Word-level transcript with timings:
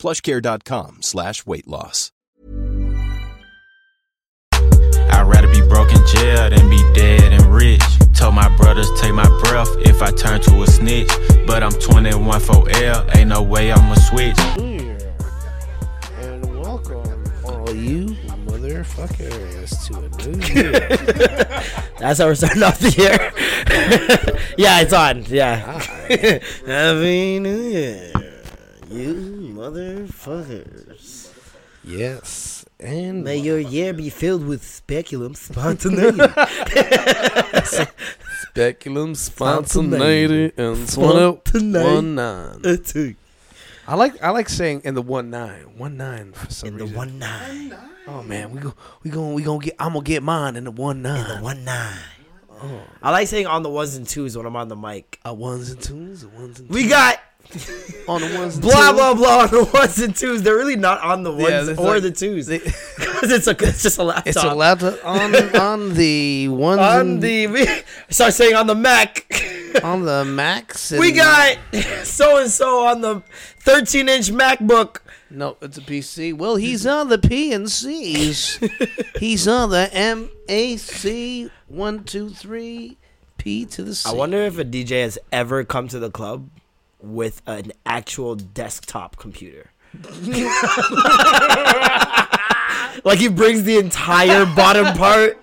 plushcare.com 0.00 1.02
slash 1.02 1.44
weight 1.46 1.68
loss. 1.68 2.10
I'd 4.52 5.26
rather 5.26 5.48
be 5.48 5.60
broke 5.68 5.90
in 5.92 6.04
jail 6.06 6.48
than 6.50 6.68
be 6.70 6.82
dead 6.94 7.32
and 7.32 7.46
rich. 7.54 7.82
Told 8.14 8.34
my 8.34 8.48
brothers 8.56 8.88
take 9.00 9.12
my 9.14 9.28
breath 9.42 9.68
if 9.80 10.02
I 10.02 10.10
turn 10.12 10.40
to 10.42 10.62
a 10.62 10.66
snitch. 10.66 11.10
But 11.46 11.62
I'm 11.62 11.72
21 11.72 12.40
for 12.40 12.68
L, 12.70 13.06
ain't 13.14 13.28
no 13.28 13.42
way 13.42 13.70
I'ma 13.72 13.94
switch. 13.94 14.36
New 14.56 14.96
And 16.18 16.58
welcome, 16.60 17.24
all 17.44 17.74
you 17.74 18.06
motherfuckers, 18.46 19.86
to 19.86 19.98
a 19.98 20.08
new 20.28 20.40
year. 20.54 20.88
That's 21.98 22.18
how 22.20 22.26
we're 22.26 22.34
starting 22.34 22.62
off 22.62 22.78
the 22.78 22.90
year. 22.96 23.32
yeah, 24.56 24.80
it's 24.80 24.92
on. 24.92 25.24
Yeah. 25.26 25.58
Happy 26.66 27.38
New 27.38 27.60
Year, 27.62 28.12
you 28.90 29.52
motherfuckers. 29.54 31.32
yes. 31.84 32.64
And 32.78 33.24
May 33.24 33.36
your 33.36 33.58
year 33.58 33.92
be 33.92 34.08
filled 34.08 34.46
with 34.46 34.64
speculum 34.64 35.34
spontaneity. 35.34 36.18
speculum 38.50 39.14
spontaneity 39.14 40.52
and 40.56 40.90
one 40.96 42.14
nine. 42.14 42.62
I 43.86 43.94
like 43.94 44.22
I 44.22 44.30
like 44.30 44.48
saying 44.48 44.82
in 44.84 44.94
the 44.94 45.02
one 45.02 45.30
nine. 45.30 45.76
One 45.76 45.96
nine 45.96 46.32
for 46.32 46.50
some 46.50 46.68
In 46.68 46.78
the 46.78 46.84
reason. 46.84 46.96
one 46.96 47.18
nine. 47.18 47.76
Oh 48.06 48.22
man, 48.22 48.50
we 48.50 48.60
go 48.60 48.74
we 49.02 49.10
going 49.10 49.34
we 49.34 49.42
gonna 49.42 49.60
get 49.64 49.74
I'm 49.78 49.92
gonna 49.92 50.04
get 50.04 50.22
mine 50.22 50.56
in 50.56 50.64
the 50.64 50.70
one 50.70 51.02
nine. 51.02 51.30
In 51.30 51.36
The 51.38 51.42
one 51.42 51.64
nine. 51.64 51.98
Oh. 52.62 52.80
I 53.02 53.10
like 53.10 53.26
saying 53.28 53.46
on 53.46 53.62
the 53.62 53.70
ones 53.70 53.94
and 53.96 54.06
twos 54.06 54.36
when 54.36 54.46
I'm 54.46 54.56
on 54.56 54.68
the 54.68 54.76
mic. 54.76 55.18
A 55.24 55.32
ones 55.34 55.70
and 55.70 55.80
twos, 55.80 56.22
the 56.22 56.28
ones 56.28 56.60
and 56.60 56.68
twos. 56.68 56.74
We 56.74 56.88
got 56.88 57.18
on 58.08 58.20
the 58.20 58.38
ones 58.38 58.54
and 58.54 58.62
blah 58.62 58.90
twos. 58.90 58.94
blah 58.94 59.14
blah 59.14 59.38
on 59.42 59.48
the 59.50 59.64
ones 59.72 59.98
and 59.98 60.14
twos. 60.14 60.42
They're 60.42 60.56
really 60.56 60.76
not 60.76 61.00
on 61.02 61.22
the 61.22 61.32
ones 61.32 61.68
it's 61.68 61.78
or 61.80 61.94
like- 61.94 62.02
the 62.02 62.10
twos 62.10 62.48
because 62.48 63.32
it's 63.32 63.46
a 63.46 63.56
it's 63.66 63.82
just 63.82 63.98
a 63.98 64.04
laptop. 64.04 64.26
It's 64.26 64.42
a 64.42 64.54
laptop 64.54 65.04
on 65.04 65.34
on 65.56 65.94
the 65.94 66.48
ones 66.48 66.80
on 66.80 67.00
and- 67.00 67.22
the 67.22 67.46
we 67.48 67.66
start 68.08 68.34
saying 68.34 68.54
on 68.54 68.66
the 68.66 68.74
Mac. 68.74 69.26
on 69.84 70.04
the 70.04 70.24
Max. 70.24 70.92
we 70.92 71.12
got 71.12 71.56
so 72.04 72.38
and 72.38 72.50
so 72.50 72.86
on 72.86 73.00
the 73.00 73.22
13 73.60 74.08
inch 74.08 74.30
MacBook. 74.30 74.98
No, 75.32 75.56
it's 75.62 75.78
a 75.78 75.80
PC. 75.80 76.36
Well, 76.36 76.56
he's 76.56 76.84
on 76.86 77.08
the 77.08 77.18
PNCs. 77.18 79.18
he's 79.20 79.46
on 79.46 79.70
the 79.70 79.88
MAC 80.48 81.50
one 81.68 82.02
two 82.04 82.30
three 82.30 82.98
P 83.38 83.64
to 83.66 83.84
the 83.84 83.94
C. 83.94 84.10
I 84.10 84.12
wonder 84.12 84.38
if 84.38 84.58
a 84.58 84.64
DJ 84.64 85.02
has 85.02 85.18
ever 85.30 85.62
come 85.64 85.86
to 85.88 86.00
the 86.00 86.10
club 86.10 86.48
with 87.02 87.42
an 87.46 87.72
actual 87.86 88.34
desktop 88.34 89.16
computer. 89.16 89.70
like 93.04 93.18
he 93.18 93.28
brings 93.28 93.64
the 93.64 93.76
entire 93.78 94.46
bottom 94.46 94.94
part 94.96 95.40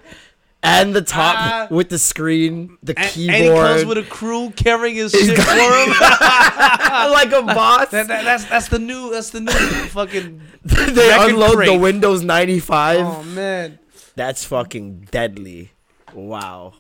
and 0.64 0.96
the 0.96 1.02
top 1.02 1.36
uh, 1.72 1.74
with 1.74 1.90
the 1.90 2.00
screen, 2.00 2.78
the 2.82 2.98
and, 2.98 3.10
keyboard, 3.10 3.36
and 3.36 3.46
he 3.46 3.54
comes 3.54 3.86
with 3.86 3.98
a 3.98 4.04
crew 4.04 4.52
carrying 4.52 4.96
his 4.96 5.12
shit 5.12 5.38
for 5.38 5.52
him. 5.52 5.90
like 7.12 7.32
a 7.32 7.44
boss. 7.44 7.90
That- 7.92 8.08
that- 8.08 8.24
that's 8.24 8.46
that's 8.46 8.68
the 8.70 8.80
new 8.80 9.12
that's 9.12 9.30
the 9.30 9.42
new 9.42 9.52
fucking. 9.52 10.42
they 10.64 11.14
unload 11.14 11.66
the. 11.66 11.78
Windows 11.78 12.24
95. 12.24 13.00
Oh 13.00 13.24
man, 13.24 13.80
That's 14.16 14.44
fucking 14.46 15.08
deadly. 15.12 15.72
Wow. 16.14 16.74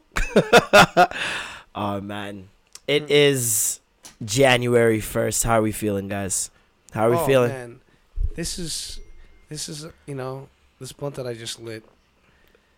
oh 1.76 2.02
man. 2.02 2.50
It 2.88 3.04
mm. 3.04 3.12
is 3.12 3.80
January 4.24 5.00
1st. 5.00 5.44
How 5.44 5.60
are 5.60 5.62
we 5.62 5.72
feeling, 5.72 6.08
guys? 6.08 6.50
How 6.92 7.08
are 7.08 7.12
we 7.12 7.18
oh, 7.18 7.26
feeling? 7.26 7.50
Man. 7.52 7.80
This 8.36 8.60
is 8.60 9.00
this 9.50 9.68
is 9.70 9.88
you 10.06 10.16
know 10.16 10.50
this 10.80 10.92
blunt 10.92 11.16
that 11.16 11.28
I 11.28 11.34
just 11.34 11.60
lit. 11.60 11.84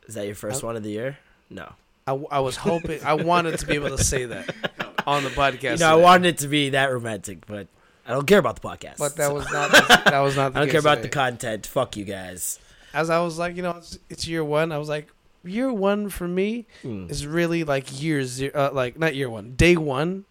Is 0.07 0.15
that 0.15 0.25
your 0.25 0.35
first 0.35 0.63
one 0.63 0.75
of 0.75 0.83
the 0.83 0.89
year? 0.89 1.17
No. 1.49 1.73
I, 2.07 2.13
I 2.31 2.39
was 2.39 2.55
hoping 2.55 3.03
I 3.03 3.13
wanted 3.13 3.59
to 3.59 3.67
be 3.67 3.75
able 3.75 3.95
to 3.95 4.03
say 4.03 4.25
that 4.25 4.53
on 5.07 5.23
the 5.23 5.29
podcast. 5.29 5.73
You 5.73 5.77
know, 5.79 5.91
I 5.91 5.95
wanted 5.95 6.29
it 6.29 6.37
to 6.39 6.47
be 6.47 6.69
that 6.69 6.87
romantic, 6.91 7.45
but 7.45 7.67
I 8.07 8.11
don't 8.11 8.25
care 8.25 8.39
about 8.39 8.59
the 8.61 8.67
podcast. 8.67 8.97
but 8.97 9.15
that 9.17 9.27
so 9.27 9.33
was 9.35 9.45
not 9.51 9.71
that 9.71 10.19
was 10.19 10.35
not. 10.35 10.53
The 10.53 10.59
I 10.59 10.61
don't 10.63 10.71
care 10.71 10.79
about 10.79 10.95
today. 10.95 11.09
the 11.09 11.13
content. 11.13 11.67
Fuck 11.67 11.97
you 11.97 12.05
guys. 12.05 12.59
as 12.93 13.09
I 13.09 13.19
was 13.19 13.37
like, 13.37 13.55
you 13.55 13.61
know, 13.61 13.71
it's, 13.77 13.99
it's 14.09 14.27
year 14.27 14.43
one. 14.43 14.71
I 14.71 14.77
was 14.77 14.89
like, 14.89 15.09
year 15.43 15.71
one 15.71 16.09
for 16.09 16.27
me 16.27 16.65
Mm. 16.83 17.09
is 17.11 17.27
really 17.27 17.63
like 17.63 18.01
year 18.01 18.23
zero, 18.23 18.51
uh, 18.55 18.71
like 18.73 18.97
not 18.97 19.13
year 19.15 19.29
one, 19.29 19.53
day 19.55 19.75
one 19.77 20.25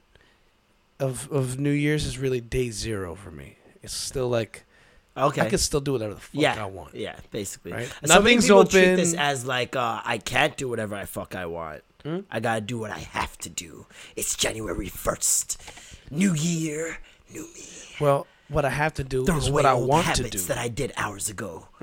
of 1.00 1.31
of 1.31 1.59
New 1.59 1.70
Year's 1.70 2.04
is 2.04 2.19
really 2.19 2.41
day 2.41 2.70
zero 2.70 3.14
for 3.14 3.31
me. 3.31 3.56
It's 3.82 3.94
still 3.94 4.28
like 4.28 4.64
Okay. 5.16 5.42
I 5.42 5.48
can 5.48 5.59
still 5.59 5.81
do 5.81 5.92
whatever 5.92 6.14
the 6.14 6.20
fuck 6.20 6.41
yeah. 6.41 6.62
I 6.62 6.66
want. 6.66 6.94
Yeah, 6.94 7.16
basically. 7.31 7.72
Right? 7.72 7.92
So 8.04 8.14
Nothing's 8.14 8.44
people 8.44 8.64
treat 8.64 8.94
this 8.94 9.14
as 9.14 9.44
like 9.44 9.75
uh, 9.75 10.00
I 10.04 10.19
can't 10.19 10.56
do 10.56 10.69
whatever 10.69 10.94
I 10.94 11.06
fuck 11.06 11.34
I 11.34 11.47
want. 11.47 11.82
Hmm? 12.04 12.20
I 12.31 12.38
gotta 12.41 12.60
do 12.60 12.78
what 12.78 12.92
I 12.92 12.98
have 12.98 13.36
to 13.38 13.50
do. 13.50 13.86
It's 14.14 14.36
January 14.36 14.88
first, 14.88 15.60
New 16.10 16.34
Year, 16.34 16.98
new 17.32 17.42
me. 17.42 17.65
Well, 18.00 18.28
what 18.48 18.65
I 18.65 18.70
have 18.70 18.94
to 18.94 19.04
do 19.04 19.25
Throw 19.25 19.36
is 19.36 19.50
what 19.50 19.66
I 19.66 19.75
want 19.75 20.15
to 20.16 20.22
do. 20.28 20.38
Hmm. 20.38 20.47
that 20.47 20.59
I 20.59 20.69
did 20.69 20.92
hours 20.97 21.28
ago. 21.28 21.66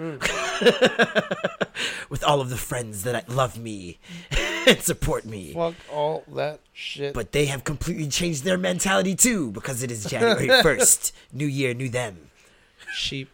With 2.09 2.23
all 2.23 2.39
of 2.39 2.49
the 2.49 2.57
friends 2.57 3.03
that 3.03 3.15
I, 3.15 3.23
love 3.31 3.57
me 3.57 3.99
and 4.67 4.81
support 4.81 5.25
me. 5.25 5.53
Fuck 5.53 5.75
all 5.91 6.23
that 6.33 6.59
shit. 6.73 7.13
But 7.13 7.31
they 7.31 7.45
have 7.45 7.63
completely 7.63 8.07
changed 8.07 8.43
their 8.43 8.57
mentality 8.57 9.15
too 9.15 9.51
because 9.51 9.83
it 9.83 9.91
is 9.91 10.05
January 10.05 10.47
1st. 10.63 11.11
New 11.33 11.45
year, 11.47 11.73
new 11.73 11.89
them. 11.89 12.29
sheep, 12.93 13.29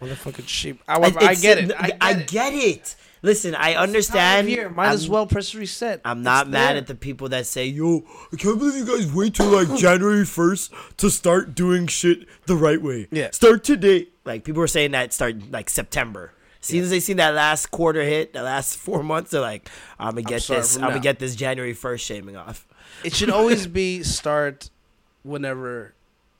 motherfucking 0.00 0.48
sheep. 0.48 0.80
However, 0.86 1.18
I 1.20 1.32
It's- 1.32 1.42
get 1.42 1.58
it. 1.58 1.72
I 1.76 1.86
get 1.88 1.96
I 2.00 2.10
it. 2.12 2.26
get 2.28 2.52
it. 2.54 2.96
Listen, 3.22 3.54
I 3.54 3.74
understand. 3.74 4.50
year. 4.50 4.68
Might 4.68 4.88
as 4.90 5.04
I'm- 5.04 5.12
well 5.12 5.26
press 5.26 5.54
reset. 5.54 6.02
I'm 6.04 6.22
not 6.22 6.46
It's 6.46 6.52
mad 6.52 6.70
there. 6.72 6.76
at 6.82 6.86
the 6.88 6.94
people 6.94 7.30
that 7.30 7.46
say, 7.46 7.64
"Yo, 7.66 8.04
I 8.32 8.36
can't 8.36 8.58
believe 8.58 8.76
you 8.76 8.84
guys 8.84 9.10
wait 9.12 9.34
till 9.34 9.46
like 9.46 9.74
January 9.78 10.24
1st 10.26 10.70
to 10.98 11.08
start 11.10 11.54
doing 11.54 11.86
shit 11.86 12.26
the 12.46 12.54
right 12.54 12.80
way." 12.82 13.08
Yeah. 13.10 13.30
Start 13.30 13.64
today. 13.64 14.08
Like 14.26 14.44
people 14.44 14.60
were 14.60 14.66
saying 14.68 14.90
that 14.90 15.12
start 15.14 15.50
like 15.50 15.70
September. 15.70 16.32
As 16.64 16.68
soon 16.68 16.82
as 16.82 16.88
they 16.88 17.00
see 17.00 17.12
that 17.12 17.34
last 17.34 17.70
quarter 17.70 18.02
hit, 18.02 18.32
the 18.32 18.42
last 18.42 18.78
four 18.84 19.02
months, 19.02 19.32
they're 19.32 19.40
like, 19.42 19.68
"I'm 19.98 20.14
gonna 20.14 20.22
get 20.22 20.40
starting 20.42 20.62
this. 20.62 20.76
I'm 20.76 20.88
gonna 20.88 21.00
get 21.00 21.18
this 21.18 21.36
January 21.36 21.74
1st 21.74 22.00
shaming 22.00 22.36
off." 22.36 22.66
It 23.04 23.14
should 23.14 23.28
always 23.28 23.66
be 23.80 24.02
start 24.02 24.70
whenever 25.22 25.92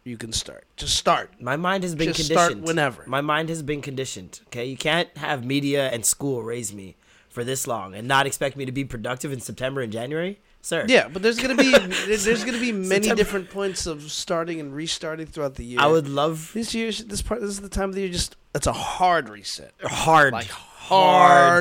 you 0.02 0.16
can 0.16 0.32
start. 0.32 0.64
Just 0.76 0.96
start. 0.96 1.30
My 1.40 1.56
mind 1.56 1.82
has 1.84 1.94
been 1.94 2.14
Just 2.14 2.30
start 2.30 2.48
conditioned. 2.52 2.66
whenever. 2.66 3.04
My 3.06 3.20
mind 3.20 3.50
has 3.50 3.62
been 3.62 3.82
conditioned. 3.82 4.40
Okay, 4.46 4.64
you 4.64 4.78
can't 4.78 5.14
have 5.18 5.44
media 5.44 5.90
and 5.90 6.06
school 6.06 6.42
raise 6.42 6.72
me 6.72 6.96
for 7.28 7.44
this 7.44 7.66
long 7.66 7.94
and 7.94 8.08
not 8.08 8.26
expect 8.26 8.56
me 8.56 8.64
to 8.64 8.72
be 8.72 8.84
productive 8.84 9.30
in 9.30 9.40
September 9.40 9.82
and 9.82 9.92
January, 9.92 10.40
sir. 10.64 10.84
Yeah, 10.88 11.08
but 11.08 11.22
there's 11.22 11.38
gonna 11.38 11.54
be 11.56 11.70
there's 12.06 12.44
gonna 12.44 12.58
be 12.58 12.72
many 12.72 13.04
September. 13.04 13.14
different 13.16 13.50
points 13.50 13.86
of 13.86 14.10
starting 14.10 14.60
and 14.60 14.74
restarting 14.74 15.26
throughout 15.26 15.54
the 15.56 15.64
year. 15.64 15.78
I 15.80 15.86
would 15.86 16.08
love 16.08 16.50
this 16.54 16.74
year. 16.74 16.90
This 16.90 17.22
part. 17.22 17.40
This 17.40 17.50
is 17.50 17.60
the 17.60 17.68
time 17.68 17.88
of 17.90 17.94
the 17.94 18.02
year. 18.02 18.10
Just 18.10 18.36
it's 18.54 18.66
a 18.66 18.72
hard 18.72 19.28
reset. 19.28 19.72
hard, 19.82 20.32
Like 20.32 20.46
hard 20.48 20.64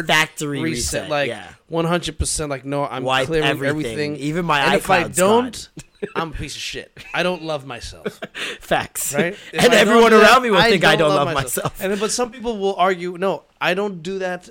hard 0.04 0.08
factory 0.08 0.60
reset. 0.62 1.04
reset. 1.04 1.10
Like 1.10 1.34
100. 1.68 2.18
percent 2.20 2.50
Like 2.50 2.66
no, 2.66 2.86
I'm 2.86 3.04
Wipe 3.04 3.28
clearing 3.28 3.48
everything. 3.48 3.70
everything. 3.88 4.16
Even 4.18 4.46
my 4.46 4.60
and 4.62 4.76
if 4.76 4.90
I 4.90 5.08
don't, 5.08 5.70
I'm 6.16 6.30
a 6.32 6.34
piece 6.36 6.56
of 6.56 6.62
shit. 6.62 6.92
I 7.14 7.24
don't 7.24 7.42
love 7.44 7.66
myself. 7.66 8.20
Facts. 8.60 9.14
Right? 9.16 9.34
If 9.54 9.64
and 9.64 9.74
I 9.74 9.78
everyone 9.78 10.12
do 10.12 10.20
that, 10.20 10.30
around 10.32 10.44
me 10.44 10.52
will 10.52 10.62
think 10.62 10.84
I 10.84 10.96
don't 10.96 11.10
love 11.16 11.34
myself. 11.34 11.82
And 11.82 11.98
but 12.00 12.12
some 12.12 12.32
people 12.32 12.58
will 12.58 12.76
argue, 12.76 13.18
no, 13.18 13.44
I 13.62 13.74
don't 13.74 14.04
do 14.04 14.20
that. 14.20 14.50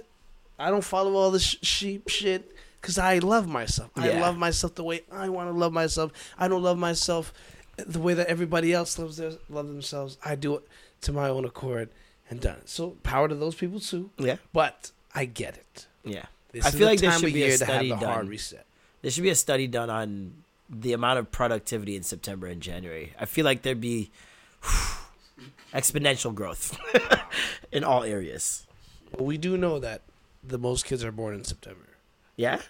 I 0.59 0.71
don't 0.71 0.85
follow 0.85 1.15
all 1.17 1.31
this 1.31 1.43
sh- 1.43 1.57
sheep 1.63 2.09
shit 2.09 2.52
because 2.83 2.99
I 2.99 3.19
love 3.19 3.47
myself. 3.47 3.91
I 3.97 4.11
love 4.19 4.37
myself 4.37 4.75
the 4.75 4.83
way 4.83 5.03
I 5.11 5.29
want 5.29 5.49
to 5.49 5.53
love 5.57 5.73
myself. 5.73 6.13
I 6.37 6.49
don't 6.49 6.63
love 6.63 6.77
myself 6.77 7.33
the 7.77 8.01
way 8.01 8.13
that 8.15 8.27
everybody 8.27 8.73
else 8.73 8.99
loves 8.99 9.17
their, 9.17 9.33
love 9.49 9.69
themselves. 9.69 10.19
I 10.25 10.35
do 10.35 10.57
it 10.57 10.63
to 11.03 11.13
my 11.13 11.29
own 11.29 11.45
accord 11.45 11.91
and 12.29 12.41
done. 12.41 12.57
it. 12.59 12.69
So 12.69 12.97
power 13.05 13.29
to 13.29 13.35
those 13.37 13.55
people 13.55 13.79
too. 13.79 14.11
Yeah. 14.19 14.37
But 14.53 14.91
I 15.15 15.25
get 15.27 15.57
it. 15.57 15.87
Yeah. 16.05 16.27
This 16.51 16.67
I 16.67 16.71
feel 16.73 16.89
like 16.89 17.01
there 17.01 17.13
should 17.13 17.33
be 17.33 17.45
a 17.45 17.47
year 17.49 17.57
to 17.57 17.65
have 17.65 17.75
study 17.75 17.89
the 17.89 17.97
hard 17.97 18.19
done. 18.23 18.29
reset. 18.29 18.67
There 19.01 19.11
should 19.11 19.23
be 19.23 19.31
a 19.31 19.35
study 19.37 19.69
done 19.69 19.89
on 19.89 20.35
the 20.69 20.93
amount 20.93 21.19
of 21.21 21.31
productivity 21.31 21.97
in 21.97 22.03
September 22.03 22.47
and 22.49 22.61
January. 22.61 23.15
I 23.19 23.27
feel 23.27 23.45
like 23.45 23.63
there'd 23.63 23.81
be 23.81 24.11
exponential 25.73 26.35
growth 26.35 26.79
in 27.73 27.85
all 27.85 28.03
areas. 28.03 28.67
We 29.19 29.39
do 29.39 29.57
know 29.57 29.79
that 29.79 30.03
the 30.43 30.59
most 30.59 30.85
kids 30.85 31.05
are 31.05 31.13
born 31.13 31.35
in 31.35 31.45
September. 31.45 31.87
Yeah, 32.37 32.61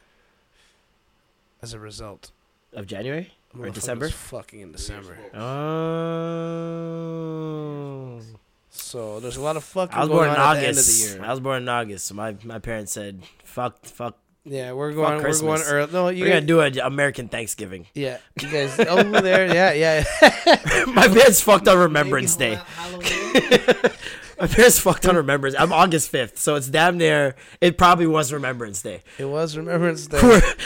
As 1.62 1.72
a 1.74 1.78
result, 1.78 2.30
of 2.74 2.86
January 2.86 3.32
or 3.54 3.66
Motherfuckers 3.66 3.74
December. 3.74 4.08
Fucking 4.10 4.60
in 4.60 4.72
December. 4.72 5.16
Oh. 5.34 5.40
So 8.70 9.20
there's 9.20 9.36
a 9.36 9.42
lot 9.42 9.56
of 9.56 9.64
fucking 9.64 9.94
I 9.94 10.00
was 10.00 10.08
going 10.08 10.28
born 10.28 10.30
in 10.30 10.36
on 10.40 10.56
at 10.56 10.60
the 10.60 10.66
end 10.68 10.78
of 10.78 10.78
August. 10.78 11.12
the 11.12 11.16
year. 11.18 11.24
I 11.24 11.30
was 11.30 11.40
born 11.40 11.62
in 11.62 11.68
August, 11.68 12.06
so 12.06 12.14
my, 12.14 12.34
my 12.42 12.58
parents 12.58 12.92
said, 12.92 13.20
"Fuck, 13.44 13.84
fuck, 13.84 14.16
Yeah, 14.44 14.72
we're 14.72 14.92
going. 14.92 15.22
We're 15.22 15.38
going 15.40 15.62
early. 15.62 15.92
No, 15.92 16.08
you 16.08 16.24
we're 16.24 16.30
guys, 16.30 16.36
gonna 16.40 16.46
do 16.46 16.60
an 16.60 16.78
American 16.80 17.28
Thanksgiving." 17.28 17.86
Yeah, 17.94 18.18
you 18.40 18.48
guys 18.50 18.78
over 18.80 19.20
there. 19.20 19.54
Yeah, 19.54 19.72
yeah. 19.72 20.04
my 20.88 21.06
parents 21.08 21.40
fucked 21.42 21.68
on 21.68 21.78
Remembrance 21.78 22.34
Day. 22.36 22.58
My 24.46 24.48
parents 24.48 24.80
fucked 24.80 25.06
on 25.06 25.14
Remembrance. 25.14 25.54
I'm 25.56 25.72
August 25.72 26.08
fifth, 26.08 26.36
so 26.36 26.56
it's 26.56 26.66
damn 26.66 26.98
near. 26.98 27.36
It 27.60 27.78
probably 27.78 28.08
was 28.08 28.32
Remembrance 28.32 28.82
Day. 28.82 29.04
It 29.16 29.26
was 29.26 29.56
Remembrance 29.56 30.08
Day. 30.08 30.18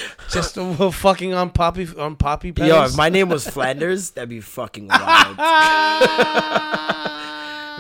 Just 0.31 0.57
uh, 0.57 0.91
fucking 0.91 1.35
on 1.35 1.51
poppy 1.51 1.87
on 1.99 2.17
poppy 2.17 2.53
petals. 2.53 2.71
Yo, 2.71 2.85
if 2.87 2.97
my 2.97 3.11
name 3.11 3.29
was 3.29 3.47
Flanders, 3.47 4.11
that'd 4.13 4.31
be 4.31 4.41
fucking 4.41 4.89
wild. 4.89 5.33
if 5.33 5.37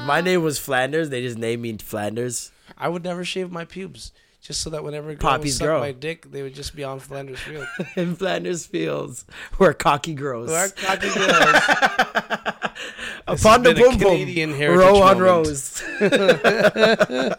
my 0.06 0.20
name 0.22 0.42
was 0.42 0.58
Flanders, 0.58 1.08
they 1.08 1.22
just 1.22 1.38
named 1.38 1.62
me 1.62 1.78
Flanders. 1.78 2.52
I 2.76 2.90
would 2.90 3.02
never 3.02 3.24
shave 3.24 3.50
my 3.50 3.64
pubes, 3.64 4.12
just 4.42 4.60
so 4.60 4.68
that 4.68 4.84
whenever 4.84 5.08
a 5.08 5.14
girl 5.14 5.38
would 5.38 5.50
suck 5.50 5.66
grow. 5.66 5.80
my 5.80 5.92
dick, 5.92 6.30
they 6.30 6.42
would 6.42 6.54
just 6.54 6.76
be 6.76 6.84
on 6.84 7.00
Flanders 7.00 7.40
Field. 7.40 7.66
In 7.96 8.16
Flanders 8.16 8.66
Fields, 8.66 9.24
where 9.56 9.72
cocky 9.72 10.12
grows. 10.12 10.52
Our 10.52 10.68
cocky 10.68 11.08
girls. 11.14 12.56
Upon 13.26 13.62
the 13.62 13.70
a 13.70 13.74
boom 13.74 13.98
Canadian 13.98 14.50
boom, 14.50 14.58
heritage 14.58 14.80
row 14.80 15.02
on 15.02 15.18
moment. 15.18 15.20
rows. 15.20 15.82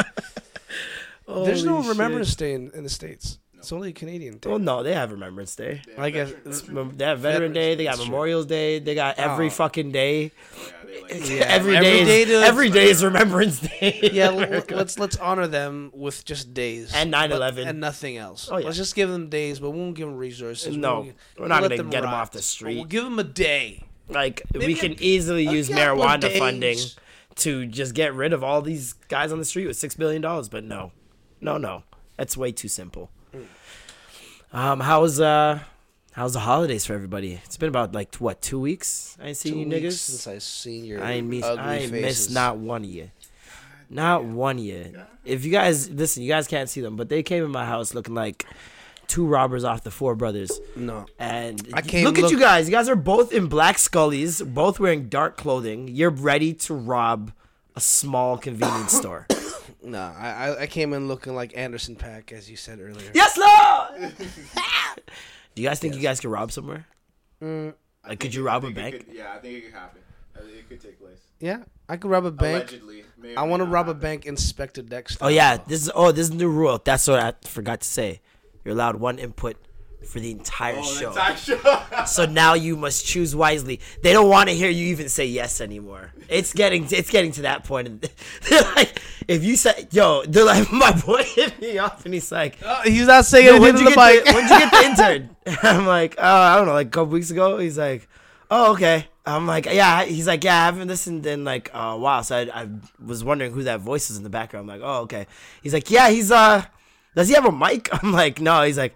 There's 1.27 1.65
no 1.65 1.75
Holy 1.81 1.89
Remembrance 1.89 2.29
shit. 2.29 2.37
Day 2.37 2.53
in, 2.53 2.71
in 2.73 2.83
the 2.83 2.89
states. 2.89 3.39
It's 3.57 3.71
only 3.73 3.89
a 3.89 3.93
Canadian 3.93 4.39
thing. 4.39 4.49
Well, 4.51 4.59
no, 4.59 4.81
they 4.83 4.93
have 4.93 5.11
Remembrance 5.11 5.55
Day. 5.55 5.81
I 5.97 6.09
guess. 6.09 6.31
Mem- 6.69 6.95
They 6.95 7.03
have 7.05 7.19
Veteran 7.19 7.51
Day. 7.53 7.75
They 7.75 7.83
got 7.83 7.91
That's 7.91 8.01
true. 8.03 8.11
Memorial 8.11 8.43
Day. 8.43 8.79
They 8.79 8.95
got 8.95 9.15
oh. 9.17 9.23
every 9.23 9.47
Oh. 9.47 9.49
fucking 9.49 9.91
day. 9.91 10.31
Yeah, 11.09 11.43
every 11.47 11.75
every 11.75 11.89
day, 11.89 12.05
day 12.05 12.21
is, 12.21 12.27
to- 12.29 12.45
every 12.45 12.69
day 12.69 12.89
is 12.89 13.03
Remembrance 13.03 13.59
Day. 13.59 14.09
Yeah, 14.13 14.27
l- 14.27 14.41
l- 14.53 14.63
let's 14.69 14.97
let's 14.97 15.17
honor 15.17 15.47
them 15.47 15.91
with 15.93 16.23
just 16.23 16.53
days 16.53 16.93
And 16.95 17.13
9/11. 17.13 17.67
and 17.67 17.79
nothing 17.81 18.15
else. 18.17 18.47
Oh, 18.51 18.57
yeah. 18.57 18.65
Let's 18.65 18.77
just 18.77 18.95
give 18.95 19.09
them 19.09 19.27
days, 19.29 19.59
but 19.59 19.71
we 19.71 19.79
won't 19.79 19.95
give 19.95 20.07
them 20.07 20.17
resources. 20.17 20.75
We 20.75 20.77
No, 20.81 20.95
won't 21.01 21.15
we're 21.37 21.47
not 21.47 21.61
we'll 21.61 21.69
gonna 21.69 21.83
let 21.83 21.91
get 21.91 22.03
'em 22.03 22.09
rot. 22.11 22.13
off 22.21 22.31
the 22.31 22.37
But 22.37 22.43
street. 22.43 22.75
We'll 22.77 22.85
give 22.85 23.03
them 23.03 23.19
a 23.19 23.23
day. 23.23 23.83
Like 24.09 24.41
we 24.53 24.73
can 24.75 24.93
a- 24.93 24.97
easily 24.99 25.47
use 25.47 25.69
marijuana 25.69 26.21
days. 26.21 26.37
funding 26.39 26.77
to 27.35 27.65
just 27.65 27.93
get 27.93 28.13
rid 28.13 28.33
of 28.33 28.43
all 28.43 28.61
these 28.61 28.93
guys 28.93 29.31
on 29.31 29.37
the 29.39 29.45
street 29.45 29.67
with 29.67 29.77
six 29.77 29.95
billion 29.95 30.21
dollars, 30.21 30.49
but 30.49 30.63
no, 30.63 30.91
no, 31.41 31.57
no, 31.57 31.83
that's 32.15 32.35
way 32.37 32.51
too 32.51 32.67
simple. 32.67 33.09
Um, 34.53 34.79
how's 34.79 35.19
uh, 35.19 35.59
how's 36.13 36.33
the 36.33 36.39
holidays 36.39 36.85
for 36.85 36.93
everybody? 36.93 37.39
It's 37.45 37.57
been 37.57 37.69
about 37.69 37.93
like 37.93 38.15
what 38.15 38.41
two 38.41 38.59
weeks? 38.59 39.17
I 39.21 39.27
ain't 39.29 39.37
seen 39.37 39.53
Two 39.53 39.59
you 39.59 39.65
niggas. 39.65 39.93
since 39.97 40.25
I 40.27 40.37
seen 40.39 40.85
your 40.85 41.03
I 41.03 41.13
ain't 41.13 41.27
miss, 41.27 41.43
I 41.43 41.79
faces. 41.79 41.91
missed 41.91 42.31
not 42.31 42.57
one 42.57 42.83
of 42.83 42.89
you. 42.89 43.11
Not 43.89 44.23
one 44.25 44.57
of 44.57 44.63
you. 44.63 44.93
If 45.25 45.45
you 45.45 45.51
guys 45.51 45.89
listen, 45.89 46.23
you 46.23 46.29
guys 46.29 46.47
can't 46.47 46.69
see 46.69 46.81
them, 46.81 46.95
but 46.95 47.09
they 47.09 47.23
came 47.23 47.43
in 47.43 47.51
my 47.51 47.65
house 47.65 47.93
looking 47.93 48.15
like 48.15 48.45
two 49.07 49.25
robbers 49.25 49.63
off 49.63 49.83
the 49.83 49.91
Four 49.91 50.15
Brothers. 50.15 50.59
No, 50.75 51.05
And 51.17 51.67
I 51.73 51.81
came 51.81 52.05
look 52.05 52.19
at 52.19 52.29
you 52.31 52.39
guys. 52.39 52.67
You 52.67 52.71
guys 52.75 52.89
are 52.89 52.95
both 52.95 53.31
in 53.33 53.47
black 53.47 53.77
scullies, 53.77 54.45
both 54.53 54.79
wearing 54.79 55.09
dark 55.09 55.37
clothing. 55.37 55.87
You're 55.87 56.09
ready 56.09 56.53
to 56.53 56.73
rob 56.73 57.31
a 57.75 57.79
small 57.79 58.37
convenience 58.37 58.91
store. 58.97 59.27
no. 59.83 59.99
I 59.99 60.61
I- 60.63 60.67
came 60.67 60.93
in 60.93 61.07
looking 61.07 61.35
like 61.35 61.55
Anderson 61.57 61.95
.Paak, 61.95 62.31
as 62.31 62.49
you 62.49 62.57
said 62.57 62.79
earlier. 62.79 63.11
yes, 63.13 63.37
Lord. 63.37 64.13
Do 65.55 65.61
you 65.63 65.67
guys 65.69 65.79
think 65.79 65.95
you 65.95 66.01
guys 66.01 66.19
could 66.19 66.29
rob 66.29 66.51
somewhere? 66.51 66.85
Mm, 67.41 67.73
Like, 68.07 68.19
could 68.19 68.33
you 68.33 68.43
rob 68.43 68.63
a 68.63 68.71
bank? 68.71 69.05
could- 69.05 69.15
yeah, 69.15 69.33
I 69.33 69.39
think 69.39 69.57
it 69.57 69.61
could 69.65 69.73
happen. 69.73 70.01
It 70.35 70.69
could 70.69 70.79
take 70.81 70.99
place. 70.99 71.17
yeah, 71.39 71.63
I 71.89 71.97
could 71.97 72.11
rob 72.11 72.25
a 72.25 72.31
bank. 72.31 72.69
Allegedly. 72.71 73.03
I 73.35 73.41
want 73.43 73.61
to 73.61 73.65
rob 73.65 73.89
a 73.89 73.95
bank 73.95 74.27
Inspector 74.27 74.81
Dexter. 74.83 75.25
Oh 75.25 75.29
yeah, 75.29 75.57
this 75.57 75.81
is 75.81 75.91
oh 75.95 76.11
this 76.11 76.29
is 76.29 76.33
new 76.35 76.47
rule. 76.47 76.79
That's 76.83 77.07
what 77.07 77.19
I 77.19 77.33
forgot 77.47 77.81
to 77.81 77.87
say. 77.87 78.21
You're 78.67 78.75
allowed 78.75 78.97
one 78.97 79.17
input 79.17 79.55
for 80.05 80.19
the 80.19 80.29
entire 80.31 80.75
Oh, 80.77 80.83
show. 80.83 81.13
that's 81.13 81.49
actually. 81.89 82.05
So 82.05 82.25
now 82.25 82.53
you 82.53 82.75
must 82.75 83.05
choose 83.05 83.33
wisely. 83.33 83.79
They 84.03 84.11
don't 84.11 84.27
want 84.29 84.49
to 84.49 84.55
hear 84.55 84.69
you 84.69 84.87
even 84.87 85.07
say 85.07 85.25
yes 85.25 85.61
anymore. 85.61 86.11
It's 86.27 86.51
getting 86.53 86.85
it's 86.91 87.09
getting 87.09 87.31
to 87.33 87.43
that 87.43 87.63
point. 87.63 88.01
They're 88.49 88.61
like, 88.75 88.99
if 89.25 89.45
you 89.45 89.55
say 89.55 89.87
yo, 89.91 90.23
they're 90.25 90.43
like, 90.43 90.69
my 90.85 90.91
boy 90.91 91.23
hit 91.23 91.61
me 91.61 91.77
off, 91.77 92.03
and 92.03 92.13
he's 92.13 92.29
like, 92.29 92.57
Uh, 92.61 92.81
he's 92.81 93.07
not 93.07 93.23
saying 93.23 93.45
yo, 93.45 93.59
when'd 93.61 93.77
to 93.77 93.83
you, 93.85 93.89
the 93.89 93.95
get 93.95 94.15
mic. 94.15 94.25
the, 94.25 94.33
when'd 94.33 94.49
you 94.49 94.59
get 94.59 94.71
the 94.71 94.85
intern? 94.85 95.35
I'm 95.63 95.85
like, 95.85 96.15
oh, 96.17 96.23
I 96.41 96.57
don't 96.57 96.65
know, 96.67 96.73
like 96.73 96.87
a 96.87 96.89
couple 96.89 97.13
weeks 97.13 97.31
ago. 97.31 97.57
He's 97.57 97.77
like, 97.77 98.09
oh, 98.51 98.73
okay. 98.73 99.07
I'm 99.25 99.47
like, 99.47 99.65
yeah. 99.65 100.03
He's 100.05 100.27
like, 100.27 100.43
yeah, 100.43 100.61
I 100.61 100.65
haven't 100.65 100.87
listened 100.89 101.25
in 101.25 101.43
like 101.45 101.69
a 101.73 101.97
while, 101.97 102.21
so 102.23 102.35
I, 102.37 102.63
I 102.63 102.67
was 103.03 103.23
wondering 103.23 103.53
who 103.53 103.63
that 103.63 103.79
voice 103.79 104.09
is 104.09 104.17
in 104.17 104.23
the 104.23 104.29
background. 104.29 104.69
I'm 104.69 104.79
like, 104.79 104.87
oh, 104.87 105.01
okay. 105.03 105.25
He's 105.63 105.73
like, 105.73 105.89
yeah, 105.89 106.09
he's 106.09 106.31
uh, 106.31 106.63
does 107.17 107.27
he 107.27 107.33
have 107.33 107.45
a 107.45 107.51
mic? 107.51 107.89
I'm 108.03 108.13
like, 108.13 108.39
no. 108.39 108.61
He's 108.61 108.77
like, 108.77 108.95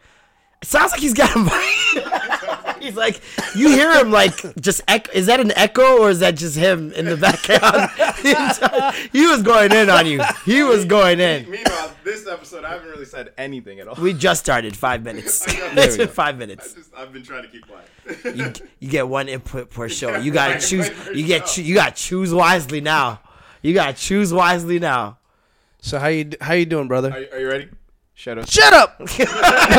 it 0.62 0.68
sounds 0.68 0.92
like 0.92 1.02
he's 1.02 1.14
got 1.16 1.36
a 1.36 1.40
mic. 1.40 2.76
he's 2.82 2.96
like, 2.96 3.20
you 3.56 3.68
hear 3.70 3.92
him 4.00 4.12
like 4.12 4.36
just 4.62 4.82
echo. 4.88 5.12
Is 5.12 5.26
that 5.26 5.40
an 5.40 5.52
echo 5.56 6.00
or 6.02 6.10
is 6.12 6.20
that 6.20 6.36
just 6.38 6.56
him 6.56 6.92
in 6.94 7.06
the 7.06 7.18
background? 7.18 7.90
he 9.12 9.26
was 9.26 9.42
going 9.42 9.72
in 9.72 9.90
on 9.90 10.06
you. 10.06 10.22
He 10.46 10.62
was 10.62 10.86
going 10.86 11.20
in. 11.20 11.50
Meanwhile, 11.50 11.92
this 12.04 12.28
episode, 12.28 12.64
I 12.64 12.70
haven't 12.74 12.90
really 12.90 13.06
said 13.06 13.34
anything 13.40 13.80
at 13.80 13.88
all. 13.88 13.96
We 13.96 14.14
just 14.14 14.40
started 14.42 14.78
five 14.78 15.04
minutes. 15.04 15.48
I 15.48 15.54
know. 15.74 15.82
it's 15.82 15.98
There 15.98 16.06
been 16.06 16.14
five 16.16 16.36
I 16.36 16.38
minutes. 16.38 16.74
just, 16.74 16.94
I've 16.96 17.12
been 17.12 17.24
trying 17.24 17.42
to 17.44 17.50
keep 17.50 17.64
quiet. 17.68 18.36
You, 18.38 18.54
you 18.80 18.88
get 18.90 19.08
one 19.08 19.30
input 19.30 19.72
per 19.72 19.90
show. 19.90 20.18
You 20.18 20.32
gotta 20.32 20.60
choose. 20.60 20.90
You 21.14 21.26
get. 21.26 21.48
show. 21.48 21.56
choo- 21.56 21.64
You 21.64 21.74
got 21.76 21.96
to 21.96 22.02
choose 22.04 22.32
wisely 22.34 22.82
now. 22.82 23.20
You 23.64 23.74
gotta 23.74 23.94
choose 23.94 24.32
wisely 24.34 24.78
now. 24.80 25.18
So 25.82 25.98
how 25.98 26.08
you 26.08 26.30
how 26.40 26.54
you 26.54 26.66
doing, 26.68 26.88
brother? 26.88 27.12
Are, 27.12 27.20
you- 27.20 27.28
are 27.34 27.40
you 27.40 27.48
ready? 27.48 27.70
Shut 28.14 28.38
up. 28.38 28.50
Shut 28.50 28.74
up. 28.74 29.00
no, 29.00 29.06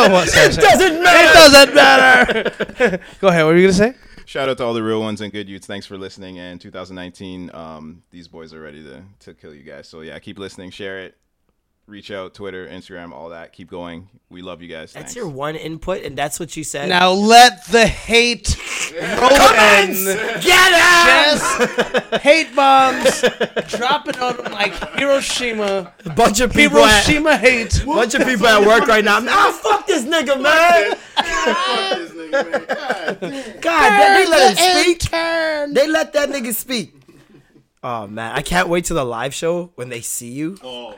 what, 0.08 0.28
sorry, 0.28 0.52
sorry. 0.52 0.66
Doesn't 0.66 1.02
matter. 1.02 1.28
It 1.28 1.32
doesn't 1.32 1.74
matter. 1.74 3.00
Go 3.20 3.28
ahead. 3.28 3.44
What 3.44 3.52
were 3.52 3.56
you 3.56 3.68
gonna 3.68 3.72
say? 3.72 3.94
Shout 4.24 4.48
out 4.48 4.56
to 4.58 4.64
all 4.64 4.74
the 4.74 4.82
real 4.82 5.00
ones 5.00 5.20
and 5.20 5.32
good 5.32 5.48
youths. 5.48 5.66
Thanks 5.66 5.86
for 5.86 5.98
listening. 5.98 6.38
And 6.38 6.60
2019, 6.60 7.50
um, 7.54 8.02
these 8.10 8.28
boys 8.28 8.54
are 8.54 8.60
ready 8.60 8.82
to, 8.84 9.02
to 9.20 9.34
kill 9.34 9.54
you 9.54 9.62
guys. 9.62 9.88
So 9.88 10.00
yeah, 10.00 10.18
keep 10.18 10.38
listening, 10.38 10.70
share 10.70 11.00
it, 11.00 11.16
reach 11.92 12.10
out, 12.10 12.32
Twitter, 12.32 12.66
Instagram, 12.66 13.12
all 13.12 13.28
that. 13.28 13.52
Keep 13.52 13.70
going. 13.70 14.08
We 14.30 14.40
love 14.40 14.62
you 14.62 14.68
guys. 14.68 14.94
That's 14.94 15.12
Thanks. 15.12 15.14
your 15.16 15.28
one 15.28 15.56
input, 15.56 16.02
and 16.02 16.16
that's 16.16 16.40
what 16.40 16.56
you 16.56 16.64
said. 16.64 16.88
Now 16.88 17.10
let 17.12 17.66
the 17.66 17.86
hate 17.86 18.56
roll. 18.94 19.28
Get 19.28 20.72
out! 20.72 21.04
Yes, 21.04 22.22
hate 22.22 22.56
bombs 22.56 23.20
dropping 23.68 24.16
on 24.16 24.38
them 24.38 24.52
like 24.52 24.72
Hiroshima. 24.98 25.92
A 26.06 26.10
bunch 26.10 26.40
of 26.40 26.50
people. 26.54 26.78
At, 26.78 27.04
Hiroshima 27.04 27.36
hate. 27.36 27.82
bunch 27.84 28.14
of 28.14 28.24
people 28.24 28.46
at 28.46 28.66
work 28.66 28.88
right 28.88 29.04
now. 29.04 29.18
Ah, 29.20 29.60
fuck 29.62 29.86
this 29.86 30.04
nigga, 30.04 30.40
man. 30.40 30.96
Fuck 30.96 31.98
this 31.98 32.10
nigga, 32.12 33.20
man. 33.20 33.60
God. 33.60 33.60
God, 33.60 34.16
they, 34.18 34.24
they 34.24 34.30
let 34.30 34.58
him 34.58 34.94
speak. 34.96 35.10
They 35.10 35.88
let 35.88 36.12
that 36.14 36.30
nigga 36.30 36.54
speak. 36.54 36.94
Oh 37.84 38.06
man, 38.06 38.32
I 38.34 38.40
can't 38.40 38.68
wait 38.68 38.86
till 38.86 38.96
the 38.96 39.04
live 39.04 39.34
show 39.34 39.72
when 39.74 39.90
they 39.90 40.00
see 40.00 40.30
you. 40.30 40.56
Oh. 40.62 40.94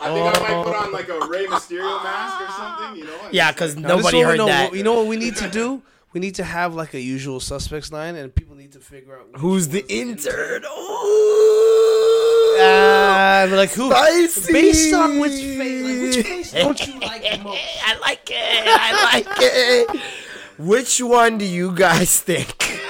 I 0.00 0.12
think 0.14 0.36
I 0.36 0.40
might 0.40 0.64
put 0.64 0.74
on 0.76 0.92
like 0.92 1.08
a 1.08 1.26
Rey 1.26 1.46
Mysterio 1.46 2.02
mask 2.02 2.40
or 2.40 2.52
something, 2.52 2.96
you 3.00 3.04
know? 3.06 3.18
and 3.24 3.34
Yeah, 3.34 3.52
because 3.52 3.76
like, 3.76 3.84
Now, 3.86 3.96
this 3.96 4.06
is 4.06 4.12
nobody 4.12 4.16
what 4.18 4.20
we 4.24 4.30
heard 4.30 4.38
know. 4.38 4.46
that. 4.46 4.74
You 4.74 4.82
know 4.82 4.94
what 4.94 5.06
we 5.06 5.16
need 5.16 5.36
to 5.36 5.48
do? 5.48 5.82
We 6.14 6.20
need 6.20 6.36
to 6.36 6.42
have 6.44 6.74
like 6.74 6.94
a 6.94 7.00
usual 7.00 7.38
suspects 7.38 7.92
line, 7.92 8.16
and 8.16 8.34
people 8.34 8.56
need 8.56 8.72
to 8.72 8.80
figure 8.80 9.14
out 9.18 9.30
which 9.30 9.40
Who's 9.42 9.68
the 9.68 9.80
one's 9.82 9.90
intern? 10.26 10.64
Ooh. 10.64 12.56
Ah, 12.60 13.46
like 13.50 13.70
who? 13.72 13.90
Spicy. 13.90 14.52
Based 14.52 14.94
on 14.94 15.18
which 15.20 15.32
face, 15.32 16.16
like 16.16 16.16
which 16.16 16.26
face 16.50 16.52
don't 16.52 16.86
you 16.88 16.98
like 17.00 17.44
most? 17.44 17.58
I 17.84 17.98
like 17.98 18.30
it. 18.30 18.64
I 18.66 19.12
like 19.12 19.26
it. 19.38 20.00
Which 20.58 21.00
one 21.00 21.38
do 21.38 21.44
you 21.44 21.72
guys 21.72 22.18
think 22.20 22.80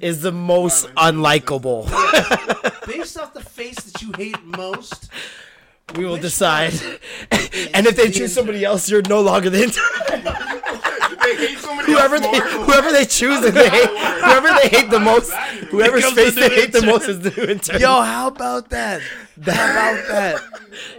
is 0.00 0.22
the 0.22 0.32
most 0.32 0.86
unlikable? 0.94 1.84
Based 2.86 3.18
off 3.18 3.34
the 3.34 3.42
face 3.42 3.76
that 3.76 4.00
you 4.00 4.10
hate 4.16 4.42
most, 4.42 5.10
We 5.96 6.04
will 6.04 6.16
decide. 6.16 6.72
and 7.74 7.86
if 7.86 7.96
they 7.96 8.10
choose 8.10 8.32
somebody 8.32 8.64
else, 8.64 8.88
you're 8.90 9.02
no 9.02 9.20
longer 9.20 9.50
the 9.50 9.62
intern. 9.64 9.82
They 11.22 11.54
whoever 11.54 12.18
they 12.18 12.30
more. 12.32 12.40
whoever 12.64 12.90
they 12.92 13.04
choose 13.04 13.44
and 13.44 13.54
they 13.56 13.68
hate, 13.68 13.88
whoever 13.88 14.48
they 14.60 14.68
hate 14.68 14.90
the 14.90 14.98
most, 15.00 15.30
whoever's 15.70 16.10
face 16.12 16.34
they 16.34 16.48
new 16.48 16.54
hate 16.54 16.72
the 16.72 16.82
most 16.84 17.08
is 17.08 17.20
the 17.20 17.30
new 17.30 17.44
intern. 17.44 17.80
yo, 17.80 18.02
how 18.02 18.26
about 18.28 18.70
that? 18.70 19.00
How 19.44 19.92
about 19.92 20.08
that? 20.08 20.42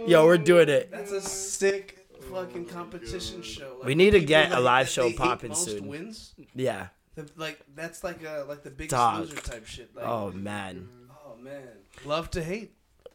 Yo, 0.06 0.24
we're 0.24 0.38
doing 0.38 0.68
it. 0.68 0.90
That's 0.90 1.12
a 1.12 1.20
sick 1.20 2.06
fucking 2.32 2.66
competition 2.66 3.42
show. 3.42 3.76
Like, 3.78 3.86
We 3.86 3.94
need 3.94 4.10
to 4.12 4.20
people 4.20 4.28
get 4.28 4.52
a 4.52 4.60
live 4.60 4.88
show 4.88 5.02
they 5.04 5.10
hate 5.10 5.18
popping 5.18 5.48
most 5.50 5.64
soon. 5.66 5.86
Wins. 5.88 6.34
Yeah. 6.54 6.88
The- 7.16 7.28
like 7.36 7.60
that's 7.74 8.02
like 8.02 8.24
a 8.24 8.44
like 8.48 8.62
the 8.62 8.70
biggest 8.70 8.90
Dog. 8.92 9.20
loser 9.20 9.36
type 9.36 9.66
shit. 9.66 9.94
Like, 9.94 10.06
Oh 10.06 10.32
man. 10.32 10.88
oh 11.26 11.36
man, 11.40 11.68
love 12.04 12.30
to 12.32 12.42
hate. 12.42 12.72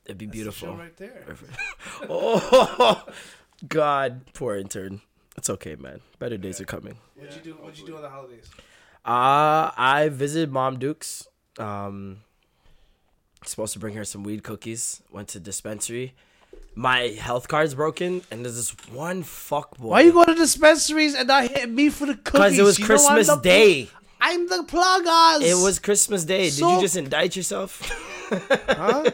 It'd 0.10 0.18
be 0.18 0.26
That's 0.26 0.32
the 0.32 0.38
beautiful. 0.44 0.68
show 0.70 0.76
right 0.76 0.98
there. 0.98 1.24
Oh 2.10 3.06
God, 3.68 4.22
poor 4.34 4.56
intern. 4.56 5.02
It's 5.38 5.50
okay, 5.50 5.76
man. 5.76 6.02
Better 6.18 6.38
days 6.38 6.60
are 6.60 6.66
coming. 6.66 6.98
What'd 7.16 7.36
you 7.36 7.42
do? 7.42 7.54
What'd 7.62 7.78
you 7.80 7.86
do 7.86 7.96
on 7.96 8.02
the 8.02 8.10
holidays? 8.10 8.50
Uh 9.06 9.72
I 9.78 10.10
visited 10.12 10.52
Mom 10.52 10.80
Duke's. 10.80 11.28
Um 11.58 12.22
supposed 13.46 13.74
to 13.74 13.80
bring 13.80 13.96
her 13.96 14.04
some 14.06 14.24
weed 14.24 14.44
cookies. 14.44 15.02
Went 15.12 15.30
to 15.30 15.40
dispensary. 15.40 16.14
My 16.76 17.00
health 17.20 17.48
card's 17.48 17.74
broken, 17.76 18.22
and 18.32 18.44
there's 18.46 18.56
this 18.56 18.72
one 18.92 19.24
fuck 19.24 19.78
boy. 19.78 19.88
Why 19.90 20.02
you 20.02 20.14
go 20.14 20.24
to 20.26 20.36
dispensaries 20.36 21.14
and 21.16 21.28
not 21.28 21.48
hit 21.48 21.70
me 21.70 21.90
for 21.90 22.06
the 22.06 22.16
cookies? 22.16 22.32
Because 22.32 22.60
it 22.60 22.64
was 22.64 22.80
You 22.80 22.86
Christmas 22.86 23.36
Day. 23.38 23.90
I'm 24.22 24.48
the 24.48 24.64
pluggers. 24.64 25.44
It 25.44 25.62
was 25.64 25.80
Christmas 25.80 26.26
Day. 26.26 26.50
Did 26.50 26.60
you 26.60 26.82
just 26.82 26.96
indict 26.96 27.36
yourself? 27.36 28.06
Huh? 28.30 29.10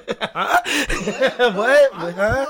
what? 1.54 1.94
Huh? 1.94 2.46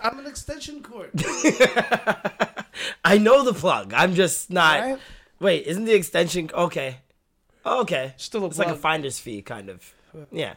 I'm 0.00 0.20
an 0.20 0.26
extension 0.28 0.80
cord. 0.80 1.10
I 3.04 3.18
know 3.18 3.42
the 3.42 3.52
plug. 3.52 3.92
I'm 3.92 4.14
just 4.14 4.48
not. 4.48 4.80
Right? 4.80 4.98
Wait, 5.40 5.66
isn't 5.66 5.84
the 5.84 5.94
extension 5.94 6.50
okay? 6.54 6.98
Okay, 7.66 8.14
Still 8.16 8.44
a 8.44 8.46
it's 8.46 8.58
like 8.58 8.68
a 8.68 8.76
finder's 8.76 9.18
fee, 9.18 9.42
kind 9.42 9.68
of. 9.68 9.92
Yeah. 10.30 10.54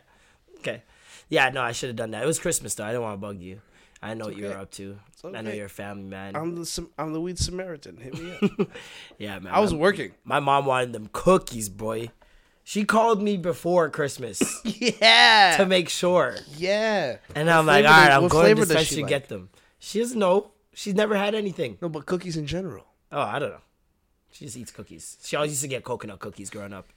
Okay. 0.60 0.84
Yeah. 1.29 1.50
No, 1.50 1.62
I 1.63 1.72
should 1.72 1.89
have 1.89 1.95
done 1.95 2.12
that. 2.12 2.22
It 2.22 2.27
was 2.27 2.38
Christmas 2.38 2.75
though. 2.75 2.84
I 2.84 2.89
didn't 2.89 3.01
want 3.01 3.15
to 3.15 3.22
bug 3.27 3.39
you. 3.39 3.62
I 4.05 4.13
know 4.13 4.25
what 4.25 4.38
you're 4.38 4.55
up 4.55 4.69
to. 4.71 5.00
I 5.24 5.29
know 5.29 5.39
okay. 5.39 5.57
you're 5.57 5.65
a 5.65 5.69
family 5.69 6.03
man. 6.03 6.35
I'm 6.35 6.55
the 6.55 6.88
I'm 7.00 7.12
the 7.12 7.19
weed 7.19 7.39
Samaritan. 7.39 7.97
Hit 7.97 8.13
me 8.21 8.38
up. 8.39 8.67
yeah, 9.17 9.39
man. 9.39 9.51
I 9.51 9.59
was 9.59 9.74
my, 9.74 9.79
working. 9.79 10.12
my 10.24 10.39
mom 10.39 10.67
wanted 10.67 10.93
them 10.93 11.09
cookies, 11.12 11.69
boy. 11.69 12.12
She 12.63 12.85
called 12.85 13.21
me 13.21 13.35
before 13.38 13.89
Christmas 13.89 14.62
Yeah. 14.63 15.55
to 15.57 15.65
make 15.65 15.89
sure, 15.89 16.35
yeah. 16.55 17.17
and 17.35 17.50
I'm 17.50 17.65
like, 17.65 17.85
all 17.85 17.91
right, 17.91 18.12
I'm 18.12 18.27
going 18.27 18.55
to 18.55 18.83
she 18.83 18.95
to 18.95 19.03
get 19.03 19.29
them. 19.29 19.50
She 19.79 20.00
doesn't 20.00 20.19
know. 20.19 20.51
She's 20.74 20.93
never 20.93 21.15
had 21.15 21.33
anything. 21.33 21.77
No, 21.81 21.89
but 21.89 22.05
cookies 22.05 22.38
in 22.38 22.45
general. 22.45 22.85
Oh, 23.12 23.21
I 23.21 23.39
don't 23.39 23.51
know. 23.51 23.62
She 24.31 24.45
just 24.45 24.57
eats 24.57 24.71
cookies. 24.71 25.17
She 25.24 25.35
always 25.35 25.51
used 25.51 25.62
to 25.62 25.67
get 25.67 25.83
coconut 25.83 26.19
cookies 26.19 26.50
growing 26.50 26.74
up. 26.74 26.88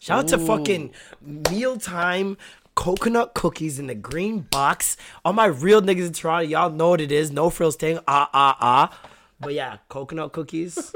Shout 0.00 0.18
out 0.18 0.28
to 0.28 0.38
fucking 0.38 0.92
mealtime 1.20 2.36
coconut 2.76 3.34
cookies 3.34 3.80
in 3.80 3.88
the 3.88 3.94
green 3.96 4.42
box. 4.42 4.96
All 5.24 5.32
my 5.32 5.46
real 5.46 5.82
niggas 5.82 6.06
in 6.06 6.12
Toronto, 6.12 6.46
y'all 6.46 6.70
know 6.70 6.90
what 6.90 7.00
it 7.00 7.10
is. 7.10 7.32
No 7.32 7.50
frills 7.50 7.74
thing. 7.74 7.98
Ah 8.06 8.30
ah 8.32 8.56
ah. 8.60 9.00
But 9.40 9.54
yeah, 9.54 9.78
coconut 9.88 10.32
cookies. 10.32 10.94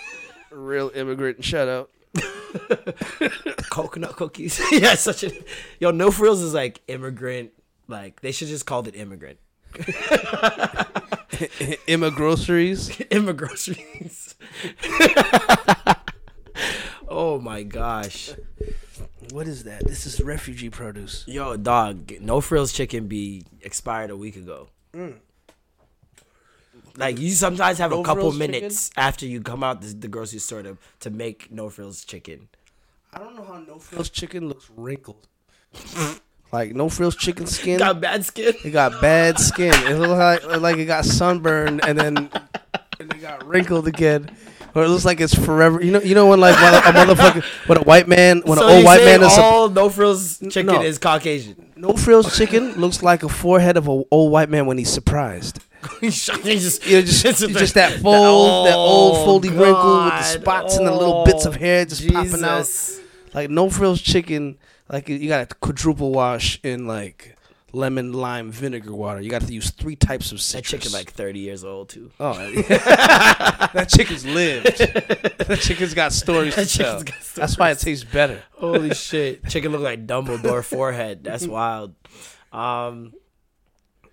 Real 0.50 0.90
immigrant 0.94 1.42
shout 1.44 1.68
out. 1.68 1.90
coconut 3.70 4.16
cookies. 4.16 4.60
yeah, 4.72 4.94
such 4.96 5.24
a 5.24 5.32
yo. 5.78 5.90
No 5.92 6.10
frills 6.10 6.42
is 6.42 6.52
like 6.52 6.82
immigrant. 6.88 7.52
Like 7.88 8.20
they 8.20 8.32
should 8.32 8.48
just 8.48 8.66
called 8.66 8.88
it 8.88 8.96
immigrant. 8.96 9.38
Emma 11.88 12.10
groceries. 12.10 12.90
Immigroceries. 12.90 14.34
Oh 17.10 17.38
my 17.38 17.62
gosh. 17.62 18.30
What 19.32 19.46
is 19.46 19.64
that? 19.64 19.86
This 19.86 20.06
is 20.06 20.20
refugee 20.20 20.70
produce. 20.70 21.24
Yo, 21.26 21.56
dog, 21.56 22.12
no 22.20 22.40
frills 22.40 22.72
chicken 22.72 23.06
be 23.06 23.44
expired 23.60 24.10
a 24.10 24.16
week 24.16 24.36
ago. 24.36 24.68
Mm. 24.94 25.16
Like 26.96 27.18
you 27.18 27.30
sometimes 27.30 27.78
have 27.78 27.92
a 27.92 28.02
couple 28.02 28.32
minutes 28.32 28.90
after 28.96 29.26
you 29.26 29.40
come 29.40 29.62
out 29.62 29.80
the, 29.80 29.88
the 29.88 30.08
grocery 30.08 30.38
store 30.38 30.62
to, 30.62 30.78
to 31.00 31.10
make 31.10 31.50
no 31.50 31.68
frills 31.68 32.04
chicken. 32.04 32.48
I 33.12 33.18
don't 33.18 33.36
know 33.36 33.44
how 33.44 33.58
no 33.58 33.78
frills 33.78 34.10
chicken 34.10 34.48
looks 34.48 34.70
wrinkled. 34.76 35.28
like 36.52 36.74
no 36.74 36.88
frills 36.88 37.16
chicken 37.16 37.46
skin. 37.46 37.78
Got 37.78 38.00
bad 38.00 38.24
skin. 38.24 38.54
it 38.64 38.70
got 38.70 39.00
bad 39.00 39.38
skin. 39.38 39.74
It 39.74 39.98
looked 39.98 40.18
like 40.18 40.60
like 40.60 40.76
it 40.78 40.86
got 40.86 41.04
sunburned 41.04 41.84
and 41.86 41.98
then 41.98 42.16
and 42.98 43.12
it 43.12 43.20
got 43.20 43.46
wrinkled 43.46 43.86
again. 43.86 44.30
Or 44.74 44.84
it 44.84 44.88
looks 44.88 45.04
like 45.04 45.20
it's 45.20 45.34
forever. 45.34 45.82
You 45.82 45.92
know, 45.92 46.00
you 46.00 46.14
know 46.14 46.26
when 46.28 46.40
like 46.40 46.56
when 46.56 46.74
a 46.74 46.80
motherfucker, 46.80 47.42
when 47.68 47.78
a 47.78 47.82
white 47.82 48.08
man, 48.08 48.42
when 48.44 48.58
so 48.58 48.68
an 48.68 48.76
old 48.76 48.84
white 48.84 49.04
man 49.04 49.22
is 49.22 49.36
all 49.38 49.68
no 49.68 49.88
frills 49.88 50.38
chicken 50.38 50.66
no. 50.66 50.82
is 50.82 50.98
Caucasian. 50.98 51.72
no 51.76 51.94
frills 51.94 52.36
chicken 52.36 52.74
looks 52.74 53.02
like 53.02 53.22
a 53.22 53.28
forehead 53.28 53.76
of 53.76 53.88
an 53.88 54.04
old 54.10 54.32
white 54.32 54.48
man 54.48 54.66
when 54.66 54.78
he's 54.78 54.92
surprised. 54.92 55.60
He 56.00 56.10
just, 56.10 56.86
You 56.86 56.96
know, 56.96 57.02
just, 57.02 57.22
just 57.24 57.74
that 57.74 58.00
fold, 58.00 58.66
that 58.66 58.74
old 58.74 59.16
oh, 59.16 59.26
foldy 59.26 59.48
wrinkle 59.48 60.04
with 60.04 60.12
the 60.12 60.20
God. 60.20 60.22
spots 60.40 60.76
and 60.76 60.86
the 60.86 60.92
little 60.92 61.24
bits 61.24 61.46
of 61.46 61.56
hair 61.56 61.86
just 61.86 62.06
popping 62.06 62.44
out. 62.44 62.66
Oh, 62.66 63.00
like 63.32 63.48
no 63.48 63.70
frills 63.70 64.02
chicken, 64.02 64.58
like 64.90 65.08
you 65.08 65.28
got 65.28 65.48
to 65.48 65.54
quadruple 65.56 66.12
wash 66.12 66.60
in 66.62 66.86
like 66.86 67.34
lemon 67.72 68.12
lime 68.12 68.50
vinegar 68.50 68.92
water. 68.94 69.20
You 69.20 69.30
got 69.30 69.42
to 69.42 69.52
use 69.52 69.70
three 69.70 69.96
types 69.96 70.32
of 70.32 70.38
That 70.38 70.42
citrus. 70.42 70.82
chicken 70.82 70.92
like 70.92 71.12
thirty 71.12 71.40
years 71.40 71.64
old 71.64 71.88
too. 71.90 72.10
oh, 72.20 72.34
that 72.68 73.88
chicken's 73.88 74.24
lived. 74.26 74.66
that 74.78 75.58
chicken's 75.60 75.94
got 75.94 76.12
stories 76.12 76.54
to 76.56 76.66
tell. 76.66 76.98
chicken's 77.02 77.34
That's 77.34 77.58
why 77.58 77.70
it 77.70 77.78
tastes 77.78 78.04
better. 78.04 78.42
Holy 78.52 78.94
shit! 78.94 79.48
Chicken 79.48 79.72
look 79.72 79.82
like 79.82 80.06
Dumbledore 80.06 80.64
forehead. 80.64 81.24
That's 81.24 81.46
wild. 81.46 81.94
Um, 82.52 83.12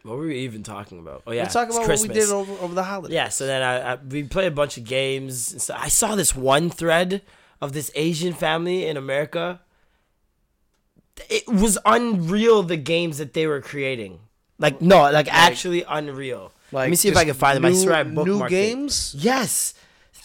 what 0.04 0.18
were 0.18 0.28
we 0.28 0.40
even 0.40 0.64
talking 0.64 1.00
about? 1.00 1.24
Oh 1.28 1.32
yeah, 1.32 1.42
Let's 1.44 1.54
talk 1.54 1.68
it's 1.68 1.78
about 1.78 1.90
what 1.90 2.02
we 2.02 2.08
did 2.10 2.30
over, 2.30 2.54
over 2.64 2.74
the 2.74 2.84
holidays. 2.84 3.14
Yeah, 3.14 3.30
so 3.30 3.46
then 3.46 3.62
I, 3.62 3.94
I 3.94 3.96
we 3.96 4.24
played 4.24 4.48
a 4.48 4.52
bunch 4.56 4.78
of 4.78 4.84
games. 4.86 5.52
And 5.52 5.62
so 5.62 5.76
I 5.78 5.88
saw 5.90 6.16
this 6.16 6.34
one 6.36 6.70
thread 6.70 7.24
of 7.60 7.74
this 7.74 7.92
Asian 7.96 8.34
family 8.34 8.86
in 8.86 8.96
America. 8.98 9.60
It 11.30 11.48
was 11.48 11.78
unreal 11.86 12.64
the 12.64 12.78
games 12.78 13.18
that 13.18 13.34
they 13.34 13.48
were 13.48 13.62
creating. 13.62 14.20
Like 14.60 14.82
no, 14.82 15.02
like, 15.12 15.32
actually 15.32 15.84
unreal. 15.88 16.52
Let 16.72 16.90
me 16.90 16.96
see 16.96 17.10
if 17.10 17.16
I 17.18 17.26
can 17.26 17.34
find 17.34 17.56
them. 17.58 17.66
I 17.66 17.70
new- 17.70 17.76
swear 17.76 17.96
I 17.96 18.04
New 18.04 18.16
bookmarked 18.16 18.48
it. 18.48 18.50
games. 18.50 19.16
Yes. 19.18 19.74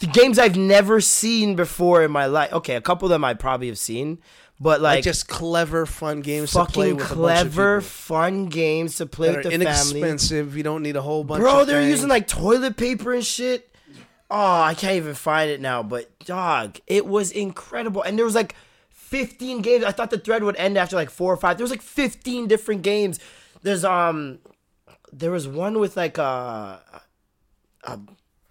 The 0.01 0.07
games 0.09 0.39
I've 0.39 0.57
never 0.57 1.01
seen 1.01 1.55
before 1.55 2.03
in 2.03 2.11
my 2.11 2.27
life. 2.27 2.53
Okay, 2.53 2.75
a 2.75 2.81
couple 2.81 3.07
of 3.07 3.11
them 3.11 3.25
I 3.25 3.35
probably 3.35 3.69
have 3.69 3.79
seen, 3.79 4.19
but 4.59 4.81
Like, 4.81 4.97
like, 4.97 5.05
just 5.05 5.29
clever, 5.29 5.87
fun 5.87 6.23
games 6.23 6.51
to 6.53 6.65
play 6.65 6.91
fucking 6.91 6.99
clever, 7.07 7.77
bunch 7.77 7.85
of 7.85 7.91
fun 7.91 8.47
games 8.47 8.97
to 8.97 9.07
play 9.07 9.29
with 9.29 9.45
the 9.45 9.51
family. 9.51 9.67
inexpensive. 9.67 10.57
You 10.57 10.65
don't 10.65 10.83
need 10.83 10.97
a 10.97 11.03
whole 11.03 11.23
bunch. 11.23 11.41
Bro, 11.41 11.67
they're 11.67 11.81
things. 11.83 11.91
using 11.93 12.09
like 12.09 12.27
toilet 12.27 12.77
paper 12.77 13.13
and 13.13 13.25
shit. 13.25 13.69
Oh, 14.29 14.63
I 14.63 14.75
can't 14.75 14.97
even 14.97 15.15
find 15.15 15.51
it 15.51 15.61
now, 15.61 15.83
but 15.83 16.19
dog, 16.25 16.79
it 16.87 17.07
was 17.07 17.31
incredible. 17.31 18.03
And 18.03 18.19
there 18.19 18.25
was 18.25 18.35
like 18.35 18.57
15 19.13 19.61
games. 19.61 19.85
I 19.85 19.93
thought 19.93 20.11
the 20.11 20.19
thread 20.19 20.43
would 20.43 20.57
end 20.57 20.79
after 20.79 20.97
like 20.97 21.11
four 21.11 21.33
or 21.33 21.37
five. 21.37 21.59
There 21.59 21.65
was 21.65 21.71
like 21.71 21.83
15 21.83 22.49
different 22.49 22.81
games. 22.81 23.21
There's 23.61 23.85
um 23.85 24.39
there 25.13 25.31
was 25.31 25.47
one 25.47 25.79
with 25.79 25.99
like 25.99 26.17
a 26.17 26.81
a 27.85 27.99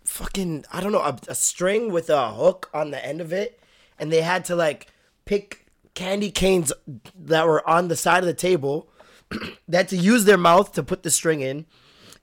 fucking 0.05 0.65
I 0.71 0.81
don't 0.81 0.91
know, 0.91 0.99
a, 0.99 1.17
a 1.27 1.35
string 1.35 1.91
with 1.91 2.11
a 2.11 2.31
hook 2.33 2.69
on 2.75 2.91
the 2.91 3.03
end 3.03 3.21
of 3.21 3.33
it 3.33 3.59
and 3.97 4.13
they 4.13 4.21
had 4.21 4.45
to 4.45 4.55
like 4.55 4.87
pick 5.25 5.65
candy 5.95 6.29
canes 6.29 6.71
that 7.15 7.47
were 7.47 7.67
on 7.67 7.87
the 7.87 7.95
side 7.95 8.19
of 8.19 8.27
the 8.27 8.33
table. 8.33 8.87
they 9.67 9.77
had 9.77 9.89
to 9.89 9.97
use 9.97 10.25
their 10.25 10.37
mouth 10.37 10.73
to 10.73 10.83
put 10.83 11.01
the 11.01 11.09
string 11.09 11.41
in 11.41 11.65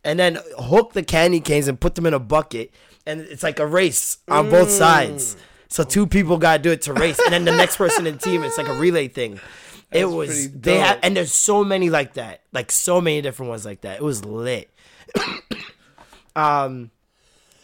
and 0.05 0.17
then 0.21 0.39
hook 0.57 0.93
the 0.93 1.03
candy 1.03 1.41
canes 1.41 1.67
and 1.67 1.81
put 1.81 1.97
them 1.97 2.07
in 2.07 2.15
a 2.15 2.21
bucket 2.21 2.71
and 3.05 3.23
it's 3.23 3.43
like 3.43 3.59
a 3.59 3.67
race 3.67 4.19
on 4.29 4.49
both 4.49 4.71
sides 4.71 5.35
mm. 5.35 5.41
So 5.69 5.85
two 5.85 6.07
people 6.07 6.39
gotta 6.39 6.63
do 6.63 6.71
it 6.71 6.83
to 6.83 6.93
race 6.93 7.19
and 7.19 7.33
then 7.33 7.45
the 7.45 7.53
next 7.53 7.77
person 7.77 8.07
in 8.07 8.15
the 8.15 8.21
team 8.21 8.43
it's 8.43 8.59
like 8.59 8.69
a 8.69 8.75
relay 8.75 9.07
thing 9.09 9.39
it 9.93 10.05
was 10.09 10.51
they 10.53 10.79
had 10.79 10.95
dope. 10.95 11.05
and 11.05 11.17
there's 11.17 11.33
so 11.33 11.63
many 11.65 11.89
like 11.91 12.15
that 12.15 12.41
like 12.53 12.71
so 12.73 13.01
many 13.01 13.21
different 13.23 13.49
ones 13.51 13.65
like 13.65 13.81
that 13.83 13.97
it 13.97 14.03
was 14.03 14.25
lit 14.25 14.71
um 16.37 16.91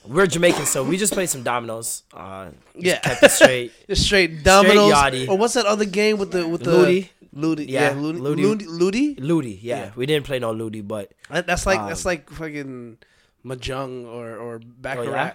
we're 0.06 0.26
jamaican 0.26 0.66
so 0.66 0.82
we 0.84 0.96
just 0.96 1.12
played 1.12 1.28
some 1.30 1.42
dominoes 1.42 2.02
uh 2.12 2.46
just 2.75 2.84
Yeah. 2.84 2.99
kept 2.99 3.23
it 3.23 3.30
straight 3.30 3.73
Just 3.88 4.04
straight 4.06 4.42
dominoes. 4.44 4.92
yachty. 4.92 5.28
Or 5.28 5.38
what's 5.38 5.54
that 5.54 5.66
other 5.66 5.84
game 5.87 6.18
with 6.18 6.32
the 6.32 6.46
with 6.46 6.62
the 6.64 6.73
Ludi. 6.73 7.11
Ludi? 7.32 7.64
Yeah, 7.66 7.90
Yeah, 7.94 8.00
Ludi. 8.00 8.18
Ludi. 8.20 8.42
Ludi. 8.66 9.14
Ludi? 9.16 9.58
yeah, 9.62 9.76
Yeah. 9.84 9.90
we 9.96 10.06
didn't 10.06 10.26
play 10.26 10.38
no 10.38 10.52
ludi 10.52 10.80
but 10.82 11.12
That's 11.30 11.64
like 11.66 11.80
that's 11.88 12.04
Um, 12.04 12.11
like 12.11 12.30
fucking 12.30 12.99
mahjong 13.44 14.06
or 14.06 14.37
or 14.37 14.58
baccarat. 14.61 15.11
yeah? 15.12 15.32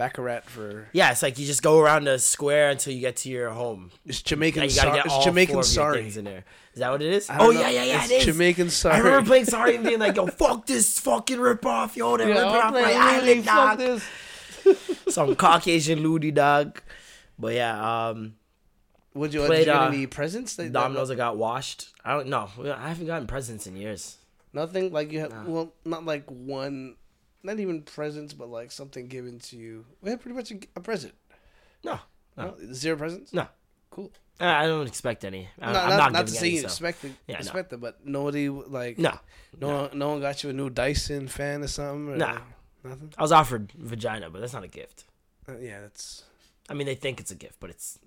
Baccarat 0.00 0.44
for 0.46 0.88
yeah 0.94 1.10
it's 1.10 1.22
like 1.22 1.38
you 1.38 1.46
just 1.46 1.62
go 1.62 1.78
around 1.78 2.04
the 2.04 2.18
square 2.18 2.70
until 2.70 2.94
you 2.94 3.00
get 3.00 3.16
to 3.16 3.28
your 3.28 3.50
home 3.50 3.90
it's 4.06 4.22
Jamaican. 4.22 4.62
And 4.62 4.72
you 4.72 4.80
gotta 4.80 4.96
get 4.96 5.04
it's 5.04 5.14
all 5.14 5.24
Jamaican 5.24 5.52
four 5.52 5.60
of 5.60 5.66
your 5.66 5.72
sorry. 5.74 6.02
things 6.02 6.16
in 6.16 6.24
there. 6.24 6.44
Is 6.72 6.78
that 6.80 6.90
what 6.90 7.02
it 7.02 7.12
is? 7.12 7.28
Oh 7.28 7.34
know. 7.34 7.50
yeah, 7.50 7.68
yeah, 7.68 7.84
yeah. 7.84 8.02
It's 8.04 8.10
it 8.10 8.14
is. 8.14 8.24
Jamaican 8.24 8.70
sorry. 8.70 8.94
I 8.94 8.98
remember 9.00 9.26
playing 9.26 9.44
sorry 9.44 9.74
and 9.76 9.84
being 9.84 9.98
like, 9.98 10.16
"Yo, 10.16 10.26
fuck 10.42 10.66
this 10.66 10.98
fucking 11.00 11.38
rip 11.38 11.66
off, 11.66 11.98
yo, 11.98 12.16
they're 12.16 12.28
ripping 12.28 12.42
off 12.42 12.72
my 12.72 12.94
island, 12.94 13.44
dog." 13.44 14.00
Some 15.08 15.34
Caucasian 15.34 16.00
ludi 16.00 16.30
dog. 16.30 16.80
But 17.38 17.54
yeah, 17.54 18.08
um, 18.08 18.36
Would 19.14 19.34
you, 19.34 19.44
Played, 19.44 19.50
did 19.50 19.66
you 19.66 19.72
get 19.72 19.82
uh, 19.82 19.86
any 19.88 20.06
presents? 20.06 20.56
They- 20.56 20.68
dominoes 20.70 21.08
that 21.08 21.16
got 21.16 21.36
washed. 21.36 21.88
I 22.04 22.14
don't 22.14 22.28
know. 22.28 22.48
I 22.64 22.88
haven't 22.88 23.06
gotten 23.06 23.26
presents 23.26 23.66
in 23.66 23.76
years. 23.76 24.16
Nothing 24.52 24.92
like 24.92 25.12
you 25.12 25.20
have. 25.20 25.46
Well, 25.46 25.72
not 25.84 26.04
like 26.06 26.24
one. 26.30 26.96
Not 27.42 27.58
even 27.58 27.82
presents, 27.82 28.34
but 28.34 28.48
like 28.50 28.70
something 28.70 29.06
given 29.06 29.38
to 29.40 29.56
you. 29.56 29.86
We 30.02 30.10
had 30.10 30.20
pretty 30.20 30.36
much 30.36 30.50
a, 30.52 30.58
a 30.76 30.80
present. 30.80 31.14
No, 31.82 31.98
no, 32.36 32.54
No, 32.60 32.72
zero 32.74 32.96
presents. 32.96 33.32
no. 33.32 33.46
Cool. 33.90 34.12
Uh, 34.40 34.44
I 34.44 34.66
don't 34.66 34.86
expect 34.86 35.24
any. 35.24 35.48
I, 35.60 35.66
I'm 35.66 35.72
not, 35.72 35.88
not, 35.98 36.12
not 36.12 36.26
to 36.26 36.32
say 36.32 36.46
any, 36.46 36.54
you 36.56 36.60
so- 36.62 36.66
expect 36.66 37.04
it, 37.04 37.12
Yeah, 37.26 37.34
no. 37.34 37.38
expect 37.40 37.72
it, 37.72 37.80
but 37.80 38.06
nobody 38.06 38.48
like 38.48 38.98
No, 38.98 39.18
no, 39.58 39.68
One, 39.88 39.98
no 39.98 40.08
one 40.10 40.20
got 40.20 40.42
you 40.44 40.50
a 40.50 40.52
new 40.52 40.70
Dyson 40.70 41.28
fan 41.28 41.62
or 41.62 41.66
something. 41.66 42.14
Or 42.14 42.16
Nah. 42.16 42.38
nothing. 42.84 43.12
I 43.18 43.22
was 43.22 43.32
offered 43.32 43.72
vagina, 43.76 44.30
but 44.30 44.40
that's 44.40 44.52
not 44.52 44.64
a 44.64 44.68
gift. 44.68 45.04
Uh, 45.48 45.58
yeah, 45.58 45.80
that's 45.80 46.24
I 46.68 46.74
mean, 46.74 46.86
they 46.86 46.94
think 46.94 47.20
it's 47.20 47.30
a 47.30 47.34
gift, 47.34 47.56
but 47.58 47.70
it's 47.70 47.98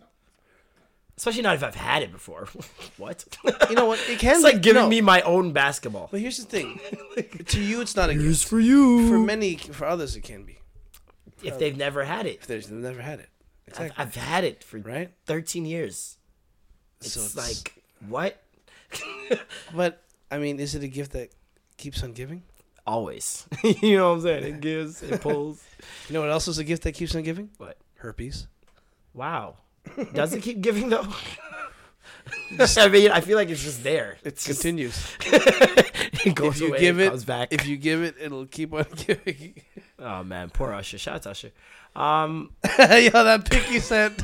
especially 1.24 1.42
not 1.44 1.56
if 1.56 1.64
I've 1.64 1.76
had 1.76 2.04
it 2.04 2.12
before. 2.12 2.50
what? 2.98 3.24
you 3.70 3.76
know 3.76 3.86
what 3.86 4.00
it 4.10 4.20
can. 4.20 4.32
it's 4.32 4.40
be- 4.40 4.44
like 4.52 4.62
giving 4.62 4.84
no, 4.84 4.90
me 4.90 5.00
my 5.00 5.22
own 5.22 5.54
basketball. 5.54 6.10
But 6.12 6.20
here's 6.20 6.38
the 6.38 6.46
thing: 6.46 6.80
to 7.48 7.62
you, 7.62 7.80
it's 7.82 7.96
not 7.96 8.10
a 8.10 8.16
gift. 8.16 8.46
for 8.46 8.60
you. 8.60 9.08
For 9.08 9.18
many, 9.20 9.56
for 9.56 9.86
others, 9.86 10.16
it 10.18 10.22
can 10.22 10.44
be. 10.44 10.60
if 11.42 11.58
they've 11.60 11.78
never 11.78 12.04
had 12.04 12.26
it, 12.26 12.40
If 12.42 12.48
they've 12.48 12.70
never 12.72 13.02
had 13.02 13.20
it, 13.20 13.30
I've, 13.68 13.70
exactly. 13.88 13.96
I've 14.04 14.16
had 14.16 14.44
it 14.44 14.64
for 14.64 14.78
right? 14.80 15.12
13 15.26 15.66
years. 15.66 16.18
It's, 17.00 17.14
So 17.14 17.22
it's- 17.22 17.36
like 17.36 17.82
what? 18.08 18.42
But 19.74 20.02
I 20.30 20.38
mean, 20.38 20.60
is 20.60 20.76
it 20.76 20.84
a 20.84 20.88
gift 20.88 21.14
that 21.14 21.30
keeps 21.78 22.04
on 22.04 22.14
giving? 22.14 22.44
Always. 22.86 23.48
you 23.64 23.96
know 23.98 24.10
what 24.10 24.16
I'm 24.16 24.22
saying? 24.24 24.44
It 24.56 24.62
gives, 24.62 25.02
it 25.02 25.22
pulls. 25.22 25.64
You 26.10 26.14
know 26.16 26.20
what 26.22 26.30
else 26.30 26.48
is 26.50 26.58
a 26.58 26.64
gift 26.66 26.84
that 26.84 26.92
keeps 26.92 27.16
on 27.16 27.24
giving? 27.24 27.50
What? 27.58 27.78
Herpes. 27.96 28.48
Wow. 29.14 29.56
Does 30.14 30.34
it 30.34 30.42
keep 30.42 30.62
giving 30.62 30.90
though? 30.90 31.08
I 32.60 32.88
mean, 32.88 33.12
I 33.12 33.22
feel 33.22 33.38
like 33.38 33.50
it's 33.50 33.64
just 33.64 33.84
there. 33.84 34.18
It 34.24 34.36
just, 34.36 34.46
continues. 34.46 35.12
it 35.26 36.36
goes 36.36 36.56
if 36.56 36.62
you 36.62 36.68
away, 36.70 36.80
give 36.80 37.00
it, 37.00 37.10
comes 37.10 37.26
back. 37.26 37.50
if 37.52 37.68
you 37.68 37.78
give 37.78 38.02
it, 38.04 38.16
it'll 38.20 38.46
keep 38.46 38.74
on 38.74 38.86
giving. 38.96 39.62
oh 40.00 40.24
man, 40.24 40.50
poor 40.50 40.72
Usher. 40.72 40.98
Shout 40.98 41.16
out 41.16 41.22
to 41.24 41.30
Usher. 41.32 41.52
Um, 41.96 42.52
Yo, 42.80 43.10
that 43.10 43.50
picky 43.50 43.80
scent. 43.80 44.24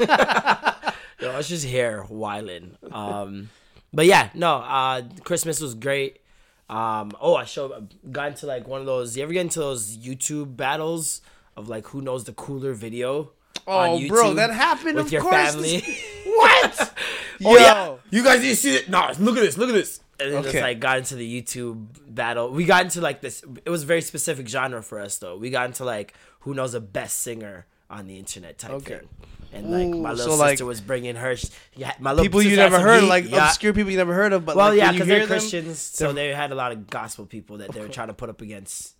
Yo, 1.20 1.42
just 1.42 1.66
here 1.66 2.06
wilding. 2.10 2.78
Um, 2.92 3.50
but 3.94 4.06
yeah, 4.06 4.30
no. 4.34 4.58
Uh, 4.58 5.04
Christmas 5.24 5.60
was 5.60 5.76
great. 5.76 6.22
Um, 6.70 7.12
oh, 7.20 7.36
I 7.36 7.46
showed 7.46 7.96
got 8.12 8.30
into 8.30 8.46
like 8.46 8.68
one 8.68 8.80
of 8.80 8.86
those. 8.86 9.18
You 9.18 9.24
ever 9.24 9.34
get 9.34 9.42
into 9.42 9.60
those 9.60 9.98
YouTube 9.98 10.56
battles 10.56 11.22
of 11.58 11.68
like 11.68 11.88
who 11.88 12.02
knows 12.02 12.24
the 12.24 12.34
cooler 12.34 12.74
video? 12.74 13.32
Oh, 13.68 14.08
bro, 14.08 14.34
that 14.36 14.52
happened. 14.52 14.96
with 14.96 15.08
of 15.08 15.12
your 15.12 15.22
course. 15.22 15.54
family. 15.54 15.82
what? 16.26 16.94
Oh 17.46 17.56
Yo. 17.56 17.62
yeah, 17.62 17.96
you 18.10 18.22
guys 18.22 18.42
didn't 18.42 18.58
see 18.58 18.76
it. 18.76 18.90
No, 18.90 19.10
look 19.18 19.38
at 19.38 19.42
this. 19.42 19.58
Look 19.58 19.70
at 19.70 19.74
this. 19.74 20.02
And 20.20 20.34
then 20.34 20.44
just 20.44 20.56
like 20.56 20.82
got 20.82 20.98
into 20.98 21.16
the 21.16 21.42
YouTube 21.42 21.88
battle. 22.06 22.50
We 22.52 22.66
got 22.66 22.84
into 22.84 23.00
like 23.00 23.22
this. 23.22 23.42
It 23.64 23.70
was 23.70 23.84
a 23.84 23.86
very 23.86 24.02
specific 24.02 24.46
genre 24.50 24.84
for 24.84 25.00
us 25.00 25.18
though. 25.20 25.38
We 25.38 25.50
got 25.50 25.68
into 25.68 25.86
like 25.86 26.14
who 26.42 26.54
knows 26.54 26.74
the 26.74 26.82
best 26.82 27.22
singer 27.22 27.66
on 27.90 28.08
the 28.08 28.18
internet 28.20 28.58
type 28.58 28.72
Okay. 28.72 28.98
thing. 28.98 29.08
And 29.54 29.72
like 29.72 29.88
my 30.02 30.12
little 30.12 30.34
so, 30.34 30.38
like, 30.38 30.52
sister 30.52 30.66
was 30.66 30.82
bringing 30.82 31.16
her. 31.16 31.36
Yeah, 31.76 31.94
my 32.00 32.12
little 32.12 32.26
People 32.26 32.42
you 32.42 32.58
never 32.58 32.78
heard, 32.80 33.06
like 33.06 33.30
Yeah. 33.30 33.46
obscure 33.48 33.72
people 33.74 33.92
you 33.92 33.98
never 33.98 34.14
heard 34.14 34.34
of. 34.34 34.46
But 34.46 34.58
Well, 34.58 34.68
like, 34.72 34.78
yeah, 34.78 34.92
because 34.92 35.08
they're 35.08 35.18
hear 35.20 35.28
them, 35.28 35.40
Christians, 35.40 35.80
so 35.80 36.12
they 36.12 36.34
had 36.34 36.52
a 36.52 36.56
lot 36.56 36.74
of 36.74 36.88
gospel 36.90 37.26
people 37.26 37.60
that 37.60 37.72
they 37.72 37.80
were 37.80 37.88
trying 37.88 38.10
to 38.10 38.14
put 38.14 38.30
up 38.30 38.42
against 38.42 38.96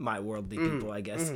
my 0.00 0.18
worldly 0.18 0.56
Mm, 0.58 0.78
people, 0.78 0.90
I 0.92 1.00
guess. 1.02 1.30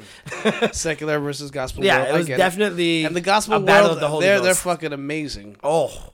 secular 0.72 1.20
versus 1.20 1.50
gospel. 1.50 1.84
Yeah, 1.84 1.98
world, 1.98 2.08
it 2.08 2.12
I 2.14 2.16
was 2.18 2.26
get 2.26 2.36
definitely 2.38 3.04
And 3.04 3.14
the 3.14 3.20
gospel 3.20 3.56
a 3.56 3.60
battle 3.60 3.88
world, 3.90 3.96
of 3.98 4.00
the 4.00 4.08
Holy 4.08 4.24
they're 4.26 4.40
they're 4.40 4.50
Ghost. 4.50 4.62
fucking 4.62 4.92
amazing. 4.92 5.56
oh, 5.62 6.10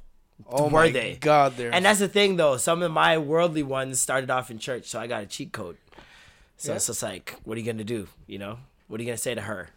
Oh 0.53 0.65
Were 0.65 0.71
my 0.71 0.91
they? 0.91 1.17
god, 1.21 1.57
they're 1.57 1.73
and 1.73 1.85
that's 1.85 2.01
the 2.01 2.09
thing 2.09 2.37
though. 2.37 2.57
Some 2.57 2.83
of 2.83 2.91
my 2.91 3.19
worldly 3.19 3.63
ones 3.63 4.01
started 4.01 4.31
off 4.31 4.51
in 4.51 4.59
church, 4.59 4.87
so 4.89 4.99
I 4.99 5.07
got 5.07 5.23
a 5.23 5.27
cheat 5.27 5.53
code. 5.53 5.77
So 6.57 6.73
Yeah. 6.73 6.77
it's 6.77 6.87
just 6.89 7.03
like, 7.03 7.37
what 7.45 7.57
are 7.57 7.61
you 7.61 7.67
gonna 7.71 7.85
do? 7.85 8.09
You 8.27 8.39
know, 8.39 8.59
what 8.89 8.99
are 8.99 9.03
you 9.03 9.07
gonna 9.09 9.17
say 9.19 9.35
to 9.35 9.43
her? 9.43 9.69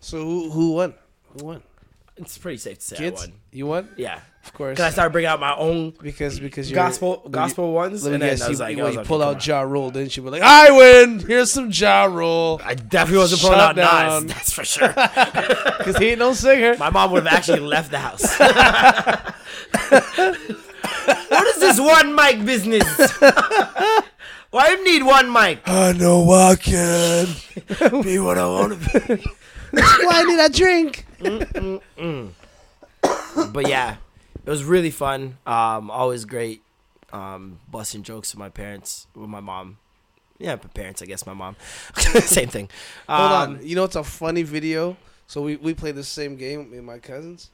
so 0.00 0.18
who 0.18 0.50
who 0.50 0.72
won? 0.72 0.94
Who 1.36 1.44
won? 1.44 1.62
It's 2.22 2.38
pretty 2.38 2.58
safe 2.58 2.78
to 2.78 2.84
say 2.84 2.96
Kids, 2.96 3.22
I 3.22 3.26
won. 3.26 3.32
you 3.52 3.66
won. 3.66 3.88
Yeah, 3.96 4.20
Of 4.44 4.52
course. 4.54 4.72
because 4.76 4.86
I 4.86 4.90
started 4.90 5.10
bringing 5.12 5.28
out 5.28 5.38
my 5.40 5.54
own 5.54 5.90
because 6.02 6.40
because 6.40 6.70
you're, 6.70 6.76
gospel 6.76 7.26
gospel 7.30 7.72
ones, 7.72 8.04
and 8.06 8.14
then 8.14 8.20
guess. 8.30 8.42
I 8.42 8.48
was 8.48 8.58
you, 8.58 8.64
like, 8.64 8.76
you, 8.76 8.82
I 8.82 8.86
was 8.86 8.92
you 8.94 8.98
like, 9.00 9.06
pulled 9.06 9.22
out. 9.22 9.46
Ja 9.46 9.60
Rule, 9.60 9.90
didn't 9.90 10.16
you? 10.16 10.22
Be 10.22 10.30
like, 10.30 10.42
I 10.42 10.70
win. 10.70 11.18
Here's 11.20 11.52
some 11.52 11.70
Ja 11.72 12.04
Rule. 12.04 12.60
I 12.64 12.74
definitely 12.74 13.18
wasn't 13.18 13.42
pulling 13.42 13.58
out 13.60 13.76
down. 13.76 14.26
Nas. 14.26 14.34
That's 14.34 14.52
for 14.52 14.64
sure. 14.64 14.92
Because 15.82 15.96
he 15.98 16.10
ain't 16.10 16.20
no 16.20 16.32
singer. 16.32 16.76
My 16.78 16.90
mom 16.90 17.10
would 17.12 17.24
have 17.26 17.34
actually 17.34 17.58
left 17.74 17.90
the 17.90 17.98
house. 17.98 18.22
what 21.28 21.46
is 21.48 21.56
this 21.60 21.80
one 21.80 22.14
mic 22.14 22.44
business? 22.44 22.84
Why 24.50 24.68
you 24.70 24.84
need 24.84 25.02
one 25.02 25.32
mic? 25.32 25.60
I 25.66 25.92
know 25.92 26.30
I 26.30 26.56
can 26.56 27.26
be 28.02 28.18
what 28.18 28.38
I 28.38 28.46
want 28.46 28.80
to 28.80 29.06
be. 29.16 29.22
Why 29.72 29.96
did 29.98 30.08
I 30.08 30.22
need 30.24 30.38
a 30.40 30.48
drink? 30.50 31.06
But 33.52 33.68
yeah, 33.68 33.96
it 34.44 34.50
was 34.50 34.64
really 34.64 34.90
fun. 34.90 35.38
Um, 35.46 35.90
always 35.90 36.24
great. 36.24 36.62
Um, 37.12 37.60
busting 37.70 38.02
jokes 38.04 38.32
with 38.34 38.38
my 38.38 38.48
parents, 38.48 39.06
with 39.14 39.28
my 39.28 39.40
mom. 39.40 39.78
Yeah, 40.38 40.54
my 40.54 40.68
parents, 40.74 41.02
I 41.02 41.06
guess 41.06 41.26
my 41.26 41.34
mom. 41.34 41.56
Same 41.96 42.48
thing. 42.48 42.68
Hold 43.08 43.32
Um, 43.32 43.56
on. 43.56 43.66
You 43.66 43.76
know 43.76 43.84
it's 43.84 43.96
a 43.96 44.02
funny 44.04 44.42
video? 44.42 44.96
So 45.26 45.42
we, 45.42 45.56
we 45.56 45.72
played 45.74 45.94
the 45.94 46.04
same 46.04 46.36
game, 46.36 46.70
me 46.70 46.78
and 46.78 46.86
my 46.86 46.98
cousins. 46.98 47.50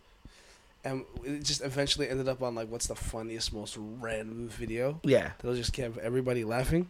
And 0.85 1.04
it 1.24 1.42
just 1.44 1.61
eventually 1.62 2.09
ended 2.09 2.28
up 2.28 2.42
on 2.42 2.54
like 2.54 2.70
what's 2.70 2.87
the 2.87 2.94
funniest, 2.94 3.52
most 3.52 3.76
random 3.78 4.48
video. 4.48 5.00
Yeah. 5.04 5.33
That'll 5.38 5.57
just 5.57 5.72
keep 5.72 5.96
everybody 5.98 6.44
laughing. 6.44 6.88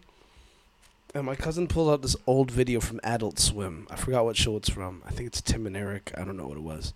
And 1.14 1.24
my 1.24 1.34
cousin 1.36 1.66
pulled 1.68 1.90
out 1.90 2.02
this 2.02 2.16
old 2.26 2.50
video 2.50 2.80
from 2.80 3.00
Adult 3.02 3.38
Swim. 3.38 3.86
I 3.90 3.96
forgot 3.96 4.24
what 4.24 4.36
show 4.36 4.56
it's 4.56 4.68
from. 4.68 5.02
I 5.06 5.10
think 5.10 5.26
it's 5.28 5.40
Tim 5.40 5.66
and 5.66 5.76
Eric. 5.76 6.12
I 6.16 6.24
don't 6.24 6.36
know 6.36 6.46
what 6.46 6.58
it 6.58 6.62
was. 6.62 6.92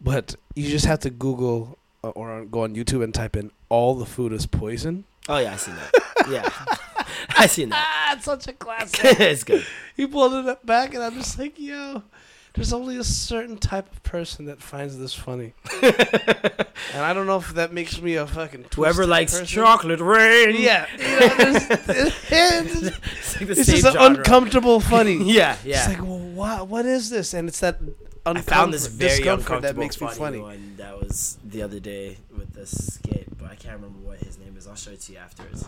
But 0.00 0.36
you 0.54 0.68
just 0.70 0.86
have 0.86 1.00
to 1.00 1.10
Google 1.10 1.78
uh, 2.02 2.08
or 2.10 2.44
go 2.44 2.62
on 2.64 2.74
YouTube 2.74 3.04
and 3.04 3.14
type 3.14 3.36
in 3.36 3.52
"all 3.68 3.94
the 3.94 4.06
food 4.06 4.32
is 4.32 4.46
poison." 4.46 5.04
Oh 5.28 5.38
yeah, 5.38 5.52
I 5.52 5.56
seen 5.56 5.74
that. 5.76 5.92
Yeah, 6.30 6.48
I 7.36 7.46
seen 7.48 7.70
that. 7.70 7.84
Ah, 7.84 8.14
it's 8.16 8.24
such 8.26 8.46
a 8.46 8.52
classic. 8.52 9.00
it's 9.20 9.42
good. 9.42 9.66
he 9.96 10.06
pulled 10.06 10.34
it 10.34 10.46
up 10.48 10.64
back, 10.64 10.94
and 10.94 11.02
I'm 11.02 11.14
just 11.14 11.36
like, 11.36 11.58
yo, 11.58 12.04
there's 12.54 12.72
only 12.72 12.96
a 12.98 13.04
certain 13.04 13.56
type 13.56 13.90
of 13.90 14.02
person 14.02 14.44
that 14.46 14.60
finds 14.60 14.98
this 14.98 15.14
funny. 15.14 15.54
and 15.82 15.94
I 16.94 17.12
don't 17.14 17.26
know 17.26 17.38
if 17.38 17.54
that 17.54 17.72
makes 17.72 18.00
me 18.00 18.16
a 18.16 18.26
fucking 18.26 18.66
Whoever 18.74 19.06
likes 19.06 19.32
person. 19.32 19.46
chocolate 19.46 20.00
rain. 20.00 20.56
Yeah, 20.58 20.86
you 20.98 21.04
know, 21.04 21.28
there's, 21.36 21.70
it's, 21.70 22.30
it's 22.30 23.36
like 23.40 23.46
the 23.46 23.52
it's 23.52 23.64
same 23.66 23.80
just 23.80 23.86
an 23.86 23.92
genre. 23.94 24.18
uncomfortable 24.18 24.80
funny. 24.80 25.16
Yeah, 25.32 25.56
yeah. 25.64 25.78
It's 25.78 25.88
like, 25.88 26.02
well, 26.06 26.18
what, 26.18 26.68
what 26.68 26.86
is 26.86 27.08
this? 27.10 27.32
And 27.34 27.48
it's 27.48 27.60
that 27.60 27.78
I 28.26 28.40
found 28.40 28.72
this 28.74 28.86
very 28.86 29.18
uncomfortable 29.26 29.60
that 29.62 29.76
makes 29.76 30.00
me 30.00 30.08
funny. 30.08 30.38
one 30.40 30.74
that 30.76 30.98
was 31.00 31.38
the 31.44 31.62
other 31.62 31.80
day 31.80 32.18
with 32.36 32.52
the 32.52 32.66
skit, 32.66 33.26
but 33.38 33.50
I 33.50 33.54
can't 33.54 33.76
remember 33.76 33.98
what 34.06 34.18
his 34.18 34.38
name 34.38 34.56
is. 34.58 34.66
I'll 34.66 34.74
show 34.74 34.90
it 34.90 35.00
to 35.02 35.12
you 35.12 35.18
afterwards. 35.18 35.64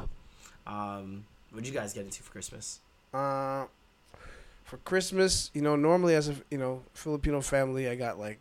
Um, 0.67 1.25
what 1.51 1.63
did 1.63 1.73
you 1.73 1.79
guys 1.79 1.93
get 1.93 2.05
into 2.05 2.23
for 2.23 2.31
Christmas? 2.33 2.81
Uh, 3.13 3.65
for 4.65 4.79
Christmas, 4.79 5.51
you 5.55 5.63
know, 5.63 5.77
normally 5.77 6.15
as 6.15 6.29
a 6.29 6.35
you 6.51 6.59
know 6.59 6.83
Filipino 6.95 7.41
family, 7.41 7.89
I 7.89 7.95
got 7.95 8.19
like 8.19 8.41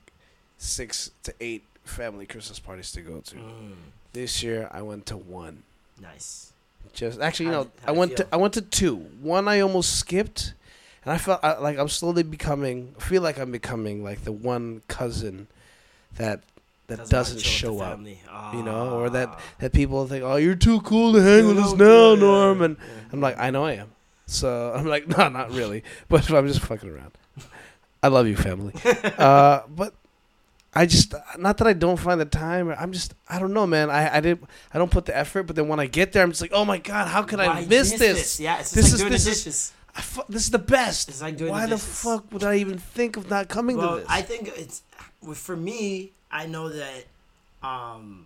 six 0.58 1.12
to 1.24 1.34
eight 1.42 1.64
family 1.84 2.26
Christmas 2.26 2.60
parties 2.60 2.92
to 2.94 3.02
go 3.02 3.20
to. 3.20 3.36
Mm, 3.36 3.74
This 4.14 4.42
year, 4.44 4.70
I 4.72 4.82
went 4.82 5.06
to 5.08 5.18
one. 5.18 5.64
nice. 6.02 6.50
Just 6.94 7.20
actually, 7.22 7.48
you 7.48 7.52
know, 7.54 7.68
I 7.88 7.92
went 7.92 8.18
to? 8.18 8.28
I 8.32 8.38
went 8.38 8.54
to 8.54 8.62
two. 8.62 8.96
One 9.22 9.48
I 9.48 9.62
almost 9.62 9.98
skipped, 9.98 10.54
and 11.04 11.12
I 11.12 11.18
felt 11.18 11.40
I, 11.44 11.58
like 11.58 11.80
I'm 11.80 11.90
slowly 11.90 12.22
becoming. 12.22 12.94
I 13.00 13.02
feel 13.02 13.24
like 13.24 13.40
I'm 13.40 13.52
becoming 13.52 14.04
like 14.04 14.24
the 14.26 14.32
one 14.32 14.84
cousin 14.88 15.48
that 16.18 16.42
that 16.88 16.98
Doesn't 16.98 17.10
doesn't 17.10 17.40
show 17.42 17.80
up. 17.82 18.00
You 18.54 18.62
know, 18.64 19.00
or 19.00 19.10
that 19.10 19.30
Ah. 19.32 19.40
that 19.60 19.74
people 19.74 20.06
think, 20.08 20.24
oh, 20.24 20.36
you're 20.36 20.54
too 20.56 20.82
cool 20.82 21.14
to 21.14 21.22
hang 21.22 21.48
with 21.48 21.58
us 21.58 21.74
now, 21.74 22.14
yeah, 22.14 22.20
Norm. 22.20 22.62
And 22.62 22.78
yeah. 22.78 22.84
I'm 23.12 23.22
like, 23.22 23.40
I 23.40 23.50
know 23.50 23.66
I 23.66 23.74
am. 23.74 23.90
So 24.26 24.74
I'm 24.76 24.86
like, 24.86 25.08
no, 25.08 25.30
not 25.30 25.52
really. 25.52 25.84
But 26.10 26.30
I'm 26.32 26.48
just 26.48 26.62
fucking 26.62 26.90
around. 26.90 27.12
I 28.02 28.08
love 28.10 28.28
you, 28.28 28.36
family. 28.36 28.74
uh, 29.18 29.62
but 29.70 29.94
I 30.74 30.86
just, 30.86 31.14
not 31.38 31.58
that 31.58 31.68
I 31.68 31.74
don't 31.74 31.98
find 32.00 32.20
the 32.20 32.26
time. 32.26 32.70
I'm 32.78 32.92
just, 32.92 33.14
I 33.30 33.40
don't 33.40 33.54
know, 33.54 33.66
man. 33.68 33.90
I, 33.90 34.18
I 34.18 34.20
didn't 34.20 34.44
I 34.74 34.78
don't 34.78 34.92
put 34.92 35.06
the 35.06 35.16
effort. 35.16 35.44
But 35.44 35.56
then 35.56 35.68
when 35.68 35.80
I 35.80 35.86
get 35.88 36.12
there, 36.12 36.24
I'm 36.24 36.32
just 36.32 36.42
like, 36.42 36.52
oh 36.54 36.66
my 36.66 36.80
god, 36.80 37.08
how 37.08 37.24
could 37.24 37.40
I 37.40 37.48
Why 37.48 37.60
miss 37.62 37.92
miss 37.92 38.00
this? 38.00 38.40
Yeah, 38.40 38.60
it's 38.60 38.72
This 38.72 38.86
like 38.86 38.94
is- 38.94 39.00
doing 39.00 39.12
this 39.12 39.24
the 39.26 39.32
is- 39.32 39.44
dishes. 39.44 39.74
I 39.96 40.02
fu- 40.02 40.24
this 40.28 40.42
is 40.46 40.50
the 40.50 40.58
best. 40.58 41.08
It's 41.10 41.22
like 41.22 41.38
doing 41.38 41.52
Why 41.52 41.68
the 41.68 41.76
the 41.76 41.78
fuck 41.78 42.32
would 42.34 42.44
I 42.44 42.56
even 42.56 42.80
think 42.80 43.16
of 43.16 43.30
not 43.30 43.48
coming 43.48 43.78
well, 43.78 43.92
to 43.94 44.00
this? 44.00 44.08
I 44.10 44.24
think 44.24 44.52
it's 44.56 44.82
for 45.36 45.56
me. 45.56 46.14
I 46.32 46.48
know 46.48 46.70
that 46.70 47.06
um, 47.62 48.26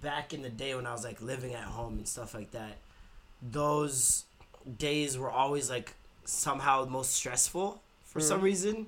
back 0.00 0.32
in 0.32 0.42
the 0.42 0.48
day 0.48 0.76
when 0.76 0.86
I 0.86 0.92
was 0.92 1.02
like 1.02 1.20
living 1.20 1.54
at 1.54 1.64
home 1.64 1.94
and 1.98 2.06
stuff 2.06 2.34
like 2.34 2.52
that, 2.52 2.76
those 3.42 4.26
days 4.76 5.16
were 5.18 5.30
always 5.30 5.70
like 5.70 5.94
somehow 6.24 6.84
most 6.88 7.12
stressful 7.14 7.80
for 8.04 8.20
some 8.20 8.40
reason. 8.40 8.86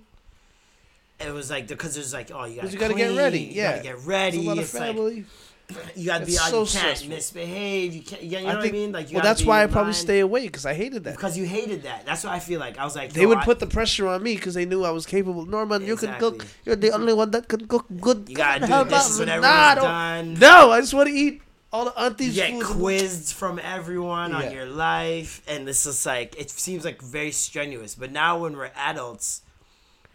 It 1.19 1.33
was 1.33 1.51
like 1.51 1.67
because 1.69 1.95
there's 1.95 2.13
like 2.15 2.31
oh 2.33 2.45
you 2.45 2.57
gotta, 2.57 2.69
Mm. 2.69 2.73
you 2.73 2.79
gotta 2.79 2.95
get 2.95 3.07
clean, 3.09 3.19
ready, 3.19 3.41
you 3.41 3.53
yeah. 3.53 3.71
gotta 3.73 3.83
get 3.83 3.99
ready. 4.07 4.37
There's 4.39 4.47
a 4.47 4.49
lot 4.49 4.59
of 4.59 4.65
it's 4.65 4.75
like 4.75 4.83
family. 4.83 5.25
you 5.95 6.07
gotta 6.07 6.25
be 6.27 6.33
It's 6.33 6.41
out. 6.41 6.51
so 6.51 6.61
you 6.61 6.67
can't 6.67 6.69
stressful. 6.97 7.09
misbehave. 7.11 7.95
You 7.95 8.03
can't. 8.03 8.23
You 8.23 8.41
know 8.41 8.47
I 8.49 8.55
what 8.57 8.67
I 8.67 8.71
mean? 8.73 8.91
Like, 8.93 9.11
you 9.11 9.17
well, 9.17 9.23
that's 9.25 9.43
be 9.43 9.47
why 9.49 9.63
I 9.63 9.67
probably 9.67 9.93
line. 9.93 10.01
stay 10.03 10.21
away 10.21 10.47
because 10.47 10.65
I 10.67 10.73
hated 10.75 11.05
that. 11.05 11.15
because 11.17 11.37
you 11.39 11.45
hated 11.45 11.83
that. 11.83 12.05
That's 12.07 12.25
what 12.25 12.33
I 12.33 12.39
feel 12.41 12.59
like. 12.59 12.79
I 12.79 12.85
was 12.85 12.97
like, 12.97 13.13
They 13.13 13.27
would 13.27 13.39
I- 13.39 13.45
put 13.45 13.59
the 13.61 13.67
pressure 13.67 14.09
on 14.09 14.23
me 14.23 14.35
because 14.35 14.55
they 14.55 14.65
knew 14.65 14.83
I 14.83 14.91
was 14.91 15.05
capable. 15.07 15.45
Norman, 15.47 15.87
you 15.87 15.97
can 15.97 16.19
cook. 16.19 16.47
You're 16.65 16.77
the 16.77 16.91
only 16.93 17.13
one 17.13 17.31
that 17.33 17.47
can 17.49 17.67
cook 17.69 17.85
good. 18.01 18.25
You 18.29 18.37
gotta 18.37 18.67
do 18.67 18.85
this 18.91 19.19
when 19.19 19.29
Nah, 19.29 19.35
everyone's 19.35 19.81
done. 19.83 20.35
No, 20.41 20.71
I 20.73 20.81
just 20.81 20.95
want 20.95 21.09
to 21.09 21.15
eat 21.15 21.43
all 21.73 21.85
the 21.85 21.99
aunties' 21.99 22.35
get 22.35 22.63
quizzed 22.63 23.35
from 23.35 23.59
everyone 23.61 24.31
Yeah. 24.33 24.39
on 24.39 24.53
your 24.53 24.67
life 24.67 25.43
and 25.47 25.67
this 25.67 25.87
is 25.87 26.05
like 26.05 26.35
it 26.39 26.51
seems 26.51 26.85
like 26.85 27.01
very 27.03 27.33
strenuous. 27.33 27.95
But 27.95 28.11
now 28.13 28.39
when 28.43 28.57
we're 28.57 28.73
adults 28.77 29.43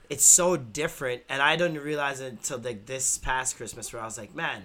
it's 0.08 0.24
so 0.24 0.56
different 0.56 1.24
and 1.30 1.42
i 1.42 1.56
didn't 1.56 1.82
realize 1.82 2.20
it 2.22 2.32
until 2.32 2.60
like 2.60 2.86
this 2.86 3.18
past 3.18 3.58
christmas 3.58 3.92
where 3.92 4.04
i 4.04 4.06
was 4.06 4.20
like 4.20 4.36
man 4.36 4.62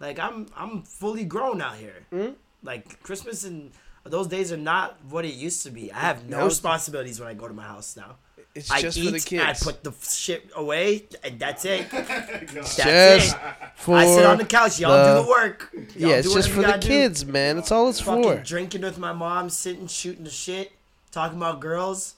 like 0.00 0.18
i'm 0.18 0.46
i'm 0.54 0.82
fully 0.82 1.24
grown 1.24 1.62
out 1.62 1.76
here. 1.76 2.04
Hmm? 2.10 2.32
like 2.62 3.02
christmas 3.02 3.42
and 3.44 3.70
those 4.04 4.26
days 4.26 4.52
are 4.52 4.58
not 4.58 4.98
what 5.08 5.24
it 5.24 5.32
used 5.34 5.62
to 5.64 5.70
be. 5.70 5.90
I 5.90 6.00
have 6.00 6.28
no. 6.28 6.44
responsibilities 6.44 7.18
when 7.18 7.28
i 7.28 7.32
go 7.34 7.48
to 7.48 7.54
my 7.54 7.62
house 7.62 7.96
now 7.96 8.16
It's 8.56 8.70
I 8.70 8.80
just 8.80 8.96
eat, 8.96 9.04
for 9.06 9.10
the 9.12 9.20
kids. 9.20 9.62
I 9.62 9.64
put 9.70 9.84
the 9.84 9.92
shit 10.08 10.50
away, 10.56 11.04
and 11.22 11.38
that's 11.38 11.64
it. 11.66 11.88
That's 11.90 12.76
just 12.76 13.36
it. 13.36 13.40
for 13.76 13.96
I 13.96 14.06
sit 14.06 14.24
on 14.24 14.38
the 14.38 14.44
couch. 14.46 14.80
Y'all 14.80 14.92
the- 14.96 15.20
do 15.20 15.24
the 15.26 15.28
work. 15.30 15.70
Y'all 15.94 16.10
yeah, 16.10 16.16
it's 16.16 16.28
do 16.28 16.34
just 16.34 16.48
for 16.48 16.62
the 16.62 16.68
gotta 16.68 16.80
do 16.80 16.88
kids, 16.88 17.26
man. 17.26 17.56
That's 17.56 17.70
all 17.70 17.88
it's 17.90 18.00
fucking 18.00 18.22
for. 18.22 18.36
drinking 18.42 18.80
with 18.80 18.98
my 18.98 19.12
mom, 19.12 19.50
sitting 19.50 19.86
shooting 19.88 20.24
the 20.24 20.30
shit, 20.30 20.72
talking 21.10 21.36
about 21.36 21.60
girls. 21.60 22.14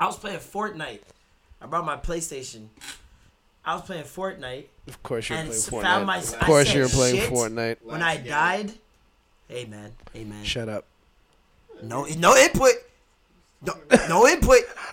I 0.00 0.06
was 0.06 0.16
playing 0.16 0.38
Fortnite. 0.38 1.00
I 1.60 1.66
brought 1.66 1.84
my 1.84 1.96
PlayStation. 1.98 2.68
I 3.66 3.74
was 3.74 3.82
playing 3.82 4.04
Fortnite. 4.04 4.64
Of 4.88 5.02
course, 5.02 5.28
you're 5.28 5.38
And 5.38 5.48
playing 5.48 5.60
s- 5.62 5.68
Fortnite. 5.70 6.04
my- 6.06 6.18
of 6.18 6.38
course, 6.40 6.72
you're 6.74 6.88
playing 6.88 7.16
shit. 7.16 7.30
Fortnite. 7.30 7.76
When 7.82 8.02
I 8.02 8.16
died, 8.16 8.72
hey 9.48 9.66
man, 9.66 9.92
hey 10.14 10.24
man, 10.24 10.42
Shut 10.44 10.68
up. 10.70 10.86
no 11.82 12.04
no 12.18 12.34
input, 12.36 12.72
no, 13.62 13.74
no 14.08 14.26
input. 14.26 14.60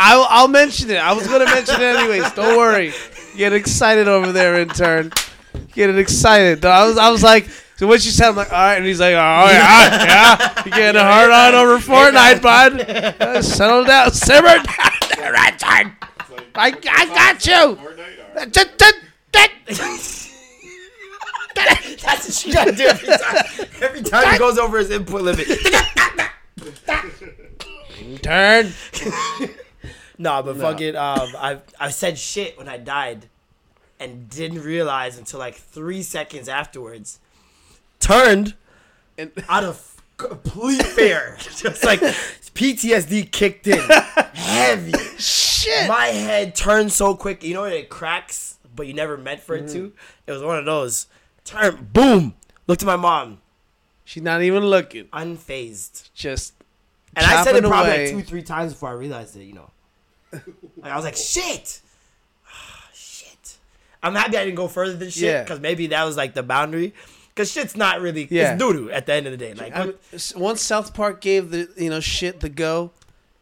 I'll, 0.00 0.26
I'll 0.28 0.48
mention 0.48 0.90
it. 0.90 0.98
I 0.98 1.12
was 1.12 1.26
gonna 1.26 1.44
mention 1.44 1.76
it 1.76 1.96
anyways. 1.96 2.32
Don't 2.32 2.56
worry. 2.56 2.92
Get 3.36 3.52
excited 3.52 4.06
over 4.08 4.32
there, 4.32 4.60
intern. 4.60 5.12
Get 5.72 5.96
excited. 5.98 6.64
I 6.64 6.86
was 6.86 6.96
I 6.98 7.10
was 7.10 7.22
like, 7.22 7.48
so 7.76 7.86
what 7.86 8.02
she 8.02 8.10
said, 8.10 8.30
I'm 8.30 8.36
like, 8.36 8.52
all 8.52 8.58
right, 8.58 8.76
and 8.76 8.84
he's 8.86 8.98
like, 9.00 9.14
oh 9.14 9.46
yeah, 9.50 10.04
yeah. 10.04 10.62
You 10.64 10.70
getting 10.72 11.00
a 11.00 11.04
hard 11.04 11.30
on 11.30 11.54
over 11.54 11.78
Fortnite, 11.84 12.42
bud? 12.42 12.80
Uh, 13.20 13.42
settle 13.42 13.84
down, 13.84 14.12
simmer 14.12 14.56
down. 14.56 15.32
right 15.32 15.58
time. 15.58 15.96
I, 16.54 16.72
I 16.90 17.06
got 17.06 17.46
you. 17.46 17.78
That's 22.02 22.26
what 22.26 22.34
she 22.34 22.52
gotta 22.52 22.72
do 22.72 22.86
every 22.86 23.08
time. 23.08 23.68
Every 23.82 24.02
time 24.02 24.32
he 24.32 24.38
goes 24.38 24.58
over 24.58 24.78
his 24.78 24.90
input 24.90 25.22
limit. 25.22 25.46
Turn. 28.22 28.72
No, 30.18 30.42
but 30.42 30.56
fucking, 30.56 30.96
um, 30.96 31.28
I 31.36 31.58
I 31.78 31.90
said 31.90 32.18
shit 32.18 32.58
when 32.58 32.68
I 32.68 32.76
died, 32.76 33.28
and 34.00 34.28
didn't 34.28 34.62
realize 34.62 35.18
until 35.18 35.38
like 35.38 35.54
three 35.54 36.02
seconds 36.02 36.48
afterwards. 36.48 37.20
Turned 38.00 38.54
And- 39.16 39.32
out 39.48 39.64
of 39.64 40.00
complete 40.16 40.82
fear, 40.82 41.36
just 41.40 41.84
like 41.84 42.00
PTSD 42.00 43.30
kicked 43.30 43.66
in, 43.68 43.78
heavy. 44.34 44.92
Shit. 45.18 45.88
My 45.88 46.06
head 46.06 46.54
turned 46.54 46.92
so 46.92 47.14
quick. 47.14 47.44
You 47.44 47.54
know 47.54 47.62
when 47.62 47.72
it 47.72 47.88
cracks, 47.88 48.58
but 48.74 48.86
you 48.86 48.94
never 48.94 49.16
meant 49.16 49.40
for 49.40 49.54
it 49.54 49.68
to. 49.70 49.92
It 50.26 50.32
was 50.32 50.42
one 50.42 50.58
of 50.58 50.64
those. 50.64 51.06
Turn, 51.48 51.88
boom. 51.92 52.34
Looked 52.66 52.82
at 52.82 52.86
my 52.86 52.96
mom, 52.96 53.40
She's 54.04 54.22
not 54.22 54.42
even 54.42 54.64
looking. 54.66 55.04
unfazed, 55.06 56.10
Just 56.14 56.52
and 57.16 57.24
I 57.26 57.42
said 57.44 57.56
it 57.56 57.58
chopping 57.60 57.70
probably 57.70 57.92
away. 57.92 58.12
like 58.14 58.24
two, 58.24 58.28
three 58.28 58.42
times 58.42 58.72
before 58.74 58.90
I 58.90 58.92
realized 58.92 59.36
it. 59.36 59.44
You 59.44 59.54
know, 59.54 59.70
like 60.32 60.92
I 60.92 60.96
was 60.96 61.04
like, 61.04 61.16
shit, 61.16 61.80
shit. 62.94 63.56
I'm 64.02 64.14
happy 64.14 64.36
I 64.36 64.44
didn't 64.44 64.56
go 64.56 64.68
further 64.68 64.94
than 64.94 65.10
shit 65.10 65.22
Yeah. 65.24 65.42
because 65.42 65.60
maybe 65.60 65.88
that 65.88 66.04
was 66.04 66.16
like 66.16 66.34
the 66.34 66.42
boundary. 66.42 66.94
Because 67.34 67.50
shit's 67.52 67.76
not 67.76 68.00
really 68.00 68.26
Yeah. 68.30 68.52
it's 68.54 68.58
doo 68.62 68.72
doo 68.72 68.90
at 68.90 69.06
the 69.06 69.14
end 69.14 69.26
of 69.26 69.32
the 69.32 69.36
day. 69.38 69.54
Like, 69.54 69.74
I 69.76 69.86
mean, 69.86 69.94
once 70.36 70.60
South 70.60 70.92
Park 70.94 71.20
gave 71.20 71.50
the 71.50 71.68
you 71.76 71.88
know 71.90 72.00
shit 72.00 72.40
the 72.40 72.48
go. 72.48 72.90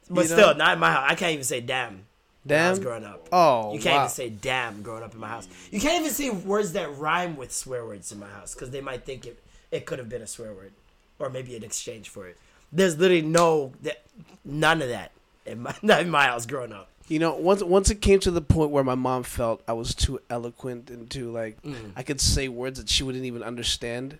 but 0.08 0.24
you 0.24 0.30
know? 0.30 0.36
still, 0.36 0.54
not 0.54 0.74
in 0.74 0.78
my 0.78 0.92
house. 0.92 1.06
I 1.10 1.14
can't 1.14 1.32
even 1.32 1.44
say 1.44 1.60
damn. 1.60 2.05
When 2.46 2.58
I 2.60 2.70
was 2.70 2.78
Damn. 2.78 2.86
growing 2.86 3.04
up. 3.04 3.28
Oh, 3.32 3.72
You 3.74 3.80
can't 3.80 3.96
wow. 3.96 4.02
even 4.04 4.10
say 4.10 4.28
damn 4.30 4.82
growing 4.82 5.02
up 5.02 5.12
in 5.14 5.20
my 5.20 5.28
house. 5.28 5.48
You 5.70 5.80
can't 5.80 6.00
even 6.00 6.12
say 6.12 6.30
words 6.30 6.72
that 6.72 6.96
rhyme 6.96 7.36
with 7.36 7.52
swear 7.52 7.84
words 7.84 8.12
in 8.12 8.20
my 8.20 8.28
house 8.28 8.54
because 8.54 8.70
they 8.70 8.80
might 8.80 9.04
think 9.04 9.26
it 9.26 9.42
it 9.72 9.84
could 9.86 9.98
have 9.98 10.08
been 10.08 10.22
a 10.22 10.26
swear 10.26 10.52
word 10.52 10.72
or 11.18 11.28
maybe 11.28 11.56
an 11.56 11.64
exchange 11.64 12.08
for 12.08 12.26
it. 12.28 12.36
There's 12.72 12.96
literally 12.98 13.22
no 13.22 13.72
that 13.82 14.02
none 14.44 14.80
of 14.82 14.88
that 14.88 15.10
in 15.44 15.62
my 15.62 15.74
not 15.82 16.00
in 16.02 16.10
my 16.10 16.24
house 16.26 16.46
growing 16.46 16.72
up. 16.72 16.88
You 17.08 17.18
know, 17.20 17.34
once 17.36 17.62
once 17.62 17.90
it 17.90 18.00
came 18.00 18.18
to 18.20 18.30
the 18.30 18.40
point 18.40 18.70
where 18.70 18.82
my 18.84 18.94
mom 18.96 19.22
felt 19.22 19.62
I 19.68 19.72
was 19.72 19.94
too 19.94 20.20
eloquent 20.30 20.90
and 20.90 21.08
too 21.10 21.30
like 21.30 21.60
Mm. 21.62 21.92
I 21.96 22.02
could 22.02 22.20
say 22.20 22.48
words 22.48 22.78
that 22.78 22.88
she 22.88 23.02
wouldn't 23.02 23.24
even 23.24 23.42
understand. 23.42 24.18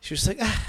She 0.00 0.14
was 0.14 0.26
like, 0.28 0.38
ah, 0.40 0.66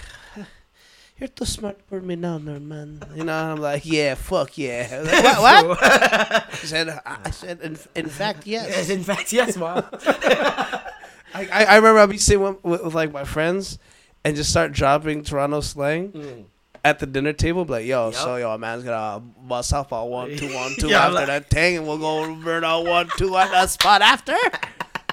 "You're 1.19 1.27
too 1.27 1.45
smart 1.45 1.77
for 1.87 1.99
me 2.01 2.15
now, 2.15 2.37
Norman." 2.37 3.01
You 3.15 3.23
know, 3.25 3.33
I'm 3.51 3.57
like, 3.59 3.85
"Yeah, 3.85 4.15
fuck 4.15 4.57
yeah." 4.57 4.87
I 4.91 4.99
like, 5.39 5.39
what? 5.67 5.81
what? 5.81 6.55
She 6.55 6.67
said, 6.67 6.89
"I 6.89 7.17
I 7.25 7.31
said, 7.31 7.59
in, 7.61 7.77
in 7.95 8.07
fact, 8.09 8.47
yes." 8.47 8.67
yes. 8.69 8.89
in 8.89 9.03
fact, 9.03 9.33
yes, 9.33 9.57
mom. 9.57 9.83
I, 9.93 11.47
I, 11.51 11.63
I 11.65 11.75
remember 11.75 11.99
I'd 11.99 12.09
be 12.09 12.17
sitting 12.17 12.41
with, 12.41 12.63
with, 12.63 12.83
with 12.83 12.93
like 12.95 13.11
my 13.11 13.23
friends 13.23 13.77
and 14.23 14.35
just 14.35 14.49
start 14.49 14.71
dropping 14.71 15.23
Toronto 15.23 15.61
slang 15.61 16.11
Mm. 16.11 16.43
at 16.83 16.99
the 16.99 17.05
dinner 17.05 17.33
table. 17.33 17.65
Be 17.65 17.71
like, 17.73 17.85
yo, 17.85 18.07
Yup. 18.07 18.15
so 18.15 18.35
yo, 18.37 18.57
man's 18.57 18.83
gonna 18.83 19.19
bust 19.19 19.73
off 19.73 19.91
a 19.91 20.03
one, 20.05 20.35
two, 20.35 20.53
one, 20.53 20.71
two 20.79 20.87
Yeah, 20.89 21.01
after 21.05 21.13
like- 21.15 21.27
that 21.27 21.49
thing, 21.49 21.77
and 21.77 21.87
we'll 21.87 21.97
go 21.99 22.33
burn 22.35 22.63
out 22.63 22.85
one, 22.85 23.09
two 23.17 23.35
on 23.35 23.51
the 23.51 23.67
spot 23.67 24.01
after. 24.01 24.35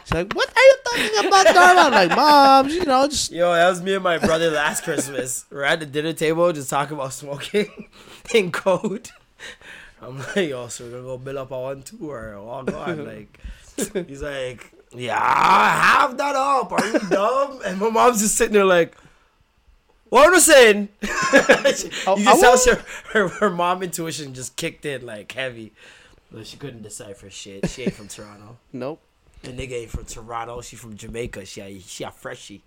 She's 0.06 0.14
like, 0.14 0.32
what 0.34 0.48
are 0.48 0.62
you 0.62 0.76
talking 1.10 1.26
about, 1.28 1.54
Norman? 1.54 1.78
I'm 1.78 1.92
like, 1.92 2.16
mom, 2.16 2.68
you 2.68 2.84
know, 2.84 3.08
just 3.08 3.32
Yo, 3.32 3.52
that 3.52 3.68
was 3.68 3.82
me 3.82 3.94
and 3.94 4.04
my 4.04 4.18
brother 4.18 4.50
last 4.52 4.84
Christmas. 4.84 5.44
We're 5.50 5.64
at 5.64 5.80
the 5.80 5.86
dinner 5.86 6.12
table 6.12 6.52
just 6.52 6.70
talking 6.70 6.94
about 6.96 7.12
smoking 7.12 7.88
in 8.34 8.52
code. 8.52 9.10
I'm 10.00 10.18
like, 10.18 10.36
yo, 10.48 10.68
so 10.68 10.84
we're 10.84 10.90
gonna 10.92 11.02
go 11.02 11.18
build 11.18 11.36
up 11.38 11.50
a 11.50 11.60
one 11.60 11.82
or 12.00 12.40
walk 12.40 12.72
on. 12.72 13.04
Like, 13.04 13.40
he's 14.06 14.22
like, 14.22 14.70
yeah, 14.94 15.18
I 15.20 15.70
have 15.70 16.16
that 16.18 16.36
up. 16.36 16.70
Are 16.70 16.86
you 16.86 16.98
dumb? 17.10 17.60
And 17.66 17.80
my 17.80 17.90
mom's 17.90 18.20
just 18.20 18.36
sitting 18.36 18.52
there 18.54 18.64
like, 18.64 18.96
what 20.08 20.28
am 20.28 20.34
I 20.36 20.38
saying? 20.38 20.88
you 21.02 21.08
can 21.08 22.14
tell 22.14 22.56
won't- 22.56 22.78
her, 23.12 23.28
her 23.28 23.50
mom 23.50 23.82
intuition 23.82 24.34
just 24.34 24.54
kicked 24.54 24.84
in 24.86 25.04
like 25.04 25.32
heavy. 25.32 25.72
But 26.30 26.46
she 26.46 26.56
couldn't 26.58 26.82
decipher 26.82 27.28
shit. 27.28 27.68
She 27.70 27.82
ain't 27.82 27.94
from 27.94 28.06
Toronto. 28.06 28.58
nope. 28.72 29.00
The 29.42 29.52
nigga 29.52 29.72
ain't 29.72 29.90
from 29.90 30.04
Toronto. 30.04 30.60
She 30.60 30.76
from 30.76 30.96
Jamaica. 30.96 31.44
She 31.44 31.60
a, 31.60 31.78
she 31.80 32.04
a 32.04 32.10
freshie. 32.10 32.62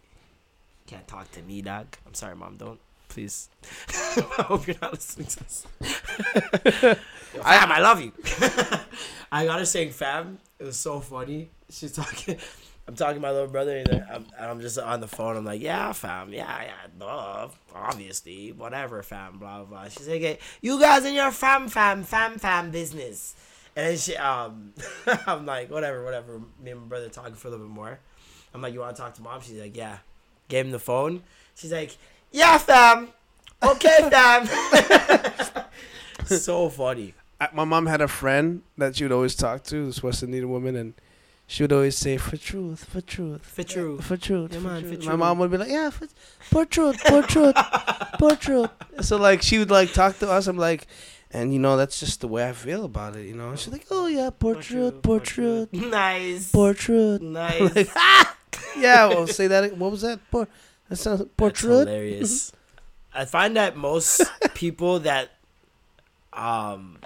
Can't 0.87 1.07
talk 1.07 1.31
to 1.33 1.41
me, 1.41 1.61
dog. 1.61 1.87
I'm 2.05 2.13
sorry, 2.13 2.35
mom. 2.35 2.57
Don't 2.57 2.79
please. 3.09 3.49
I 3.89 4.43
hope 4.43 4.67
you're 4.67 4.75
not 4.81 4.93
listening 4.93 5.27
to 5.27 5.39
this. 5.39 5.67
Fam, 7.31 7.71
I 7.71 7.79
love 7.79 8.01
you. 8.01 8.11
I 9.31 9.45
got 9.45 9.59
her 9.59 9.65
saying 9.65 9.91
fam. 9.91 10.39
It 10.57 10.63
was 10.63 10.77
so 10.77 10.99
funny. 10.99 11.49
She's 11.69 11.91
talking. 11.91 12.37
I'm 12.87 12.95
talking 12.95 13.15
to 13.15 13.21
my 13.21 13.31
little 13.31 13.47
brother, 13.47 13.77
and 13.77 13.87
I'm, 14.11 14.25
and 14.35 14.45
I'm 14.45 14.61
just 14.61 14.79
on 14.79 14.99
the 14.99 15.07
phone. 15.07 15.37
I'm 15.37 15.45
like, 15.45 15.61
yeah, 15.61 15.91
fam, 15.91 16.33
yeah, 16.33 16.63
yeah, 16.63 16.87
duh, 16.97 17.49
obviously, 17.75 18.51
whatever, 18.51 19.03
fam, 19.03 19.37
blah 19.37 19.57
blah. 19.63 19.81
blah. 19.81 19.89
She's 19.89 20.07
like, 20.07 20.41
you 20.61 20.79
guys 20.79 21.05
in 21.05 21.13
your 21.13 21.29
fam, 21.29 21.67
fam, 21.67 22.03
fam, 22.03 22.39
fam 22.39 22.71
business. 22.71 23.35
And 23.75 23.87
then 23.87 23.97
she, 23.97 24.15
um, 24.17 24.73
I'm 25.27 25.45
like, 25.45 25.69
whatever, 25.71 26.03
whatever. 26.03 26.41
Me 26.61 26.71
and 26.71 26.81
my 26.81 26.87
brother 26.87 27.09
talking 27.09 27.35
for 27.35 27.47
a 27.47 27.51
little 27.51 27.65
bit 27.65 27.73
more. 27.73 27.99
I'm 28.53 28.61
like, 28.61 28.73
you 28.73 28.79
want 28.79 28.95
to 28.95 29.01
talk 29.01 29.13
to 29.15 29.21
mom? 29.21 29.41
She's 29.41 29.59
like, 29.59 29.75
yeah. 29.77 29.97
Gave 30.47 30.65
him 30.65 30.71
the 30.71 30.79
phone. 30.79 31.23
She's 31.55 31.71
like, 31.71 31.95
yeah, 32.31 32.57
fam. 32.57 33.09
Okay, 33.61 33.97
fam. 34.11 34.47
so 36.25 36.69
funny. 36.69 37.13
I, 37.39 37.49
my 37.53 37.63
mom 37.65 37.85
had 37.85 38.01
a 38.01 38.07
friend 38.07 38.63
that 38.77 38.95
she 38.95 39.03
would 39.05 39.11
always 39.11 39.35
talk 39.35 39.63
to, 39.65 39.85
this 39.85 40.01
West 40.03 40.23
Indian 40.23 40.49
woman, 40.49 40.75
and 40.75 40.93
she 41.47 41.63
would 41.63 41.71
always 41.71 41.95
say, 41.97 42.17
for 42.17 42.37
truth, 42.37 42.85
for 42.85 43.01
truth. 43.01 43.45
For 43.45 43.63
true. 43.63 43.99
For 43.99 44.17
truth, 44.17 44.53
Yeah, 44.53 44.59
for 44.59 44.67
man, 44.67 44.81
truth. 44.81 44.93
for 44.93 44.99
My 44.99 45.05
truth. 45.11 45.19
mom 45.19 45.39
would 45.39 45.51
be 45.51 45.57
like, 45.57 45.69
"Yeah, 45.69 45.89
for, 45.89 46.07
for 46.41 46.65
truth, 46.65 46.99
for 47.01 47.21
truth, 47.23 47.55
for 48.19 48.35
truth." 48.35 48.69
So 49.01 49.17
like, 49.17 49.41
she 49.41 49.57
would 49.59 49.71
like 49.71 49.93
talk 49.93 50.17
to 50.19 50.29
us. 50.29 50.47
I'm 50.47 50.57
like, 50.57 50.87
and 51.31 51.53
you 51.53 51.59
know, 51.59 51.77
that's 51.77 51.99
just 51.99 52.21
the 52.21 52.27
way 52.27 52.47
I 52.47 52.53
feel 52.53 52.85
about 52.85 53.15
it. 53.15 53.25
You 53.27 53.35
know, 53.35 53.55
she's 53.55 53.71
like, 53.71 53.85
"Oh 53.91 54.07
yeah, 54.07 54.29
for 54.39 54.55
truth, 54.55 55.03
Nice. 55.73 56.49
for 56.51 56.73
truth." 56.73 57.21
Nice. 57.41 57.75
Like, 57.75 57.89
ah! 57.95 58.35
yeah, 58.77 59.07
well, 59.07 59.27
say 59.27 59.47
that. 59.47 59.77
What 59.77 59.91
was 59.91 60.01
that? 60.01 60.19
Por, 60.31 60.47
that 60.89 60.95
sounds 60.95 61.19
That's 61.19 61.31
portrait. 61.37 61.87
hilarious. 61.87 62.51
I 63.13 63.25
find 63.25 63.55
that 63.57 63.75
most 63.75 64.21
people 64.53 64.99
that 64.99 65.31
um 66.33 66.97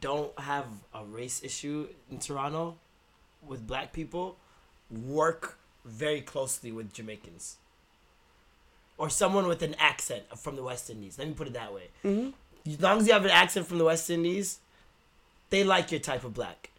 don't 0.00 0.36
have 0.38 0.66
a 0.94 1.04
race 1.04 1.42
issue 1.42 1.88
in 2.10 2.18
Toronto 2.18 2.76
with 3.46 3.66
black 3.66 3.92
people 3.92 4.36
work 4.90 5.58
very 5.84 6.20
closely 6.20 6.72
with 6.72 6.92
Jamaicans 6.92 7.56
or 8.98 9.08
someone 9.08 9.46
with 9.46 9.62
an 9.62 9.74
accent 9.78 10.24
from 10.36 10.56
the 10.56 10.62
West 10.62 10.90
Indies. 10.90 11.18
Let 11.18 11.28
me 11.28 11.34
put 11.34 11.46
it 11.46 11.52
that 11.52 11.72
way. 11.72 11.88
Mm-hmm. 12.04 12.30
As 12.66 12.80
long 12.80 12.98
as 12.98 13.06
you 13.06 13.12
have 13.12 13.24
an 13.24 13.30
accent 13.30 13.66
from 13.66 13.78
the 13.78 13.84
West 13.84 14.10
Indies, 14.10 14.58
they 15.50 15.62
like 15.64 15.90
your 15.92 16.00
type 16.00 16.24
of 16.24 16.34
black. 16.34 16.70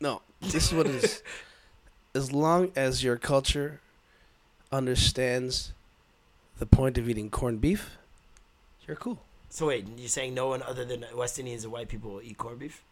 No, 0.00 0.22
this 0.40 0.66
is 0.66 0.72
what 0.72 0.86
it 0.86 0.96
is. 0.96 1.22
As 2.14 2.32
long 2.32 2.72
as 2.76 3.02
your 3.02 3.16
culture 3.16 3.80
understands 4.72 5.72
the 6.58 6.66
point 6.66 6.98
of 6.98 7.08
eating 7.08 7.30
corned 7.30 7.60
beef, 7.60 7.96
you're 8.86 8.96
cool. 8.96 9.18
So 9.48 9.68
wait, 9.68 9.86
you're 9.96 10.08
saying 10.08 10.34
no 10.34 10.48
one 10.48 10.62
other 10.62 10.84
than 10.84 11.04
West 11.14 11.38
Indians 11.38 11.64
and 11.64 11.72
white 11.72 11.88
people 11.88 12.12
will 12.12 12.22
eat 12.22 12.36
corned 12.38 12.58
beef? 12.58 12.82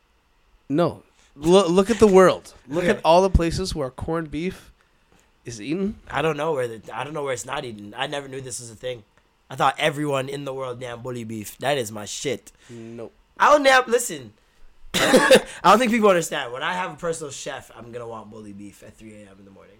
No, 0.68 1.02
look, 1.34 1.68
look 1.68 1.90
at 1.90 1.98
the 1.98 2.06
world. 2.06 2.54
Look 2.68 2.84
Okay. 2.84 2.92
at 2.92 3.00
all 3.04 3.22
the 3.22 3.30
places 3.30 3.74
where 3.74 3.90
corned 3.90 4.30
beef 4.30 4.70
is 5.44 5.60
eaten. 5.60 5.96
I 6.10 6.22
don't 6.22 6.36
know 6.36 6.52
where 6.52 6.68
the 6.68 6.96
I 6.96 7.02
don't 7.02 7.12
know 7.14 7.24
where 7.24 7.32
it's 7.32 7.46
not 7.46 7.64
eaten. 7.64 7.94
I 7.96 8.06
never 8.06 8.28
knew 8.28 8.40
this 8.40 8.60
was 8.60 8.70
a 8.70 8.74
thing. 8.74 9.02
I 9.50 9.56
thought 9.56 9.74
everyone 9.78 10.28
in 10.28 10.44
the 10.44 10.54
world 10.54 10.78
damn 10.80 11.02
bully 11.02 11.24
beef. 11.24 11.58
That 11.58 11.76
is 11.76 11.90
my 11.90 12.04
shit. 12.04 12.52
No. 12.70 13.10
I'll 13.38 13.58
nap. 13.58 13.88
Listen, 13.88 14.32
I 14.94 15.40
don't 15.64 15.78
think 15.78 15.90
people 15.90 16.08
understand. 16.08 16.52
When 16.52 16.62
I 16.62 16.72
have 16.74 16.92
a 16.92 16.96
personal 16.96 17.32
chef, 17.32 17.70
I'm 17.76 17.90
gonna 17.92 18.06
want 18.06 18.30
bully 18.30 18.52
beef 18.52 18.82
at 18.82 18.96
3 18.96 19.12
a.m. 19.22 19.36
in 19.40 19.44
the 19.44 19.50
morning. 19.50 19.76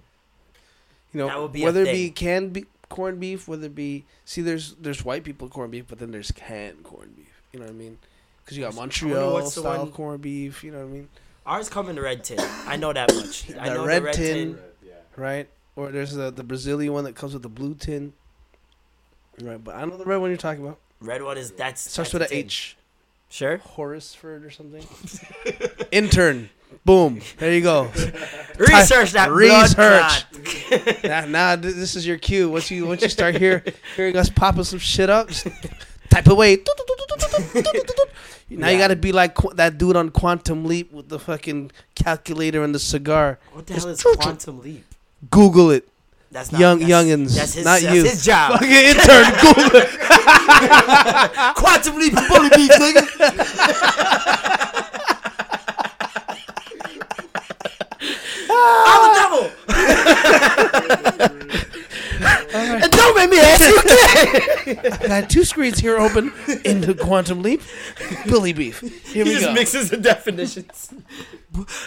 You 1.12 1.18
know, 1.20 1.26
That 1.28 1.40
would 1.40 1.52
be 1.52 1.62
a 1.62 1.64
whether 1.66 1.82
it 1.82 1.92
be 1.92 2.10
canned 2.10 2.52
be- 2.52 2.66
corned 2.88 3.20
beef, 3.20 3.46
whether 3.46 3.66
it 3.66 3.74
be 3.74 4.04
see, 4.24 4.42
there's 4.42 4.74
there's 4.74 5.04
white 5.04 5.22
people 5.24 5.48
corned 5.48 5.72
beef, 5.72 5.84
but 5.88 5.98
then 5.98 6.10
there's 6.10 6.30
canned 6.32 6.82
corned 6.82 7.16
beef. 7.16 7.42
You 7.52 7.60
know 7.60 7.66
what 7.66 7.72
I 7.72 7.76
mean? 7.76 7.98
Because 8.44 8.58
you 8.58 8.64
got 8.64 8.74
Montreal 8.74 9.32
what's 9.34 9.52
style 9.54 9.78
one- 9.84 9.92
corned 9.92 10.22
beef. 10.22 10.64
You 10.64 10.72
know 10.72 10.78
what 10.78 10.84
I 10.84 10.88
mean? 10.88 11.08
Ours 11.46 11.68
come 11.68 11.88
in 11.88 11.96
the 11.96 12.02
red 12.02 12.22
tin. 12.24 12.38
I 12.66 12.76
know 12.76 12.92
that 12.92 13.12
much. 13.14 13.50
I 13.58 13.68
The 13.68 13.74
know 13.74 13.86
red 13.86 14.02
the 14.02 14.06
red 14.06 14.14
tin. 14.14 14.34
tin. 14.54 14.58
Right? 15.16 15.48
Or 15.76 15.90
there's 15.90 16.12
the 16.12 16.30
the 16.30 16.44
Brazilian 16.44 16.92
one 16.92 17.04
that 17.04 17.14
comes 17.14 17.32
with 17.34 17.42
the 17.42 17.48
blue 17.48 17.74
tin. 17.74 18.12
Right, 19.42 19.62
but 19.62 19.74
I 19.74 19.84
know 19.84 19.96
the 19.96 20.04
red 20.04 20.18
one 20.18 20.30
you're 20.30 20.36
talking 20.36 20.62
about. 20.64 20.78
Red 21.00 21.22
one 21.22 21.38
is 21.38 21.50
that's 21.52 21.86
It 21.86 21.90
starts 21.90 22.10
that's 22.12 22.22
with 22.24 22.32
a 22.32 22.34
an. 22.34 22.44
H. 22.44 22.76
Sure. 23.30 23.58
Hereford 23.76 24.44
or 24.44 24.50
something. 24.50 24.84
Intern. 25.92 26.50
Boom. 26.84 27.20
There 27.38 27.52
you 27.52 27.60
go. 27.62 27.84
Research 28.58 29.12
that 29.12 29.30
Research. 29.30 29.76
blood 29.76 30.24
clot. 30.44 31.04
now, 31.04 31.26
now 31.26 31.56
this 31.56 31.94
is 31.96 32.06
your 32.06 32.18
cue. 32.18 32.50
Once 32.50 32.70
you 32.70 32.86
once 32.86 33.02
you 33.02 33.08
start 33.08 33.36
hear, 33.36 33.64
hearing 33.96 34.16
us 34.16 34.28
popping 34.30 34.64
some 34.64 34.78
shit 34.78 35.08
up, 35.10 35.30
type 36.10 36.26
away. 36.26 36.58
Now 38.48 38.68
you 38.68 38.78
got 38.78 38.88
to 38.88 38.96
be 38.96 39.12
like 39.12 39.34
qu- 39.34 39.54
that 39.54 39.78
dude 39.78 39.94
on 39.96 40.10
Quantum 40.10 40.64
Leap 40.64 40.92
with 40.92 41.08
the 41.08 41.18
fucking 41.20 41.70
calculator 41.94 42.64
and 42.64 42.74
the 42.74 42.80
cigar. 42.80 43.38
What 43.52 43.66
the 43.66 43.74
Just 43.74 43.86
hell 43.86 43.94
is 43.94 44.02
quantum 44.16 44.60
leap? 44.60 44.84
Google 45.30 45.70
it. 45.70 45.88
That's 46.32 46.52
Young 46.52 46.78
that's, 46.78 46.90
youngins, 46.92 47.34
That's 47.36 47.54
his, 47.54 47.64
not 47.64 47.80
that's 47.80 47.92
you. 47.92 48.04
his 48.04 48.24
job. 48.24 48.52
Fucking 48.52 48.70
intern. 48.70 49.32
Google 49.42 49.80
quantum 51.54 51.98
leap 51.98 52.14
bully 52.14 52.50
beef, 52.50 52.70
nigga. 52.70 53.04
I'm 58.52 59.10
a 59.10 59.14
devil. 59.18 59.50
and 63.22 63.30
don't 63.30 63.30
me 63.30 63.38
ask 63.38 64.66
you 64.66 64.72
again. 64.72 65.02
I 65.02 65.08
got 65.20 65.30
two 65.30 65.44
screens 65.44 65.78
here 65.78 65.98
open 65.98 66.32
in 66.64 66.80
the 66.80 66.94
Quantum 66.94 67.42
Leap. 67.42 67.60
Bully 68.28 68.52
Beef. 68.52 68.80
Here 68.80 69.24
He 69.24 69.30
we 69.30 69.34
just 69.36 69.46
go. 69.46 69.52
mixes 69.54 69.90
the 69.90 69.96
definitions. 69.96 70.92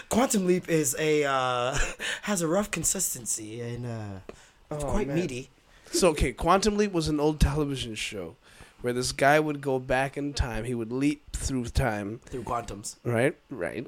Quantum 0.09 0.45
leap 0.45 0.69
is 0.69 0.95
a 0.99 1.23
uh, 1.25 1.77
has 2.23 2.41
a 2.41 2.47
rough 2.47 2.69
consistency 2.71 3.61
and 3.61 3.85
uh, 3.85 4.19
it's 4.71 4.83
Oh, 4.83 4.91
quite 4.91 5.07
man. 5.07 5.15
meaty. 5.17 5.49
So 5.91 6.09
okay, 6.09 6.33
Quantum 6.33 6.75
Leap 6.77 6.91
was 6.91 7.07
an 7.07 7.19
old 7.19 7.39
television 7.39 7.95
show 7.95 8.35
where 8.81 8.93
this 8.93 9.11
guy 9.11 9.39
would 9.39 9.61
go 9.61 9.79
back 9.79 10.17
in 10.17 10.33
time. 10.33 10.65
He 10.65 10.73
would 10.75 10.91
leap 10.91 11.31
through 11.31 11.65
time. 11.65 12.19
Through 12.25 12.43
quantums. 12.43 12.95
Right, 13.03 13.35
right. 13.49 13.87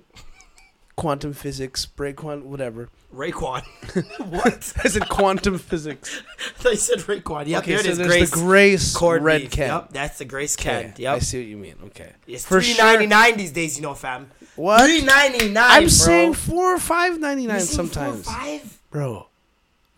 Quantum 0.96 1.34
physics, 1.34 1.86
break 1.86 2.16
quantum, 2.16 2.50
whatever. 2.50 2.88
Rayquan. 3.14 3.64
what? 4.30 4.74
I 4.84 4.88
said 4.88 5.10
quantum 5.10 5.58
physics. 5.58 6.22
they 6.64 6.76
said 6.76 7.00
Rayquan. 7.00 7.48
Yep, 7.48 7.64
okay, 7.64 7.72
there 7.72 7.80
it 7.82 7.86
so 7.86 7.92
is. 7.92 7.98
there's 7.98 8.08
Grace. 8.10 8.30
the 8.32 8.38
Grace 8.38 8.96
Cord 8.96 9.22
red 9.24 9.42
beef. 9.42 9.52
can. 9.52 9.68
Yep, 9.70 9.90
that's 9.92 10.18
the 10.20 10.26
Grace 10.26 10.58
Okay, 10.58 10.84
can. 10.84 10.94
Yep. 10.98 11.16
I 11.16 11.20
see 11.20 11.40
what 11.40 11.48
you 11.48 11.58
mean. 11.58 11.76
Okay, 11.88 12.12
It's 12.28 12.46
For 12.46 12.62
three 12.62 12.74
sure. 12.74 13.34
these 13.36 13.52
days, 13.52 13.76
you 13.78 13.84
know, 13.84 13.94
fam. 13.94 14.32
What? 14.56 14.86
Three 14.86 15.02
ninety 15.02 15.50
nine. 15.50 15.70
I'm 15.70 15.84
bro. 15.84 15.90
saying 15.90 16.34
four 16.34 16.76
or 16.76 16.80
five 16.80 17.20
ninety 17.20 17.46
nine 17.46 17.60
four, 17.60 17.66
sometimes, 17.68 18.26
five. 18.26 18.80
bro. 18.90 19.28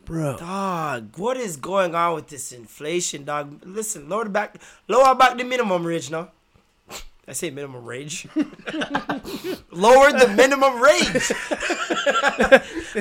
Bro, 0.05 0.38
Dog, 0.38 1.17
what 1.17 1.36
is 1.36 1.57
going 1.57 1.93
on 1.93 2.15
with 2.15 2.29
this 2.29 2.53
inflation, 2.53 3.25
dog? 3.25 3.62
Listen, 3.65 4.07
lower 4.07 4.29
back, 4.29 4.55
lower 4.88 5.13
back 5.13 5.38
the 5.38 5.43
minimum 5.43 5.83
wage 5.83 6.10
now. 6.10 6.29
I 7.28 7.34
say 7.34 7.50
minimum 7.50 7.84
wage. 7.86 8.26
lower 9.72 10.12
the 10.13 10.32
minimum 10.36 10.80
wage. 10.80 11.32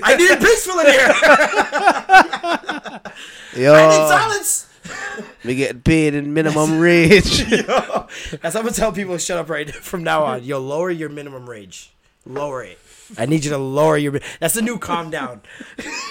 I 0.03 0.17
need 0.17 0.41
peaceful 0.41 0.81
in 0.81 0.87
here. 0.87 1.09
I 3.73 3.89
need 3.89 4.09
silence. 4.09 4.67
we 5.45 5.55
get 5.55 5.85
paid 5.85 6.15
in 6.15 6.35
minimum 6.35 6.81
wage. 6.81 7.53
As 8.43 8.57
I'm 8.57 8.65
gonna 8.65 8.73
tell 8.73 8.91
people, 8.91 9.17
shut 9.19 9.39
up 9.39 9.49
right 9.49 9.73
from 9.73 10.03
now 10.03 10.25
on. 10.25 10.43
Yo, 10.43 10.59
lower 10.59 10.91
your 10.91 11.09
minimum 11.09 11.47
wage. 11.47 11.93
Lower 12.27 12.65
it. 12.65 12.81
I 13.17 13.27
need 13.27 13.45
you 13.45 13.51
to 13.51 13.59
lower 13.59 13.97
your. 13.97 14.21
That's 14.41 14.55
the 14.55 14.63
new 14.63 14.79
calm 14.79 15.11
down. 15.11 15.43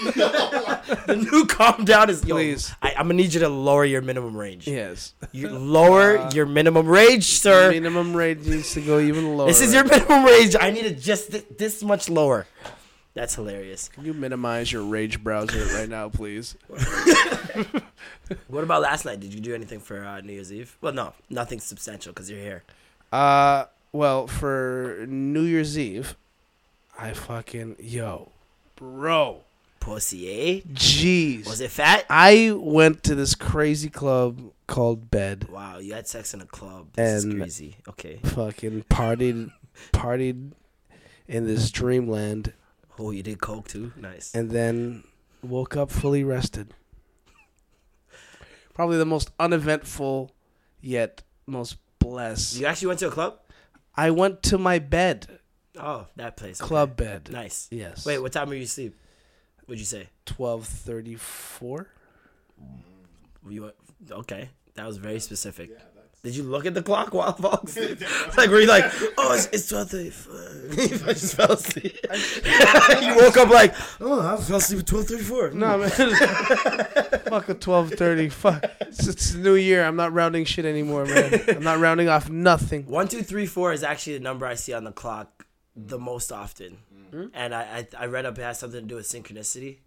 the 0.06 1.28
new 1.30 1.44
calm 1.46 1.84
down 1.84 2.10
is 2.10 2.24
yo. 2.24 2.34
Please. 2.36 2.72
I, 2.82 2.90
I'm 2.90 3.04
gonna 3.08 3.14
need 3.14 3.34
you 3.34 3.40
to 3.40 3.48
lower 3.48 3.84
your 3.84 4.02
minimum 4.02 4.36
range. 4.36 4.66
yes, 4.66 5.14
You 5.32 5.48
lower 5.50 6.28
your 6.32 6.46
minimum 6.46 6.86
range, 6.86 7.24
sir. 7.38 7.70
minimum 7.70 8.14
wage 8.14 8.46
needs 8.46 8.72
to 8.74 8.80
go 8.80 8.98
even 8.98 9.36
lower. 9.36 9.46
This 9.48 9.60
is 9.60 9.74
your 9.74 9.84
minimum 9.84 10.24
range. 10.24 10.56
I 10.58 10.70
need 10.70 10.86
it 10.86 10.98
just 11.00 11.30
th- 11.32 11.46
this 11.58 11.82
much 11.82 12.08
lower. 12.08 12.46
That's 13.14 13.34
hilarious. 13.34 13.88
Can 13.88 14.04
you 14.04 14.12
minimize 14.12 14.70
your 14.70 14.82
rage 14.84 15.22
browser 15.24 15.64
right 15.74 15.88
now, 15.88 16.10
please? 16.10 16.54
What 18.48 18.64
about 18.64 18.82
last 18.82 19.04
night? 19.04 19.20
Did 19.20 19.32
you 19.32 19.40
do 19.40 19.54
anything 19.54 19.80
for 19.80 20.04
uh, 20.04 20.20
New 20.20 20.32
Year's 20.34 20.52
Eve? 20.52 20.76
Well, 20.80 20.92
no, 20.92 21.14
nothing 21.30 21.60
substantial 21.60 22.12
because 22.12 22.30
you're 22.30 22.40
here. 22.40 22.62
Uh, 23.12 23.64
well, 23.92 24.26
for 24.26 25.06
New 25.08 25.42
Year's 25.42 25.78
Eve, 25.78 26.16
I 26.98 27.12
fucking 27.12 27.76
yo, 27.78 28.32
bro, 28.76 29.42
Pussy, 29.80 30.28
eh? 30.30 30.60
jeez. 30.72 31.46
Was 31.46 31.60
it 31.60 31.70
fat? 31.70 32.04
I 32.08 32.52
went 32.56 33.02
to 33.04 33.14
this 33.14 33.34
crazy 33.34 33.90
club 33.90 34.40
called 34.66 35.10
Bed. 35.10 35.48
Wow, 35.48 35.78
you 35.78 35.92
had 35.94 36.08
sex 36.08 36.32
in 36.34 36.40
a 36.40 36.46
club. 36.46 36.88
This 36.94 37.22
And- 37.24 37.34
is 37.34 37.38
crazy. 37.38 37.76
Okay. 37.88 38.20
Fucking 38.24 38.84
partied, 38.90 39.50
partied 39.92 40.52
in 41.28 41.46
this 41.46 41.70
dreamland, 41.70 42.52
Oh, 42.98 43.10
you 43.10 43.22
did 43.22 43.40
coke 43.42 43.68
too. 43.68 43.92
Nice. 43.96 44.34
and 44.34 44.50
then 44.50 45.04
woke 45.42 45.76
up 45.76 45.90
fully 45.90 46.24
rested. 46.24 46.72
Probably 48.72 48.96
the 48.96 49.04
most 49.06 49.30
uneventful, 49.38 50.30
yet 50.80 51.22
most 51.46 51.76
blessed. 51.98 52.56
You 52.58 52.66
actually 52.66 52.88
went 52.88 53.00
to 53.00 53.08
a 53.08 53.10
club? 53.10 53.38
I 53.94 54.10
went 54.10 54.42
to 54.44 54.58
my 54.58 54.78
bed, 54.78 55.38
Oh, 55.78 56.06
that 56.16 56.36
place. 56.36 56.60
okay. 56.60 56.68
club 56.68 56.96
bed. 56.96 57.30
Nice. 57.30 57.68
Yes. 57.70 58.06
Wait, 58.06 58.18
what 58.18 58.32
time 58.32 58.48
were 58.48 58.54
you 58.54 58.62
asleep? 58.62 58.94
What'd 59.66 59.80
you 59.80 59.86
say? 59.86 60.08
twelve 60.24 60.66
thirty 60.66 61.16
four. 61.16 61.88
You 63.48 63.72
okay, 64.10 64.50
that 64.74 64.86
was 64.86 64.96
very 64.96 65.20
specific. 65.20 65.70
Did 66.22 66.34
you 66.34 66.42
look 66.42 66.66
at 66.66 66.74
the 66.74 66.82
clock 66.82 67.14
while 67.14 67.32
falling 67.36 67.60
asleep? 67.64 68.00
like, 68.36 68.50
were 68.50 68.58
you 68.58 68.66
like, 68.66 68.84
oh, 69.16 69.34
it's, 69.34 69.46
it's 69.52 69.68
twelve 69.68 69.90
thirty-four? 69.90 70.34
I 70.72 71.12
just 71.12 71.36
fell 71.36 71.52
asleep. 71.52 71.96
you 72.04 73.14
woke 73.14 73.36
up 73.36 73.48
like, 73.48 73.74
oh, 74.00 74.34
I 74.34 74.36
fell 74.42 74.56
asleep 74.56 74.80
at 74.80 74.86
twelve 74.88 75.06
thirty-four. 75.06 75.50
No 75.50 75.74
hmm. 75.74 75.80
man, 75.82 77.18
fuck 77.28 77.48
a 77.48 77.54
twelve 77.54 77.92
thirty. 77.92 78.28
Fuck, 78.28 78.64
it's, 78.80 79.06
it's 79.06 79.34
new 79.34 79.54
year. 79.54 79.84
I'm 79.84 79.94
not 79.94 80.12
rounding 80.12 80.44
shit 80.44 80.64
anymore, 80.64 81.04
man. 81.04 81.44
I'm 81.48 81.62
not 81.62 81.78
rounding 81.78 82.08
off 82.08 82.28
nothing. 82.28 82.86
One, 82.86 83.06
two, 83.06 83.22
three, 83.22 83.46
four 83.46 83.72
is 83.72 83.84
actually 83.84 84.14
the 84.14 84.24
number 84.24 84.46
I 84.46 84.54
see 84.54 84.72
on 84.72 84.82
the 84.82 84.92
clock 84.92 85.35
the 85.76 85.98
most 85.98 86.32
often. 86.32 86.78
And 87.34 87.54
I, 87.54 87.86
I 87.98 88.04
I 88.04 88.06
read 88.06 88.26
up 88.26 88.38
it 88.38 88.42
has 88.42 88.58
something 88.58 88.80
to 88.80 88.86
do 88.86 88.96
with 88.96 89.06
synchronicity. 89.06 89.78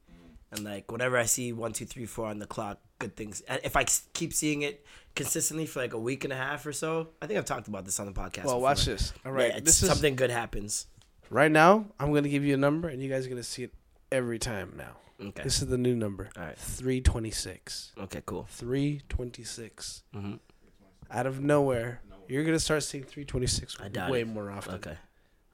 And 0.51 0.63
like 0.63 0.91
whenever 0.91 1.17
I 1.17 1.25
see 1.25 1.53
one, 1.53 1.73
two, 1.73 1.85
three, 1.85 2.05
four 2.05 2.25
on 2.27 2.39
the 2.39 2.47
clock, 2.47 2.79
good 2.97 3.15
things. 3.15 3.41
And 3.41 3.59
if 3.63 3.75
I 3.75 3.85
keep 4.13 4.33
seeing 4.33 4.63
it 4.63 4.85
consistently 5.15 5.65
for 5.67 5.79
like 5.79 5.93
a 5.93 5.99
week 5.99 6.23
and 6.23 6.33
a 6.33 6.35
half 6.35 6.65
or 6.65 6.73
so, 6.73 7.09
I 7.21 7.27
think 7.27 7.37
I've 7.37 7.45
talked 7.45 7.67
about 7.67 7.85
this 7.85 7.99
on 7.99 8.05
the 8.07 8.13
podcast. 8.13 8.45
Well, 8.45 8.55
before. 8.55 8.61
watch 8.61 8.85
this. 8.85 9.13
All 9.25 9.31
right, 9.31 9.51
Yeah, 9.53 9.59
this 9.59 9.83
is 9.83 9.89
something 9.89 10.15
good 10.15 10.31
happens. 10.31 10.87
right 11.29 11.51
now. 11.51 11.85
I'm 11.99 12.13
gonna 12.13 12.29
give 12.29 12.43
you 12.43 12.53
a 12.55 12.57
number, 12.57 12.87
and 12.87 13.01
you 13.03 13.09
guys 13.09 13.25
are 13.27 13.29
gonna 13.29 13.43
see 13.43 13.63
it 13.63 13.73
every 14.11 14.39
time 14.39 14.73
now. 14.75 14.95
Okay. 15.21 15.43
This 15.43 15.61
is 15.61 15.67
the 15.67 15.77
new 15.77 15.95
number. 15.95 16.29
All 16.37 16.43
right. 16.45 16.57
Three 16.57 17.01
twenty 17.01 17.31
six. 17.31 17.91
Okay. 17.99 18.21
Cool. 18.25 18.47
Three 18.49 19.01
twenty 19.09 19.43
six. 19.43 20.01
Mhm. 20.15 20.39
Out 21.11 21.27
of 21.27 21.41
nowhere, 21.41 22.01
you're 22.27 22.43
gonna 22.45 22.57
start 22.59 22.81
seeing 22.83 23.03
three 23.03 23.25
twenty 23.25 23.47
six 23.47 23.75
I 23.79 24.09
way 24.09 24.21
it. 24.21 24.27
more 24.27 24.49
often. 24.49 24.75
Okay. 24.75 24.97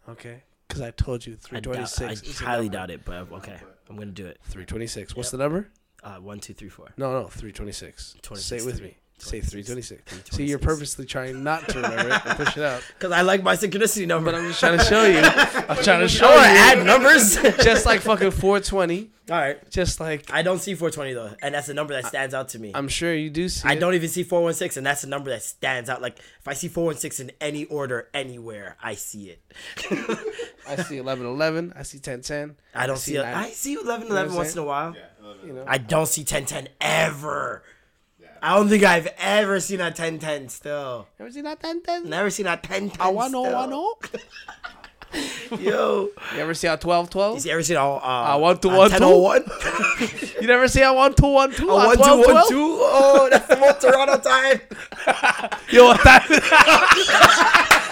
Okay. 0.10 0.44
Because 0.68 0.82
I 0.82 0.92
told 0.92 1.26
you 1.26 1.34
I, 1.34 1.38
three 1.48 1.56
doubt, 1.62 1.64
twenty 1.64 1.82
I 1.84 2.14
six. 2.16 2.40
highly 2.40 2.70
doubt 2.70 2.90
it, 2.92 3.06
but 3.06 3.32
okay. 3.32 3.58
I'm 3.90 3.98
gonna 3.98 4.12
do 4.12 4.26
it. 4.26 4.40
Three 4.46 4.66
twenty 4.66 4.88
six. 4.88 5.16
What's 5.16 5.32
the 5.32 5.38
number? 5.38 5.70
Uh, 6.04 6.16
one, 6.18 6.40
two, 6.40 6.54
three, 6.54 6.70
four. 6.70 6.88
No, 6.98 7.12
no, 7.22 7.28
three 7.28 7.52
twenty 7.52 7.72
six. 7.72 8.16
Say 8.34 8.58
it 8.58 8.66
with 8.66 8.82
me. 8.82 8.96
Say 9.18 9.40
26. 9.40 9.50
three 9.52 9.64
twenty 9.64 9.82
six. 9.82 10.02
See, 10.36 10.46
you're 10.46 10.60
purposely 10.60 11.06
trying 11.06 11.42
not 11.44 11.70
to 11.70 11.76
remember 11.82 12.10
it 12.16 12.26
and 12.26 12.38
push 12.38 12.58
it 12.58 12.64
out. 12.64 12.84
Cause 13.00 13.12
I 13.14 13.22
like 13.22 13.44
my 13.44 13.56
synchronicity 13.56 14.06
number. 14.08 14.32
But 14.32 14.38
I'm 14.40 14.48
just 14.48 14.60
trying 14.60 14.78
to 14.78 14.84
show 14.84 15.06
you. 15.06 15.20
I'm 15.70 15.84
trying 15.84 16.02
to 16.02 16.10
show 16.10 16.26
Sure, 16.28 16.36
you. 16.36 16.42
add 16.44 16.86
numbers. 16.86 17.36
Just 17.64 17.86
like 17.86 18.02
fucking 18.02 18.32
420. 18.32 19.10
All 19.30 19.38
right. 19.38 19.70
Just 19.72 20.00
like 20.00 20.32
I 20.32 20.44
don't 20.44 20.60
see 20.60 20.76
420 20.76 21.14
though, 21.14 21.36
and 21.42 21.56
that's 21.56 21.68
the 21.68 21.74
number 21.74 21.94
that 21.94 22.06
stands 22.06 22.34
out 22.36 22.50
to 22.50 22.60
me. 22.60 22.72
I'm 22.76 22.88
sure 22.88 23.14
you 23.14 23.30
do 23.30 23.50
see. 23.50 23.68
I 23.68 23.74
it. 23.74 23.80
don't 23.80 23.96
even 23.96 24.08
see 24.10 24.24
416, 24.24 24.80
and 24.80 24.86
that's 24.86 25.02
the 25.02 25.08
number 25.08 25.32
that 25.32 25.42
stands 25.42 25.90
out. 25.90 26.02
Like 26.02 26.20
if 26.20 26.48
I 26.48 26.54
see 26.54 26.68
416 26.68 27.30
in 27.30 27.36
any 27.42 27.66
order 27.66 28.10
anywhere, 28.14 28.78
I 28.82 28.94
see 28.94 29.30
it. 29.30 29.42
I 30.68 30.76
see 30.76 31.02
1111. 31.02 31.74
I 31.76 31.84
see 31.84 31.98
1010. 31.98 32.56
I 32.76 32.86
don't 32.86 32.98
see 32.98 33.12
see. 33.12 33.18
it. 33.18 33.24
nine. 33.24 33.36
I 33.36 33.50
see 33.50 33.78
1111 33.78 34.12
what 34.12 34.32
I'm 34.32 34.36
once 34.38 34.54
in 34.54 34.60
a 34.60 34.64
while. 34.64 34.96
You 35.44 35.54
know. 35.54 35.64
I 35.68 35.80
don't 35.80 36.08
see 36.08 36.22
1010 36.22 36.70
ever. 36.80 37.64
I 38.44 38.56
don't 38.58 38.70
think 38.70 38.84
I've 38.84 39.08
ever 39.18 39.60
seen 39.60 39.80
a 39.80 39.86
1010 39.86 40.50
still. 40.50 41.08
Ever 41.20 41.32
see 41.32 41.42
that 41.42 41.64
1010? 41.64 42.08
Never 42.12 42.30
seen 42.30 42.46
a 42.46 42.52
1010 42.52 43.02
I 43.02 43.10
want 43.10 43.34
to, 43.34 43.42
still. 43.42 43.56
I 43.56 43.66
know. 43.66 43.96
Yo, 45.60 46.10
You 46.36 46.40
ever 46.42 46.54
see 46.54 46.68
a 46.68 46.72
1212? 46.78 47.46
you 47.46 47.52
ever 47.52 47.64
seen 47.64 47.78
a, 47.78 47.96
uh, 47.96 48.00
I 48.00 48.36
want 48.36 48.62
to 48.64 48.70
a 48.70 48.78
one, 48.78 48.92
two. 48.92 49.00
1001? 49.00 49.44
You 50.42 50.48
never 50.48 50.68
see 50.68 50.82
a 50.82 50.94
1212? 50.94 51.70
A 51.70 51.98
1212? 51.98 52.52
Oh, 52.52 53.28
that's 53.32 53.48
the 53.48 53.56
most 53.58 53.82
Toronto 53.82 54.18
time. 54.18 54.60
Yo, 55.70 55.94
that, 56.04 56.26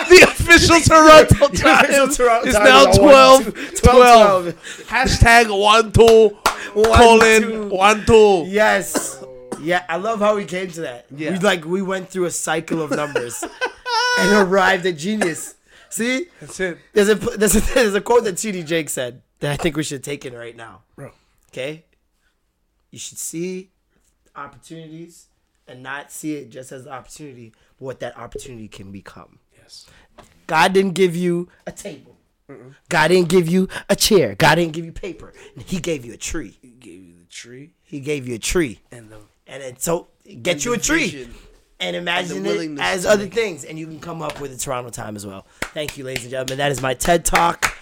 the 0.09 0.21
official 0.23 0.79
Toronto 0.81 1.47
time 1.49 1.85
official 1.85 2.07
Toronto 2.09 2.47
is 2.47 2.55
time 2.55 2.65
now 2.65 2.89
is 2.89 2.97
a 2.97 2.99
12, 2.99 3.45
1, 3.45 3.53
12, 3.53 3.73
12. 3.83 4.87
Hashtag 4.87 5.59
1, 5.59 5.91
2, 5.91 6.01
One, 6.73 6.97
colon, 6.97 7.41
two. 7.41 7.67
1, 7.69 8.05
2. 8.05 8.43
Yes. 8.47 9.23
Yeah, 9.61 9.83
I 9.87 9.95
love 9.95 10.19
how 10.19 10.35
we 10.35 10.43
came 10.45 10.69
to 10.71 10.81
that. 10.81 11.05
Yeah. 11.15 11.31
We 11.31 11.37
like 11.39 11.63
we 11.63 11.81
went 11.81 12.09
through 12.09 12.25
a 12.25 12.31
cycle 12.31 12.81
of 12.81 12.91
numbers 12.91 13.43
and 14.19 14.31
arrived 14.33 14.85
at 14.85 14.97
genius. 14.97 15.55
See, 15.93 16.27
That's 16.39 16.59
it. 16.59 16.77
there's 16.93 17.09
a 17.09 17.15
there's 17.37 17.55
a 17.55 17.61
there's 17.73 17.95
a 17.95 18.01
quote 18.01 18.23
that 18.25 18.37
T.D. 18.37 18.63
Jakes 18.63 18.93
said 18.93 19.21
that 19.39 19.51
I 19.51 19.57
think 19.57 19.77
we 19.77 19.83
should 19.83 20.03
take 20.03 20.25
in 20.25 20.33
right 20.33 20.55
now. 20.55 20.81
Bro. 20.95 21.11
Okay, 21.51 21.85
you 22.91 22.97
should 22.99 23.17
see 23.19 23.69
opportunities 24.35 25.27
and 25.67 25.83
not 25.83 26.11
see 26.11 26.35
it 26.35 26.49
just 26.49 26.71
as 26.71 26.85
an 26.85 26.91
opportunity, 26.91 27.53
but 27.77 27.85
what 27.85 27.99
that 27.99 28.17
opportunity 28.17 28.67
can 28.67 28.91
become. 28.91 29.39
Yes. 29.57 29.85
God 30.47 30.73
didn't 30.73 30.93
give 30.93 31.15
you 31.15 31.47
a 31.65 31.71
table. 31.71 32.17
God 32.89 33.07
didn't 33.07 33.29
give 33.29 33.47
you 33.47 33.69
a 33.89 33.95
chair. 33.95 34.35
God 34.35 34.55
didn't 34.55 34.73
give 34.73 34.85
you 34.85 34.91
paper. 34.91 35.33
He 35.65 35.79
gave 35.79 36.05
you 36.05 36.13
a 36.13 36.17
tree. 36.17 36.57
He 36.61 36.67
gave 36.69 37.01
you 37.03 37.13
the 37.19 37.25
tree 37.29 37.73
He 37.83 37.99
gave 38.01 38.27
you 38.27 38.35
a 38.35 38.39
tree. 38.39 38.79
and 38.91 39.09
the 39.09 39.19
And 39.47 39.63
then 39.63 39.77
so 39.77 40.07
get 40.41 40.55
and 40.55 40.65
you 40.65 40.73
a 40.73 40.77
tree 40.77 41.09
vision. 41.09 41.33
And 41.83 41.95
imagine 41.95 42.45
and 42.45 42.79
it 42.79 42.81
as 42.81 43.05
other 43.05 43.23
make 43.25 43.33
things, 43.33 43.63
and 43.65 43.77
you 43.77 43.85
can 43.87 43.99
come 43.99 44.21
up 44.21 44.39
with 44.39 44.51
a 44.53 44.57
Toronto 44.57 44.89
time 44.89 45.15
as 45.15 45.25
well. 45.25 45.45
Thank 45.73 45.97
you, 45.97 46.03
ladies 46.03 46.23
and 46.23 46.31
gentlemen. 46.31 46.57
That 46.57 46.71
is 46.71 46.81
my 46.81 46.93
TED 46.93 47.25
Talk. 47.25 47.77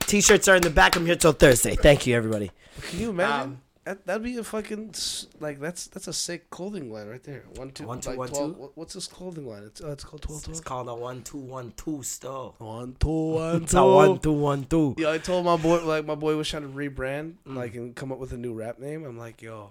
T-shirts 0.00 0.48
are 0.48 0.56
in 0.56 0.62
the 0.62 0.70
back. 0.70 0.96
I'm 0.96 1.06
here 1.06 1.16
till 1.16 1.32
Thursday. 1.32 1.76
Thank 1.76 2.06
you, 2.06 2.16
everybody. 2.16 2.50
Can 2.82 2.98
you 3.00 3.10
imagine? 3.10 3.40
Um, 3.52 3.60
that, 3.84 4.06
that'd 4.06 4.22
be 4.22 4.36
a 4.36 4.44
fucking 4.44 4.94
like 5.40 5.58
that's 5.58 5.86
that's 5.86 6.06
a 6.06 6.12
sick 6.12 6.50
clothing 6.50 6.92
line 6.92 7.08
right 7.08 7.22
there. 7.22 7.44
One 7.56 7.70
two 7.70 7.86
One, 7.86 8.00
two, 8.00 8.10
like 8.10 8.18
one, 8.18 8.28
12 8.28 8.54
two? 8.54 8.60
what- 8.60 8.76
What's 8.76 8.94
this 8.94 9.06
clothing 9.06 9.46
line? 9.48 9.62
It's 9.64 9.80
uh, 9.82 9.90
it's 9.92 10.04
called 10.04 10.22
twelve 10.22 10.46
It's 10.48 10.60
called 10.60 10.88
a 10.88 10.94
one 10.94 11.22
two 11.22 11.38
one 11.38 11.72
two 11.76 12.02
store. 12.02 12.54
One 12.58 12.94
two 13.00 13.08
one 13.08 13.62
It's 13.62 13.74
a 13.74 13.84
one 13.84 14.18
two 14.18 14.32
one 14.32 14.64
two. 14.64 14.94
Yeah, 14.98 15.10
I 15.12 15.18
told 15.18 15.44
my 15.46 15.56
boy 15.56 15.84
like 15.84 16.04
my 16.04 16.14
boy 16.14 16.36
was 16.36 16.48
trying 16.48 16.62
to 16.62 16.68
rebrand 16.68 17.34
Mm. 17.46 17.56
like 17.56 17.74
and 17.74 17.94
come 17.96 18.12
up 18.12 18.18
with 18.18 18.32
a 18.32 18.36
new 18.36 18.52
rap 18.52 18.78
name. 18.78 19.04
I'm 19.04 19.16
like, 19.18 19.40
yo, 19.42 19.70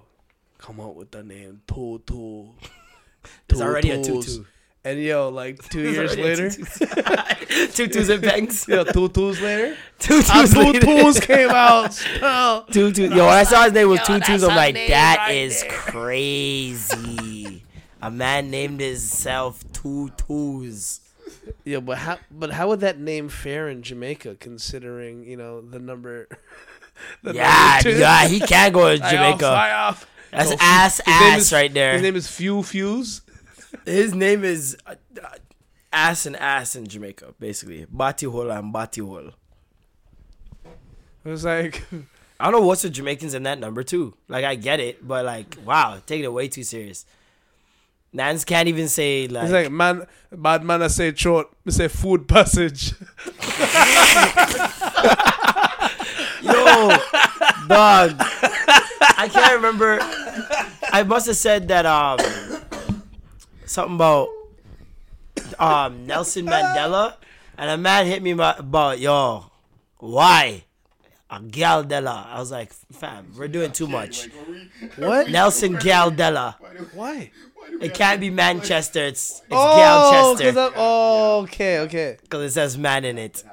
come 0.58 0.80
up 0.80 0.96
with 0.96 1.12
the 1.12 1.22
name 1.24 1.62
Two 1.68 2.02
Two. 2.06 2.50
There's 3.48 3.62
already 3.62 3.92
a 3.92 4.02
Tutus. 4.02 4.36
tutu. 4.38 4.46
And 4.86 4.98
yo, 5.02 5.28
like 5.30 5.62
two 5.70 5.82
years 5.92 6.16
later, 6.18 6.50
tutus. 6.50 6.80
tutus 7.76 8.10
and 8.10 8.22
bangs. 8.22 8.66
yo, 8.68 8.84
tutus 8.86 9.42
later, 9.42 9.76
Tutus 10.00 10.30
ah, 10.32 10.46
later. 10.56 10.80
tutus 10.80 11.20
came 11.20 11.50
out. 11.50 11.94
Still. 11.94 12.64
Tutu. 12.72 13.04
Yo, 13.10 13.26
when 13.26 13.36
I 13.36 13.44
saw 13.44 13.64
his 13.66 13.74
name 13.74 13.90
was 13.90 14.00
Tutus, 14.02 14.42
I'm 14.44 14.56
like, 14.56 14.76
that 14.76 15.28
is 15.32 15.66
crazy. 15.70 17.64
A 18.02 18.10
man 18.10 18.50
named 18.50 18.80
himself 18.80 19.64
Tutus. 19.74 21.02
Yeah, 21.66 21.80
but 21.82 21.98
how 22.00 22.18
but 22.32 22.52
how 22.52 22.70
would 22.70 22.80
that 22.80 23.00
name 23.00 23.28
fare 23.30 23.68
in 23.70 23.82
Jamaica, 23.84 24.36
considering 24.40 25.26
you 25.26 25.36
know 25.36 25.60
the 25.62 25.80
number? 25.80 26.28
the 27.22 27.34
Yeah, 27.34 27.82
number 27.84 28.00
yeah, 28.00 28.28
he 28.28 28.40
can't 28.40 28.74
go 28.74 28.96
to 28.96 28.98
Fly 28.98 29.08
off, 29.08 29.14
oh, 29.14 29.16
Jamaica. 29.18 29.38
fly 29.40 29.72
off. 29.72 30.06
That's 30.32 30.52
ass 30.60 31.02
ass 31.06 31.42
is- 31.42 31.54
right 31.54 31.74
there. 31.74 31.94
His 31.94 32.02
name 32.02 32.16
is 32.16 32.28
Few 32.28 32.64
Fuse. 32.64 33.22
His 33.86 34.14
name 34.14 34.44
is 34.44 34.78
uh, 34.86 34.96
uh, 35.24 35.28
ass 35.94 36.26
and 36.26 36.36
ass 36.36 36.76
in 36.76 36.88
Jamaica, 36.88 37.34
basically. 37.40 37.86
Batihol 37.86 38.58
and 38.58 38.74
Batihol. 38.74 39.34
It 41.26 41.30
was 41.30 41.46
like, 41.46 41.84
I 42.40 42.46
don't 42.46 42.54
know 42.62 42.68
what's 42.68 42.82
the 42.84 42.90
Jamaicans 42.90 43.34
in 43.34 43.44
that 43.44 43.60
number 43.60 43.84
too. 43.84 44.16
Like 44.28 44.46
I 44.46 44.56
get 44.56 44.80
it, 44.80 45.06
but 45.08 45.26
like 45.26 45.58
wow, 45.66 46.00
taking 46.06 46.26
it 46.26 46.34
way 46.34 46.48
too 46.48 46.64
serious. 46.64 47.06
Nans 48.12 48.44
can't 48.44 48.68
even 48.68 48.88
say 48.88 49.28
like, 49.28 49.44
it's 49.44 49.54
like 49.54 49.72
man, 49.72 50.06
bad 50.32 50.64
man. 50.64 50.82
I 50.82 50.88
say 50.88 51.14
short. 51.14 51.48
I 51.68 51.72
say 51.72 51.88
food 51.88 52.28
passage. 52.28 52.94
yo, 56.42 56.90
dog. 57.70 58.16
I 58.20 59.30
can't 59.32 59.56
remember. 59.56 60.00
I 60.92 61.04
must 61.04 61.28
have 61.28 61.36
said 61.38 61.68
that 61.70 61.86
um 61.86 62.20
something 63.66 63.96
about 63.96 64.28
um 65.60 66.06
Nelson 66.06 66.46
Mandela, 66.46 67.16
and 67.58 67.70
a 67.70 67.78
man 67.78 68.06
hit 68.08 68.22
me 68.24 68.32
about, 68.32 68.60
about 68.60 69.00
yo, 69.00 69.46
why 69.98 70.64
a 71.30 71.40
Galdella? 71.40 72.26
I 72.28 72.40
was 72.40 72.52
like, 72.52 72.74
fam, 72.92 73.32
we're 73.38 73.48
doing 73.48 73.72
too 73.72 73.88
much. 73.88 74.28
What? 74.98 75.30
Nelson 75.30 75.76
Galdella. 75.76 76.56
Why? 76.94 77.32
It 77.82 77.94
can't 77.94 78.20
be 78.20 78.32
Manchester. 78.32 79.04
It's 79.06 79.42
it's 79.42 79.46
Oh, 79.52 80.36
'cause 80.36 80.42
Galchester 80.56 80.74
oh, 80.76 81.42
okay, 81.44 81.80
okay. 81.80 82.18
because 82.22 82.44
it 82.52 82.54
says 82.54 82.78
man 82.78 83.06
in 83.06 83.18
it. 83.20 83.44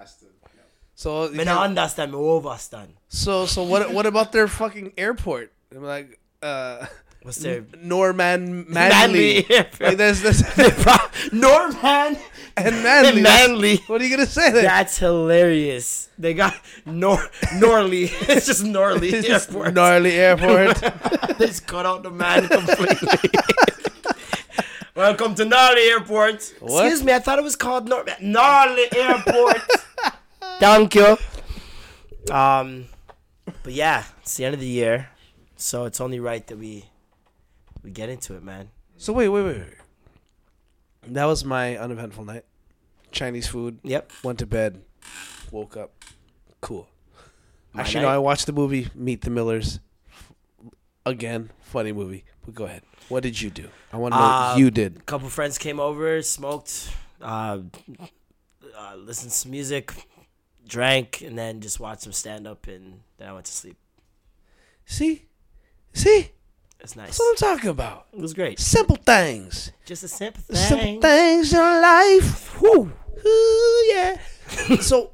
So, 0.95 1.29
Me 1.29 1.45
not 1.45 1.67
understand. 1.67 2.13
Me 2.13 2.17
overstand. 2.19 2.96
So, 3.09 3.47
so 3.47 3.63
what? 3.63 3.91
What 3.97 4.07
about 4.07 4.33
their 4.33 4.49
fucking 4.49 4.93
airport? 4.97 5.53
I'm 5.75 5.83
like, 5.83 6.19
uh, 6.43 6.87
What's 7.23 7.39
their 7.39 7.65
Norman 7.83 8.67
Manley 8.73 9.45
Manley. 9.49 9.65
Like 9.81 9.97
there's 9.99 10.23
this 10.23 10.43
Norman 11.33 12.17
and 12.57 12.83
Manley. 12.85 13.23
Manley. 13.23 13.77
What 13.89 14.01
are 14.01 14.05
you 14.05 14.11
gonna 14.17 14.27
say 14.29 14.53
there? 14.53 14.63
That's 14.63 14.99
hilarious. 14.99 16.09
They 16.19 16.35
got 16.35 16.55
Nor 16.85 17.19
Norley. 17.59 18.11
it's 18.29 18.47
just 18.47 18.63
Norley 18.65 19.13
It's 19.13 19.27
just 19.27 19.49
Airport. 19.51 19.75
gnarly 19.75 20.13
airport. 20.13 20.77
they 21.39 21.47
just 21.47 21.67
cut 21.67 21.85
out 21.85 22.03
the 22.05 22.11
man 22.11 22.47
completely. 22.49 23.31
Welcome 24.95 25.35
to 25.35 25.45
Gnarly 25.45 25.83
Airport. 25.91 26.55
What? 26.61 26.87
Excuse 26.87 27.05
me, 27.05 27.13
I 27.13 27.19
thought 27.19 27.39
it 27.39 27.43
was 27.45 27.55
called 27.57 27.87
Nor- 27.89 28.07
Gnarly 28.23 28.87
Airport. 28.97 29.61
Thank 30.59 30.95
you. 30.95 31.19
Um, 32.31 32.87
but 33.63 33.73
yeah, 33.73 34.05
it's 34.23 34.37
the 34.37 34.45
end 34.45 34.55
of 34.55 34.61
the 34.61 34.67
year, 34.67 35.09
so 35.57 35.85
it's 35.85 36.01
only 36.01 36.21
right 36.21 36.47
that 36.47 36.59
we 36.59 36.85
we 37.83 37.91
get 37.91 38.09
into 38.09 38.35
it, 38.35 38.43
man. 38.43 38.71
so 38.97 39.13
wait, 39.13 39.29
wait, 39.29 39.43
wait, 39.45 39.59
wait. 39.59 39.75
That 41.09 41.27
was 41.27 41.45
my 41.45 41.77
uneventful 41.77 42.25
night. 42.25 42.45
Chinese 43.13 43.47
food. 43.47 43.79
Yep. 43.85 44.11
Went 44.25 44.39
to 44.41 44.47
bed. 44.47 44.83
Woke 45.53 45.77
up. 45.77 45.93
Cool. 46.61 46.89
My 47.73 47.83
Actually, 47.83 48.03
night? 48.03 48.09
no. 48.09 48.15
I 48.15 48.19
watched 48.19 48.47
the 48.47 48.53
movie 48.53 48.89
Meet 48.95 49.23
the 49.23 49.31
Millers. 49.31 49.79
Again, 51.05 51.51
funny 51.63 51.93
movie. 51.93 52.25
But 52.45 52.55
go 52.57 52.65
ahead. 52.65 52.83
What 53.09 53.23
did 53.23 53.41
you 53.41 53.51
do? 53.51 53.69
I 53.93 53.99
want 53.99 54.15
to 54.15 54.19
know 54.19 54.25
Uh, 54.27 54.51
what 54.51 54.59
you 54.59 54.71
did. 54.73 54.97
A 54.97 55.03
couple 55.03 55.29
friends 55.29 55.57
came 55.59 55.79
over, 55.79 56.21
smoked, 56.23 56.91
uh, 57.23 57.59
uh, 58.77 58.97
listened 58.97 59.31
to 59.31 59.37
some 59.37 59.53
music, 59.53 59.93
drank, 60.67 61.23
and 61.23 61.39
then 61.39 61.61
just 61.61 61.81
watched 61.81 62.03
some 62.03 62.13
stand 62.13 62.47
up, 62.47 62.67
and 62.67 63.01
then 63.19 63.29
I 63.29 63.33
went 63.33 63.47
to 63.47 63.53
sleep. 63.53 63.77
See, 64.85 65.27
see, 65.93 66.31
that's 66.79 66.97
nice. 66.97 67.07
that's 67.09 67.19
what 67.19 67.31
I'm 67.31 67.57
talking 67.57 67.71
about. 67.71 68.07
It 68.13 68.21
was 68.21 68.35
great. 68.35 68.61
Simple 68.61 68.97
things. 68.97 69.73
Just 69.85 70.05
a 70.05 70.09
simple 70.09 70.43
thing. 70.43 70.57
Simple 70.57 71.01
things 71.01 71.53
in 71.53 71.59
life. 71.59 72.61
Woo. 72.61 72.93
Ooh, 73.27 73.85
yeah. 73.93 74.19
so, 74.81 75.13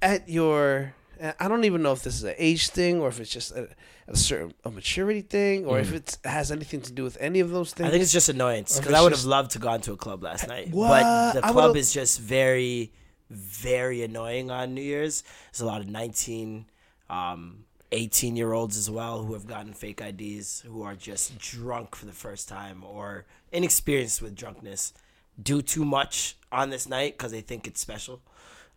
at 0.00 0.28
your, 0.28 0.94
I 1.40 1.48
don't 1.48 1.64
even 1.64 1.82
know 1.82 1.92
if 1.92 2.02
this 2.02 2.16
is 2.16 2.24
an 2.24 2.34
age 2.38 2.68
thing 2.68 3.00
or 3.00 3.08
if 3.08 3.18
it's 3.18 3.30
just 3.30 3.52
a, 3.52 3.68
a 4.06 4.16
certain 4.16 4.52
a 4.64 4.70
maturity 4.70 5.22
thing 5.22 5.64
or 5.64 5.78
if 5.78 5.92
it 5.92 6.18
has 6.24 6.52
anything 6.52 6.82
to 6.82 6.92
do 6.92 7.02
with 7.02 7.16
any 7.20 7.40
of 7.40 7.50
those 7.50 7.72
things. 7.72 7.86
Mm. 7.86 7.88
I 7.88 7.90
think 7.90 8.02
it's 8.02 8.12
just 8.12 8.28
annoyance 8.28 8.78
because 8.78 8.94
I 8.94 9.00
would 9.00 9.12
have 9.12 9.24
loved 9.24 9.52
to 9.52 9.58
gone 9.58 9.80
to 9.82 9.92
a 9.92 9.96
club 9.96 10.22
last 10.22 10.46
night, 10.46 10.70
What? 10.70 11.02
but 11.02 11.32
the 11.32 11.40
club 11.52 11.76
is 11.76 11.92
just 11.92 12.20
very, 12.20 12.92
very 13.30 14.02
annoying 14.02 14.50
on 14.50 14.74
New 14.74 14.82
Year's. 14.82 15.22
There's 15.52 15.60
a 15.60 15.66
lot 15.66 15.80
of 15.80 15.88
19, 15.88 16.66
uh, 17.08 17.12
um, 17.12 17.64
18 17.92 18.36
year 18.36 18.52
olds 18.52 18.76
as 18.76 18.90
well 18.90 19.22
who 19.22 19.34
have 19.34 19.46
gotten 19.46 19.72
fake 19.72 20.00
IDs, 20.00 20.62
who 20.66 20.82
are 20.82 20.94
just 20.94 21.38
drunk 21.38 21.94
for 21.94 22.06
the 22.06 22.12
first 22.12 22.48
time 22.48 22.82
or 22.84 23.24
inexperienced 23.52 24.20
with 24.20 24.34
drunkenness, 24.34 24.92
do 25.40 25.62
too 25.62 25.84
much 25.84 26.36
on 26.50 26.70
this 26.70 26.88
night 26.88 27.16
because 27.16 27.32
they 27.32 27.40
think 27.40 27.66
it's 27.66 27.80
special. 27.80 28.20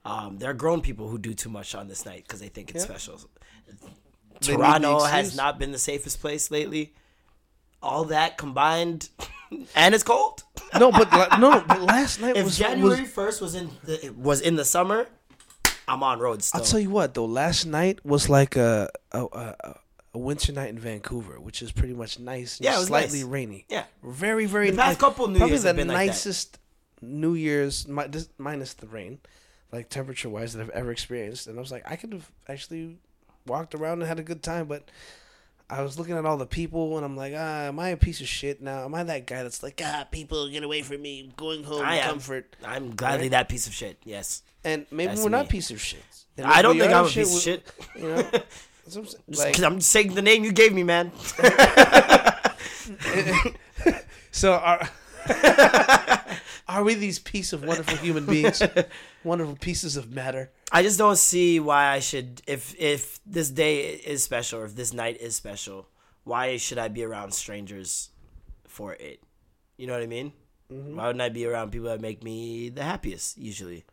Um, 0.06 0.38
there 0.38 0.50
are 0.50 0.54
grown 0.54 0.82
people 0.82 1.10
who 1.10 1.18
do 1.18 1.34
too 1.34 1.50
much 1.50 1.76
on 1.76 1.88
this 1.88 2.06
night 2.06 2.24
because 2.28 2.40
they 2.40 2.48
think 2.48 2.72
it's 2.72 2.84
special. 2.84 3.20
They 3.68 4.54
Toronto 4.54 5.04
has 5.04 5.36
not 5.36 5.60
been 5.60 5.72
the 5.72 5.80
safest 5.80 6.22
place 6.22 6.52
lately. 6.52 6.94
All 7.82 8.06
that 8.06 8.38
combined, 8.38 9.10
and 9.76 9.94
it's 9.96 10.04
cold. 10.04 10.44
No, 10.78 10.92
but 10.92 11.12
la- 11.14 11.38
no, 11.38 11.64
but 11.68 11.82
last 11.82 12.20
night 12.22 12.36
If 12.36 12.44
was 12.46 12.58
January 12.58 13.06
first 13.06 13.42
was 13.42 13.56
in 13.56 13.70
the 13.84 14.14
was 14.18 14.42
in 14.42 14.56
the 14.56 14.66
summer, 14.66 15.08
I'm 15.88 16.04
on 16.04 16.20
road 16.20 16.44
still. 16.44 16.60
I'll 16.62 16.66
tell 16.66 16.80
you 16.80 16.90
what 16.90 17.14
though. 17.14 17.26
Last 17.26 17.66
night 17.66 18.04
was 18.06 18.30
like 18.30 18.56
a 18.56 18.90
a, 19.12 19.24
a, 19.26 19.76
a 20.16 20.18
winter 20.18 20.52
night 20.52 20.70
in 20.70 20.80
Vancouver, 20.80 21.40
which 21.40 21.62
is 21.62 21.72
pretty 21.72 21.94
much 21.94 22.20
nice. 22.20 22.58
and 22.58 22.66
Yeah, 22.66 22.76
it 22.76 22.80
was 22.80 22.88
slightly 22.88 23.20
nice. 23.20 23.28
rainy. 23.30 23.66
Yeah. 23.70 23.84
very 24.04 24.46
very. 24.48 24.72
The 24.72 24.78
past 24.78 24.88
nice. 24.94 24.98
couple 24.98 25.28
New 25.28 25.38
probably 25.38 25.52
Years 25.54 25.62
the 25.62 25.70
have 25.70 25.76
been 25.78 25.88
like 25.88 26.08
nicest 26.08 26.60
New 27.02 27.36
Year's 27.36 27.88
mi- 27.88 28.08
this- 28.10 28.30
minus 28.40 28.74
the 28.74 28.88
rain, 28.88 29.20
like 29.72 29.90
temperature 29.90 30.30
wise 30.30 30.54
that 30.54 30.62
I've 30.62 30.70
ever 30.72 30.92
experienced. 30.92 31.46
And 31.48 31.58
I 31.58 31.62
was 31.62 31.72
like, 31.72 31.84
I 31.90 31.96
could 31.96 32.12
have 32.12 32.30
actually 32.50 32.98
walked 33.46 33.76
around 33.76 34.00
and 34.02 34.08
had 34.08 34.20
a 34.20 34.24
good 34.24 34.42
time, 34.42 34.66
but. 34.68 34.90
I 35.70 35.82
was 35.82 36.00
looking 36.00 36.16
at 36.16 36.26
all 36.26 36.38
the 36.38 36.46
people 36.46 36.96
and 36.96 37.06
I'm 37.06 37.18
like, 37.18 37.34
ah, 37.36 37.64
am 37.64 37.78
I 37.80 37.90
a 37.90 37.98
piece 37.98 38.22
of 38.22 38.28
shit 38.28 38.62
now? 38.62 38.86
Am 38.86 38.96
I 38.96 39.04
that 39.04 39.28
guy 39.28 39.44
that's 39.44 39.62
like, 39.62 39.82
ah, 39.84 40.06
people 40.10 40.48
get 40.50 40.64
away 40.64 40.82
from 40.82 41.02
me, 41.02 41.30
going 41.36 41.64
home, 41.66 41.82
I 41.84 41.98
am. 41.98 42.12
comfort? 42.12 42.56
I'm 42.66 42.96
gladly 42.96 43.28
that 43.30 43.50
piece 43.50 43.68
of 43.68 43.74
shit. 43.74 43.98
Yes. 44.06 44.44
And 44.64 44.86
maybe 44.92 45.10
That's 45.10 45.24
we're 45.24 45.30
not 45.30 45.46
me. 45.46 45.52
piece 45.52 45.72
of 45.72 45.82
shit. 45.82 46.00
I 46.42 46.62
don't 46.62 46.78
think 46.78 46.94
I'm 46.94 47.06
a 47.06 47.10
piece 47.10 47.36
of 47.36 47.42
shit. 47.42 47.68
You 47.96 48.08
know, 48.08 48.18
I'm 48.86 48.90
saying. 48.90 49.06
Just 49.30 49.40
Like, 49.40 49.60
I'm 49.62 49.82
saying 49.82 50.14
the 50.14 50.22
name 50.22 50.46
you 50.46 50.54
gave 50.54 50.74
me, 50.74 50.84
man. 50.84 51.12
so 54.32 54.54
are 54.54 54.88
are 56.68 56.84
we 56.84 56.94
these 56.94 57.20
piece 57.20 57.54
of 57.54 57.64
wonderful 57.64 57.98
human 57.98 58.26
beings, 58.26 58.62
wonderful 59.24 59.56
pieces 59.56 59.96
of 59.96 60.12
matter? 60.12 60.52
I 60.72 60.84
just 60.84 60.98
don't 60.98 61.18
see 61.18 61.60
why 61.60 61.88
I 61.88 62.00
should 62.00 62.42
if 62.48 62.76
if 62.80 63.20
this 63.26 63.50
day 63.50 63.92
is 63.94 64.24
special 64.24 64.60
or 64.62 64.66
if 64.66 64.76
this 64.76 64.94
night 64.94 65.20
is 65.22 65.36
special, 65.36 65.88
why 66.24 66.58
should 66.58 66.78
I 66.78 66.90
be 66.90 67.04
around 67.04 67.34
strangers 67.34 68.10
for 68.68 68.94
it? 68.94 69.22
You 69.78 69.88
know 69.88 69.94
what 69.94 70.04
I 70.04 70.08
mean? 70.08 70.34
Mm-hmm. 70.72 70.98
Why 70.98 71.08
wouldn't 71.08 71.22
I 71.22 71.30
be 71.30 71.46
around 71.46 71.72
people 71.72 71.88
that 71.88 72.02
make 72.02 72.24
me 72.24 72.70
the 72.70 72.84
happiest 72.84 73.38
usually? 73.38 73.86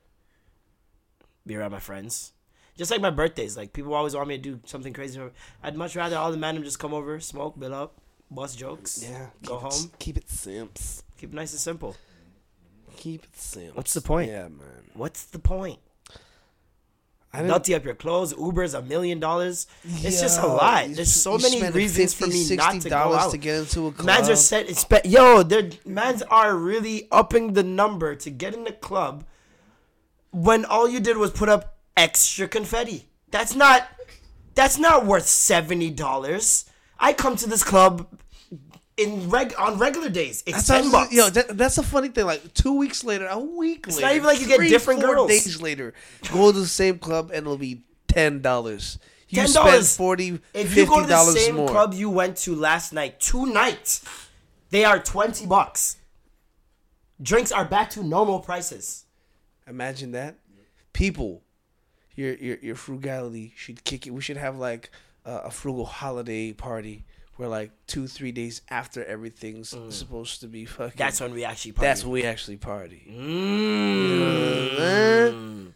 Be 1.46 1.56
around 1.56 1.72
my 1.72 1.78
friends. 1.78 2.32
Just 2.76 2.90
like 2.90 3.00
my 3.00 3.10
birthdays, 3.10 3.56
like 3.56 3.72
people 3.72 3.94
always 3.94 4.16
want 4.16 4.26
me 4.28 4.36
to 4.36 4.42
do 4.42 4.60
something 4.64 4.92
crazy. 4.92 5.20
I'd 5.62 5.76
much 5.76 5.94
rather 5.94 6.16
all 6.16 6.32
the 6.32 6.36
men 6.36 6.60
just 6.64 6.80
come 6.80 6.92
over, 6.92 7.20
smoke, 7.20 7.58
bill 7.58 7.72
up, 7.72 8.00
bust 8.32 8.58
jokes, 8.58 9.06
yeah, 9.08 9.28
go 9.46 9.58
home, 9.58 9.92
keep 10.00 10.16
it 10.16 10.28
simps. 10.28 11.04
keep 11.16 11.30
it 11.30 11.36
nice 11.36 11.52
and 11.52 11.60
simple. 11.60 11.94
Keep 12.96 13.24
it 13.24 13.36
simple. 13.36 13.74
What's 13.74 13.94
the 13.94 14.00
point? 14.00 14.30
Yeah, 14.30 14.48
man. 14.48 14.90
What's 14.94 15.24
the 15.24 15.38
point? 15.38 15.78
I 17.32 17.42
Nutty 17.42 17.74
up 17.74 17.84
your 17.84 17.96
clothes. 17.96 18.32
Uber's 18.32 18.74
a 18.74 18.82
million 18.82 19.18
dollars. 19.18 19.66
It's 19.82 20.20
just 20.20 20.40
a 20.40 20.46
lot. 20.46 20.86
There's 20.90 21.12
so 21.12 21.36
many 21.36 21.60
reasons 21.68 22.14
for 22.14 22.28
me 22.28 22.46
not 22.54 22.80
to 22.80 22.88
go 22.88 22.96
$60 22.96 23.16
out. 23.18 23.30
to 23.32 23.38
get 23.38 23.58
into 23.58 23.88
a 23.88 23.92
club. 23.92 24.06
Mans 24.06 24.28
are 24.28 24.36
set. 24.36 24.68
Spe- 24.76 25.04
yo, 25.04 25.42
they're 25.42 25.70
mans 25.84 26.22
are 26.22 26.54
really 26.54 27.08
upping 27.10 27.54
the 27.54 27.64
number 27.64 28.14
to 28.14 28.30
get 28.30 28.54
in 28.54 28.62
the 28.62 28.72
club 28.72 29.24
when 30.30 30.64
all 30.64 30.88
you 30.88 31.00
did 31.00 31.16
was 31.16 31.32
put 31.32 31.48
up 31.48 31.76
extra 31.96 32.46
confetti. 32.46 33.08
That's 33.30 33.56
not. 33.56 33.88
That's 34.54 34.78
not 34.78 35.04
worth 35.04 35.26
seventy 35.26 35.90
dollars. 35.90 36.66
I 37.00 37.12
come 37.12 37.34
to 37.36 37.48
this 37.48 37.64
club 37.64 38.06
in 38.96 39.28
reg 39.30 39.54
on 39.58 39.78
regular 39.78 40.08
days. 40.08 40.42
It's 40.46 40.66
That's 40.66 40.82
ten 40.82 40.90
bucks. 40.90 41.12
Yo, 41.12 41.28
that, 41.30 41.56
that's 41.56 41.76
the 41.76 41.82
funny 41.82 42.08
thing. 42.08 42.26
Like 42.26 42.54
two 42.54 42.76
weeks 42.76 43.04
later, 43.04 43.26
a 43.26 43.38
week 43.38 43.86
It's 43.88 43.96
later, 43.96 44.06
not 44.06 44.14
even 44.14 44.26
like 44.26 44.40
you 44.40 44.46
get 44.46 44.60
different 44.60 45.00
four 45.02 45.14
girls. 45.14 45.28
Days 45.28 45.60
later, 45.60 45.94
go 46.32 46.52
to 46.52 46.58
the 46.60 46.66
same 46.66 46.98
club 46.98 47.30
and 47.30 47.38
it'll 47.38 47.58
be 47.58 47.82
ten 48.08 48.40
dollars. 48.40 48.98
You 49.28 49.42
$10. 49.42 49.48
spend 49.48 49.86
40 49.86 50.40
If 50.52 50.76
you 50.76 50.86
go 50.86 51.00
to 51.00 51.06
the 51.08 51.24
same 51.32 51.56
more. 51.56 51.68
club 51.68 51.92
you 51.92 52.08
went 52.08 52.36
to 52.38 52.54
last 52.54 52.92
night, 52.92 53.18
two 53.18 53.46
nights, 53.46 54.04
they 54.70 54.84
are 54.84 54.98
twenty 54.98 55.46
bucks. 55.46 55.96
Drinks 57.20 57.50
are 57.50 57.64
back 57.64 57.90
to 57.90 58.02
normal 58.04 58.40
prices. 58.40 59.06
Imagine 59.66 60.12
that. 60.12 60.36
People, 60.92 61.42
your 62.14 62.34
your 62.34 62.58
your 62.58 62.74
frugality 62.76 63.52
should 63.56 63.82
kick 63.82 64.06
it. 64.06 64.10
We 64.10 64.20
should 64.20 64.36
have 64.36 64.56
like 64.56 64.90
uh, 65.26 65.42
a 65.44 65.50
frugal 65.50 65.86
holiday 65.86 66.52
party 66.52 67.04
where 67.36 67.48
like 67.48 67.70
two 67.86 68.06
three 68.06 68.32
days 68.32 68.62
after 68.70 69.04
everything's 69.04 69.76
supposed 69.90 70.40
to 70.40 70.46
be 70.46 70.64
fucking. 70.64 70.94
Mm. 70.94 70.96
That's 70.96 71.20
when 71.20 71.32
we 71.32 71.44
actually 71.44 71.72
party. 71.72 71.86
that's 71.86 72.02
when 72.04 72.12
we 72.12 72.24
actually 72.24 72.56
party. 72.56 73.02
Mm. 73.10 75.72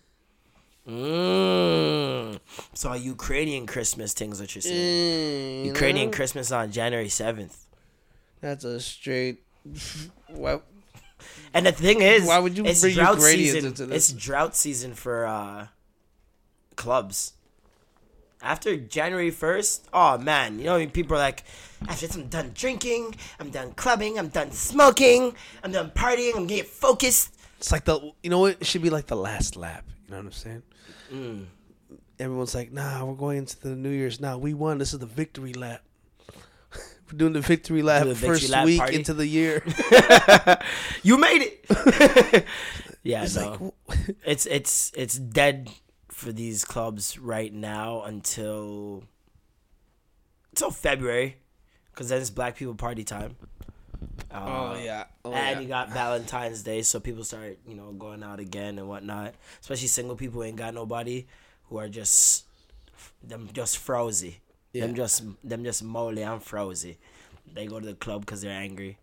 Mm. 0.88 2.40
So 2.74 2.92
Ukrainian 2.94 3.66
Christmas 3.66 4.12
things 4.14 4.38
that 4.38 4.54
you're 4.54 4.62
saying. 4.62 4.76
Mm, 4.76 5.64
you 5.64 5.70
Ukrainian 5.72 6.10
know? 6.10 6.16
Christmas 6.16 6.50
on 6.50 6.72
January 6.72 7.08
seventh. 7.08 7.66
That's 8.40 8.64
a 8.64 8.80
straight. 8.80 9.42
Well, 10.30 10.62
And 11.54 11.64
the 11.66 11.72
thing 11.72 12.02
is, 12.02 12.26
Why 12.26 12.38
would 12.38 12.56
you 12.56 12.64
it's 12.66 12.82
bring 12.82 12.94
drought 12.94 13.16
Ukrainians 13.16 13.52
season. 13.52 13.68
into 13.70 13.86
this? 13.86 14.10
It's 14.10 14.24
drought 14.26 14.54
season 14.54 14.92
for 14.94 15.26
uh, 15.26 15.66
clubs. 16.76 17.32
After 18.40 18.76
January 18.76 19.30
first, 19.30 19.88
oh 19.92 20.16
man, 20.18 20.58
you 20.58 20.66
know 20.66 20.86
people 20.86 21.16
are 21.16 21.20
like, 21.20 21.42
after 21.88 22.06
this, 22.06 22.16
I'm 22.16 22.28
done 22.28 22.52
drinking, 22.54 23.16
I'm 23.40 23.50
done 23.50 23.72
clubbing, 23.72 24.18
I'm 24.18 24.28
done 24.28 24.52
smoking, 24.52 25.34
I'm 25.64 25.72
done 25.72 25.90
partying, 25.90 26.36
I'm 26.36 26.46
getting 26.46 26.64
focused. 26.70 27.34
it's 27.58 27.72
like 27.72 27.84
the 27.84 28.12
you 28.22 28.30
know 28.30 28.38
what? 28.40 28.58
It 28.60 28.66
should 28.66 28.82
be 28.82 28.90
like 28.90 29.06
the 29.06 29.16
last 29.16 29.56
lap. 29.56 29.84
You 30.06 30.12
know 30.12 30.18
what 30.18 30.26
I'm 30.26 30.32
saying? 30.32 30.62
Mm. 31.12 31.46
Everyone's 32.20 32.54
like, 32.54 32.72
nah, 32.72 33.04
we're 33.04 33.14
going 33.14 33.38
into 33.38 33.58
the 33.60 33.74
New 33.76 33.90
Year's 33.90 34.20
now. 34.20 34.38
We 34.38 34.54
won. 34.54 34.78
This 34.78 34.92
is 34.92 34.98
the 35.00 35.06
victory 35.06 35.52
lap. 35.52 35.82
we're 37.12 37.16
doing 37.18 37.32
the 37.32 37.40
victory 37.40 37.82
lap 37.82 38.04
the 38.06 38.14
victory 38.14 38.28
first 38.38 38.50
lap 38.50 38.64
week 38.66 38.78
party? 38.78 38.94
into 38.96 39.14
the 39.14 39.26
year. 39.26 39.62
You 41.02 41.18
made 41.18 41.42
it. 41.42 42.44
yeah, 43.02 43.24
It's 43.24 43.36
no. 43.36 43.74
like, 43.88 43.98
it's 44.24 44.46
it's 44.46 44.92
it's 44.96 45.16
dead 45.18 45.70
for 46.18 46.32
these 46.32 46.64
clubs 46.64 47.16
right 47.18 47.52
now 47.54 48.02
until 48.02 49.04
until 50.50 50.70
February, 50.70 51.36
because 51.92 52.08
then 52.08 52.20
it's 52.20 52.30
Black 52.30 52.56
People 52.56 52.74
party 52.74 53.04
time. 53.04 53.36
Uh, 54.30 54.72
oh 54.74 54.80
yeah. 54.82 55.04
Oh, 55.24 55.32
and 55.32 55.56
yeah. 55.56 55.60
you 55.60 55.68
got 55.68 55.90
Valentine's 55.90 56.62
Day, 56.62 56.82
so 56.82 56.98
people 56.98 57.22
start 57.24 57.58
you 57.66 57.74
know 57.76 57.92
going 57.92 58.22
out 58.22 58.40
again 58.40 58.78
and 58.78 58.88
whatnot. 58.88 59.34
Especially 59.60 59.86
single 59.86 60.16
people 60.16 60.42
ain't 60.42 60.56
got 60.56 60.74
nobody, 60.74 61.26
who 61.68 61.78
are 61.78 61.88
just 61.88 62.44
them 63.22 63.48
just 63.52 63.78
frozy. 63.78 64.40
Them 64.72 64.90
Yeah. 64.90 64.96
just 64.96 65.22
them 65.44 65.62
just 65.64 65.84
moly 65.84 66.22
and 66.22 66.42
frozy. 66.42 66.98
They 67.54 67.66
go 67.66 67.78
to 67.80 67.86
the 67.86 67.94
club 67.94 68.26
because 68.26 68.42
they're 68.42 68.50
angry. 68.50 68.98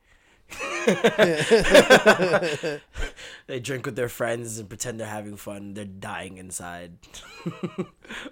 They 3.48 3.60
drink 3.60 3.86
with 3.86 3.96
their 3.96 4.10
friends 4.10 4.60
and 4.60 4.70
pretend 4.70 5.00
they're 5.00 5.08
having 5.08 5.36
fun. 5.36 5.74
They're 5.74 5.86
dying 5.86 6.38
inside. 6.38 6.98
Why 7.44 7.86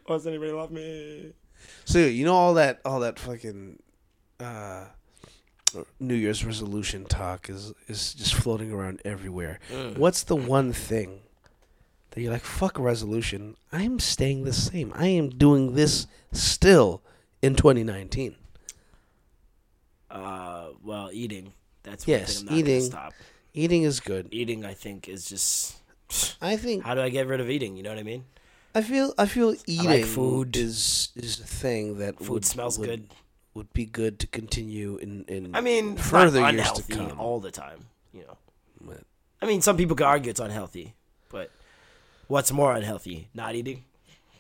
does 0.07 0.27
anybody 0.27 0.51
love 0.51 0.71
me? 0.71 1.33
So 1.85 1.99
you 1.99 2.25
know 2.25 2.35
all 2.35 2.53
that 2.55 2.81
all 2.85 2.99
that 3.01 3.19
fucking 3.19 3.79
uh, 4.39 4.85
New 5.99 6.15
Year's 6.15 6.45
resolution 6.45 7.05
talk 7.05 7.49
is 7.49 7.73
is 7.87 8.13
just 8.13 8.35
floating 8.35 8.71
around 8.71 9.01
everywhere. 9.03 9.59
Mm. 9.71 9.97
What's 9.97 10.23
the 10.23 10.35
one 10.35 10.73
thing 10.73 11.21
that 12.11 12.21
you're 12.21 12.31
like 12.31 12.43
fuck 12.43 12.77
resolution? 12.77 13.55
I'm 13.71 13.99
staying 13.99 14.43
the 14.43 14.53
same. 14.53 14.93
I 14.95 15.07
am 15.07 15.29
doing 15.29 15.73
this 15.73 16.07
still 16.31 17.01
in 17.41 17.55
2019. 17.55 18.35
Uh, 20.09 20.69
well, 20.83 21.09
eating. 21.11 21.53
That's 21.83 22.07
Yes, 22.07 22.37
one 22.37 22.47
thing 22.47 22.49
I'm 22.49 22.53
not 22.55 22.59
eating. 22.69 22.81
Stop. 22.81 23.13
Eating 23.53 23.83
is 23.83 23.99
good. 23.99 24.27
Eating, 24.31 24.65
I 24.65 24.73
think, 24.73 25.07
is 25.07 25.25
just. 25.29 25.75
I 26.41 26.57
think 26.57 26.83
How 26.83 26.95
do 26.95 27.01
I 27.01 27.09
get 27.09 27.27
rid 27.27 27.39
of 27.39 27.49
eating? 27.49 27.75
You 27.77 27.83
know 27.83 27.89
what 27.89 27.99
I 27.99 28.03
mean? 28.03 28.25
I 28.75 28.81
feel 28.81 29.13
I 29.17 29.25
feel 29.27 29.55
eating 29.67 30.05
food. 30.05 30.55
is 30.57 31.09
is 31.15 31.39
a 31.39 31.43
thing 31.45 31.97
that 31.99 32.17
Food 32.17 32.29
would, 32.29 32.45
smells 32.45 32.79
would, 32.79 32.89
good. 32.89 33.07
Would 33.53 33.73
be 33.73 33.85
good 33.85 34.17
to 34.19 34.27
continue 34.27 34.97
in 34.97 35.25
in 35.27 35.55
I 35.55 35.61
mean, 35.61 35.95
further 35.97 36.49
years 36.51 36.71
to 36.71 36.83
come. 36.83 37.19
all 37.19 37.39
the 37.39 37.51
time. 37.51 37.85
You 38.13 38.21
know, 38.25 38.37
But- 38.81 39.03
I 39.41 39.45
mean, 39.45 39.61
some 39.61 39.75
people 39.77 39.95
could 39.95 40.07
argue 40.07 40.29
it's 40.31 40.39
unhealthy, 40.39 40.93
but 41.29 41.51
what's 42.27 42.51
more 42.51 42.73
unhealthy? 42.73 43.27
Not 43.33 43.53
eating. 43.55 43.83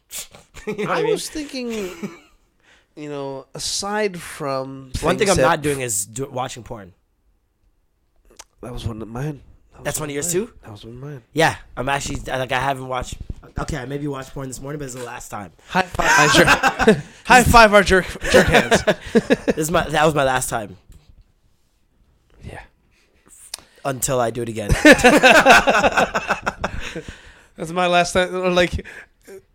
you 0.67 0.85
know 0.85 0.91
I 0.91 0.99
I 0.99 1.01
mean? 1.03 1.11
was 1.11 1.29
thinking, 1.29 1.69
you 2.95 3.09
know, 3.09 3.45
aside 3.53 4.19
from 4.19 4.91
One 5.01 5.17
thing 5.17 5.29
I'm 5.29 5.37
not 5.37 5.61
doing 5.61 5.81
is 5.81 6.05
do, 6.05 6.29
watching 6.29 6.63
porn. 6.63 6.93
That 8.63 8.73
was 8.73 8.85
one 8.87 9.01
of 9.01 9.07
mine. 9.07 9.41
That 9.73 9.83
That's 9.85 9.99
one 9.99 10.09
of 10.09 10.13
yours 10.15 10.33
mine. 10.33 10.45
too. 10.47 10.53
That 10.63 10.71
was 10.71 10.85
one 10.85 10.95
of 10.95 11.01
mine. 11.01 11.21
Yeah, 11.33 11.55
I'm 11.77 11.89
actually 11.89 12.19
like 12.27 12.51
I 12.51 12.59
haven't 12.59 12.87
watched. 12.87 13.15
Okay, 13.59 13.77
I 13.77 13.85
maybe 13.85 14.07
watched 14.07 14.33
porn 14.33 14.47
this 14.47 14.59
morning, 14.61 14.79
but 14.79 14.85
it's 14.85 14.95
the 14.95 15.03
last 15.03 15.29
time. 15.29 15.51
High 15.67 15.83
five, 15.83 16.33
jerk, 16.33 16.47
high 17.25 17.43
five 17.43 17.73
our 17.73 17.83
jerk 17.83 18.05
jerk 18.31 18.47
hands. 18.47 18.83
This 19.13 19.57
is 19.57 19.71
my 19.71 19.87
that 19.89 20.05
was 20.05 20.15
my 20.15 20.23
last 20.23 20.49
time 20.49 20.77
Yeah. 22.43 22.61
until 23.85 24.19
I 24.19 24.31
do 24.31 24.41
it 24.41 24.49
again. 24.49 24.71
That's 27.55 27.71
my 27.71 27.87
last 27.87 28.13
time. 28.13 28.55
Like 28.55 28.85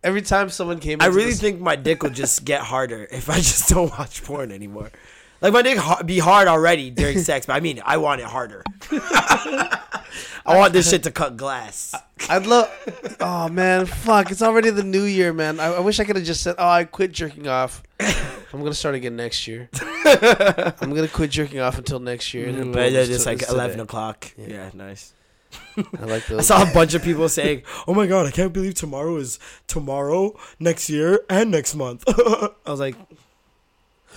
every 0.03 0.21
time 0.21 0.49
someone 0.49 0.79
came, 0.79 1.01
I 1.01 1.07
really 1.07 1.31
this- 1.31 1.41
think 1.41 1.59
my 1.59 1.75
dick 1.75 2.01
will 2.03 2.09
just 2.11 2.45
get 2.45 2.61
harder 2.61 3.07
if 3.11 3.29
I 3.29 3.35
just 3.35 3.69
don't 3.69 3.91
watch 3.97 4.23
porn 4.23 4.51
anymore. 4.51 4.91
Like 5.41 5.53
my 5.53 5.61
dick 5.61 5.77
ha- 5.77 6.03
be 6.03 6.19
hard 6.19 6.47
already 6.47 6.89
during 6.89 7.19
sex, 7.29 7.45
but 7.45 7.53
I 7.53 7.59
mean 7.59 7.81
I 7.85 7.97
want 7.97 8.21
it 8.21 8.27
harder. 8.27 8.63
I 10.45 10.57
want 10.57 10.73
this 10.73 10.89
shit 10.89 11.03
to 11.03 11.11
cut 11.11 11.37
glass. 11.37 11.93
I'd 12.29 12.45
love. 12.47 12.69
Oh 13.19 13.49
man, 13.49 13.85
fuck! 13.85 14.31
It's 14.31 14.41
already 14.41 14.69
the 14.71 14.83
new 14.83 15.03
year, 15.03 15.31
man. 15.33 15.59
I, 15.59 15.75
I 15.75 15.79
wish 15.79 15.99
I 15.99 16.03
could 16.03 16.15
have 16.15 16.25
just 16.25 16.41
said, 16.41 16.55
"Oh, 16.57 16.67
I 16.67 16.83
quit 16.85 17.11
jerking 17.11 17.47
off." 17.47 17.83
I'm 17.99 18.59
gonna 18.59 18.73
start 18.73 18.95
again 18.95 19.15
next 19.15 19.47
year. 19.47 19.69
I'm 19.83 20.93
gonna 20.93 21.07
quit 21.07 21.29
jerking 21.31 21.59
off 21.59 21.77
until 21.77 21.99
next 21.99 22.33
year. 22.33 22.51
then 22.51 22.65
mm, 22.67 22.73
But 22.73 22.91
it's 22.93 23.07
just 23.09 23.25
like 23.25 23.43
eleven 23.47 23.71
today. 23.77 23.83
o'clock. 23.83 24.31
Yeah. 24.37 24.69
nice. 24.73 25.13
I 25.77 26.05
like 26.05 26.25
those. 26.27 26.39
I 26.39 26.63
saw 26.63 26.69
a 26.69 26.73
bunch 26.73 26.93
of 26.93 27.03
people 27.03 27.29
saying, 27.29 27.63
"Oh 27.87 27.93
my 27.93 28.07
god, 28.07 28.25
I 28.27 28.31
can't 28.31 28.53
believe 28.53 28.73
tomorrow 28.73 29.17
is 29.17 29.39
tomorrow, 29.67 30.37
next 30.59 30.89
year, 30.89 31.21
and 31.29 31.51
next 31.51 31.75
month." 31.75 32.03
I 32.07 32.49
was 32.71 32.79
like, 32.79 32.95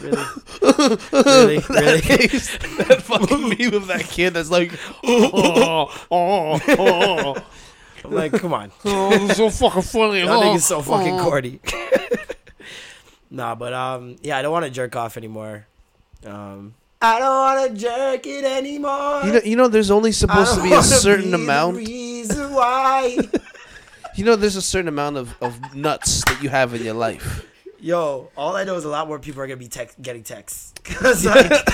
"Really, 0.00 0.16
really, 0.62 1.58
really?" 1.58 1.60
that 2.78 3.02
fucking 3.02 3.48
meme 3.48 3.74
of 3.74 3.86
that 3.88 4.04
kid 4.08 4.34
that's 4.34 4.50
like, 4.50 4.72
oh, 5.04 5.90
oh, 6.10 6.60
oh, 6.78 7.46
I'm 8.04 8.10
like, 8.10 8.32
"Come 8.32 8.54
on, 8.54 8.72
oh, 8.84 9.28
so 9.28 9.50
fucking 9.50 9.82
funny. 9.82 10.20
that 10.20 10.28
oh, 10.28 10.40
nigga's 10.40 10.64
so 10.64 10.82
fucking 10.82 11.20
oh. 11.20 11.24
corny." 11.24 11.60
nah, 13.30 13.54
but 13.54 13.72
um, 13.72 14.16
yeah, 14.22 14.38
I 14.38 14.42
don't 14.42 14.52
want 14.52 14.64
to 14.64 14.70
jerk 14.70 14.96
off 14.96 15.16
anymore. 15.16 15.66
Um, 16.24 16.74
I 17.00 17.18
don't 17.18 17.28
want 17.28 17.70
to 17.70 17.80
jerk 17.80 18.26
it 18.26 18.44
anymore. 18.44 19.22
You 19.24 19.32
know, 19.32 19.40
you 19.44 19.56
know, 19.56 19.68
there's 19.68 19.90
only 19.90 20.12
supposed 20.12 20.54
to 20.54 20.62
be 20.62 20.72
a 20.72 20.82
certain 20.82 21.26
be 21.26 21.30
the 21.30 21.36
amount. 21.36 21.76
reason 21.76 22.52
why. 22.52 23.18
You 24.14 24.24
know, 24.24 24.36
there's 24.36 24.56
a 24.56 24.62
certain 24.62 24.88
amount 24.88 25.16
of, 25.16 25.34
of 25.42 25.74
nuts 25.74 26.22
that 26.26 26.42
you 26.42 26.48
have 26.50 26.74
in 26.74 26.84
your 26.84 26.94
life. 26.94 27.46
Yo, 27.82 28.30
all 28.36 28.54
I 28.54 28.62
know 28.62 28.76
is 28.76 28.84
a 28.84 28.88
lot 28.88 29.08
more 29.08 29.18
people 29.18 29.42
are 29.42 29.46
gonna 29.48 29.56
be 29.56 29.66
text- 29.66 30.00
getting 30.00 30.22
texts. 30.22 30.72
Cause 30.84 31.26
like 31.26 31.50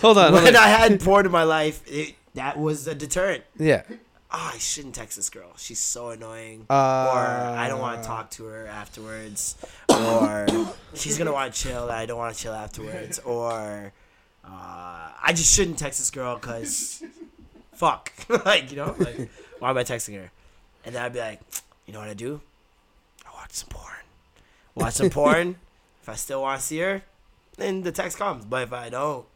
Hold 0.00 0.16
on, 0.16 0.32
hold 0.32 0.44
when 0.44 0.54
on. 0.54 0.62
I 0.62 0.68
had 0.68 1.00
porn 1.00 1.26
in 1.26 1.32
my 1.32 1.42
life, 1.42 1.82
it, 1.88 2.14
that 2.34 2.56
was 2.56 2.86
a 2.86 2.94
deterrent. 2.94 3.42
yeah. 3.58 3.82
Oh, 4.30 4.50
I 4.54 4.58
shouldn't 4.58 4.94
text 4.94 5.16
this 5.16 5.30
girl. 5.30 5.52
She's 5.56 5.78
so 5.80 6.10
annoying. 6.10 6.66
Uh, 6.68 6.74
or 6.74 7.18
I 7.56 7.66
don't 7.66 7.80
want 7.80 8.02
to 8.02 8.06
talk 8.06 8.30
to 8.32 8.44
her 8.44 8.66
afterwards. 8.66 9.56
Or 9.88 10.46
she's 10.94 11.16
gonna 11.16 11.32
want 11.32 11.52
to 11.54 11.60
chill. 11.60 11.84
And 11.84 11.92
I 11.92 12.04
don't 12.06 12.18
want 12.18 12.36
to 12.36 12.40
chill 12.40 12.52
afterwards. 12.52 13.18
Or 13.20 13.90
uh, 14.44 14.48
I 14.50 15.28
just 15.30 15.56
shouldn't 15.56 15.78
text 15.78 15.98
this 15.98 16.10
girl 16.10 16.34
because 16.36 17.02
fuck, 17.72 18.12
like 18.44 18.70
you 18.70 18.76
know, 18.76 18.94
like 18.98 19.30
why 19.60 19.70
am 19.70 19.78
I 19.78 19.82
texting 19.84 20.14
her? 20.16 20.30
And 20.84 20.94
then 20.94 21.02
I'd 21.02 21.12
be 21.14 21.20
like, 21.20 21.40
you 21.86 21.94
know 21.94 22.00
what 22.00 22.08
I 22.10 22.14
do? 22.14 22.40
I 23.26 23.30
watch 23.34 23.52
some 23.52 23.70
porn. 23.70 23.94
Watch 24.78 24.94
some 24.94 25.10
porn. 25.10 25.56
If 26.02 26.08
I 26.08 26.14
still 26.14 26.42
want 26.42 26.60
to 26.60 26.66
see 26.66 26.78
her, 26.78 27.02
then 27.56 27.82
the 27.82 27.92
text 27.92 28.18
comes. 28.18 28.44
But 28.44 28.62
if 28.62 28.72
I 28.72 28.88
don't, 28.88 29.26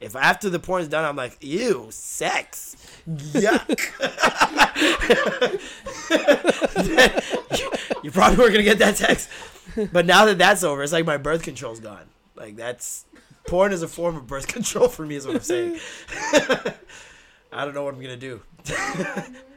if 0.00 0.14
after 0.16 0.48
the 0.48 0.58
porn's 0.58 0.88
done, 0.88 1.04
I'm 1.04 1.16
like, 1.16 1.38
ew, 1.40 1.88
sex, 1.90 2.76
yuck. 3.08 3.68
you, 7.58 7.70
you 8.02 8.10
probably 8.10 8.38
weren't 8.38 8.52
gonna 8.52 8.62
get 8.62 8.78
that 8.78 8.96
text. 8.96 9.28
But 9.92 10.06
now 10.06 10.24
that 10.26 10.38
that's 10.38 10.64
over, 10.64 10.82
it's 10.82 10.92
like 10.92 11.06
my 11.06 11.16
birth 11.16 11.42
control's 11.42 11.80
gone. 11.80 12.06
Like 12.34 12.56
that's 12.56 13.04
porn 13.46 13.72
is 13.72 13.82
a 13.82 13.88
form 13.88 14.16
of 14.16 14.26
birth 14.26 14.46
control 14.54 14.88
for 14.88 15.04
me, 15.04 15.16
is 15.16 15.26
what 15.26 15.36
I'm 15.36 15.42
saying. 15.42 15.80
I 17.52 17.64
don't 17.64 17.74
know 17.74 17.84
what 17.84 17.94
I'm 17.94 18.00
gonna 18.00 18.16
do. 18.16 18.40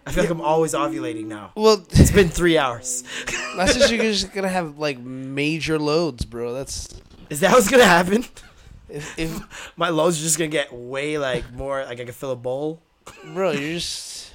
I 0.06 0.12
feel 0.12 0.24
like 0.24 0.32
I'm 0.32 0.42
always 0.42 0.74
ovulating 0.74 1.26
now. 1.26 1.52
Well, 1.56 1.86
It's 1.92 2.12
been 2.12 2.30
three 2.30 2.58
hours. 2.58 3.04
that's 3.56 3.76
just 3.76 3.92
you're 3.92 4.04
just 4.04 4.34
gonna 4.34 4.50
have 4.50 4.78
like 4.78 5.00
major 5.00 5.80
loads, 5.80 6.26
bro. 6.26 6.54
That's 6.54 6.90
Is 7.30 7.40
that 7.40 7.52
what's 7.54 7.70
gonna 7.70 7.86
happen? 7.86 8.26
if, 8.90 9.18
if 9.18 9.74
My 9.78 9.90
loads 9.90 10.20
are 10.20 10.24
just 10.24 10.38
gonna 10.38 10.50
get 10.50 10.74
way 10.74 11.18
like 11.18 11.52
more 11.54 11.84
like 11.86 12.00
I 12.00 12.06
can 12.06 12.14
fill 12.14 12.32
a 12.32 12.36
bowl. 12.36 12.82
bro, 13.34 13.52
you're 13.52 13.74
just 13.74 14.32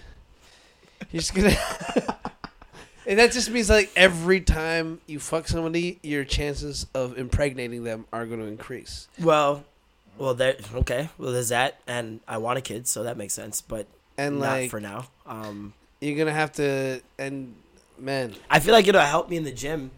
you're 1.10 1.20
just 1.20 1.34
gonna. 1.34 1.56
and 3.06 3.18
that 3.18 3.32
just 3.32 3.50
means 3.50 3.70
like 3.70 3.90
every 3.96 4.40
time 4.40 5.00
you 5.06 5.18
fuck 5.18 5.48
somebody, 5.48 5.98
your 6.02 6.24
chances 6.24 6.86
of 6.94 7.16
impregnating 7.18 7.84
them 7.84 8.04
are 8.12 8.26
going 8.26 8.40
to 8.40 8.46
increase. 8.46 9.08
Well, 9.18 9.64
well, 10.18 10.34
there. 10.34 10.56
Okay, 10.74 11.08
well, 11.16 11.32
there's 11.32 11.48
that, 11.50 11.80
and 11.86 12.20
I 12.26 12.38
want 12.38 12.58
a 12.58 12.60
kid, 12.60 12.86
so 12.88 13.04
that 13.04 13.16
makes 13.16 13.32
sense. 13.32 13.60
But 13.62 13.86
And 14.18 14.40
not 14.40 14.46
like 14.48 14.70
for 14.70 14.80
now. 14.80 15.06
Um, 15.28 15.72
you're 16.00 16.16
gonna 16.16 16.32
have 16.32 16.52
to, 16.54 17.00
and 17.18 17.54
man, 17.98 18.34
I 18.50 18.60
feel 18.60 18.72
like 18.72 18.88
it'll 18.88 19.00
help 19.00 19.28
me 19.28 19.36
in 19.36 19.44
the 19.44 19.52
gym. 19.52 19.90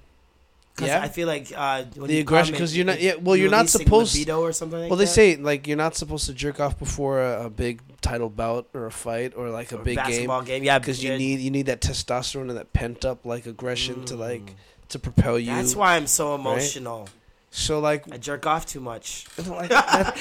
Cause 0.77 0.89
Yeah? 0.89 1.03
I 1.03 1.09
feel 1.09 1.27
like 1.27 1.53
uh, 1.55 1.85
The 1.95 2.21
aggression- 2.21 2.55
because 2.55 2.75
you're 2.77 2.87
not- 2.87 3.01
yeah, 3.03 3.15
well, 3.21 3.37
you're 3.37 3.51
not 3.51 3.69
supposed- 3.69 4.15
libido 4.15 4.41
or 4.41 4.53
something. 4.53 4.81
Like 4.81 4.91
well, 4.91 4.97
they 4.97 5.05
that. 5.05 5.11
say 5.11 5.37
like 5.37 5.67
you're 5.67 5.77
not 5.77 5.95
supposed 5.95 6.27
to 6.27 6.33
jerk 6.33 6.59
off 6.59 6.79
before 6.79 7.21
a, 7.21 7.47
a 7.47 7.51
big 7.51 7.81
title 8.01 8.31
bout 8.31 8.67
or 8.73 8.87
a 8.87 8.91
fight 8.91 9.35
or 9.37 9.51
like 9.51 9.73
a 9.73 9.77
Or 9.77 9.85
big 9.85 9.97
game 9.97 10.05
basketball 10.07 10.43
game, 10.43 10.65
yeah, 10.65 10.79
because 10.79 11.05
you 11.05 11.17
need 11.19 11.41
you 11.41 11.51
need 11.51 11.67
that 11.67 11.81
testosterone 11.83 12.49
and 12.49 12.57
that 12.57 12.73
pent 12.73 13.05
up 13.05 13.27
like 13.27 13.45
aggression 13.47 14.05
to 14.07 14.17
like 14.17 14.55
to 14.89 14.99
propel 14.99 15.39
you. 15.39 15.53
Mm. 15.53 15.57
That's 15.57 15.77
why 15.77 15.97
I'm 15.97 16.07
so 16.07 16.35
emotional. 16.35 17.09
So 17.53 17.81
like, 17.81 18.05
I 18.13 18.17
jerk 18.17 18.47
off 18.47 18.65
too 18.65 18.79
much. 18.81 19.27
like 19.47 19.71
that, 19.71 20.17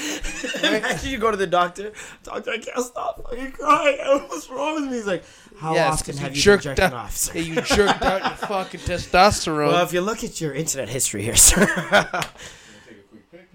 Imagine 0.64 1.10
you 1.12 1.18
go 1.18 1.30
to 1.30 1.36
the 1.36 1.46
doctor. 1.46 1.92
Doctor, 2.24 2.50
I 2.50 2.58
can't 2.58 2.84
stop 2.84 3.22
fucking 3.22 3.52
crying. 3.52 3.98
What's 4.28 4.50
wrong 4.50 4.74
with 4.74 4.90
me? 4.90 4.96
He's 4.96 5.06
like, 5.06 5.22
how 5.58 5.74
Yes, 5.74 5.92
often 6.00 6.16
have 6.16 6.34
you 6.34 6.42
jerked 6.42 6.64
been 6.64 6.74
jerking 6.76 6.84
out- 6.96 7.04
off? 7.04 7.16
sir?" 7.16 7.32
hey, 7.34 7.40
you 7.42 7.54
jerked 7.60 8.02
out 8.02 8.20
your 8.22 8.48
fucking 8.48 8.80
testosterone. 8.80 9.68
Well, 9.68 9.84
if 9.84 9.92
you 9.92 10.00
look 10.00 10.24
at 10.24 10.40
your 10.40 10.52
internet 10.54 10.88
history 10.88 11.22
here, 11.22 11.36
sir, 11.36 11.66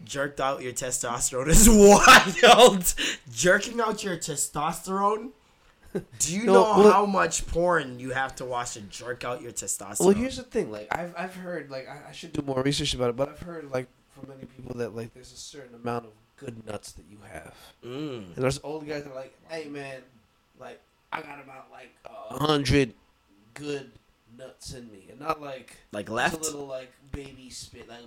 jerked 0.05 0.39
out 0.39 0.61
your 0.61 0.71
testosterone 0.73 1.47
is 1.49 1.67
wild. 1.69 2.93
Jerking 3.32 3.82
out 3.82 4.03
your 4.03 4.15
testosterone. 4.17 5.32
Do 6.19 6.35
you 6.35 6.45
No, 6.45 6.53
know 6.53 6.61
well- 6.83 6.91
how 6.91 7.05
much 7.05 7.45
porn 7.47 7.99
you 7.99 8.11
have 8.11 8.35
to 8.35 8.45
watch 8.45 8.73
to 8.73 8.81
jerk 8.81 9.23
out 9.23 9.41
your 9.41 9.51
testosterone? 9.51 9.99
Well, 10.05 10.15
here's 10.15 10.37
the 10.37 10.43
thing. 10.43 10.71
Like, 10.71 10.87
I've 10.91 11.13
I've 11.17 11.35
heard 11.35 11.69
like 11.69 11.87
I, 11.87 12.09
I 12.09 12.11
should 12.11 12.33
do 12.33 12.41
more 12.41 12.61
research 12.61 12.93
about 12.93 13.09
it, 13.11 13.15
but 13.15 13.29
I've 13.29 13.39
heard 13.39 13.69
like 13.71 13.87
from 14.11 14.29
many 14.29 14.45
people 14.45 14.77
that 14.79 14.95
like 14.95 15.13
there's 15.13 15.31
a 15.31 15.37
certain 15.37 15.75
amount 15.75 16.05
of 16.05 16.11
good 16.37 16.65
nuts 16.65 16.91
that 16.93 17.05
you 17.09 17.17
have, 17.31 17.53
Mm. 17.83 18.35
and 18.35 18.43
there's 18.43 18.59
old 18.63 18.87
guys 18.87 19.03
that 19.03 19.11
are 19.11 19.15
like, 19.15 19.33
hey 19.49 19.67
man, 19.69 20.01
like 20.59 20.81
I 21.11 21.21
got 21.21 21.39
about 21.43 21.67
like 21.71 21.95
a 22.05 22.37
hundred 22.45 22.93
good 23.53 23.91
nuts 24.37 24.73
in 24.73 24.91
me, 24.91 25.05
and 25.09 25.19
not 25.19 25.41
like 25.41 25.77
Like 25.93 26.09
left? 26.09 26.35
a 26.35 26.41
little 26.41 26.65
like 26.67 26.91
baby 27.11 27.49
spit, 27.49 27.87
like 27.87 27.99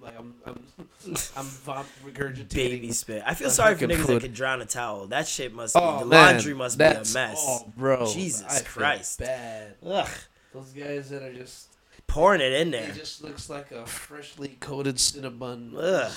like 0.00 0.14
I'm 0.18 0.34
I'm 0.46 0.64
I'm 1.36 1.44
vom- 1.44 1.86
regurgitating 2.04 2.48
Baby 2.54 2.92
spit. 2.92 3.22
I 3.26 3.34
feel 3.34 3.50
sorry 3.60 3.74
for 3.76 3.86
niggas 3.86 3.96
food. 4.06 4.16
that 4.16 4.22
can 4.22 4.32
drown 4.32 4.60
a 4.60 4.66
towel. 4.66 5.06
That 5.06 5.26
shit 5.28 5.54
must. 5.54 5.76
Oh 5.76 6.00
the 6.00 6.06
man, 6.06 6.34
laundry 6.34 6.54
must 6.54 6.78
be 6.78 6.84
a 6.84 6.88
that's- 6.88 7.14
mess. 7.14 7.42
Oh, 7.46 7.70
bro, 7.76 8.06
Jesus 8.12 8.44
I 8.48 8.58
feel 8.58 8.64
Christ. 8.82 9.18
bad. 9.20 9.74
Ugh, 9.86 10.08
Those 10.52 10.70
guys 10.70 11.10
that 11.10 11.22
are 11.22 11.32
just 11.32 11.68
pouring 12.06 12.40
it 12.40 12.52
in 12.52 12.70
there. 12.70 12.88
It 12.90 12.94
just 12.94 13.22
looks 13.22 13.48
like 13.48 13.70
a 13.70 13.86
freshly 13.86 14.56
coated 14.60 14.98
cinnamon. 15.00 15.74
Ugh, 15.78 16.12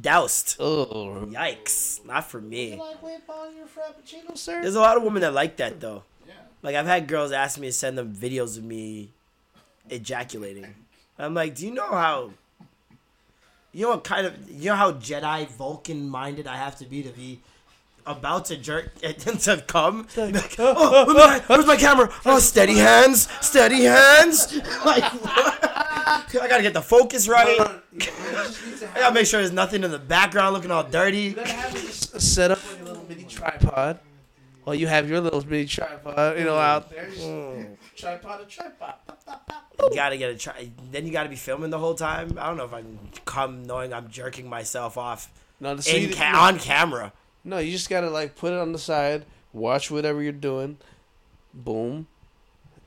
doused. 0.00 0.56
Oh. 0.60 1.26
Yikes! 1.30 2.04
Not 2.04 2.30
for 2.30 2.40
me. 2.40 2.76
Like 2.76 3.02
whip 3.02 3.22
on 3.28 3.56
your 3.56 3.66
frappuccino, 3.66 4.36
sir? 4.36 4.60
There's 4.60 4.74
a 4.74 4.80
lot 4.80 4.96
of 4.96 5.02
women 5.02 5.22
that 5.22 5.32
like 5.32 5.56
that 5.58 5.80
though. 5.80 6.02
Yeah. 6.26 6.34
Like 6.62 6.74
I've 6.76 6.86
had 6.86 7.06
girls 7.08 7.32
ask 7.32 7.58
me 7.58 7.68
to 7.68 7.72
send 7.72 7.96
them 7.96 8.12
videos 8.14 8.58
of 8.58 8.64
me 8.64 9.10
ejaculating. 9.88 10.74
I'm 11.18 11.34
like, 11.34 11.54
do 11.54 11.66
you 11.66 11.72
know 11.74 11.88
how? 11.90 12.30
You 13.72 13.82
know 13.84 13.90
what 13.90 14.04
kind 14.04 14.26
of? 14.26 14.50
You 14.50 14.70
know 14.70 14.76
how 14.76 14.92
Jedi 14.92 15.46
Vulcan 15.48 16.08
minded 16.08 16.46
I 16.46 16.56
have 16.56 16.76
to 16.78 16.84
be 16.84 17.02
to 17.02 17.10
be 17.10 17.40
about 18.06 18.46
to 18.46 18.56
jerk 18.56 18.94
to 19.00 19.64
come? 19.66 20.06
Be 20.16 20.32
Like, 20.32 20.56
oh, 20.58 21.04
let 21.14 21.40
me 21.40 21.44
where's 21.46 21.66
my 21.66 21.76
camera? 21.76 22.10
Oh, 22.24 22.38
steady 22.38 22.76
hands, 22.78 23.28
steady 23.40 23.84
hands. 23.84 24.54
Like, 24.84 25.04
what? 25.22 25.58
I 26.42 26.46
gotta 26.48 26.62
get 26.62 26.72
the 26.72 26.80
focus 26.82 27.28
right. 27.28 27.60
I 27.60 27.78
gotta 28.94 29.14
make 29.14 29.26
sure 29.26 29.40
there's 29.40 29.52
nothing 29.52 29.84
in 29.84 29.90
the 29.90 29.98
background 29.98 30.54
looking 30.54 30.70
all 30.70 30.82
dirty. 30.84 31.18
You 31.20 31.32
gotta 31.34 31.52
have 31.52 31.74
it 31.76 31.84
s- 31.84 32.24
set 32.24 32.50
up 32.50 32.58
like 32.70 32.80
a 32.80 32.84
little 32.84 33.04
mini 33.08 33.24
tripod. 33.24 33.98
While 34.64 34.74
you 34.74 34.86
have 34.86 35.08
your 35.08 35.20
little 35.20 35.44
mini 35.46 35.66
tripod, 35.66 36.38
you 36.38 36.44
know, 36.44 36.56
out 36.56 36.90
there. 36.90 37.06
Just 37.10 37.26
Tripod 37.96 38.40
to 38.40 38.46
tripod. 38.46 38.94
You 39.80 39.94
gotta 39.94 40.16
get 40.16 40.30
a 40.30 40.36
try. 40.36 40.70
Then 40.90 41.06
you 41.06 41.12
gotta 41.12 41.28
be 41.28 41.36
filming 41.36 41.70
the 41.70 41.78
whole 41.78 41.94
time. 41.94 42.36
I 42.40 42.46
don't 42.48 42.56
know 42.56 42.64
if 42.64 42.72
I 42.74 42.80
can 42.82 42.98
come 43.24 43.64
knowing 43.64 43.92
I'm 43.92 44.08
jerking 44.10 44.48
myself 44.48 44.96
off 44.98 45.30
No, 45.60 45.76
so 45.78 45.96
in 45.96 46.12
ca- 46.12 46.32
no, 46.32 46.38
on 46.40 46.58
camera. 46.58 47.12
no, 47.44 47.58
you 47.58 47.70
just 47.72 47.88
gotta 47.88 48.10
like 48.10 48.36
put 48.36 48.52
it 48.52 48.58
on 48.58 48.72
the 48.72 48.78
side, 48.78 49.24
watch 49.52 49.90
whatever 49.90 50.22
you're 50.22 50.32
doing. 50.32 50.78
Boom. 51.54 52.06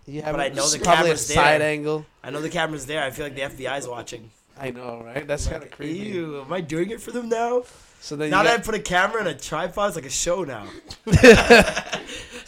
You 0.06 0.22
have 0.24 0.36
But 0.36 0.42
I 0.42 0.50
know 0.50 0.68
the 0.70 0.80
camera's 0.80 1.26
side 1.26 1.62
there. 1.62 1.70
angle. 1.70 2.06
I 2.24 2.30
know 2.32 2.42
the 2.42 2.50
camera's 2.50 2.86
there. 2.86 3.04
I 3.04 3.12
feel 3.12 3.26
like 3.26 3.36
the 3.36 3.42
FBI's 3.42 3.88
watching. 3.88 4.30
I 4.60 4.72
know, 4.72 5.02
right? 5.04 5.26
That's 5.26 5.48
kind 5.48 5.64
of 5.64 5.72
creepy. 5.72 6.10
Ew, 6.10 6.42
am 6.42 6.52
I 6.52 6.62
doing 6.62 6.90
it 6.92 7.02
for 7.02 7.12
them 7.12 7.30
now? 7.30 7.64
So 8.02 8.16
then 8.16 8.30
Now 8.32 8.44
that 8.44 8.60
I 8.60 8.62
put 8.62 8.76
a 8.76 8.80
camera 8.80 9.20
and 9.20 9.28
a 9.30 9.34
tripod, 9.36 9.88
it's 9.90 9.96
like 9.96 10.06
a 10.06 10.10
show 10.10 10.44
now. 10.44 10.66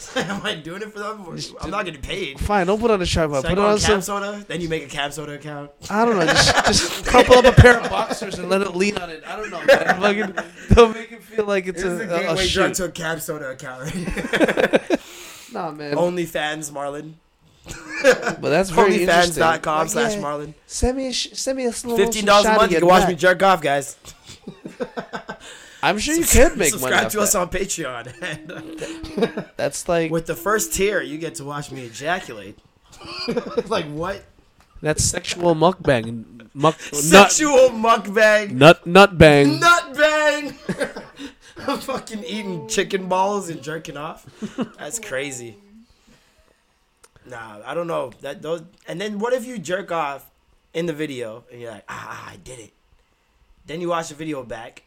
am 0.16 0.40
I 0.44 0.54
doing 0.54 0.82
it 0.82 0.92
for 0.92 0.98
them? 0.98 1.38
I'm 1.60 1.70
not 1.70 1.84
getting 1.84 2.00
paid. 2.00 2.40
fine, 2.40 2.66
don't 2.66 2.80
put 2.80 2.90
on 2.90 3.00
a. 3.00 3.06
Should 3.06 3.22
I 3.22 3.26
Put 3.26 3.42
go 3.42 3.48
it 3.52 3.58
on 3.58 3.64
on 3.72 3.78
some. 3.78 4.00
Soda? 4.00 4.44
Then 4.46 4.60
you 4.60 4.68
make 4.68 4.82
a 4.84 4.96
CamSoda 4.96 5.34
account. 5.36 5.70
I 5.90 6.04
don't 6.04 6.18
know. 6.18 6.26
Just 6.26 6.54
just 6.66 7.06
couple 7.06 7.36
up 7.36 7.44
a 7.44 7.52
pair 7.52 7.80
of 7.80 7.90
boxers 7.90 8.38
and 8.38 8.48
let 8.48 8.62
it 8.62 8.74
lean 8.74 8.96
on 8.98 9.10
it. 9.10 9.22
I 9.26 9.36
don't 9.36 9.50
know, 9.50 9.64
man. 9.64 10.00
Fucking, 10.00 10.44
don't 10.74 10.94
make 10.94 11.12
it 11.12 11.22
feel 11.22 11.44
like 11.46 11.66
it's 11.66 11.82
This 11.82 11.92
is 11.92 12.00
a, 12.00 12.02
a 12.02 12.06
a, 12.06 12.20
gateway 12.20 12.48
drug 12.48 12.68
shoot. 12.68 12.74
to 12.76 12.84
a 12.84 12.88
CamSoda 12.90 13.52
account. 13.52 13.82
Right? 13.82 15.00
Nah, 15.52 15.70
man. 15.70 15.94
OnlyFans, 15.96 16.70
Marlon. 16.72 17.14
but 18.40 18.50
that's 18.50 18.70
very 18.70 19.02
interesting. 19.02 19.42
OnlyFans.com 19.42 19.88
slash 19.88 20.14
yeah, 20.16 20.20
Marlon. 20.20 20.54
Send 20.66 20.96
me 20.98 21.08
a 21.08 21.12
sh- 21.12 21.30
send 21.32 21.56
me 21.56 21.64
a 21.66 21.72
slow 21.72 21.96
Fifteen 21.96 22.24
dollars 22.24 22.46
a 22.46 22.54
month. 22.54 22.72
You 22.72 22.78
can 22.78 22.88
watch 22.88 23.08
me 23.08 23.14
jerk 23.14 23.42
off, 23.42 23.62
guys. 23.62 23.96
I'm 25.84 25.98
sure 25.98 26.14
you 26.14 26.24
could 26.24 26.56
make 26.56 26.58
money. 26.58 26.70
Subscribe 26.70 27.10
to 27.10 27.20
us 27.20 27.34
that. 27.34 27.38
on 27.40 27.50
Patreon. 27.50 29.50
That's 29.56 29.86
like 29.86 30.10
with 30.10 30.24
the 30.24 30.34
first 30.34 30.72
tier, 30.72 31.02
you 31.02 31.18
get 31.18 31.34
to 31.36 31.44
watch 31.44 31.70
me 31.70 31.84
ejaculate. 31.84 32.58
like 33.68 33.84
what? 33.86 34.24
that's 34.80 35.04
sexual 35.04 35.54
mukbang. 35.54 36.48
Muck 36.54 36.78
nut 36.92 37.32
Sexual 37.32 37.70
mukbang. 37.70 38.52
nut 38.52 38.86
nut 38.86 39.18
bang. 39.18 39.60
Nut 39.60 39.94
bang. 39.94 40.54
I'm 41.68 41.78
fucking 41.78 42.24
eating 42.24 42.66
chicken 42.68 43.08
balls 43.08 43.50
and 43.50 43.62
jerking 43.62 43.98
off. 43.98 44.26
That's 44.78 44.98
crazy. 44.98 45.56
Nah, 47.26 47.60
I 47.64 47.74
don't 47.74 47.86
know 47.86 48.12
that 48.22 48.40
those. 48.40 48.62
And 48.88 49.00
then 49.00 49.18
what 49.18 49.34
if 49.34 49.46
you 49.46 49.58
jerk 49.58 49.92
off 49.92 50.30
in 50.72 50.86
the 50.86 50.92
video 50.92 51.44
and 51.50 51.60
you're 51.60 51.72
like, 51.72 51.84
ah, 51.88 52.30
I 52.30 52.36
did 52.36 52.58
it. 52.58 52.72
Then 53.66 53.80
you 53.80 53.88
watch 53.88 54.08
the 54.08 54.14
video 54.14 54.42
back, 54.42 54.82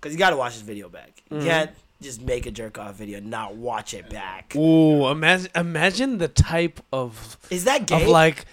cause 0.00 0.12
you 0.12 0.18
gotta 0.18 0.36
watch 0.36 0.54
this 0.54 0.62
video 0.62 0.88
back. 0.88 1.22
You 1.30 1.38
mm-hmm. 1.38 1.46
can't 1.46 1.70
just 2.00 2.22
make 2.22 2.46
a 2.46 2.50
jerk 2.50 2.78
off 2.78 2.94
video 2.96 3.18
and 3.18 3.30
not 3.30 3.56
watch 3.56 3.94
it 3.94 4.08
back. 4.08 4.54
Ooh, 4.56 5.08
imagine 5.08 5.50
imagine 5.54 6.18
the 6.18 6.28
type 6.28 6.80
of 6.92 7.36
Is 7.50 7.64
that 7.64 7.86
gay? 7.86 8.02
of 8.02 8.08
like 8.08 8.46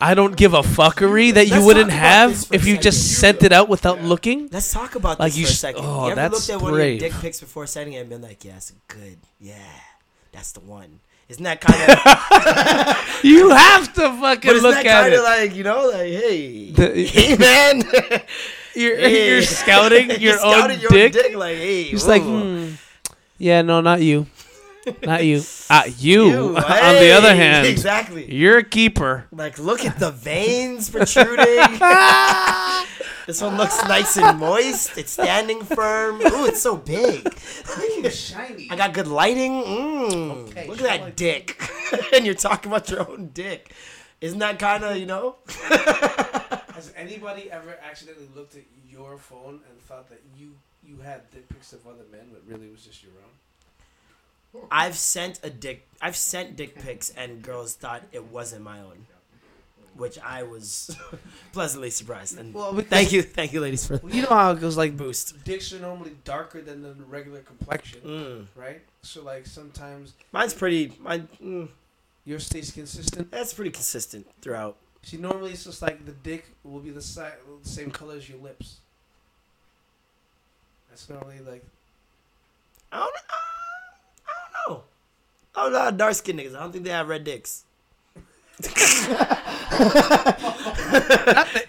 I 0.00 0.14
don't 0.14 0.34
give 0.36 0.54
a 0.54 0.62
fuckery 0.62 1.34
that 1.34 1.46
you 1.46 1.54
Let's 1.54 1.66
wouldn't 1.66 1.90
have 1.90 2.30
this 2.30 2.44
for 2.46 2.54
a 2.54 2.56
if 2.56 2.66
you 2.66 2.78
just 2.78 3.18
sent 3.18 3.42
it 3.42 3.52
out 3.52 3.68
without 3.68 4.02
looking. 4.02 4.48
Let's 4.50 4.72
talk 4.72 4.94
about 4.94 5.20
Like 5.20 5.32
this 5.32 5.38
you 5.38 5.46
for 5.46 5.50
a 5.50 5.54
second. 5.54 5.84
oh, 5.84 6.06
you 6.06 6.12
ever 6.12 6.20
that's 6.20 6.48
looked 6.48 6.50
at 6.50 6.62
one 6.62 6.80
of 6.80 6.86
your 6.86 6.98
dick 6.98 7.12
pics 7.20 7.40
before 7.40 7.66
sending 7.66 7.94
it 7.94 7.98
and 7.98 8.08
been 8.08 8.22
like, 8.22 8.42
yeah, 8.44 8.52
that's 8.52 8.72
good. 8.88 9.18
Yeah, 9.38 9.56
that's 10.32 10.52
the 10.52 10.60
one. 10.60 11.00
Isn't 11.28 11.44
that 11.44 11.60
kind 11.60 11.92
of? 11.92 13.06
You 13.24 13.50
have 13.50 13.92
to 13.94 14.10
fucking 14.18 14.52
look 14.54 14.74
that 14.74 14.86
at 14.86 15.02
kind 15.02 15.12
it. 15.12 15.18
of 15.18 15.24
like 15.24 15.54
you 15.54 15.62
know, 15.62 15.88
like 15.88 16.10
hey, 16.10 16.70
The- 16.70 17.04
hey 17.06 17.36
man, 17.36 17.82
you're, 18.74 18.96
Hey. 18.96 19.28
you're 19.34 19.42
scouting 19.42 20.10
your 20.10 20.18
You're 20.20 20.44
own 20.44 20.52
scouting 20.54 20.80
your 20.80 20.90
dick. 20.90 21.34
Like 21.36 21.56
hey, 21.56 21.82
He's 21.84 22.06
like, 22.06 22.22
hmm, 22.22 22.72
yeah, 23.38 23.62
no, 23.62 23.80
not 23.80 24.00
you, 24.02 24.26
not 25.02 25.24
you. 25.24 25.42
Ah, 25.72 25.84
you. 25.98 26.24
You, 26.30 26.56
On 26.56 26.94
the 26.96 27.12
other 27.12 27.32
hand, 27.34 27.66
exactly. 27.66 28.32
you're 28.34 28.58
a 28.58 28.64
keeper. 28.64 29.26
Like, 29.30 29.56
look 29.58 29.84
at 29.84 30.00
the 30.00 30.10
veins 30.10 30.90
protruding. 30.90 31.78
this 33.26 33.40
one 33.40 33.56
looks 33.56 33.80
nice 33.84 34.16
and 34.16 34.38
moist. 34.40 34.98
It's 34.98 35.12
standing 35.12 35.62
firm. 35.62 36.16
Ooh, 36.20 36.46
it's 36.46 36.60
so 36.60 36.76
big. 36.76 37.32
Shiny. 38.10 38.68
I 38.68 38.74
got 38.76 38.92
good 38.92 39.06
lighting. 39.06 39.62
Mm, 39.62 40.48
Okay, 40.50 40.66
look 40.66 40.80
at 40.80 40.84
that 41.04 41.14
dick. 41.16 41.62
and 42.12 42.26
you're 42.26 42.34
talking 42.34 42.72
about 42.72 42.90
your 42.90 43.08
own 43.08 43.30
dick. 43.32 43.72
Isn't 44.20 44.38
that 44.40 44.58
kind 44.58 44.84
of, 44.84 44.96
you 44.96 45.06
know? 45.06 45.36
Has 46.74 46.92
anybody 46.96 47.50
ever 47.50 47.76
accidentally 47.82 48.28
looked 48.34 48.54
at 48.56 48.62
your 48.88 49.16
phone 49.18 49.60
and 49.70 49.80
thought 49.82 50.08
that 50.10 50.20
you 50.36 50.54
you 50.86 50.96
had 51.02 51.30
dick 51.30 51.48
pics 51.48 51.72
of 51.72 51.86
other 51.86 52.04
men, 52.10 52.28
but 52.32 52.42
really 52.46 52.66
it 52.66 52.72
was 52.72 52.84
just 52.84 53.02
your 53.02 53.12
own? 54.54 54.66
I've 54.70 54.96
sent 54.96 55.40
a 55.42 55.50
dick. 55.50 55.86
I've 56.02 56.16
sent 56.16 56.56
dick 56.56 56.74
pics, 56.76 57.10
and 57.10 57.40
girls 57.42 57.74
thought 57.74 58.02
it 58.12 58.24
wasn't 58.24 58.62
my 58.64 58.80
own, 58.80 59.06
which 59.94 60.18
I 60.18 60.42
was 60.42 60.96
pleasantly 61.52 61.90
surprised. 61.90 62.38
And 62.38 62.52
Well, 62.52 62.72
because- 62.72 62.90
thank 62.90 63.12
you, 63.16 63.22
thank 63.22 63.52
you, 63.52 63.60
ladies, 63.60 63.86
for 63.86 63.98
Well, 63.98 64.12
you 64.12 64.22
know 64.22 64.28
how 64.28 64.52
it 64.52 64.60
goes. 64.60 64.76
Like 64.76 64.96
boost. 64.96 65.44
dicks 65.44 65.72
are 65.72 65.78
normally 65.78 66.16
darker 66.24 66.60
than 66.62 66.82
the 66.82 66.94
regular 67.08 67.40
complexion, 67.40 68.00
Mm. 68.00 68.46
right? 68.56 68.80
So 69.02 69.22
like 69.22 69.46
sometimes 69.46 70.14
Mine's 70.32 70.54
pretty. 70.54 70.92
Mine. 71.00 71.28
Mm, 71.42 71.68
yours 72.30 72.46
stays 72.46 72.70
consistent. 72.70 73.30
that's 73.30 73.52
pretty 73.52 73.70
consistent 73.70 74.26
throughout. 74.40 74.76
See, 75.02 75.16
normally 75.16 75.50
it's 75.52 75.64
just 75.64 75.82
like 75.82 76.06
the 76.06 76.12
dick 76.12 76.46
will 76.62 76.80
be 76.80 76.90
the 76.90 77.02
si- 77.02 77.22
the 77.62 77.68
same 77.68 77.90
color 77.90 78.14
as 78.16 78.28
your 78.28 78.38
lips. 78.38 78.76
That's 80.88 81.08
normally 81.08 81.40
like 81.40 81.64
I 82.92 82.98
don't. 82.98 83.14
Uh, 83.14 83.18
I 84.26 84.32
don't 84.42 84.76
know. 84.76 84.82
I 85.56 85.62
don't 85.64 85.72
know 85.72 85.90
dark 85.96 86.14
skinned 86.14 86.38
niggas. 86.38 86.54
I 86.54 86.60
don't 86.60 86.72
think 86.72 86.84
they 86.84 86.90
have 86.90 87.08
red 87.08 87.24
dicks. 87.24 87.64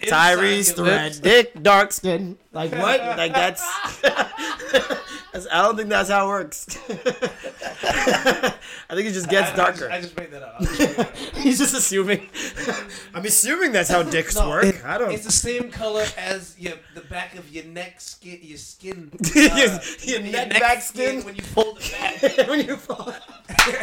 Tyrese, 0.02 0.76
the 0.76 0.84
red 0.84 1.18
dick, 1.22 1.62
dark 1.62 1.92
skin. 1.92 2.36
Like 2.52 2.72
what? 2.72 3.00
Like 3.00 3.32
that's. 3.32 3.62
that's 5.32 5.46
I 5.50 5.62
don't 5.62 5.76
think 5.76 5.88
that's 5.88 6.10
how 6.10 6.26
it 6.26 6.28
works. 6.28 6.66
I 7.84 8.94
think 8.94 9.06
it 9.08 9.12
just 9.12 9.28
gets 9.28 9.54
darker. 9.56 9.90
I 9.90 10.00
just 10.00 10.16
made 10.16 10.30
that 10.32 10.42
up. 10.42 10.60
Just 10.60 10.78
that 10.96 10.98
up. 11.08 11.16
He's 11.36 11.58
just 11.58 11.74
assuming. 11.74 12.28
I'm 13.14 13.24
assuming 13.24 13.72
that's 13.72 13.88
how 13.90 14.02
dicks 14.02 14.34
No, 14.36 14.48
work. 14.48 14.64
it- 14.64 14.84
I 14.84 14.98
don't. 14.98 15.08
Know. 15.08 15.14
It's 15.14 15.24
the 15.24 15.32
same 15.32 15.70
color 15.70 16.04
as 16.16 16.54
your 16.58 16.74
the 16.94 17.00
back 17.02 17.34
of 17.36 17.50
your 17.50 17.64
neck 17.64 18.00
skin, 18.00 18.38
your 18.42 18.58
skin, 18.58 19.10
Your- 19.34 19.50
uh, 19.52 19.78
your 20.02 20.20
neck 20.20 20.50
back 20.60 20.82
skin. 20.82 21.22
when 21.24 21.34
you 21.36 21.42
fold 21.42 21.78
it 21.80 22.36
back 22.36 22.48
when 22.48 22.66
you 22.66 22.76
fold. 22.76 23.14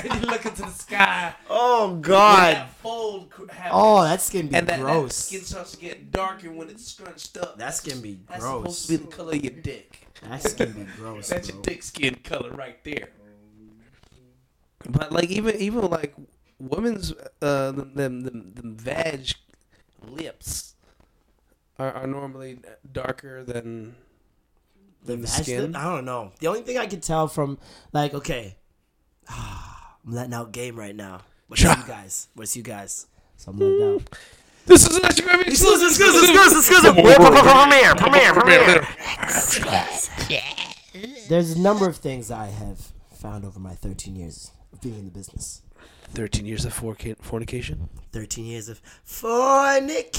and 0.04 0.22
you 0.22 0.28
look 0.30 0.46
into 0.46 0.62
the 0.62 0.70
sky. 0.72 1.34
Oh 1.50 1.96
God. 1.96 2.56
that 2.56 2.70
fold 2.76 3.32
happens. 3.50 3.72
Oh, 3.74 4.04
that 4.04 4.22
skin 4.22 4.48
be 4.48 4.56
and 4.56 4.68
that, 4.68 4.78
that 4.78 4.82
gross. 4.84 5.16
skin 5.16 5.42
starts 5.42 5.72
to 5.72 5.78
get 5.78 6.12
darker 6.12 6.52
when 6.52 6.70
it's 6.70 6.86
scrunched 6.86 7.38
up. 7.38 7.58
That 7.58 7.74
skin 7.76 8.02
be 8.02 8.20
That's 8.30 8.42
gross. 8.42 8.62
supposed 8.78 8.86
to 8.88 8.92
be 8.92 8.96
the 9.06 9.12
color 9.16 9.34
of 9.34 9.44
your 9.44 9.54
dick. 9.54 10.06
That 10.22 10.44
skin 10.44 10.72
be 10.74 10.88
gross. 10.98 11.30
That's 11.30 11.50
bro. 11.50 11.56
your 11.56 11.64
dick 11.64 11.84
skin 11.84 12.16
color 12.24 12.52
right 12.52 12.84
there. 12.84 13.10
But 14.88 15.12
like 15.12 15.30
even 15.30 15.56
even 15.56 15.90
like 15.90 16.16
women's 16.60 17.14
uh 17.42 17.72
them 17.72 17.94
them 17.96 18.22
them, 18.22 18.54
them 18.54 18.76
vag 18.76 19.32
lips 20.08 20.76
are, 21.78 21.92
are 21.92 22.08
normally 22.08 22.60
darker 22.92 23.44
than 23.44 23.96
the 25.04 25.16
the 25.16 25.28
skin. 25.28 25.72
lip? 25.72 25.76
I 25.76 25.96
don't 25.96 26.06
know. 26.06 26.32
The 26.40 26.48
only 26.48 26.62
thing 26.62 26.78
I 26.78 26.88
can 26.88 27.02
tell 27.02 27.28
from 27.28 27.58
like 27.94 28.14
okay, 28.14 28.56
I'm 29.30 30.14
letting 30.14 30.34
out 30.34 30.52
game 30.52 30.78
right 30.78 30.96
now. 30.96 31.22
What's 31.48 31.62
Cha. 31.62 31.76
you 31.78 31.88
guys? 31.88 32.28
What's 32.36 32.56
you 32.56 32.64
guys? 32.64 33.08
So 33.38 33.52
I'm 33.52 33.58
letting 33.58 33.96
out. 33.96 34.20
This 34.70 34.86
is 34.88 34.96
an 34.98 35.02
Instagram 35.04 35.48
Exclusive, 35.48 35.88
exclusive, 35.90 36.30
exclusive, 36.30 36.58
exclusive. 36.60 36.94
Premiere, 36.94 37.96
premiere, 37.96 38.34
premiere. 38.34 38.88
There's 41.28 41.52
a 41.56 41.60
number 41.60 41.88
of 41.90 41.98
things 41.98 42.30
I 42.30 42.46
have 42.48 42.78
found 43.20 43.46
over 43.46 43.60
my 43.60 43.74
13 43.74 44.16
years 44.16 44.52
of 44.72 44.80
being 44.80 45.00
in 45.00 45.06
the 45.06 45.12
business. 45.12 45.64
Thirteen 46.12 46.46
years 46.48 46.66
of 46.66 46.74
forca- 46.74 47.16
fornication. 47.22 47.88
13 48.14 48.46
years 48.46 48.68
of 48.70 48.80
fornication. 49.04 50.10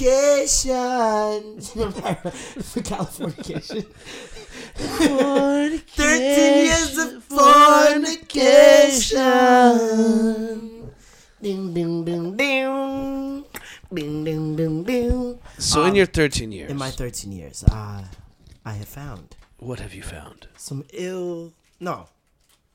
For 1.61 1.91
Californication. 2.91 3.85
13 4.75 6.67
years 6.67 6.97
of 6.99 7.25
fornication. 7.25 9.17
Ding, 11.43 11.75
ding, 11.75 12.05
ding, 12.05 12.37
ding. 12.37 13.45
Ding, 13.93 14.25
ding, 14.25 14.57
ding, 14.57 14.85
ding. 14.85 15.39
So 15.59 15.83
Um, 15.83 15.89
in 15.89 15.95
your 15.97 16.07
thirteen 16.07 16.53
years, 16.53 16.71
In 16.71 16.77
my 16.77 16.91
13 16.91 17.33
years, 17.33 17.65
uh, 17.65 18.05
I 18.65 18.73
have 18.75 18.89
found 18.89 19.37
what 19.59 19.81
have 19.81 19.93
you 19.95 20.03
found? 20.03 20.47
some 20.57 20.85
ill, 20.93 21.53
no, 21.81 22.09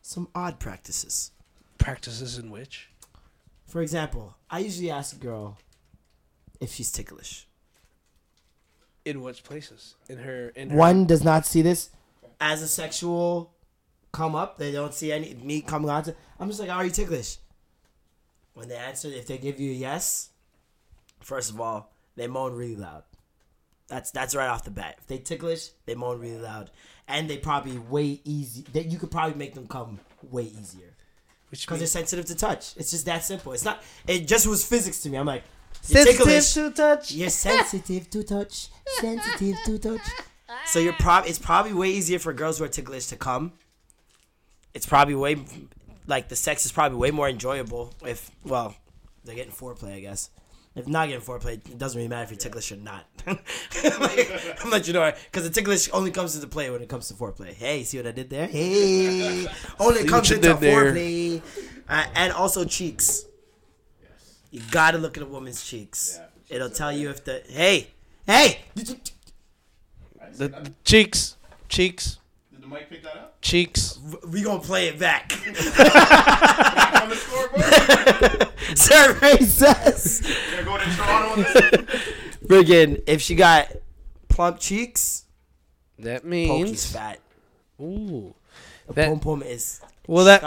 some 0.02 0.28
odd 0.36 0.60
practices. 0.60 1.32
Practices 1.78 2.38
in 2.38 2.52
which? 2.52 2.90
For 3.66 3.82
example, 3.82 4.36
I 4.50 4.60
usually 4.60 4.92
ask 4.92 5.16
a 5.16 5.20
girl 5.20 5.58
if 6.60 6.74
she's 6.74 6.92
ticklish. 6.92 7.48
In 9.06 9.22
which 9.22 9.44
places? 9.44 9.96
In 10.10 10.18
her 10.20 10.50
in 10.50 10.72
her 10.72 10.78
One 10.78 11.06
does 11.06 11.24
not 11.24 11.46
see 11.46 11.62
this 11.62 11.92
as 12.42 12.62
a 12.62 12.68
sexual 12.68 13.54
come 14.12 14.36
up. 14.36 14.58
They 14.58 14.72
don't 14.72 14.94
see 14.94 15.12
any 15.12 15.34
me 15.36 15.62
coming 15.62 15.90
on 15.90 16.04
to. 16.04 16.16
I'm 16.40 16.48
just 16.50 16.60
like, 16.60 16.70
are 16.70 16.84
you 16.84 16.92
ticklish? 16.92 17.38
When 18.54 18.68
they 18.68 18.76
answer, 18.78 19.08
if 19.10 19.28
they 19.28 19.38
give 19.38 19.60
you 19.60 19.72
a 19.72 19.76
yes, 19.76 20.30
first 21.26 21.50
of 21.50 21.60
all, 21.60 21.92
they 22.16 22.28
moan 22.28 22.54
really 22.54 22.76
loud. 22.76 23.04
That's 23.88 24.12
that's 24.12 24.34
right 24.36 24.48
off 24.48 24.64
the 24.64 24.72
bat. 24.72 24.96
If 25.00 25.08
they 25.08 25.18
ticklish, 25.18 25.70
they 25.86 25.96
moan 25.96 26.20
really 26.20 26.40
loud, 26.40 26.72
and 27.08 27.30
they 27.30 27.38
probably 27.38 27.78
way 27.78 28.22
easy. 28.24 28.64
That 28.74 28.86
you 28.86 28.98
could 28.98 29.12
probably 29.12 29.38
make 29.38 29.54
them 29.54 29.68
come 29.68 30.00
way 30.32 30.44
easier 30.44 30.94
Which 31.50 31.66
because 31.66 31.80
they're 31.80 31.88
sensitive 31.88 32.26
to 32.26 32.36
touch. 32.36 32.76
It's 32.78 32.92
just 32.92 33.06
that 33.06 33.24
simple. 33.24 33.54
It's 33.54 33.66
not. 33.66 33.84
It 34.08 34.28
just 34.28 34.48
was 34.48 34.66
physics 34.66 35.02
to 35.02 35.10
me. 35.10 35.18
I'm 35.18 35.26
like, 35.26 35.44
sensitive 35.82 36.18
ticklish. 36.18 36.54
to 36.54 36.72
touch. 36.72 37.12
You're 37.12 37.30
sensitive 37.48 38.10
to 38.12 38.24
touch. 38.24 38.70
Sensitive 39.00 39.56
to 39.66 39.78
touch. 39.78 40.08
So 40.68 40.80
you're 40.80 40.94
prob 40.94 41.26
it's 41.28 41.40
probably 41.40 41.74
way 41.74 41.90
easier 41.90 42.20
for 42.20 42.34
girls 42.34 42.60
who 42.60 42.66
are 42.66 42.70
ticklish 42.70 43.08
to 43.08 43.16
come. 43.16 43.54
It's 44.74 44.86
probably 44.86 45.16
way 45.16 45.38
like 46.08 46.30
the 46.30 46.36
sex 46.36 46.66
is 46.66 46.72
probably 46.72 46.98
way 46.98 47.12
more 47.12 47.30
enjoyable 47.30 47.94
if 48.04 48.32
well, 48.44 48.76
they're 49.24 49.36
getting 49.36 49.52
foreplay, 49.52 49.96
I 49.96 50.00
guess. 50.00 50.30
If 50.76 50.90
not 50.90 51.08
getting 51.08 51.24
foreplay, 51.24 51.54
it 51.54 51.78
doesn't 51.78 51.98
really 51.98 52.10
matter 52.10 52.24
if 52.24 52.32
you're 52.32 52.38
ticklish 52.38 52.70
or 52.72 52.76
not. 52.76 53.06
like, 53.26 53.40
I'm 54.64 54.70
let 54.70 54.88
you 54.88 54.94
know 54.94 55.12
because 55.32 55.44
the 55.44 55.50
ticklish 55.50 55.90
only 55.94 56.12
comes 56.12 56.36
into 56.36 56.48
play 56.48 56.70
when 56.70 56.82
it 56.82 56.90
comes 56.90 57.08
to 57.08 57.14
foreplay. 57.14 57.54
Hey, 57.54 57.84
see 57.84 57.98
what 57.98 58.08
I 58.08 58.12
did 58.12 58.30
there? 58.30 58.48
Hey, 58.48 59.48
only 59.80 60.02
See 60.02 60.08
comes 60.08 60.32
into 60.32 60.50
did 60.50 60.60
there. 60.60 60.94
foreplay, 60.94 61.42
uh, 61.88 62.06
and 62.16 62.34
also 62.34 62.66
cheeks. 62.66 63.26
Yes. 64.02 64.38
You 64.52 64.62
gotta 64.70 64.98
look 64.98 65.16
at 65.16 65.24
a 65.24 65.26
woman's 65.26 65.64
cheeks. 65.64 66.20
It'll 66.50 66.70
tell 66.70 66.92
you 66.92 67.10
if 67.10 67.24
the 67.24 67.42
hey, 67.48 67.88
hey. 68.28 68.60
The, 68.76 69.00
the 70.50 70.74
cheeks, 70.84 71.38
cheeks, 71.70 72.06
Did 72.16 72.20
the 72.70 72.76
mic 72.76 72.90
pick 72.90 73.04
that 73.04 73.16
up? 73.16 73.42
cheeks. 73.42 74.00
We 74.28 74.42
gonna 74.44 74.60
play 74.60 74.88
it 74.88 75.00
back. 75.00 75.32
On 75.48 77.10
the 77.10 77.16
scoreboard? 77.16 78.78
Survey 78.78 79.38
says, 79.46 80.22
Gonna 80.52 80.64
go 80.64 80.78
to 80.78 80.96
Toronto 80.96 81.30
on 81.32 81.38
this? 81.40 81.54
friggin', 82.48 83.04
if 83.08 83.22
she 83.22 83.36
got 83.36 83.72
plump 84.28 84.60
cheeks, 84.60 85.26
That 86.00 86.24
Pokey's 86.24 86.26
means 86.26 86.92
fat. 86.92 87.20
ooh. 87.80 88.34
The 88.88 88.94
That- 88.94 89.10
pom 89.10 89.20
pom 89.20 89.44
is 89.44 89.82
Well, 90.08 90.26
that 90.26 90.42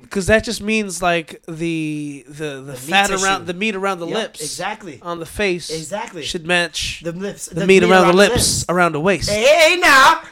because 0.00 0.26
that 0.26 0.44
just 0.44 0.60
means 0.62 1.00
like 1.02 1.42
the 1.46 2.24
the 2.28 2.60
the, 2.62 2.74
fat 2.74 3.10
around 3.10 3.46
the 3.46 3.54
meat 3.54 3.74
around 3.76 3.98
the 4.00 4.06
Yep, 4.06 4.16
lips 4.16 4.40
exactly. 4.40 4.98
on 5.02 5.18
the 5.20 5.26
face 5.26 5.70
Exactly. 5.70 6.22
should 6.22 6.46
match 6.46 7.00
The 7.04 7.12
lips, 7.12 7.46
the, 7.46 7.66
meat, 7.66 7.82
around, 7.84 8.06
the 8.08 8.12
lips, 8.14 8.64
around 8.68 8.92
the 8.92 9.00
waist. 9.00 9.28
Hey, 9.30 9.44
hey, 9.44 9.76
now, 9.80 10.22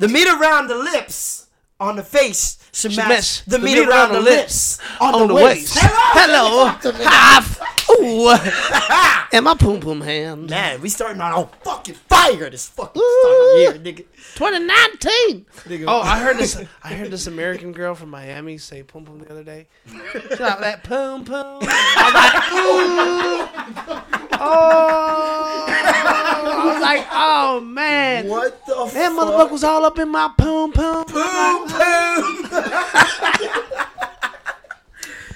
the 0.00 0.08
meat 0.08 0.26
around 0.26 0.68
the 0.68 0.76
lips 0.76 1.46
on 1.78 1.96
the 1.96 2.02
face 2.02 2.58
should, 2.72 2.96
match, 2.96 3.08
match 3.08 3.44
the, 3.44 3.58
meat, 3.58 3.78
around, 3.78 4.12
the 4.12 4.20
lips 4.20 4.78
on, 4.98 5.28
the, 5.28 5.34
waist. 5.34 5.76
Hello, 5.78 6.74
Hello. 6.80 7.66
Ooh. 8.00 8.30
and 9.36 9.44
my 9.44 9.54
poom 9.54 9.80
poom 9.80 10.00
hand. 10.00 10.48
Man, 10.48 10.80
we 10.80 10.88
starting 10.88 11.20
on 11.20 11.48
fucking 11.62 11.96
fire 12.08 12.48
this 12.48 12.66
fucking 12.68 13.02
start 13.02 13.34
of 13.34 13.84
year, 13.84 13.94
nigga. 13.94 14.04
2019. 14.36 15.46
Nigga. 15.66 15.84
Oh, 15.86 16.00
I 16.00 16.18
heard 16.20 16.38
this. 16.38 16.62
I 16.82 16.94
heard 16.94 17.10
this 17.10 17.26
American 17.26 17.72
girl 17.72 17.94
from 17.94 18.08
Miami 18.08 18.56
say 18.56 18.82
"poom 18.82 19.04
poom" 19.04 19.18
the 19.18 19.30
other 19.30 19.44
day. 19.44 19.66
She 19.86 19.98
like 20.18 20.60
that 20.60 20.82
poom 20.84 21.26
poom. 21.26 21.58
I 21.62 22.06
was 22.06 23.86
like, 23.86 23.96
ooh. 23.96 24.16
Oh. 24.42 25.66
I 25.68 26.72
was 26.72 26.80
like, 26.80 27.06
oh 27.12 27.60
man. 27.60 28.28
What 28.28 28.64
the 28.86 28.94
That 28.94 29.12
fuck? 29.12 29.28
motherfucker 29.28 29.50
was 29.50 29.64
all 29.64 29.84
up 29.84 29.98
in 29.98 30.08
my 30.08 30.30
poom 30.38 30.72
poom. 30.72 31.04
Boom, 31.06 31.66
boom. 31.68 32.46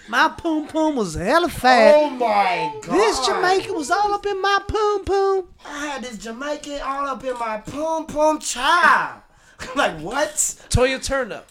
My 0.07 0.29
poom 0.29 0.69
poom 0.69 0.95
was 0.97 1.15
hella 1.15 1.49
fat. 1.49 1.95
Oh 1.97 2.11
my 2.11 2.73
god. 2.83 2.95
This 2.95 3.27
Jamaican 3.27 3.75
was 3.75 3.91
all 3.91 4.13
up 4.15 4.25
in 4.27 4.41
my 4.41 4.61
poom 4.69 5.05
poom. 5.05 5.49
I 5.65 5.87
had 5.87 6.05
this 6.05 6.19
Jamaican 6.19 6.81
all 6.83 7.07
up 7.07 7.25
in 7.25 7.33
my 7.39 7.59
pom 7.59 8.07
pom 8.07 8.39
child. 8.39 9.23
like 9.75 9.99
what? 10.01 10.29
Toya 10.69 10.99
Turnup 11.01 11.45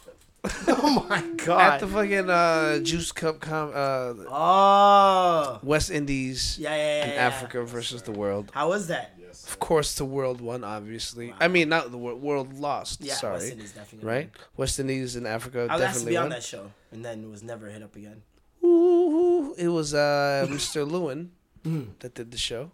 Oh 0.67 1.05
my 1.09 1.21
god! 1.43 1.59
at 1.73 1.79
the 1.79 1.87
fucking 1.87 2.29
uh, 2.29 2.79
Juice 2.79 3.11
Cup 3.11 3.39
com- 3.41 3.71
uh, 3.73 4.13
oh. 4.29 5.59
West 5.63 5.89
Indies 5.89 6.57
Yeah, 6.59 6.69
yeah, 6.69 6.77
yeah. 6.77 7.03
and 7.05 7.13
yeah. 7.13 7.25
Africa 7.27 7.63
versus 7.63 8.03
the 8.03 8.11
world. 8.11 8.51
How 8.53 8.69
was 8.69 8.87
that? 8.87 9.17
Of 9.47 9.59
course, 9.59 9.95
the 9.95 10.05
world 10.05 10.41
won. 10.41 10.63
Obviously, 10.63 11.33
I 11.39 11.47
mean 11.47 11.69
not 11.69 11.91
the 11.91 11.97
world. 11.97 12.21
World 12.21 12.53
lost. 12.59 13.01
Yeah, 13.01 13.13
sorry, 13.15 13.33
West 13.39 13.51
Indies 13.51 13.71
definitely. 13.71 14.07
right? 14.09 14.29
West 14.57 14.79
Indies 14.79 15.15
and 15.15 15.25
Africa 15.27 15.59
I 15.69 15.73
asked 15.73 15.73
to 15.73 15.79
definitely 15.85 16.11
be 16.11 16.17
on 16.17 16.23
won. 16.25 16.29
that 16.31 16.43
show, 16.43 16.71
and 16.91 17.03
then 17.03 17.23
it 17.23 17.29
was 17.29 17.43
never 17.43 17.67
hit 17.69 17.81
up 17.83 17.95
again. 17.95 18.21
Ooh, 18.63 19.53
it 19.57 19.67
was 19.69 19.93
uh, 19.93 20.45
Mr. 20.49 20.89
Lewin 20.89 21.31
Mm. 21.65 21.87
that 21.99 22.13
did 22.13 22.29
the 22.31 22.37
show. 22.37 22.71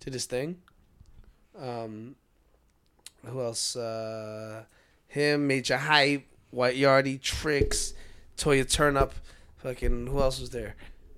Did 0.00 0.12
his 0.14 0.26
thing. 0.26 0.58
Um, 1.56 2.16
who 3.24 3.40
else? 3.40 3.76
Uh, 3.76 4.64
him, 5.06 5.46
Major 5.46 5.76
Hype, 5.76 6.26
White 6.50 6.76
Yardie, 6.76 7.20
Tricks, 7.20 7.94
Toya 8.36 8.64
Turnup, 8.64 9.12
fucking. 9.58 10.06
Who 10.08 10.20
else 10.20 10.40
was 10.40 10.50
there? 10.50 10.74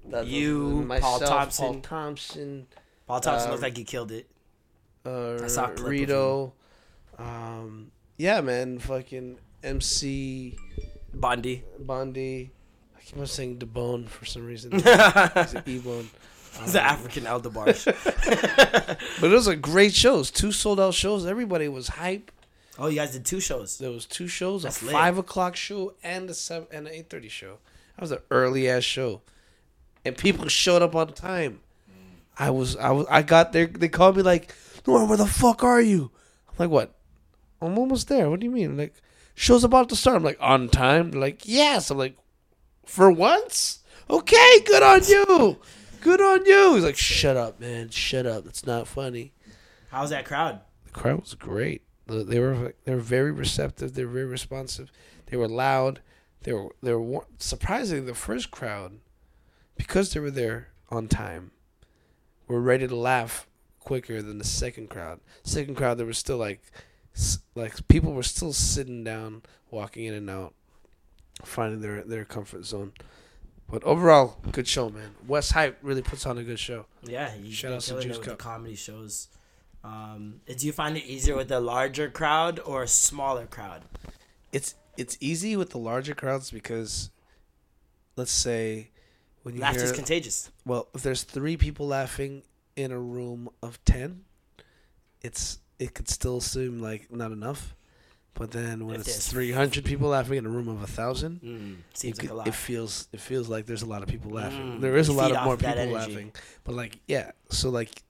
That- 0.06 0.26
You, 0.26 0.86
Paul 1.00 1.20
Thompson. 1.20 1.64
Paul 1.66 1.80
Thompson, 1.80 2.66
Paul 3.10 3.20
Thompson 3.20 3.48
Um, 3.48 3.50
looked 3.52 3.62
like 3.64 3.76
he 3.76 3.82
killed 3.82 4.12
it. 4.12 4.30
uh, 5.04 5.42
I 5.42 5.48
saw 5.48 5.64
a 5.64 5.68
clip 5.68 5.78
of 5.80 5.86
Rito. 5.86 6.52
Um, 7.18 7.90
yeah, 8.16 8.40
man, 8.40 8.78
fucking 8.78 9.36
MC 9.64 10.56
Bondi. 11.12 11.64
Bondi. 11.78 12.50
I 12.96 13.00
keep 13.02 13.18
on 13.18 13.26
saying 13.26 13.58
DeBone 13.58 14.08
for 14.08 14.24
some 14.26 14.46
reason. 14.46 14.70
He's 14.78 14.84
an 14.86 15.62
E-Bone. 15.66 16.08
He's 16.62 16.74
an 16.76 16.82
African. 16.82 17.24
But 19.20 19.24
it 19.24 19.34
was 19.34 19.48
a 19.48 19.56
great 19.56 19.92
shows. 19.94 20.30
Two 20.30 20.52
sold 20.52 20.78
out 20.78 20.94
shows. 20.94 21.26
Everybody 21.26 21.66
was 21.68 21.88
hype. 21.88 22.30
oh, 22.78 22.86
you 22.86 22.94
guys 22.96 23.10
did 23.12 23.24
two 23.24 23.40
shows. 23.40 23.78
There 23.78 23.90
was 23.90 24.06
two 24.06 24.28
shows: 24.28 24.62
That's 24.62 24.82
a 24.82 24.86
lit. 24.86 24.92
five 24.92 25.18
o'clock 25.18 25.56
show 25.56 25.94
and 26.04 26.30
a 26.30 26.34
seven 26.34 26.68
and 26.70 26.86
an 26.86 26.92
eight 26.94 27.10
thirty 27.10 27.28
show. 27.28 27.58
That 27.96 28.02
was 28.02 28.12
an 28.12 28.18
early 28.30 28.68
ass 28.68 28.84
show, 28.84 29.22
and 30.04 30.16
people 30.16 30.46
showed 30.48 30.82
up 30.82 30.94
on 30.94 31.12
time. 31.12 31.60
I 32.38 32.50
was 32.50 32.76
I 32.76 32.90
was 32.90 33.06
I 33.10 33.22
got 33.22 33.52
there. 33.52 33.66
They 33.66 33.88
called 33.88 34.16
me 34.16 34.22
like, 34.22 34.54
"Lauren, 34.86 35.08
where 35.08 35.18
the 35.18 35.26
fuck 35.26 35.62
are 35.62 35.80
you?" 35.80 36.10
I'm 36.48 36.54
like, 36.58 36.70
"What? 36.70 36.94
I'm 37.60 37.78
almost 37.78 38.08
there. 38.08 38.30
What 38.30 38.40
do 38.40 38.46
you 38.46 38.52
mean?" 38.52 38.76
Like, 38.76 38.94
show's 39.34 39.64
about 39.64 39.88
to 39.90 39.96
start. 39.96 40.16
I'm 40.16 40.24
like, 40.24 40.38
"On 40.40 40.68
time?" 40.68 41.10
They're 41.10 41.20
like, 41.20 41.46
"Yes." 41.46 41.90
I'm 41.90 41.98
like, 41.98 42.16
"For 42.86 43.10
once." 43.10 43.80
Okay, 44.08 44.60
good 44.66 44.82
on 44.82 45.04
you. 45.04 45.58
Good 46.00 46.20
on 46.20 46.46
you. 46.46 46.74
He's 46.74 46.84
like, 46.84 46.96
"Shut 46.96 47.36
up, 47.36 47.60
man. 47.60 47.90
Shut 47.90 48.26
up. 48.26 48.46
It's 48.46 48.66
not 48.66 48.88
funny." 48.88 49.32
How's 49.90 50.10
that 50.10 50.24
crowd? 50.24 50.60
the 50.84 50.90
crowd 50.90 51.20
was 51.20 51.34
great. 51.34 51.82
They 52.06 52.40
were 52.40 52.74
they 52.84 52.94
were 52.94 53.00
very 53.00 53.30
receptive. 53.30 53.94
They 53.94 54.04
were 54.04 54.12
very 54.12 54.26
responsive. 54.26 54.90
They 55.26 55.36
were 55.36 55.48
loud. 55.48 56.00
They 56.42 56.52
were 56.52 56.74
they 56.82 56.92
were 56.94 57.26
surprisingly 57.38 58.04
the 58.04 58.14
first 58.14 58.50
crowd 58.50 58.98
because 59.76 60.12
they 60.12 60.20
were 60.20 60.30
there 60.30 60.68
on 60.88 61.06
time. 61.06 61.52
Were 62.50 62.60
ready 62.60 62.88
to 62.88 62.96
laugh 62.96 63.46
quicker 63.78 64.20
than 64.22 64.38
the 64.38 64.44
second 64.44 64.90
crowd. 64.90 65.20
Second 65.44 65.76
crowd 65.76 65.98
there 65.98 66.06
was 66.06 66.18
still 66.18 66.36
like 66.36 66.60
like 67.54 67.86
people 67.88 68.12
were 68.12 68.22
still 68.22 68.52
sitting 68.52 69.04
down, 69.04 69.42
walking 69.70 70.04
in 70.04 70.14
and 70.14 70.28
out, 70.28 70.54
finding 71.44 71.80
their 71.80 72.02
their 72.02 72.24
comfort 72.24 72.64
zone. 72.64 72.92
But 73.70 73.84
overall, 73.84 74.38
good 74.50 74.66
show, 74.66 74.90
man. 74.90 75.14
West 75.28 75.52
Hype 75.52 75.78
really 75.80 76.02
puts 76.02 76.26
on 76.26 76.38
a 76.38 76.42
good 76.42 76.58
show. 76.58 76.86
Yeah, 77.04 77.32
you 77.36 77.52
Shout 77.52 77.72
out 77.72 77.80
to 77.82 78.00
Juice 78.00 78.18
Cup. 78.18 78.38
comedy 78.38 78.74
shows. 78.74 79.28
Um, 79.84 80.40
do 80.46 80.66
you 80.66 80.72
find 80.72 80.96
it 80.96 81.04
easier 81.04 81.36
with 81.36 81.52
a 81.52 81.60
larger 81.60 82.10
crowd 82.10 82.58
or 82.58 82.82
a 82.82 82.88
smaller 82.88 83.46
crowd? 83.46 83.82
it's 84.52 84.74
it's 84.96 85.16
easy 85.20 85.56
with 85.56 85.70
the 85.70 85.78
larger 85.78 86.14
crowds 86.14 86.50
because 86.50 87.10
let's 88.16 88.32
say 88.32 88.89
when 89.42 89.54
you 89.54 89.60
Laughter's 89.60 89.82
hear 89.90 89.94
contagious. 89.94 90.50
well 90.66 90.88
if 90.94 91.02
there's 91.02 91.22
three 91.22 91.56
people 91.56 91.86
laughing 91.86 92.42
in 92.76 92.92
a 92.92 92.98
room 92.98 93.48
of 93.62 93.82
10 93.84 94.20
it's 95.22 95.58
it 95.78 95.94
could 95.94 96.08
still 96.08 96.40
seem 96.40 96.80
like 96.80 97.10
not 97.12 97.32
enough 97.32 97.74
but 98.34 98.52
then 98.52 98.86
when 98.86 99.00
If 99.00 99.08
it's 99.08 99.30
300 99.30 99.84
people 99.84 100.08
laughing 100.10 100.38
in 100.38 100.46
a 100.46 100.48
room 100.48 100.68
of 100.68 100.82
a 100.82 100.86
thousand 100.86 101.40
Mm, 101.42 101.76
it, 102.04 102.18
like 102.22 102.30
a 102.30 102.34
lot. 102.34 102.46
it 102.48 102.54
feels 102.54 103.08
it 103.12 103.20
feels 103.20 103.48
like 103.48 103.66
there's 103.66 103.82
a 103.82 103.86
lot 103.86 104.02
of 104.02 104.08
people 104.08 104.30
laughing 104.30 104.76
Mm, 104.78 104.80
there 104.80 104.96
is 104.96 105.08
a 105.08 105.12
lot 105.12 105.30
of 105.32 105.42
more 105.44 105.56
people 105.56 105.72
energy. 105.74 105.92
laughing 105.94 106.32
but 106.64 106.74
like 106.74 106.98
yeah 107.06 107.32
so 107.50 107.70
like 107.70 108.02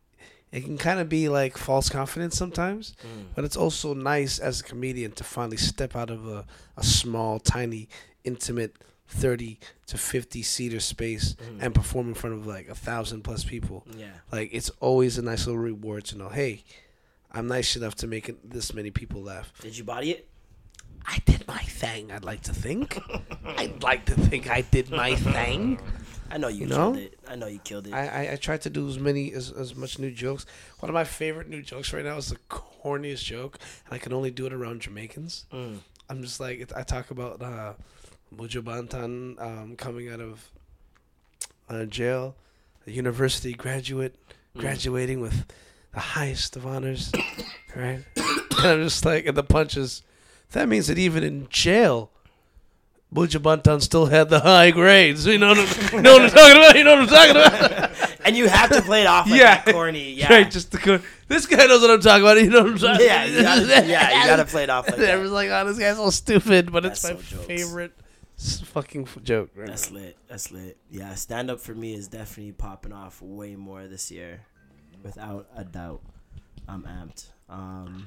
it 0.53 0.64
can 0.64 0.76
kind 0.78 0.99
of 0.99 1.09
be 1.09 1.28
like 1.28 1.57
false 1.57 1.89
confidence 1.89 2.37
sometimes 2.37 2.95
Mm. 3.05 3.26
but 3.35 3.45
it's 3.45 3.57
also 3.57 3.95
nice 3.95 4.39
as 4.39 4.61
a 4.61 4.64
comedian 4.64 5.12
to 5.12 5.24
finally 5.24 5.57
step 5.57 5.97
out 5.97 6.11
of 6.11 6.26
a, 6.28 6.45
a 6.76 6.83
small 6.85 7.39
tiny 7.41 7.89
intimate 8.24 8.74
30 9.11 9.58
to 9.86 9.98
50 9.98 10.42
seater 10.42 10.80
space 10.80 11.34
Mm. 11.34 11.62
and 11.62 11.74
perform 11.74 12.08
in 12.08 12.14
front 12.14 12.36
of 12.36 12.46
like 12.46 12.68
a 12.68 12.74
thousand 12.74 13.22
plus 13.22 13.44
people 13.44 13.84
yeah. 13.96 14.06
like 14.32 14.50
it's 14.52 14.70
always 14.80 15.18
a 15.18 15.22
nice 15.22 15.46
little 15.46 15.61
reward 15.61 16.04
to 16.04 16.16
know 16.16 16.28
hey 16.28 16.62
i'm 17.32 17.46
nice 17.48 17.76
enough 17.76 17.94
to 17.96 18.06
make 18.06 18.28
it, 18.28 18.50
this 18.50 18.72
many 18.72 18.90
people 18.90 19.22
laugh 19.22 19.52
Did 19.61 19.76
you 19.76 19.84
body 19.84 20.12
it? 20.12 20.28
i 21.06 21.18
did 21.26 21.46
my 21.48 21.58
thing 21.58 22.12
i'd 22.12 22.24
like 22.24 22.42
to 22.42 22.52
think 22.54 22.98
i'd 23.58 23.82
like 23.82 24.04
to 24.06 24.14
think 24.14 24.48
i 24.48 24.61
did 24.62 24.90
my 24.90 25.14
thing 25.16 25.80
I 26.32 26.38
know 26.38 26.46
you, 26.46 26.61
You 26.61 26.66
know? 26.68 26.92
killed 26.92 26.98
it. 26.98 27.18
I 27.26 27.34
know 27.34 27.48
you 27.48 27.58
killed 27.58 27.88
it. 27.88 27.92
I, 27.92 28.06
I, 28.06 28.32
I 28.34 28.36
tried 28.36 28.61
to 28.61 28.70
do 28.70 28.86
as 28.88 29.00
many 29.00 29.32
as, 29.32 29.50
as 29.50 29.74
much 29.74 29.98
new 29.98 30.12
jokes. 30.12 30.46
One 30.78 30.88
of 30.88 30.94
my 30.94 31.02
favorite 31.02 31.48
new 31.48 31.61
jokes 31.61 31.92
right 31.92 32.04
now 32.04 32.16
is 32.18 32.28
the 32.28 32.36
corniest 32.48 33.24
joke, 33.24 33.58
and 33.84 33.92
I 33.94 33.98
can 33.98 34.12
only 34.12 34.30
do 34.30 34.46
it 34.46 34.52
around 34.52 34.80
Jamaicans. 34.82 35.46
Mm. 35.52 35.78
I'm 36.08 36.22
just 36.22 36.38
like 36.38 36.70
I 36.76 36.84
talk 36.84 37.11
about 37.11 37.42
uh, 37.42 37.72
Buju 38.35 38.62
Banton 38.62 39.41
um, 39.41 39.76
coming 39.76 40.09
out 40.11 40.20
of 40.20 40.51
uh, 41.68 41.85
jail, 41.85 42.37
a 42.87 42.91
university 42.91 43.53
graduate, 43.55 44.16
Mm. 44.57 44.61
graduating 44.62 45.20
with 45.20 45.45
the 45.95 46.01
highest 46.01 46.57
of 46.57 46.66
honors, 46.66 47.12
right? 47.76 48.01
and 48.16 48.57
I'm 48.59 48.83
just 48.83 49.05
like, 49.05 49.26
and 49.26 49.37
the 49.37 49.45
punches. 49.45 50.03
That 50.51 50.68
means 50.68 50.89
that 50.89 50.99
even 50.99 51.22
in 51.22 51.47
jail, 51.51 52.11
Buju 53.14 53.39
Banton 53.41 53.81
still 53.81 54.07
had 54.07 54.28
the 54.28 54.41
high 54.41 54.72
grades. 54.72 55.24
You 55.24 55.39
know 55.39 55.51
what 55.51 55.93
you 55.93 56.01
know 56.03 56.14
what 56.14 56.22
I'm 56.22 56.31
talking 56.31 56.57
about? 56.57 56.76
You 56.76 56.83
know 56.83 56.97
what 56.97 57.03
I'm 57.03 57.07
talking 57.07 57.31
about? 57.37 58.16
and 58.24 58.37
you 58.37 58.49
have 58.49 58.70
to 58.70 58.83
play 58.83 59.03
it 59.03 59.07
off 59.07 59.28
like 59.31 59.39
Yeah. 59.39 59.62
corny. 59.62 60.14
Yeah. 60.14 60.33
Right, 60.33 60.51
just 60.51 60.72
the 60.72 60.78
co- 60.78 60.99
this 61.28 61.47
guy 61.47 61.66
knows 61.66 61.81
what 61.83 61.91
I'm 61.93 62.01
talking 62.01 62.22
about. 62.24 62.39
You 62.43 62.51
know 62.51 62.62
what 62.64 62.72
I'm 62.72 62.78
talking 62.78 63.07
yeah, 63.07 63.24
about? 63.24 63.37
you 63.37 63.43
gotta, 63.68 63.87
yeah, 63.89 64.20
you 64.20 64.26
gotta 64.26 64.45
play 64.47 64.64
it 64.64 64.70
off 64.70 64.87
like 64.87 64.95
And 64.99 65.03
that. 65.05 65.11
everyone's 65.11 65.33
like, 65.33 65.51
"Oh, 65.51 65.64
this 65.68 65.78
guy's 65.78 65.97
all 65.99 66.11
stupid," 66.11 66.72
but 66.72 66.85
it's 66.85 67.05
my 67.05 67.11
so 67.11 67.14
jokes. 67.22 67.47
Favorite 68.41 68.62
s- 68.62 68.68
fucking 68.68 69.09
joke. 69.24 69.51
Right 69.55 69.66
That's 69.68 69.91
lit. 69.91 70.16
That's 70.28 70.51
lit. 70.51 70.76
Yeah, 70.91 71.14
stand 71.14 71.51
up 71.51 71.61
for 71.61 71.74
me 71.74 71.95
is 71.95 72.09
definitely 72.09 72.53
popping 72.53 72.93
off 72.93 73.20
way 73.22 73.57
more 73.57 73.86
this 73.86 74.11
year, 74.11 74.41
without 75.03 75.47
a 75.57 75.64
doubt. 75.64 76.03
I'm 76.68 76.82
amped. 76.84 77.26
Um, 77.49 78.07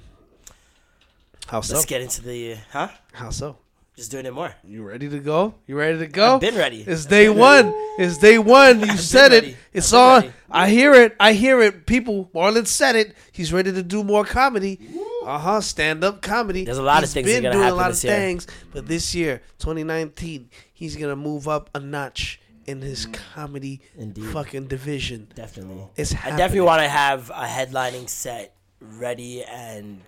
How 1.47 1.61
so? 1.61 1.73
let's 1.75 1.86
get 1.86 2.01
into 2.01 2.21
the 2.21 2.55
huh? 2.71 2.89
How 3.11 3.29
so? 3.29 3.57
Just 3.95 4.09
doing 4.09 4.25
it 4.25 4.33
more. 4.33 4.53
You 4.63 4.83
ready 4.83 5.07
to 5.09 5.19
go? 5.19 5.53
You 5.67 5.77
ready 5.77 5.99
to 5.99 6.07
go? 6.07 6.35
I've 6.35 6.41
been 6.41 6.55
ready. 6.55 6.81
It's 6.81 7.05
day 7.05 7.29
one. 7.29 7.71
It's 7.99 8.17
day 8.17 8.39
one. 8.39 8.79
You 8.87 8.97
said 8.97 9.33
it. 9.33 9.43
ready. 9.43 9.57
It's 9.71 9.93
on. 9.93 10.21
ready. 10.21 10.33
I 10.49 10.69
hear 10.69 10.93
it. 10.93 11.15
I 11.19 11.33
hear 11.33 11.61
it. 11.61 11.85
People, 11.85 12.29
Marlon 12.33 12.65
said 12.65 12.95
it. 12.95 13.15
He's 13.31 13.53
ready 13.53 13.71
to 13.71 13.83
do 13.83 14.03
more 14.03 14.25
comedy. 14.25 14.79
Uh 15.23 15.37
huh. 15.37 15.61
Stand 15.61 16.03
up 16.03 16.21
comedy. 16.23 16.65
There's 16.65 16.79
a 16.79 16.83
lot 16.83 17.03
of 17.03 17.09
He's 17.09 17.13
things 17.13 17.27
that 17.27 17.41
been 17.43 17.51
doing 17.51 17.67
a 17.69 17.73
lot 17.73 17.91
of 17.91 18.03
year. 18.03 18.13
things, 18.13 18.47
but 18.71 18.87
this 18.87 19.13
year, 19.13 19.41
2019, 19.59 20.49
he's 20.73 20.95
gonna 20.95 21.15
move 21.15 21.47
up 21.47 21.69
a 21.75 21.79
notch 21.79 22.39
in 22.65 22.81
his 22.81 23.05
comedy 23.05 23.79
Indeed. 23.95 24.25
fucking 24.25 24.67
division. 24.67 25.27
Definitely. 25.35 25.87
It's 25.97 26.13
I 26.15 26.29
definitely 26.31 26.61
want 26.61 26.81
to 26.81 26.89
have 26.89 27.29
a 27.29 27.45
headlining 27.45 28.09
set 28.09 28.55
ready 28.81 29.43
and 29.43 30.01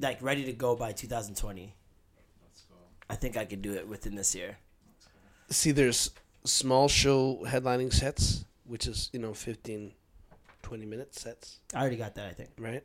like 0.00 0.22
ready 0.22 0.44
to 0.44 0.52
go 0.52 0.76
by 0.76 0.92
2020. 0.92 1.74
I 3.10 3.16
think 3.16 3.36
I 3.36 3.44
could 3.44 3.60
do 3.62 3.72
it 3.74 3.86
within 3.88 4.14
this 4.14 4.34
year. 4.34 4.58
see 5.50 5.72
there's 5.72 6.10
small 6.44 6.88
show 6.88 7.42
headlining 7.46 7.92
sets 7.92 8.44
which 8.64 8.86
is 8.86 9.10
you 9.12 9.18
know 9.18 9.34
15 9.34 9.92
20 10.62 10.86
minute 10.86 11.14
sets 11.14 11.58
I 11.74 11.80
already 11.80 11.96
got 11.96 12.14
that. 12.14 12.26
I 12.28 12.32
think. 12.32 12.50
right 12.58 12.84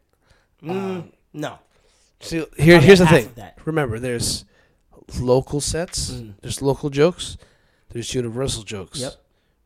Mm, 0.64 1.12
no. 1.34 1.60
see 2.22 2.44
here, 2.58 2.80
here's 2.82 3.00
the 3.00 3.06
thing 3.08 3.30
remember 3.66 4.00
there's 4.00 4.46
local 5.20 5.62
sets 5.62 6.12
Mm. 6.12 6.34
there's 6.42 6.62
local 6.62 6.90
jokes 6.90 7.38
there's 7.90 8.14
universal 8.16 8.64
jokes 8.64 9.00
Yep. 9.00 9.14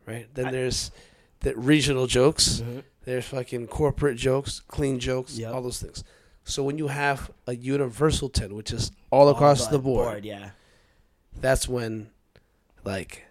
right 0.05 0.28
then 0.36 0.47
I- 0.47 0.51
there's 0.51 0.91
the 1.39 1.55
regional 1.55 2.05
jokes 2.07 2.45
Mhm. 2.62 2.84
there's 3.05 3.26
fucking 3.26 3.68
corporate 3.68 4.18
jokes 4.18 4.60
clean 4.68 4.99
jokes 4.99 5.38
Yep. 5.38 5.53
all 5.53 5.62
those 5.62 5.80
things 5.82 6.03
so 6.43 6.63
when 6.63 6.77
you 6.77 6.87
have 6.87 7.29
a 7.47 7.55
universal 7.55 8.29
10 8.29 8.53
which 8.55 8.71
is 8.71 8.91
all 9.11 9.29
across 9.29 9.65
All 9.65 9.71
the 9.71 9.79
board 9.79 10.25
Yeah. 10.25 10.51
that's 11.39 11.67
when 11.67 12.09
like 12.83 13.25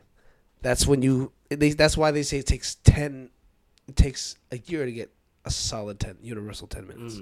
that's 0.63 0.87
when 0.87 1.03
you 1.03 1.33
they, 1.51 1.71
that's 1.71 1.97
why 1.97 2.11
they 2.11 2.23
say 2.23 2.39
it 2.39 2.47
takes 2.47 2.77
10 2.85 3.31
it 3.89 3.97
takes 3.97 4.37
a 4.53 4.59
year 4.59 4.85
to 4.85 4.93
get 4.93 5.11
a 5.45 5.51
solid 5.51 5.99
10 5.99 6.19
universal 6.23 6.67
10 6.67 6.87
minutes 6.87 7.21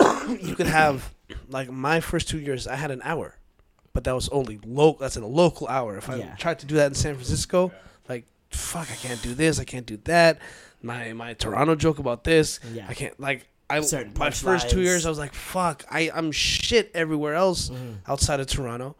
Mm. 0.00 0.42
you 0.46 0.54
could 0.54 0.68
have 0.68 1.12
like 1.50 1.70
my 1.70 2.00
first 2.00 2.28
two 2.28 2.38
years 2.38 2.66
i 2.68 2.76
had 2.76 2.90
an 2.92 3.00
hour 3.04 3.34
but 3.92 4.04
that 4.04 4.14
was 4.14 4.28
only 4.28 4.60
local 4.64 5.00
that's 5.00 5.16
in 5.16 5.22
a 5.24 5.26
local 5.28 5.66
hour 5.66 5.96
if 5.96 6.08
i 6.08 6.16
Yeah. 6.16 6.36
tried 6.36 6.60
to 6.60 6.66
do 6.66 6.76
that 6.76 6.86
in 6.86 6.94
san 6.94 7.14
francisco 7.14 7.72
like 8.08 8.24
fuck 8.50 8.88
i 8.90 8.94
can't 8.94 9.20
do 9.22 9.34
this 9.34 9.58
i 9.58 9.64
can't 9.64 9.86
do 9.86 9.96
that 10.04 10.38
my 10.82 11.12
my 11.14 11.34
toronto 11.34 11.74
joke 11.74 11.98
about 11.98 12.22
this 12.22 12.60
Yeah. 12.72 12.86
i 12.88 12.94
can't 12.94 13.18
like 13.18 13.48
I, 13.70 13.80
Certain 13.82 14.14
my 14.18 14.30
first 14.30 14.70
two 14.70 14.80
years, 14.80 15.04
I 15.04 15.10
was 15.10 15.18
like, 15.18 15.34
"Fuck, 15.34 15.84
I, 15.90 16.10
I'm 16.14 16.32
shit 16.32 16.90
everywhere 16.94 17.34
else 17.34 17.68
Mhm. 17.70 17.98
outside 18.06 18.40
of 18.40 18.46
Toronto," 18.46 18.96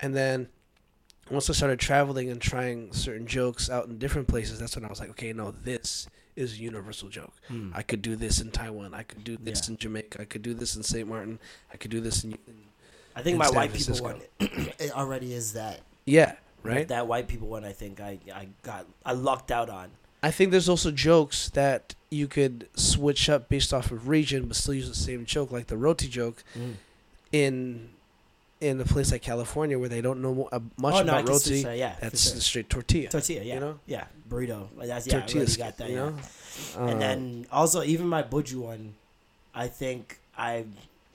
and 0.00 0.14
then 0.16 0.48
once 1.30 1.48
I 1.48 1.52
started 1.52 1.78
traveling 1.78 2.28
and 2.28 2.40
trying 2.40 2.92
certain 2.92 3.26
jokes 3.26 3.70
out 3.70 3.86
in 3.86 3.98
different 3.98 4.26
places, 4.26 4.58
that's 4.58 4.74
when 4.74 4.84
I 4.84 4.88
was 4.88 4.98
like, 4.98 5.10
okay, 5.10 5.32
no, 5.32 5.52
this 5.52 6.08
is 6.34 6.54
a 6.54 6.56
universal 6.56 7.08
joke. 7.08 7.34
Mm. 7.48 7.70
I 7.72 7.82
could 7.82 8.02
do 8.02 8.16
this 8.16 8.40
in 8.40 8.50
Taiwan. 8.50 8.94
I 8.94 9.04
could 9.04 9.22
do 9.22 9.36
this 9.36 9.62
Yeah. 9.68 9.72
in 9.74 9.76
Jamaica. 9.78 10.20
I 10.22 10.24
could 10.24 10.42
do 10.42 10.54
this 10.54 10.74
in 10.74 10.82
St. 10.82 11.06
Martin. 11.08 11.38
I 11.72 11.76
could 11.76 11.92
do 11.92 12.00
this 12.00 12.24
in, 12.24 12.32
in 12.32 12.64
I 13.14 13.22
think 13.22 13.34
in 13.34 13.38
my 13.38 13.44
San 13.46 13.54
white 13.54 13.72
people 13.72 13.94
Francisco. 13.94 14.20
one 14.40 14.72
it 14.80 14.90
already 14.90 15.32
is 15.32 15.52
that. 15.52 15.82
yeah, 16.04 16.34
right. 16.64 16.88
that 16.88 17.06
white 17.06 17.28
people 17.28 17.46
one, 17.46 17.64
I 17.64 17.72
think 17.74 18.00
I 18.00 18.18
I 18.34 18.48
got 18.64 18.86
I 19.04 19.12
lucked 19.12 19.52
out 19.52 19.70
on. 19.70 19.90
I 20.22 20.30
think 20.30 20.50
there's 20.50 20.68
also 20.68 20.90
jokes 20.90 21.48
that 21.50 21.94
you 22.10 22.26
could 22.26 22.68
switch 22.74 23.28
up 23.30 23.48
based 23.48 23.72
off 23.72 23.90
of 23.90 24.08
region, 24.08 24.46
but 24.46 24.56
still 24.56 24.74
use 24.74 24.88
the 24.88 24.94
same 24.94 25.24
joke, 25.24 25.50
like 25.50 25.68
the 25.68 25.76
roti 25.76 26.08
joke 26.08 26.42
Mm. 26.56 26.74
in 27.32 27.88
in 28.60 28.78
a 28.78 28.84
place 28.84 29.10
like 29.10 29.22
California 29.22 29.78
where 29.78 29.88
they 29.88 30.02
don't 30.02 30.20
know 30.20 30.46
uh, 30.52 30.60
much 30.76 30.94
oh 30.96 31.02
no, 31.02 31.14
I 31.14 31.20
about 31.20 31.28
roti. 31.30 31.60
yeah, 31.60 31.96
That's 32.00 32.30
sure. 32.32 32.40
straight 32.40 32.68
tortilla. 32.68 33.08
tortilla. 33.08 33.42
Yeah, 33.42 33.54
you 33.54 33.60
know? 33.60 33.78
yeah, 33.86 34.04
burrito. 34.28 34.68
That's 34.76 35.06
yeah, 35.06 35.16
I 35.16 35.20
tortilla 35.20 35.44
already 35.44 35.56
got 35.56 35.76
that. 35.78 35.88
you 35.88 35.96
yeah. 35.96 36.00
know. 36.10 36.16
Uh, 36.76 36.86
and 36.88 37.00
then 37.00 37.46
also 37.50 37.82
even 37.82 38.06
my 38.06 38.22
buju 38.22 38.56
one, 38.56 38.94
I 39.54 39.68
think 39.68 40.18
I, 40.36 40.66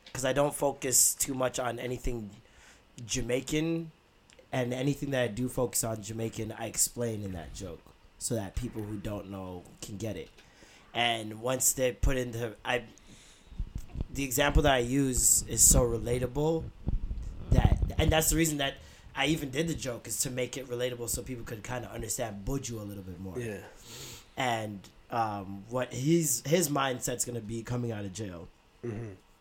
because 0.05 0.25
I 0.25 0.33
don't 0.33 0.55
focus 0.55 1.13
too 1.13 1.35
much 1.35 1.59
on 1.59 1.77
anything 1.77 2.31
Jamaican, 3.05 3.91
and 4.51 4.73
anything 4.73 5.11
that 5.11 5.21
I 5.21 5.27
do 5.27 5.47
focus 5.47 5.83
on 5.83 6.01
Jamaican, 6.01 6.51
I 6.57 6.65
explain 6.65 7.23
in 7.23 7.33
that 7.33 7.53
joke 7.53 7.79
so 8.17 8.35
that 8.35 8.55
people 8.55 8.81
who 8.81 8.97
don't 8.97 9.29
know 9.29 9.63
can 9.81 9.97
get 9.97 10.15
it. 10.15 10.29
And 10.93 11.41
once 11.41 11.73
they 11.73 11.91
put 11.91 12.17
into 12.17 12.55
I, 12.63 12.83
the 14.13 14.23
example 14.23 14.61
that 14.63 14.73
I 14.73 14.79
use 14.79 15.43
is 15.47 15.61
so 15.61 15.81
relatable 15.81 16.63
that, 17.51 17.77
and 17.97 18.11
that's 18.11 18.29
the 18.29 18.37
reason 18.37 18.57
that 18.59 18.75
I 19.15 19.27
even 19.27 19.49
did 19.49 19.67
the 19.67 19.73
joke 19.75 20.07
is 20.07 20.19
to 20.21 20.29
make 20.29 20.57
it 20.57 20.67
relatable 20.67 21.09
so 21.09 21.21
people 21.21 21.45
could 21.45 21.63
kind 21.63 21.85
of 21.85 21.91
understand 21.91 22.45
buju 22.45 22.79
a 22.79 22.83
little 22.83 23.03
bit 23.03 23.19
more 23.19 23.37
yeah, 23.39 23.57
and 24.37 24.79
um, 25.11 25.63
what 25.69 25.93
he's 25.93 26.41
his 26.45 26.69
mindset's 26.69 27.25
gonna 27.25 27.39
be 27.39 27.61
coming 27.63 27.91
out 27.91 28.05
of 28.05 28.13
jail. 28.13 28.47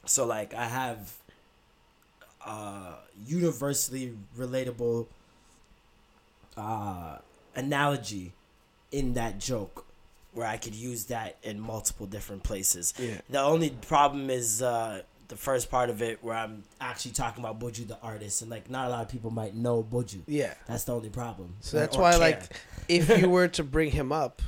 So 0.06 0.26
like 0.26 0.54
I 0.54 0.66
have 0.66 1.12
uh, 2.44 2.94
universally 3.26 4.14
relatable 4.38 5.06
uh, 6.56 7.18
analogy 7.56 8.32
in 8.94 9.14
that 9.14 9.38
joke 9.40 9.84
where 10.32 10.46
I 10.46 10.56
could 10.56 10.74
use 10.74 11.04
that 11.06 11.36
in 11.42 11.60
multiple 11.60 12.06
different 12.06 12.42
places. 12.44 12.94
Yeah. 12.98 13.20
The 13.28 13.40
only 13.40 13.70
problem 13.70 14.30
is 14.30 14.62
uh, 14.62 15.02
the 15.28 15.36
first 15.36 15.70
part 15.70 15.90
of 15.90 16.00
it 16.02 16.22
where 16.22 16.36
I'm 16.36 16.62
actually 16.80 17.12
talking 17.12 17.42
about 17.44 17.58
Buju 17.60 17.86
the 17.88 17.98
artist 18.00 18.42
and 18.42 18.50
like 18.50 18.68
not 18.70 18.86
a 18.86 18.90
lot 18.90 19.02
of 19.02 19.08
people 19.08 19.30
might 19.30 19.54
know 19.54 19.82
Buju. 19.82 20.22
yeah. 20.26 20.54
That's 20.66 20.84
the 20.84 20.94
only 20.94 21.10
problem. 21.10 21.54
So 21.60 21.78
that's 21.78 21.96
why, 21.96 22.12
care. 22.12 22.20
like, 22.20 22.42
if 22.88 23.08
you 23.20 23.28
were 23.28 23.48
to 23.48 23.64
bring 23.64 23.90
him 23.90 24.12
up, 24.12 24.42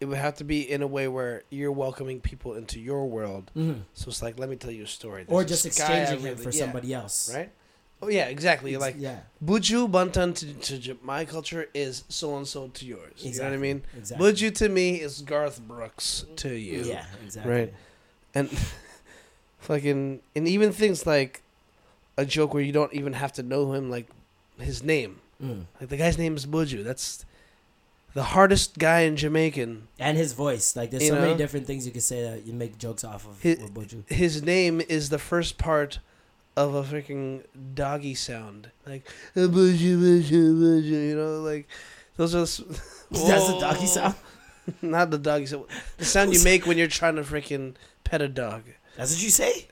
it 0.00 0.04
would 0.06 0.18
have 0.18 0.36
to 0.36 0.44
be 0.44 0.60
in 0.70 0.82
a 0.82 0.86
way 0.86 1.08
where 1.08 1.42
you're 1.50 1.72
welcoming 1.72 2.20
people 2.20 2.54
into 2.54 2.78
your 2.78 3.06
world. 3.06 3.50
Mhm. 3.56 3.80
So 3.94 4.08
it's 4.08 4.22
like, 4.22 4.38
let 4.38 4.48
me 4.48 4.54
tell 4.56 4.70
you 4.70 4.84
a 4.84 4.86
story. 4.86 5.24
or 5.26 5.42
just 5.44 5.66
exchanging 5.66 6.18
him 6.18 6.24
really- 6.24 6.42
for 6.44 6.50
yeah, 6.50 6.58
somebody 6.64 6.94
else. 6.94 7.34
right? 7.34 7.50
Oh 8.00 8.08
yeah, 8.08 8.26
exactly. 8.26 8.70
It's- 8.74 8.80
like 8.80 8.96
yeah. 8.98 9.20
Buju 9.44 9.90
Banton 9.90 10.34
to, 10.34 10.80
to 10.80 10.98
my 11.02 11.24
culture 11.24 11.68
is 11.74 12.04
so 12.08 12.36
and 12.36 12.46
so 12.46 12.68
to 12.68 12.84
yours. 12.86 13.12
You 13.16 13.36
know 13.38 13.44
what 13.44 13.52
I 13.52 13.56
mean? 13.56 13.82
exactly. 13.96 14.32
Buju 14.32 14.54
to 14.56 14.68
me 14.68 15.00
is 15.00 15.20
Garth 15.22 15.60
Brooks 15.60 16.24
to 16.36 16.54
you. 16.54 16.82
Yeah, 16.82 17.04
exactly. 17.24 17.52
Right. 17.52 17.74
And 18.34 18.48
fucking 19.58 20.20
and 20.34 20.48
even 20.48 20.72
things 20.72 21.06
like 21.06 21.42
a 22.16 22.24
joke 22.24 22.54
where 22.54 22.62
you 22.62 22.72
don't 22.72 22.92
even 22.94 23.12
have 23.14 23.32
to 23.34 23.42
know 23.42 23.72
him, 23.72 23.90
like 23.90 24.08
his 24.58 24.82
name. 24.82 25.20
Mm. 25.42 25.66
Like 25.80 25.88
the 25.88 25.96
guy's 25.96 26.18
name 26.18 26.36
is 26.36 26.46
Buju. 26.46 26.82
That's 26.84 27.24
the 28.14 28.22
hardest 28.24 28.78
guy 28.78 29.00
in 29.00 29.16
Jamaican. 29.16 29.86
And 29.98 30.16
his 30.16 30.32
voice, 30.32 30.74
like 30.74 30.90
there's 30.90 31.04
You 31.04 31.10
so 31.10 31.20
many 31.20 31.36
different 31.36 31.66
things 31.66 31.86
you 31.86 31.92
could 31.92 32.02
say 32.02 32.22
that 32.22 32.46
you 32.46 32.52
make 32.52 32.78
jokes 32.78 33.04
off 33.04 33.26
of 33.26 33.40
His- 33.40 33.58
with 33.60 33.74
Buju. 33.74 34.08
His 34.10 34.42
name 34.42 34.80
is 34.88 35.10
the 35.10 35.18
first 35.18 35.58
part 35.58 36.00
of 36.58 36.74
a 36.74 36.82
freaking 36.82 37.42
doggy 37.74 38.14
sound, 38.14 38.70
like 38.86 39.06
"Uh, 39.36 39.46
Buju, 39.46 39.98
Buju, 40.02 40.42
Buju. 40.58 41.08
You 41.10 41.16
know, 41.16 41.40
like 41.42 41.68
those 42.16 42.34
are. 42.34 42.42
s- 42.42 42.62
That's 43.10 43.48
a 43.48 43.60
doggy 43.60 43.86
sound. 43.86 44.14
Not 44.82 45.10
the 45.10 45.18
doggy 45.18 45.46
sound. 45.46 45.64
The 45.96 46.04
sound 46.04 46.34
you 46.34 46.42
make 46.50 46.66
when 46.66 46.76
you're 46.76 46.88
trying 46.88 47.16
to 47.16 47.22
freaking 47.22 47.74
pet 48.04 48.20
a 48.20 48.28
dog. 48.28 48.62
That's 48.96 49.12
what 49.14 49.22
you 49.22 49.30
say. 49.30 49.68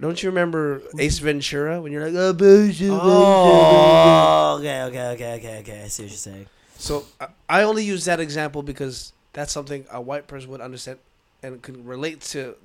Don't 0.00 0.20
you 0.20 0.30
remember 0.30 0.82
Ace 0.98 1.20
Ventura 1.20 1.80
when 1.80 1.92
you're 1.92 2.04
like, 2.04 2.14
oh, 2.16 2.32
bullshit, 2.32 2.88
bullshit." 2.90 3.00
Oh, 3.06 4.56
okay, 4.58 4.82
okay, 4.82 5.06
okay, 5.14 5.34
okay, 5.38 5.58
okay. 5.60 5.82
I 5.84 5.88
see 5.88 6.02
what 6.02 6.10
you're 6.10 6.18
saying. 6.18 6.46
So 6.76 7.04
I- 7.20 7.28
I 7.48 7.62
only 7.62 7.84
use 7.84 8.04
that 8.06 8.18
example 8.18 8.62
because 8.64 9.12
that's 9.32 9.52
something 9.52 9.86
a 9.92 10.00
white 10.00 10.26
person 10.26 10.50
would 10.50 10.60
understand 10.60 10.98
and 11.44 11.62
could 11.62 11.86
relate 11.86 12.20
to 12.34 12.56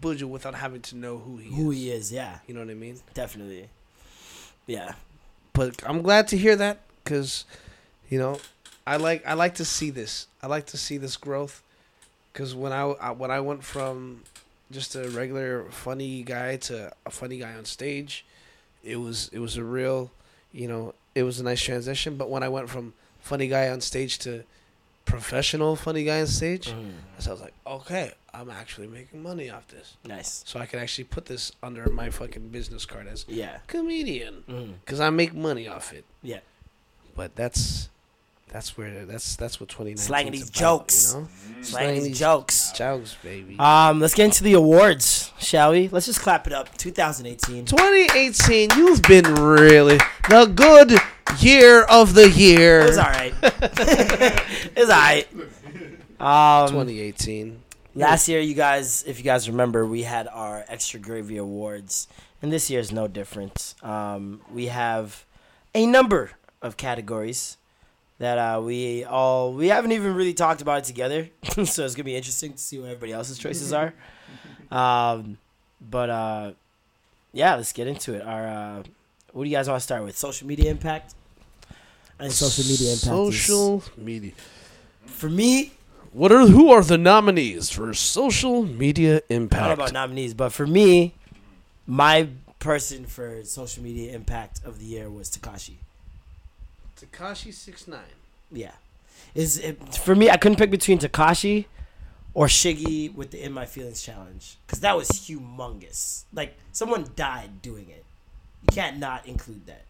Buju 0.00 0.24
without 0.28 0.54
having 0.54 0.82
to 0.82 0.96
know 0.96 1.18
who 1.18 1.36
he 1.38 1.50
Who 1.54 1.70
is. 1.70 1.76
he 1.78 1.90
is, 1.90 2.12
yeah, 2.12 2.38
You 2.46 2.54
know 2.54 2.60
what 2.60 2.70
I 2.70 2.74
mean? 2.74 3.00
definitely. 3.14 3.68
Yeah, 4.66 4.94
But 5.52 5.82
I'm 5.88 6.02
glad 6.02 6.26
to 6.28 6.36
hear 6.36 6.56
that 6.56 6.80
because, 7.04 7.44
you 8.10 8.18
know, 8.18 8.38
I 8.86 8.96
like 8.96 9.26
I 9.26 9.34
like 9.34 9.54
to 9.56 9.64
see 9.64 9.90
this. 9.90 10.26
I 10.42 10.46
like 10.48 10.66
to 10.66 10.76
see 10.76 10.96
this 10.98 11.16
growth 11.16 11.62
because 12.32 12.54
when 12.54 12.72
I, 12.72 12.82
I 12.82 13.10
when 13.12 13.30
I 13.30 13.40
went 13.40 13.62
from 13.64 14.22
just 14.72 14.94
a 14.96 15.08
regular 15.10 15.64
funny 15.70 16.22
guy 16.24 16.56
to 16.56 16.92
a 17.04 17.10
funny 17.10 17.38
guy 17.38 17.54
on 17.54 17.64
stage, 17.64 18.24
it 18.84 18.96
was 18.96 19.30
it 19.32 19.38
was 19.38 19.56
a 19.56 19.62
real, 19.64 20.10
you 20.52 20.66
know, 20.68 20.94
it 21.14 21.22
was 21.22 21.38
a 21.40 21.44
nice 21.44 21.62
transition. 21.62 22.16
But 22.16 22.28
when 22.28 22.42
I 22.42 22.48
went 22.48 22.68
from 22.68 22.92
funny 23.20 23.46
guy 23.48 23.68
on 23.68 23.80
stage 23.80 24.18
to 24.20 24.42
professional 25.04 25.76
funny 25.76 26.04
guy 26.04 26.20
on 26.20 26.26
stage, 26.26 26.68
Mm, 26.68 26.90
so 27.18 27.30
I 27.30 27.32
was 27.34 27.40
like, 27.42 27.54
okay, 27.66 28.12
I'm 28.38 28.50
actually 28.50 28.86
making 28.86 29.22
money 29.22 29.48
off 29.50 29.66
this, 29.68 29.96
nice. 30.06 30.42
so 30.46 30.60
I 30.60 30.66
can 30.66 30.78
actually 30.78 31.04
put 31.04 31.24
this 31.26 31.52
under 31.62 31.88
my 31.90 32.10
fucking 32.10 32.48
business 32.48 32.84
card 32.84 33.06
as 33.06 33.24
Yeah, 33.28 33.58
comedian 33.66 34.44
mm, 34.48 34.72
because 34.84 35.00
I 35.00 35.08
make 35.10 35.32
money 35.34 35.66
off 35.68 35.92
it. 35.92 36.04
yeah. 36.22 36.40
But 37.14 37.34
that's 37.34 37.88
that's 38.52 38.76
where 38.76 39.06
that's 39.06 39.36
that's 39.36 39.58
what 39.58 39.68
2019 39.70 39.96
Slanging 39.96 40.32
these 40.32 40.50
jokes. 40.50 41.14
you 41.14 41.20
know? 41.22 41.28
Slang 41.62 42.02
these 42.02 42.18
jokes. 42.18 42.72
jokes, 42.72 43.16
baby. 43.22 43.56
Um, 43.58 44.00
let's 44.00 44.14
get 44.14 44.26
into 44.26 44.44
the 44.44 44.52
awards, 44.52 45.32
shall 45.38 45.72
we? 45.72 45.88
Let's 45.88 46.06
just 46.06 46.20
clap 46.20 46.46
it 46.46 46.52
up. 46.52 46.76
2018. 46.76 47.64
2018, 47.64 48.70
you've 48.76 49.02
been 49.02 49.34
really 49.34 49.98
the 50.28 50.44
good 50.54 50.92
year 51.40 51.82
of 51.84 52.14
the 52.14 52.28
year. 52.30 52.80
It 52.82 52.88
was 52.88 52.98
all 52.98 53.04
right. 53.10 53.34
it 53.42 54.76
was 54.76 54.90
all 54.90 54.96
right. 55.00 55.26
Um, 56.18 56.68
2018. 56.70 57.60
Last 57.96 58.28
year, 58.28 58.40
you 58.40 58.54
guys, 58.54 59.02
if 59.06 59.16
you 59.18 59.24
guys 59.24 59.48
remember, 59.48 59.86
we 59.86 60.02
had 60.02 60.28
our 60.28 60.64
extra 60.68 61.00
gravy 61.00 61.38
awards, 61.38 62.08
and 62.42 62.52
this 62.52 62.68
year 62.70 62.78
is 62.80 62.92
no 62.92 63.08
different. 63.08 63.74
Um, 63.82 64.42
we 64.52 64.66
have 64.66 65.24
a 65.74 65.86
number 65.86 66.32
of 66.60 66.76
categories 66.76 67.56
that 68.18 68.36
uh, 68.38 68.60
we 68.60 69.04
all 69.04 69.52
we 69.54 69.68
haven't 69.68 69.92
even 69.92 70.14
really 70.14 70.34
talked 70.34 70.60
about 70.60 70.78
it 70.80 70.84
together, 70.84 71.28
so 71.64 71.84
it's 71.86 71.94
gonna 71.94 72.04
be 72.04 72.14
interesting 72.16 72.52
to 72.52 72.58
see 72.58 72.78
what 72.78 72.86
everybody 72.88 73.12
else's 73.12 73.38
choices 73.38 73.72
are. 73.72 73.94
Um, 74.70 75.38
but 75.80 76.10
uh, 76.10 76.52
yeah, 77.32 77.54
let's 77.54 77.72
get 77.72 77.86
into 77.86 78.12
it. 78.14 78.20
Our 78.22 78.46
uh, 78.46 78.82
what 79.32 79.44
do 79.44 79.48
you 79.50 79.56
guys 79.56 79.68
want 79.68 79.80
to 79.80 79.84
start 79.84 80.02
with? 80.04 80.18
Social 80.18 80.46
media 80.46 80.70
impact. 80.70 81.14
And 82.18 82.30
social 82.32 82.64
media 82.70 82.92
impact. 82.92 83.06
is- 83.34 83.44
Social 83.46 83.82
media. 83.96 84.32
for 85.06 85.28
me, 85.30 85.72
What 86.16 86.32
are 86.32 86.46
who 86.46 86.70
are 86.72 86.82
the 86.82 86.96
nominees 86.96 87.68
for 87.68 87.92
social 87.92 88.62
media 88.62 89.16
I 89.16 89.18
don't 89.18 89.28
know 89.28 89.36
impact? 89.36 89.72
about 89.74 89.92
nominees, 89.92 90.32
but 90.32 90.50
for 90.50 90.66
me, 90.66 91.12
my 91.86 92.28
person 92.58 93.04
for 93.04 93.44
social 93.44 93.82
media 93.82 94.14
impact 94.14 94.62
of 94.64 94.78
the 94.78 94.86
year 94.86 95.10
was 95.10 95.28
Tekashi. 95.28 95.74
Tekashi 96.98 97.52
six 97.52 97.86
nine. 97.86 98.16
Yeah, 98.50 98.72
is 99.34 99.58
it, 99.58 99.94
for 99.96 100.14
me. 100.14 100.30
I 100.30 100.38
couldn't 100.38 100.56
pick 100.56 100.70
between 100.70 100.98
Tekashi 100.98 101.66
or 102.32 102.46
Shiggy 102.46 103.14
with 103.14 103.32
the 103.32 103.42
In 103.42 103.52
My 103.52 103.66
Feelings 103.66 104.00
challenge 104.00 104.56
because 104.66 104.80
that 104.80 104.96
was 104.96 105.10
humongous. 105.10 106.24
Like 106.32 106.56
someone 106.72 107.10
died 107.14 107.60
doing 107.60 107.90
it. 107.90 108.06
You 108.62 108.74
can't 108.74 108.96
not 108.96 109.26
include 109.26 109.66
that. 109.66 109.85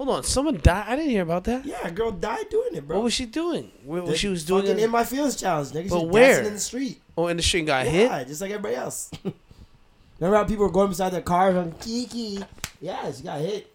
Hold 0.00 0.16
on, 0.16 0.24
someone 0.24 0.58
died. 0.62 0.86
I 0.88 0.96
didn't 0.96 1.10
hear 1.10 1.20
about 1.20 1.44
that. 1.44 1.66
Yeah, 1.66 1.86
a 1.86 1.90
girl 1.90 2.10
died 2.10 2.46
doing 2.48 2.74
it, 2.74 2.88
bro. 2.88 2.96
What 2.96 3.04
was 3.04 3.12
she 3.12 3.26
doing? 3.26 3.70
Where, 3.84 4.00
The 4.00 4.16
she 4.16 4.28
was 4.28 4.46
doing 4.46 4.62
fucking 4.62 4.78
it 4.78 4.84
In 4.84 4.90
My 4.90 5.04
Feelings 5.04 5.36
challenge, 5.36 5.72
nigga. 5.72 5.90
But 5.90 6.04
was 6.06 6.10
where? 6.14 6.26
dancing 6.28 6.46
in 6.46 6.52
the 6.54 6.58
street. 6.60 7.02
oh, 7.18 7.26
in 7.26 7.36
the 7.36 7.42
street 7.42 7.58
and 7.60 7.66
got 7.66 7.86
hit. 7.86 8.10
Yeah, 8.10 8.24
just 8.24 8.40
like 8.40 8.50
everybody 8.50 8.76
else. 8.76 9.10
Remember 10.18 10.38
how 10.38 10.44
people 10.44 10.64
were 10.64 10.72
going 10.72 10.88
beside 10.88 11.10
their 11.10 11.20
cars 11.20 11.54
on 11.54 11.72
Kiki? 11.72 12.42
Yeah, 12.80 13.12
she 13.12 13.22
got 13.24 13.40
hit. 13.40 13.70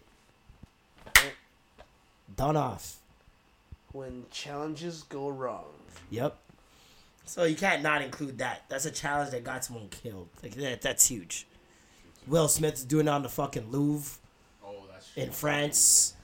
Done 2.36 2.56
off. 2.56 2.96
When 3.92 4.24
challenges 4.32 5.04
go 5.04 5.28
wrong. 5.28 5.66
Yep. 6.10 6.36
So 7.24 7.44
you 7.44 7.54
can't 7.54 7.84
not 7.84 8.02
include 8.02 8.38
that. 8.38 8.64
That's 8.68 8.84
a 8.84 8.90
challenge 8.90 9.30
that 9.30 9.44
got 9.44 9.64
someone 9.64 9.90
killed. 9.90 10.28
Like 10.42 10.54
that, 10.56 10.82
that's 10.82 11.06
huge. 11.06 11.46
Will 12.26 12.48
Smith's 12.48 12.82
doing 12.82 13.06
it 13.06 13.10
on 13.10 13.22
the 13.22 13.28
fucking 13.28 13.70
Louvre 13.70 14.18
Oh, 14.66 14.74
in 15.14 15.30
France. 15.30 16.14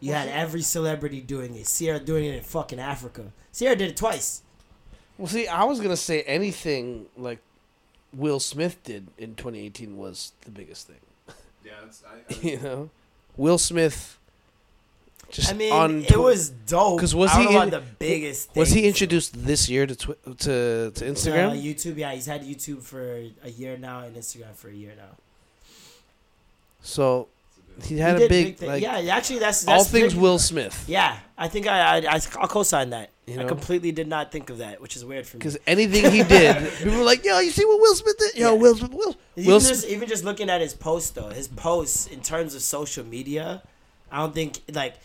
You 0.00 0.12
had 0.12 0.28
every 0.28 0.62
celebrity 0.62 1.20
doing 1.20 1.54
it. 1.54 1.66
Sierra 1.66 1.98
doing 1.98 2.24
it 2.26 2.34
in 2.36 2.42
fucking 2.42 2.78
Africa. 2.78 3.32
Sierra 3.52 3.74
did 3.76 3.90
it 3.90 3.96
twice. 3.96 4.42
Well, 5.16 5.28
see, 5.28 5.46
I 5.46 5.64
was 5.64 5.80
gonna 5.80 5.96
say 5.96 6.22
anything 6.22 7.06
like 7.16 7.38
Will 8.12 8.40
Smith 8.40 8.82
did 8.84 9.06
in 9.18 9.34
2018 9.34 9.96
was 9.96 10.32
the 10.42 10.50
biggest 10.50 10.88
thing. 10.88 10.96
Yeah, 11.64 11.72
that's, 11.82 12.02
I, 12.06 12.34
you 12.46 12.58
know, 12.60 12.90
Will 13.36 13.58
Smith. 13.58 14.18
Just 15.30 15.50
I 15.50 15.54
mean, 15.54 15.72
on 15.72 16.02
it 16.04 16.16
was 16.18 16.50
dope. 16.50 17.00
'Cause 17.00 17.14
was 17.14 17.30
I 17.30 17.38
don't 17.42 17.48
he 17.48 17.54
know 17.54 17.62
in- 17.62 17.70
the 17.70 17.82
biggest. 17.98 18.54
was 18.54 18.68
he 18.68 18.74
things. 18.82 18.86
introduced 18.88 19.44
this 19.46 19.68
year 19.68 19.86
to 19.86 19.96
twi- 19.96 20.14
to 20.24 20.90
to 20.90 21.06
Uh, 21.06 21.10
Instagram? 21.12 21.60
YouTube, 21.62 21.96
yeah, 21.96 22.12
he's 22.12 22.26
had 22.26 22.42
YouTube 22.42 22.82
for 22.82 23.22
a 23.42 23.50
year 23.50 23.78
now 23.78 24.00
and 24.00 24.14
Instagram 24.14 24.54
for 24.54 24.68
a 24.68 24.74
year 24.74 24.92
now. 24.96 25.16
so 26.82 27.28
he 27.82 27.94
He 27.94 28.00
had 28.00 28.16
a 28.16 28.18
did 28.20 28.28
big, 28.28 28.56
thing- 28.56 28.68
like 28.68 28.82
yeah, 28.82 28.98
actually, 29.16 29.38
that's, 29.40 29.64
that's 29.64 29.78
all 29.78 29.84
things 29.84 30.12
big. 30.14 30.22
Will 30.22 30.38
Smith. 30.38 30.84
Yeah, 30.86 31.18
I 31.36 31.48
think 31.48 31.66
I, 31.66 31.78
I, 31.80 31.96
I 32.16 32.20
I'll 32.40 32.48
co-sign 32.48 32.90
that. 32.90 33.10
You 33.26 33.40
I 33.40 33.44
completely 33.44 33.90
did 33.90 34.06
not 34.06 34.30
think 34.30 34.50
of 34.50 34.58
that, 34.58 34.82
which 34.82 34.96
is 34.96 35.04
weird 35.04 35.26
for 35.26 35.36
me. 35.36 35.38
Because 35.38 35.56
anything 35.66 36.10
he 36.12 36.22
did, 36.22 36.56
people 36.78 36.98
were 36.98 37.04
like, 37.04 37.24
"Yo, 37.24 37.38
you 37.40 37.50
see 37.50 37.64
what 37.64 37.80
Will 37.80 37.94
Smith 37.94 38.18
did? 38.18 38.34
Yo, 38.36 38.52
Yeah. 38.52 38.58
Will 38.60 38.76
Smith, 38.76 38.92
Will, 38.92 39.16
Even 39.36 39.50
Will 39.52 39.60
just 39.60 39.80
Smith." 39.80 39.92
even 39.92 40.08
just 40.08 40.24
looking 40.24 40.50
at 40.50 40.60
his 40.60 40.74
posts 40.74 41.10
though, 41.10 41.30
his 41.30 41.48
posts 41.48 42.06
in 42.06 42.20
terms 42.20 42.54
of 42.54 42.60
social 42.62 43.04
media, 43.04 43.62
I 44.12 44.18
don't 44.18 44.34
think 44.34 44.60
like 44.72 44.96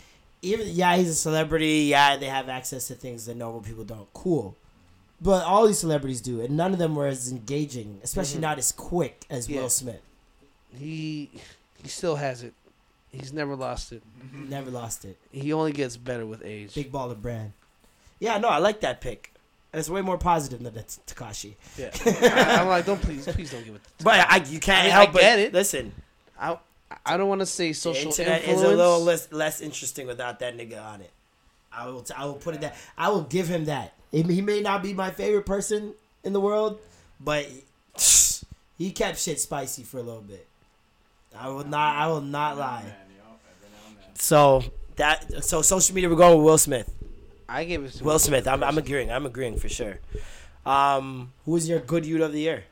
even 0.42 0.66
yeah 0.68 0.96
he's 0.96 1.08
a 1.08 1.14
celebrity. 1.14 1.86
Yeah, 1.88 2.16
they 2.18 2.26
have 2.26 2.48
access 2.50 2.88
to 2.88 2.94
things 2.94 3.24
that 3.26 3.36
normal 3.36 3.62
people 3.62 3.84
don't. 3.84 4.12
Cool, 4.12 4.54
but 5.20 5.44
all 5.46 5.66
these 5.66 5.78
celebrities 5.78 6.20
do, 6.20 6.42
and 6.42 6.56
none 6.58 6.72
of 6.74 6.78
them 6.78 6.94
were 6.94 7.06
as 7.06 7.32
engaging, 7.32 8.00
especially 8.04 8.34
Mm-hmm. 8.34 8.40
not 8.42 8.58
as 8.58 8.70
quick 8.70 9.24
as 9.30 9.48
Yeah. 9.48 9.62
Will 9.62 9.70
Smith. 9.70 10.02
He 10.78 11.30
he 11.82 11.88
still 11.88 12.16
has 12.16 12.42
it. 12.42 12.52
He's 13.12 13.32
never 13.32 13.56
lost 13.56 13.92
it. 13.92 14.02
Never 14.32 14.70
lost 14.70 15.04
it. 15.04 15.16
He 15.32 15.52
only 15.52 15.72
gets 15.72 15.96
better 15.96 16.24
with 16.24 16.42
age. 16.44 16.74
Big 16.74 16.92
baller 16.92 17.20
brand. 17.20 17.52
Yeah, 18.20 18.38
no, 18.38 18.48
I 18.48 18.58
like 18.58 18.80
that 18.80 19.00
pick. 19.00 19.32
And 19.72 19.80
It's 19.80 19.88
way 19.88 20.02
more 20.02 20.18
positive 20.18 20.62
than 20.62 20.74
that's 20.74 21.00
Tekashi. 21.06 21.54
Yeah, 21.76 21.90
I, 22.04 22.60
am 22.60 22.68
like, 22.68 22.86
don't 22.86 23.00
please, 23.00 23.26
please 23.26 23.50
don't 23.50 23.64
give 23.64 23.74
it. 23.74 23.80
But 24.02 24.26
I, 24.30 24.36
you 24.48 24.60
can't 24.60 24.80
I 24.80 24.82
mean, 24.84 24.92
help 24.92 25.08
I 25.10 25.12
but 25.12 25.22
it. 25.22 25.52
listen. 25.54 25.92
I 26.38 26.58
I 27.06 27.16
don't 27.16 27.28
want 27.28 27.40
to 27.40 27.46
say 27.46 27.72
social 27.72 28.10
internet 28.10 28.40
influence. 28.42 28.62
is 28.62 28.66
a 28.68 28.76
little 28.76 29.00
less 29.00 29.32
less 29.32 29.60
interesting 29.60 30.06
without 30.06 30.40
that 30.40 30.56
nigga 30.56 30.82
on 30.84 31.00
it. 31.00 31.10
I 31.72 31.86
will 31.86 32.02
t- 32.02 32.14
I 32.16 32.24
will 32.24 32.34
put 32.34 32.56
it 32.56 32.60
that 32.62 32.76
I 32.98 33.10
will 33.10 33.22
give 33.22 33.46
him 33.48 33.66
that. 33.66 33.94
He 34.10 34.22
he 34.22 34.40
may 34.40 34.60
not 34.60 34.82
be 34.82 34.92
my 34.92 35.10
favorite 35.10 35.46
person 35.46 35.94
in 36.24 36.32
the 36.32 36.40
world, 36.40 36.80
but 37.20 37.46
he 38.76 38.90
kept 38.94 39.18
shit 39.18 39.40
spicy 39.40 39.84
for 39.84 39.98
a 39.98 40.02
little 40.02 40.20
bit. 40.20 40.46
I 41.38 41.48
will 41.48 41.64
not 41.64 41.96
I 41.96 42.08
will 42.08 42.20
not 42.20 42.58
lie. 42.58 42.92
So 44.20 44.62
that 44.96 45.42
so 45.44 45.62
social 45.62 45.94
media 45.94 46.08
we're 46.08 46.16
going 46.16 46.36
with 46.38 46.44
Will 46.44 46.58
Smith. 46.58 46.92
I 47.48 47.64
gave 47.64 47.82
it 47.84 47.92
to 47.92 48.04
Will 48.04 48.18
Smith. 48.18 48.46
I'm 48.46 48.62
I'm 48.62 48.78
agreeing. 48.78 49.10
I'm 49.10 49.26
agreeing 49.26 49.56
for 49.58 49.68
sure. 49.68 49.98
Um, 50.66 51.32
who 51.44 51.56
is 51.56 51.68
your 51.68 51.80
good 51.80 52.04
youth 52.04 52.20
of 52.22 52.32
the 52.32 52.40
year? 52.40 52.64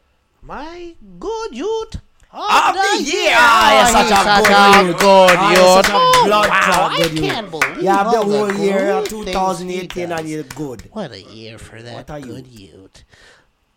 My 0.43 0.95
good 1.19 1.55
youth 1.57 1.95
Of 2.31 2.75
the 2.77 3.03
year. 3.03 3.33
Ah, 3.33 3.73
you're 3.75 3.93
such 3.97 4.13
a 4.13 4.21
good 4.45 4.87
youth. 4.89 4.99
good 5.01 5.37
Ah, 5.37 5.53
you're 5.53 5.65
youth. 5.65 5.87
such 5.87 5.89
a 5.89 5.97
Oh, 5.97 6.23
blood 6.27 6.49
wow, 6.51 6.61
clot 6.61 6.93
I 6.93 6.97
good 7.03 7.13
youth. 7.19 7.25
can't 7.33 7.51
believe 7.51 7.83
Yeah, 7.83 8.05
the 8.05 8.11
the 8.11 8.23
whole 8.25 8.53
year 8.53 8.79
good 8.79 8.97
of 8.99 9.05
he 9.05 9.33
2018 9.33 10.09
does. 10.11 10.21
and 10.21 10.29
you're 10.29 10.43
good. 10.45 10.83
What 10.93 11.11
a 11.13 11.23
year 11.23 11.59
for 11.59 11.81
that 11.83 11.95
What 11.95 12.11
are 12.11 12.19
you? 12.21 12.27
good 12.27 12.47
youth. 12.47 13.05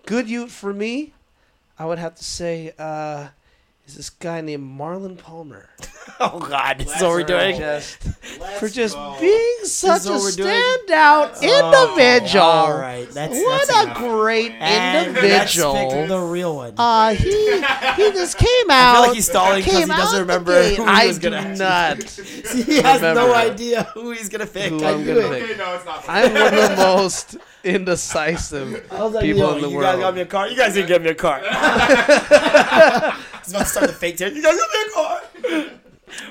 Good 0.05 0.29
youth 0.29 0.51
for 0.51 0.73
me, 0.73 1.13
I 1.79 1.85
would 1.85 1.97
have 1.99 2.15
to 2.15 2.23
say, 2.23 2.73
uh, 2.77 3.29
is 3.87 3.95
this 3.95 4.09
guy 4.09 4.41
named 4.41 4.63
Marlon 4.79 5.17
Palmer. 5.17 5.69
Oh 6.19 6.39
God, 6.39 6.79
this 6.79 6.95
is 6.95 7.01
what 7.01 7.11
we're 7.11 7.23
doing. 7.23 7.57
Just, 7.57 7.97
for 8.59 8.67
just 8.69 8.95
being 9.19 9.55
such 9.63 10.05
a 10.07 10.11
what 10.11 10.21
we're 10.21 10.29
standout 10.31 11.41
individual. 11.41 12.43
All 12.43 12.77
right, 12.77 13.07
that's 13.09 13.33
what 13.33 13.67
that's 13.67 13.79
a 13.79 13.83
enough. 13.83 13.97
great 13.97 14.51
And 14.51 15.13
let's 15.13 15.55
individual. 15.55 16.07
the 16.07 16.19
real 16.19 16.55
one. 16.55 16.73
Uh, 16.77 17.13
he 17.13 17.31
he 17.55 18.11
just 18.13 18.37
came 18.37 18.69
out. 18.71 18.71
I 18.91 18.93
feel 18.95 19.01
like 19.07 19.13
he's 19.15 19.27
stalling 19.29 19.63
'cause 19.63 19.77
he 19.77 19.85
doesn't 19.85 20.19
remember 20.19 20.61
who 20.63 20.83
he 20.83 20.89
I 20.89 21.05
was 21.07 21.19
gonna 21.19 21.55
do 21.55 21.63
actually- 21.63 22.41
not. 22.41 22.65
he 22.67 22.75
has 22.81 22.95
remember 23.01 23.21
no 23.21 23.33
idea 23.33 23.83
who 23.93 24.11
he's 24.11 24.29
gonna 24.29 24.45
pick. 24.47 24.69
Who 24.71 24.83
I 24.83 24.91
I'm 24.91 25.05
knew 25.05 25.13
gonna 25.21 25.35
it. 25.35 25.47
pick. 25.49 25.57
no, 25.57 25.75
it's 25.75 25.85
not. 25.85 26.03
I'm 26.07 26.33
one 26.33 26.53
of 26.53 26.69
the 26.69 26.75
most 26.77 27.37
indecisive 27.63 28.87
I 28.91 29.03
was 29.03 29.13
like, 29.13 29.23
people 29.23 29.41
yo, 29.41 29.55
in 29.55 29.61
the 29.61 29.69
you 29.69 29.75
world. 29.77 29.85
guys 29.85 29.99
got 29.99 30.15
me 30.15 30.21
a 30.21 30.25
car. 30.25 30.47
You 30.47 30.55
guys 30.57 30.73
didn't 30.73 30.87
get 30.87 31.01
me 31.01 31.09
a 31.09 31.15
car. 31.15 31.41
He's 33.43 33.51
about 33.53 33.63
to 33.63 33.69
start 33.69 33.87
the 33.87 33.93
fake 33.93 34.17
tear. 34.17 34.29
You 34.33 34.41
guys 34.41 34.53
are 34.53 34.71
big 34.71 34.91
hard. 34.93 35.23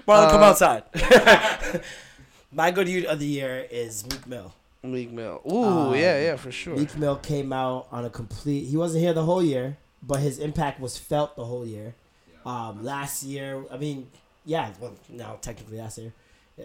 Marlon, 0.06 0.30
come 0.30 0.42
Uh, 0.42 0.46
outside. 0.46 0.84
My 2.52 2.70
good 2.70 2.88
youth 2.88 3.06
of 3.06 3.18
the 3.18 3.26
year 3.26 3.66
is 3.70 4.04
Meek 4.06 4.26
Mill. 4.26 4.52
Meek 4.82 5.10
Mill. 5.12 5.40
Ooh, 5.50 5.64
Um, 5.64 5.94
yeah, 5.94 6.20
yeah, 6.20 6.36
for 6.36 6.50
sure. 6.50 6.76
Meek 6.76 6.96
Mill 6.96 7.16
came 7.16 7.52
out 7.52 7.86
on 7.92 8.04
a 8.04 8.10
complete. 8.10 8.66
He 8.66 8.76
wasn't 8.76 9.02
here 9.04 9.12
the 9.12 9.24
whole 9.24 9.42
year, 9.42 9.76
but 10.02 10.20
his 10.20 10.38
impact 10.38 10.80
was 10.80 10.98
felt 10.98 11.36
the 11.36 11.44
whole 11.44 11.66
year. 11.66 11.94
Um, 12.44 12.82
last 12.82 13.22
year, 13.22 13.64
I 13.70 13.76
mean, 13.76 14.08
yeah, 14.44 14.70
well, 14.80 14.94
now 15.08 15.38
technically 15.42 15.78
last 15.78 15.98
year, 15.98 16.12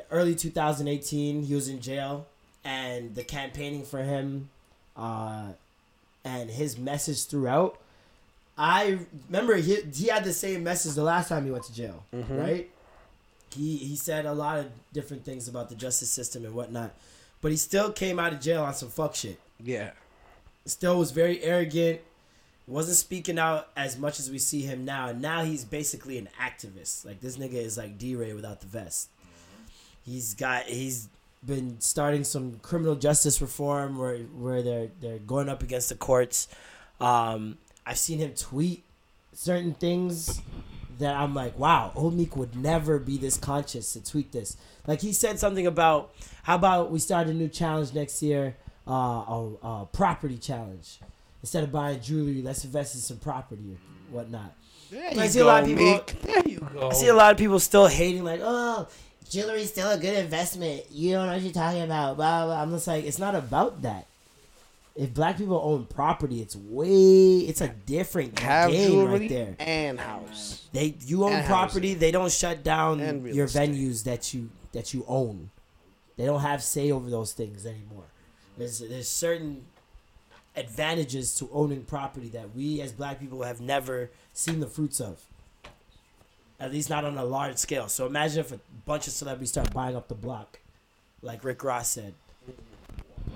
early 0.10 0.34
2018, 0.34 1.44
he 1.44 1.54
was 1.56 1.68
in 1.68 1.82
jail, 1.82 2.26
and 2.64 3.14
the 3.16 3.24
campaigning 3.24 3.84
for 3.84 4.02
him, 4.02 4.50
uh, 4.98 5.50
and 6.24 6.50
his 6.50 6.78
message 6.78 7.26
throughout. 7.26 7.78
I 8.58 9.00
remember 9.28 9.56
he 9.56 9.82
he 9.94 10.08
had 10.08 10.24
the 10.24 10.34
same 10.34 10.64
message 10.64 10.96
the 10.96 11.04
last 11.04 11.30
time 11.30 11.46
he 11.46 11.52
went 11.52 11.66
to 11.66 11.74
jail, 11.74 12.04
right? 12.12 12.70
He 13.54 13.78
he 13.78 13.96
said 13.96 14.26
a 14.26 14.34
lot 14.34 14.60
of 14.60 14.68
different 14.94 15.26
things 15.26 15.48
about 15.48 15.70
the 15.70 15.76
justice 15.76 16.10
system 16.10 16.46
and 16.46 16.54
whatnot, 16.54 16.94
but 17.42 17.52
he 17.52 17.58
still 17.58 17.92
came 17.92 18.20
out 18.20 18.34
of 18.34 18.40
jail 18.40 18.64
on 18.64 18.74
some 18.74 18.90
fuck 18.90 19.16
shit. 19.16 19.40
Yeah. 19.64 19.92
still 20.66 20.98
was 21.00 21.12
very 21.12 21.42
arrogant 21.44 22.02
wasn't 22.68 22.98
speaking 22.98 23.38
out 23.38 23.68
as 23.76 23.98
much 23.98 24.20
as 24.20 24.32
we 24.32 24.40
see 24.40 24.62
him 24.62 24.86
now 24.86 25.10
and 25.10 25.22
now 25.22 25.44
he's 25.44 25.64
basically 25.64 26.18
an 26.18 26.28
activist. 26.42 27.06
Like 27.06 27.22
this 27.22 27.38
nigga 27.38 27.54
is 27.54 27.78
like 27.78 27.98
DeRay 27.98 28.34
without 28.34 28.62
the 28.62 28.68
vest. 28.68 29.10
He's 30.04 30.34
got 30.34 30.64
he's 30.64 31.08
been 31.46 31.80
starting 31.80 32.24
some 32.24 32.60
criminal 32.64 32.96
justice 32.96 33.40
reform 33.42 33.98
where 34.00 34.18
where 34.18 34.64
they're 34.64 34.90
they're 35.00 35.20
going 35.20 35.48
up 35.50 35.62
against 35.62 35.90
the 35.90 35.96
courts. 35.96 36.48
Um 37.00 37.58
i've 37.86 37.98
seen 37.98 38.20
him 38.20 38.34
tweet 38.34 38.84
certain 39.34 39.74
things 39.74 40.42
that 41.00 41.16
i'm 41.16 41.34
like 41.34 41.58
wow 41.60 41.92
old 41.96 42.14
meek 42.16 42.36
would 42.38 42.56
never 42.56 43.00
be 43.00 43.18
this 43.18 43.38
conscious 43.38 43.94
to 43.94 44.04
tweet 44.04 44.32
this 44.32 44.56
like 44.88 45.02
he 45.02 45.12
said 45.14 45.38
something 45.40 45.68
about 45.68 46.14
how 46.44 46.56
about 46.56 46.92
we 46.92 47.00
start 47.00 47.28
a 47.28 47.34
new 47.34 47.48
challenge 47.48 47.94
next 47.94 48.22
year 48.22 48.56
uh, 48.88 48.92
a, 48.92 49.52
a 49.64 49.88
property 49.92 50.38
challenge. 50.38 51.00
Instead 51.42 51.64
of 51.64 51.72
buying 51.72 52.00
jewelry, 52.00 52.44
let's 52.44 52.64
invest 52.66 52.94
in 52.94 53.02
some 53.02 53.18
property 53.18 53.64
or 53.74 53.78
whatnot. 54.16 54.54
There 54.92 55.10
I 55.10 55.24
you 55.24 55.28
see 55.30 55.40
a 55.40 55.46
lot 55.46 55.64
of 55.64 55.70
people- 55.70 55.86
Meek. 55.86 56.22
There 56.22 56.48
you 56.48 56.60
go. 56.72 56.90
I 56.90 56.94
see 56.94 57.08
a 57.08 57.14
lot 57.16 57.32
of 57.32 57.38
people 57.40 57.60
still 57.60 57.88
hating, 57.88 58.24
like, 58.24 58.42
oh, 58.44 58.88
jewelry's 59.28 59.72
still 59.72 59.90
a 59.90 59.98
good 59.98 60.16
investment. 60.18 60.84
You 60.92 61.14
don't 61.14 61.26
know 61.26 61.34
what 61.34 61.42
you're 61.42 61.52
talking 61.52 61.82
about. 61.82 62.16
Blah, 62.18 62.46
blah, 62.46 62.54
blah. 62.54 62.62
I'm 62.62 62.70
just 62.70 62.86
like, 62.88 63.06
it's 63.06 63.18
not 63.18 63.34
about 63.34 63.82
that. 63.82 64.06
If 64.96 65.14
black 65.14 65.38
people 65.38 65.60
own 65.62 65.86
property, 65.88 66.42
it's 66.42 66.56
way, 66.56 67.40
it's 67.40 67.60
a 67.60 67.68
different 67.68 68.40
Have 68.40 68.72
game 68.72 68.92
jewelry 68.92 69.20
right 69.20 69.30
there. 69.30 69.56
and 69.60 70.00
house. 70.00 70.68
They, 70.72 70.96
you 71.06 71.26
own 71.26 71.34
and 71.34 71.46
property. 71.46 71.90
housing. 71.90 72.00
They 72.00 72.12
don't 72.12 72.32
shut 72.32 72.64
down 72.64 73.00
your 73.26 73.46
estate. 73.46 73.72
venues 73.72 74.04
that 74.06 74.34
you 74.34 74.50
that 74.72 74.94
you 74.94 75.04
own. 75.08 75.50
They 76.16 76.26
don't 76.26 76.40
have 76.40 76.64
say 76.64 76.92
over 76.92 77.10
those 77.10 77.34
things 77.34 77.66
anymore. 77.66 78.06
There's 78.58 78.80
there's 78.80 79.10
certain 79.10 79.66
advantages 80.56 81.36
to 81.36 81.50
owning 81.52 81.84
property 81.84 82.30
that 82.30 82.56
we 82.56 82.80
as 82.80 82.94
black 82.94 83.20
people 83.20 83.44
have 83.44 83.60
never 83.60 84.12
seen 84.32 84.62
the 84.62 84.68
fruits 84.68 85.02
of. 85.02 85.26
At 86.58 86.72
least 86.72 86.90
not 86.90 87.04
on 87.04 87.18
a 87.18 87.26
large 87.26 87.58
scale. 87.58 87.90
So 87.90 88.06
imagine 88.06 88.40
if 88.40 88.54
a 88.54 88.60
bunch 88.86 89.08
of 89.08 89.14
celebrities 89.14 89.50
start 89.50 89.74
buying 89.74 89.98
up 89.98 90.08
the 90.08 90.16
block, 90.16 90.60
like 91.22 91.44
Rick 91.44 91.62
Ross 91.66 91.90
said. 91.90 92.14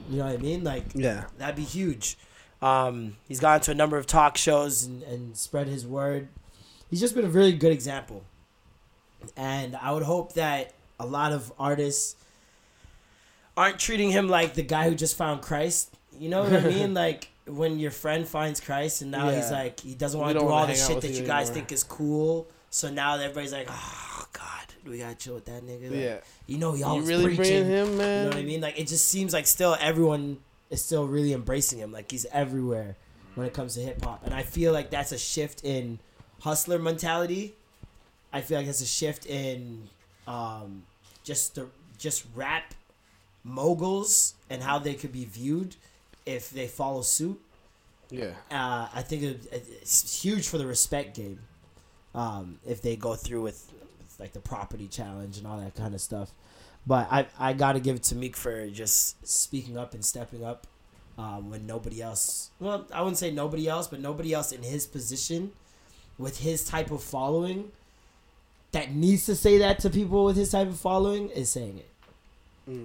You 0.09 0.17
know 0.17 0.25
what 0.25 0.33
I 0.33 0.37
mean? 0.37 0.63
Like 0.63 0.83
Yeah. 0.95 1.25
that'd 1.37 1.55
be 1.55 1.63
huge. 1.63 2.17
Um, 2.61 3.15
he's 3.27 3.39
gone 3.39 3.61
to 3.61 3.71
a 3.71 3.75
number 3.75 3.97
of 3.97 4.05
talk 4.07 4.37
shows 4.37 4.83
and, 4.85 5.03
and 5.03 5.37
spread 5.37 5.67
his 5.67 5.85
word. 5.85 6.27
He's 6.89 6.99
just 6.99 7.15
been 7.15 7.25
a 7.25 7.29
really 7.29 7.53
good 7.53 7.71
example. 7.71 8.23
And 9.37 9.75
I 9.75 9.91
would 9.91 10.03
hope 10.03 10.33
that 10.33 10.73
a 10.99 11.05
lot 11.05 11.31
of 11.31 11.53
artists 11.59 12.15
aren't 13.55 13.79
treating 13.79 14.11
him 14.11 14.27
like 14.27 14.55
the 14.55 14.63
guy 14.63 14.89
who 14.89 14.95
just 14.95 15.15
found 15.15 15.41
Christ. 15.41 15.93
You 16.17 16.29
know 16.29 16.43
what 16.43 16.53
I 16.53 16.59
mean? 16.67 16.93
like 16.93 17.29
when 17.45 17.79
your 17.79 17.91
friend 17.91 18.27
finds 18.27 18.59
Christ 18.59 19.01
and 19.01 19.09
now 19.11 19.29
he's 19.29 19.51
like 19.51 19.79
he 19.79 19.95
doesn't 19.95 20.19
want 20.19 20.33
to 20.33 20.39
do 20.39 20.47
all 20.47 20.67
the 20.67 20.75
shit 20.75 21.01
that 21.01 21.11
you 21.11 21.25
guys 21.25 21.49
think 21.49 21.71
is 21.71 21.83
cool. 21.83 22.47
So 22.69 22.89
now 22.89 23.15
everybody's 23.15 23.53
like, 23.53 23.67
oh 23.69 24.08
we 24.85 24.99
gotta 24.99 25.15
chill 25.15 25.35
with 25.35 25.45
that 25.45 25.63
nigga. 25.63 25.89
Like, 25.91 25.99
Yeah. 25.99 26.17
You 26.47 26.57
know 26.57 26.73
he 26.73 26.79
You 26.81 27.01
really 27.01 27.35
preaching. 27.35 27.63
bringing 27.63 27.65
him, 27.65 27.91
You 27.91 27.97
know 27.97 28.25
what 28.27 28.35
I 28.37 28.43
mean? 28.43 28.61
Like 28.61 28.79
it 28.79 28.87
just 28.87 29.05
seems 29.07 29.33
like 29.33 29.47
still 29.47 29.75
everyone 29.79 30.39
is 30.69 30.83
still 30.83 31.07
really 31.07 31.33
embracing 31.33 31.79
him. 31.79 31.91
Like 31.91 32.09
he's 32.11 32.25
everywhere 32.31 32.95
when 33.35 33.45
it 33.47 33.53
comes 33.53 33.75
to 33.75 33.81
hip 33.81 34.03
hop, 34.03 34.25
and 34.25 34.33
I 34.33 34.43
feel 34.43 34.73
like 34.73 34.89
that's 34.89 35.11
a 35.11 35.17
shift 35.17 35.63
in 35.63 35.99
hustler 36.41 36.79
mentality. 36.79 37.55
I 38.33 38.41
feel 38.41 38.57
like 38.57 38.65
that's 38.67 38.81
a 38.81 38.85
shift 38.85 39.25
in 39.25 39.89
um, 40.27 40.83
just 41.23 41.55
the 41.55 41.67
just 41.97 42.25
rap 42.35 42.73
moguls 43.43 44.33
and 44.49 44.61
how 44.61 44.79
they 44.79 44.93
could 44.93 45.11
be 45.11 45.25
viewed 45.25 45.75
if 46.25 46.49
they 46.49 46.67
follow 46.67 47.01
suit. 47.01 47.39
Yeah. 48.09 48.31
Uh, 48.51 48.87
I 48.93 49.01
think 49.01 49.23
it, 49.23 49.47
it's 49.51 50.21
huge 50.21 50.47
for 50.47 50.57
the 50.57 50.65
respect 50.65 51.15
game 51.15 51.39
um, 52.15 52.59
if 52.67 52.81
they 52.81 52.95
go 52.95 53.15
through 53.15 53.41
with 53.43 53.71
like 54.19 54.33
the 54.33 54.39
property 54.39 54.87
challenge 54.87 55.37
and 55.37 55.47
all 55.47 55.59
that 55.59 55.75
kind 55.75 55.93
of 55.93 56.01
stuff. 56.01 56.31
But 56.85 57.07
I 57.11 57.27
I 57.39 57.53
gotta 57.53 57.79
give 57.79 57.95
it 57.95 58.03
to 58.03 58.15
Meek 58.15 58.35
for 58.35 58.67
just 58.67 59.25
speaking 59.27 59.77
up 59.77 59.93
and 59.93 60.03
stepping 60.03 60.43
up 60.43 60.67
um, 61.17 61.49
when 61.49 61.65
nobody 61.67 62.01
else. 62.01 62.51
Well, 62.59 62.85
I 62.93 63.01
wouldn't 63.01 63.17
say 63.17 63.31
nobody 63.31 63.67
else, 63.67 63.87
but 63.87 63.99
nobody 63.99 64.33
else 64.33 64.51
in 64.51 64.63
his 64.63 64.87
position 64.87 65.51
with 66.17 66.39
his 66.39 66.65
type 66.65 66.91
of 66.91 67.03
following 67.03 67.71
that 68.71 68.91
needs 68.91 69.25
to 69.25 69.35
say 69.35 69.57
that 69.57 69.79
to 69.79 69.89
people 69.89 70.25
with 70.25 70.35
his 70.35 70.51
type 70.51 70.67
of 70.67 70.79
following 70.79 71.29
is 71.29 71.49
saying 71.49 71.77
it. 71.77 71.89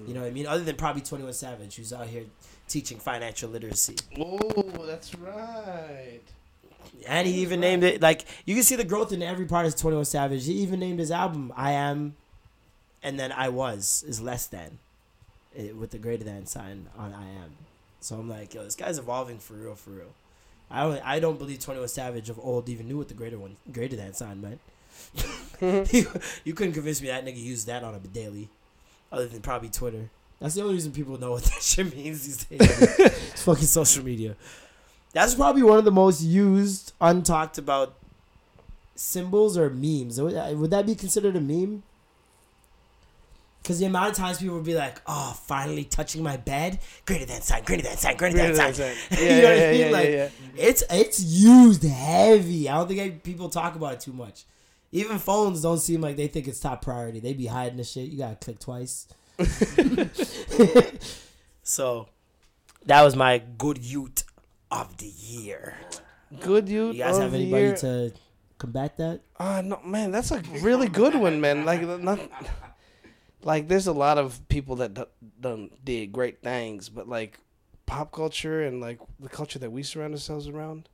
You 0.09 0.14
know 0.14 0.20
what 0.20 0.28
I 0.28 0.30
mean? 0.30 0.47
Other 0.47 0.64
than 0.64 0.76
probably 0.76 1.03
Twenty 1.03 1.24
One 1.24 1.32
Savage, 1.35 1.76
who's 1.76 1.93
out 1.93 2.07
here 2.07 2.24
teaching 2.68 2.99
financial 2.99 3.51
literacy. 3.51 3.97
Oh, 4.18 4.87
that's 4.87 5.14
right. 5.16 6.22
And 7.07 7.26
he 7.26 7.35
even 7.43 7.61
named 7.61 7.82
it 7.85 8.01
like 8.03 8.24
you 8.45 8.55
can 8.55 8.64
see 8.64 8.76
the 8.76 8.85
growth 8.85 9.12
in 9.12 9.22
every 9.22 9.47
part 9.47 9.66
of 9.66 9.76
Twenty 9.76 9.97
One 9.97 10.05
Savage. 10.05 10.47
He 10.47 10.53
even 10.55 10.80
named 10.80 10.99
his 10.99 11.11
album 11.11 11.53
"I 11.57 11.72
Am," 11.72 12.16
and 13.03 13.18
then 13.18 13.32
"I 13.32 13.49
Was" 13.49 14.05
is 14.07 14.20
less 14.20 14.47
than, 14.47 14.78
eh, 15.57 15.72
with 15.72 15.91
the 15.91 15.99
greater 15.99 16.24
than 16.24 16.47
sign 16.47 16.89
on 16.97 17.12
"I 17.12 17.28
Am." 17.28 17.57
So 18.01 18.16
I'm 18.16 18.28
like, 18.28 18.53
yo, 18.53 18.64
this 18.64 18.76
guy's 18.76 18.99
evolving 18.99 19.39
for 19.39 19.55
real, 19.55 19.74
for 19.74 19.91
real. 19.91 20.14
I 20.70 20.82
don't, 20.82 21.07
I 21.07 21.20
don't 21.20 21.39
believe 21.39 21.61
Twenty 21.61 21.80
One 21.80 21.89
Savage 21.89 22.28
of 22.30 22.39
old 22.39 22.68
even 22.68 22.89
knew 22.89 22.99
what 22.99 23.09
the 23.09 23.14
greater 23.14 23.39
one, 23.39 23.57
greater 23.72 23.97
than 23.97 24.12
sign 24.14 24.41
meant. 24.41 24.61
you, 25.93 26.07
you 26.45 26.55
couldn't 26.55 26.74
convince 26.74 27.01
me 27.01 27.09
that 27.09 27.24
nigga 27.24 27.43
used 27.43 27.66
that 27.66 27.82
on 27.82 27.95
a 27.95 27.99
daily, 27.99 28.49
other 29.11 29.26
than 29.26 29.41
probably 29.41 29.68
Twitter. 29.68 30.11
That's 30.41 30.55
the 30.55 30.62
only 30.62 30.74
reason 30.74 30.93
people 30.93 31.18
know 31.18 31.32
what 31.32 31.45
that 31.45 31.59
shit 31.62 31.95
means 31.95 32.26
these 32.26 32.45
days. 32.45 32.61
it's 32.61 33.43
fucking 33.43 33.64
social 33.64 34.05
media. 34.05 34.37
That's 35.14 35.34
probably 35.34 35.62
one 35.62 35.78
of 35.78 35.84
the 35.86 35.90
most 35.92 36.20
used, 36.22 36.92
untalked 37.00 37.56
about 37.56 37.94
symbols 38.96 39.56
or 39.56 39.70
memes. 39.70 40.20
Would 40.20 40.34
that, 40.34 40.54
would 40.56 40.70
that 40.70 40.84
be 40.86 40.94
considered 40.94 41.36
a 41.36 41.40
meme? 41.40 41.82
Because 43.62 43.78
the 43.78 43.86
amount 43.86 44.10
of 44.10 44.16
times 44.16 44.38
people 44.40 44.56
would 44.56 44.64
be 44.66 44.74
like, 44.74 45.00
"Oh, 45.06 45.32
finally 45.46 45.84
touching 45.84 46.22
my 46.22 46.36
bed, 46.36 46.80
greater 47.06 47.24
than 47.24 47.40
sign, 47.40 47.62
greater 47.64 47.82
than 47.84 47.96
sign, 47.96 48.16
greater, 48.18 48.36
Greater 48.36 48.52
than 48.54 48.66
than 48.66 48.74
sign." 48.74 48.94
sign. 48.94 48.96
you 49.18 49.24
Yeah, 49.26 49.40
know 49.40 49.48
what 49.48 49.58
yeah, 49.58 49.64
I 49.66 49.70
mean? 49.72 49.80
yeah, 49.80 49.88
like, 49.90 50.08
yeah, 50.10 50.28
it's 50.56 50.82
it's 50.90 51.22
used 51.22 51.82
heavy. 51.82 52.68
I 52.68 52.76
don't 52.76 52.88
think 52.88 53.00
I- 53.00 53.08
people 53.10 53.48
talk 53.48 53.74
about 53.76 53.94
it 53.94 54.00
too 54.00 54.12
much. 54.12 54.44
Even 54.92 55.18
phones 55.18 55.62
don't 55.62 55.78
seem 55.78 56.02
like 56.02 56.16
they 56.16 56.28
think 56.28 56.46
it's 56.46 56.60
top 56.60 56.82
priority. 56.82 57.20
They 57.20 57.32
be 57.32 57.46
hiding 57.46 57.78
the 57.78 57.84
shit. 57.84 58.10
You 58.10 58.18
gotta 58.18 58.36
click 58.36 58.58
twice. 58.58 59.07
so, 61.62 62.08
that 62.86 63.03
was 63.03 63.16
my 63.16 63.38
good 63.58 63.78
youth 63.78 64.24
of 64.80 64.96
the 64.96 65.07
year. 65.07 65.75
Good 66.41 66.68
you. 66.68 66.88
You 66.92 66.99
guys 66.99 67.18
have 67.18 67.34
anybody 67.34 67.76
to 67.79 68.13
combat 68.59 68.96
that? 68.99 69.21
Ah, 69.38 69.61
no, 69.63 69.80
man, 69.84 70.11
that's 70.11 70.30
a 70.30 70.41
really 70.61 70.88
good 70.88 71.14
one, 71.14 71.41
man. 71.41 71.64
Like, 71.64 71.83
not, 71.83 72.18
like, 73.42 73.68
there's 73.68 73.87
a 73.87 73.92
lot 73.92 74.18
of 74.18 74.46
people 74.49 74.76
that 74.76 74.95
do, 74.95 75.07
done 75.41 75.71
did 75.84 76.13
great 76.13 76.42
things, 76.42 76.88
but 76.88 77.09
like, 77.09 77.38
pop 77.87 78.11
culture 78.13 78.63
and 78.63 78.80
like 78.80 78.99
the 79.21 79.29
culture 79.29 79.59
that 79.59 79.71
we 79.71 79.83
surround 79.83 80.14
ourselves 80.14 80.49
around, 80.49 80.88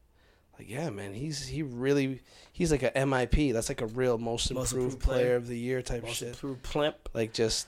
like, 0.59 0.69
yeah, 0.69 0.91
man, 0.91 1.15
he's 1.15 1.47
he 1.47 1.63
really 1.63 2.21
he's 2.53 2.71
like 2.71 2.83
a 2.83 2.91
MIP. 2.91 3.53
That's 3.55 3.69
like 3.71 3.81
a 3.81 3.87
real 3.87 4.19
most 4.19 4.53
Most 4.53 4.73
improved, 4.73 4.95
improved 4.95 5.01
player 5.03 5.25
player. 5.25 5.37
of 5.37 5.47
the 5.47 5.57
year 5.59 5.81
type 5.81 6.03
Most 6.03 6.17
shit. 6.17 6.29
improved 6.31 6.63
plimp. 6.63 6.97
Like, 7.15 7.33
just 7.33 7.67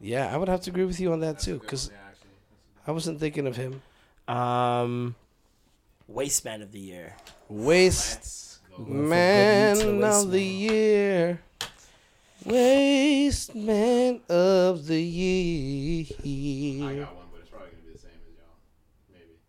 yeah, 0.00 0.32
I 0.32 0.36
would 0.36 0.48
have 0.48 0.60
to 0.62 0.70
agree 0.70 0.84
with 0.84 1.00
you 1.00 1.12
on 1.12 1.20
that 1.20 1.40
too, 1.40 1.58
because 1.58 1.90
I 2.86 2.92
wasn't 2.92 3.18
thinking 3.18 3.46
of 3.48 3.56
him. 3.56 3.82
Um, 4.30 5.16
waistman 6.06 6.62
of 6.62 6.70
the 6.70 6.78
year. 6.78 7.16
Waste 7.48 8.60
We're 8.70 8.84
going 8.84 8.86
from 8.86 9.08
man 9.08 9.76
good 9.76 9.86
youth 9.96 10.00
to 10.00 10.20
of 10.20 10.30
the 10.30 10.42
year. 10.42 11.40
Waste 12.44 13.54
man 13.56 14.20
of 14.28 14.86
the 14.86 15.00
year. 15.02 16.06
I 16.14 16.94
got 16.94 17.16
one, 17.16 17.26
but 17.32 17.40
it's 17.40 17.50
probably 17.50 17.70
gonna 17.70 17.82
be 17.84 17.92
the 17.92 17.98
same 17.98 18.10
as 18.28 18.36
y'all. 18.36 18.54
Maybe. 19.10 19.40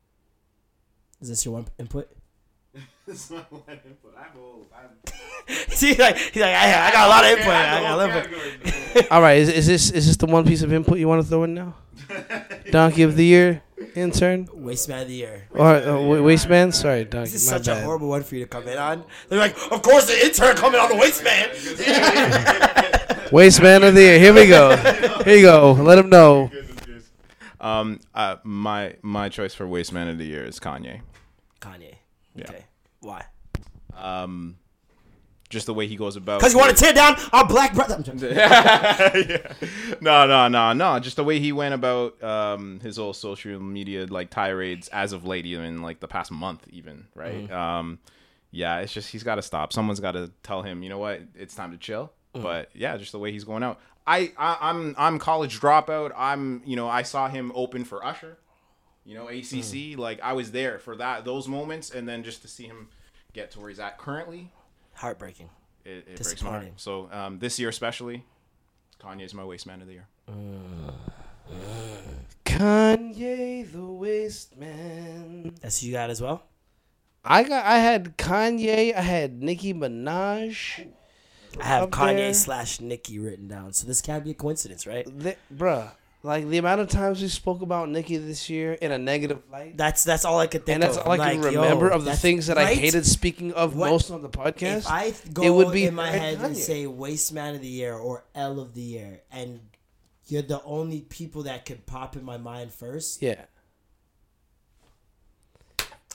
Is 1.21 1.29
this 1.29 1.45
your 1.45 1.53
one 1.53 1.67
input? 1.77 2.09
That's 3.07 3.29
my 3.31 3.39
one 3.49 3.61
input. 3.67 4.15
I'm 4.17 4.39
old. 4.39 4.67
I'm 4.75 4.89
he's 5.69 5.97
like, 5.99 6.17
he's 6.17 6.41
like, 6.41 6.55
I, 6.55 6.87
I 6.87 6.91
got 6.91 7.07
a 7.07 7.09
lot 7.09 7.23
of 7.25 7.31
input. 7.31 7.47
I 7.47 7.81
got 7.81 7.93
a 7.93 7.97
lot 7.97 8.09
of 8.09 8.65
input. 8.95 9.11
All 9.11 9.21
right, 9.21 9.37
is, 9.39 9.49
is 9.49 9.67
this 9.67 9.91
is 9.91 10.07
this 10.07 10.17
the 10.17 10.27
one 10.27 10.45
piece 10.45 10.61
of 10.61 10.71
input 10.71 10.97
you 10.99 11.07
want 11.07 11.21
to 11.23 11.27
throw 11.27 11.43
in 11.43 11.53
now? 11.53 11.75
Donkey 12.71 13.03
of 13.03 13.15
the 13.15 13.25
year 13.25 13.63
intern 13.95 14.47
Waste 14.53 14.87
man 14.89 15.01
of 15.01 15.07
the 15.07 15.13
year. 15.15 15.47
or 15.51 15.75
uh, 15.75 15.99
wa- 15.99 16.15
wasteman? 16.17 16.73
Sorry, 16.73 17.03
donkey. 17.03 17.31
This 17.31 17.43
is 17.43 17.51
my 17.51 17.57
such 17.57 17.67
a 17.67 17.81
horrible 17.81 18.09
one 18.09 18.23
for 18.23 18.35
you 18.35 18.41
to 18.45 18.49
come 18.49 18.67
in 18.67 18.77
on. 18.77 19.03
They're 19.27 19.39
like, 19.39 19.55
of 19.71 19.81
course 19.81 20.05
the 20.05 20.23
intern 20.25 20.55
coming 20.55 20.79
on 20.79 20.89
the 20.89 20.95
waste 20.95 21.23
man. 21.23 21.49
Wasteman 23.31 23.87
of 23.87 23.95
the 23.95 24.01
year. 24.01 24.19
Here 24.19 24.33
we 24.33 24.45
go. 24.47 24.75
Here 25.23 25.37
you 25.37 25.43
go. 25.43 25.71
Let 25.73 25.97
him 25.97 26.09
know. 26.09 26.51
Um, 27.59 27.99
uh, 28.13 28.37
my 28.43 28.95
my 29.01 29.29
choice 29.29 29.53
for 29.53 29.65
waste 29.67 29.93
man 29.93 30.07
of 30.09 30.17
the 30.17 30.25
year 30.25 30.43
is 30.43 30.59
Kanye. 30.59 31.01
Kanye. 31.61 31.95
Yeah. 32.35 32.51
Why? 33.01 33.25
Um, 33.95 34.57
just 35.49 35.65
the 35.65 35.73
way 35.73 35.85
he 35.87 35.95
goes 35.97 36.15
about. 36.15 36.39
Because 36.39 36.53
you 36.53 36.59
want 36.59 36.75
to 36.75 36.81
tear 36.81 36.93
down 36.93 37.17
our 37.33 37.45
black 37.45 37.73
brother. 37.73 38.01
Yeah. 38.21 39.53
No, 39.99 40.25
no, 40.25 40.47
no, 40.47 40.73
no. 40.73 40.99
Just 40.99 41.17
the 41.17 41.23
way 41.23 41.39
he 41.39 41.51
went 41.51 41.73
about 41.73 42.21
um, 42.23 42.79
his 42.79 42.97
whole 42.97 43.13
social 43.13 43.59
media 43.59 44.05
like 44.05 44.29
tirades 44.29 44.87
as 44.89 45.11
of 45.13 45.25
late, 45.25 45.45
even 45.45 45.81
like 45.81 45.99
the 45.99 46.07
past 46.07 46.31
month, 46.31 46.65
even 46.71 47.07
right. 47.15 47.51
Um, 47.51 47.99
yeah, 48.51 48.79
it's 48.79 48.93
just 48.93 49.09
he's 49.11 49.23
got 49.23 49.35
to 49.35 49.41
stop. 49.41 49.73
Someone's 49.73 49.99
got 49.99 50.13
to 50.13 50.31
tell 50.43 50.61
him, 50.61 50.83
you 50.83 50.89
know 50.89 50.97
what, 50.99 51.21
it's 51.35 51.53
time 51.55 51.71
to 51.71 51.77
chill. 51.77 52.11
But 52.33 52.69
yeah, 52.73 52.95
just 52.97 53.11
the 53.11 53.19
way 53.19 53.31
he's 53.33 53.43
going 53.43 53.61
out. 53.61 53.79
I, 54.07 54.31
I 54.37 54.57
I'm 54.61 54.95
I'm 54.97 55.19
college 55.19 55.59
dropout. 55.59 56.11
I'm 56.15 56.61
you 56.65 56.75
know 56.77 56.87
I 56.87 57.01
saw 57.03 57.27
him 57.27 57.51
open 57.53 57.83
for 57.83 58.03
Usher. 58.05 58.37
You 59.05 59.15
know 59.15 59.27
ACC. 59.27 59.97
Like 59.97 60.19
I 60.21 60.33
was 60.33 60.51
there 60.51 60.79
for 60.79 60.95
that 60.97 61.25
those 61.25 61.47
moments, 61.47 61.91
and 61.91 62.07
then 62.07 62.23
just 62.23 62.41
to 62.43 62.47
see 62.47 62.65
him 62.65 62.89
get 63.33 63.51
to 63.51 63.59
where 63.59 63.69
he's 63.69 63.79
at 63.79 63.97
currently, 63.97 64.51
Heartbreaking. 64.93 65.49
it, 65.85 66.07
it 66.07 66.21
breaks 66.21 66.41
my 66.43 66.49
heart. 66.49 66.67
So 66.77 67.09
um, 67.11 67.39
this 67.39 67.57
year 67.59 67.69
especially, 67.69 68.23
Kanye's 69.01 69.33
my 69.33 69.43
waste 69.43 69.65
man 69.65 69.81
of 69.81 69.87
the 69.87 69.93
year. 69.93 70.07
Kanye 72.45 73.71
the 73.71 73.85
waste 73.85 74.57
man. 74.57 75.53
That's 75.61 75.81
who 75.81 75.87
you 75.87 75.93
got 75.93 76.09
as 76.09 76.21
well? 76.21 76.43
I 77.23 77.43
got. 77.43 77.65
I 77.65 77.77
had 77.77 78.17
Kanye. 78.17 78.95
I 78.95 79.01
had 79.01 79.41
Nicki 79.41 79.73
Minaj. 79.73 80.87
I 81.59 81.63
have 81.63 81.89
Kanye 81.89 82.15
there. 82.15 82.33
slash 82.33 82.79
Nicki 82.79 83.19
written 83.19 83.47
down. 83.47 83.73
So 83.73 83.85
this 83.87 84.01
can't 84.01 84.23
be 84.23 84.31
a 84.31 84.33
coincidence, 84.33 84.87
right? 84.87 85.05
The, 85.05 85.35
bruh, 85.53 85.91
like 86.23 86.47
the 86.47 86.57
amount 86.59 86.81
of 86.81 86.87
times 86.89 87.21
we 87.21 87.27
spoke 87.27 87.61
about 87.61 87.89
Nicki 87.89 88.17
this 88.17 88.49
year 88.49 88.73
in 88.73 88.91
a 88.91 88.97
negative 88.97 89.41
light. 89.51 89.75
That's 89.77 90.03
that's 90.03 90.23
all 90.25 90.39
I 90.39 90.47
could 90.47 90.65
think 90.65 90.75
and 90.75 90.83
that's 90.83 90.97
of. 90.97 91.05
all 91.07 91.13
I 91.13 91.17
I'm 91.17 91.31
can 91.35 91.41
like, 91.41 91.53
yo, 91.53 91.61
remember 91.63 91.89
of 91.89 92.05
the 92.05 92.15
things 92.15 92.47
that 92.47 92.57
I 92.57 92.73
hated 92.75 93.05
speaking 93.05 93.53
of 93.53 93.75
What- 93.75 93.89
most 93.89 94.11
on 94.11 94.21
the 94.21 94.29
podcast. 94.29 94.77
If 94.79 94.87
I 94.89 95.13
go 95.33 95.41
it 95.43 95.49
would 95.49 95.71
be 95.73 95.85
in 95.85 95.95
my 95.95 96.09
head 96.11 96.39
and 96.41 96.55
say 96.55 96.85
Waste 96.87 97.33
Man 97.33 97.55
of 97.55 97.61
the 97.61 97.67
Year 97.67 97.95
or 97.95 98.23
L 98.35 98.59
of 98.59 98.73
the 98.75 98.81
Year, 98.81 99.21
and 99.31 99.61
you're 100.27 100.43
the 100.43 100.61
only 100.63 101.01
people 101.01 101.43
that 101.43 101.65
could 101.65 101.85
pop 101.85 102.15
in 102.15 102.23
my 102.23 102.37
mind 102.37 102.71
first, 102.71 103.21
yeah, 103.21 103.41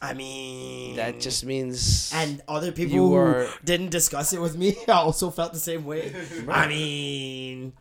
I 0.00 0.12
mean, 0.14 0.96
that 0.96 1.20
just 1.20 1.44
means 1.44 2.12
and 2.14 2.42
other 2.46 2.70
people 2.70 2.96
who 2.98 3.14
are- 3.16 3.48
didn't 3.64 3.90
discuss 3.90 4.32
it 4.32 4.40
with 4.40 4.56
me 4.56 4.76
also 4.88 5.30
felt 5.30 5.52
the 5.52 5.58
same 5.58 5.84
way. 5.84 6.14
I 6.48 6.68
mean, 6.68 7.72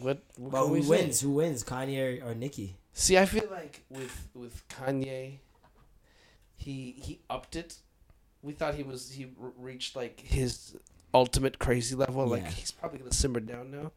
what. 0.00 0.18
what 0.36 0.52
but 0.52 0.62
can 0.64 0.72
we 0.72 0.78
who 0.78 0.84
say? 0.84 0.90
wins? 0.90 1.20
Who 1.20 1.30
wins, 1.30 1.64
Kanye 1.64 2.22
or, 2.22 2.30
or 2.30 2.34
Nicki? 2.34 2.76
See, 2.92 3.18
I 3.18 3.26
feel 3.26 3.48
like 3.50 3.84
with 3.90 4.28
with 4.34 4.66
Kanye, 4.68 5.38
he 6.56 6.94
he 6.98 7.20
upped 7.28 7.56
it. 7.56 7.76
We 8.42 8.52
thought 8.52 8.74
he 8.74 8.82
was 8.82 9.12
he 9.12 9.26
reached 9.58 9.96
like 9.96 10.20
his 10.20 10.76
ultimate 11.12 11.58
crazy 11.58 11.94
level. 11.94 12.26
Like 12.26 12.46
he's 12.48 12.70
probably 12.70 12.98
gonna 12.98 13.12
simmer 13.12 13.40
down 13.40 13.70
now, 13.70 13.92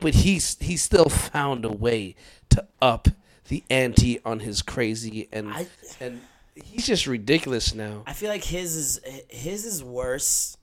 but 0.00 0.14
he's 0.14 0.56
he 0.60 0.76
still 0.76 1.08
found 1.08 1.64
a 1.64 1.72
way 1.72 2.14
to 2.50 2.66
up 2.80 3.08
the 3.48 3.62
ante 3.70 4.20
on 4.24 4.40
his 4.40 4.62
crazy 4.62 5.28
and 5.32 5.52
I- 5.52 5.66
and 6.00 6.20
he's 6.54 6.86
just 6.86 7.06
ridiculous 7.06 7.74
now. 7.74 8.04
I 8.06 8.12
feel 8.12 8.30
like 8.30 8.44
his 8.44 8.76
is 8.76 9.00
his 9.28 9.64
is 9.64 9.82
worse. 9.82 10.56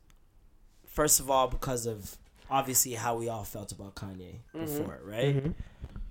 First 0.88 1.20
of 1.20 1.30
all, 1.30 1.48
because 1.48 1.86
of 1.86 2.18
obviously 2.52 2.94
how 2.94 3.16
we 3.16 3.30
all 3.30 3.44
felt 3.44 3.72
about 3.72 3.96
Kanye 3.96 4.42
mm-hmm. 4.54 4.60
before, 4.60 5.00
right? 5.04 5.36
Mm-hmm. 5.38 5.52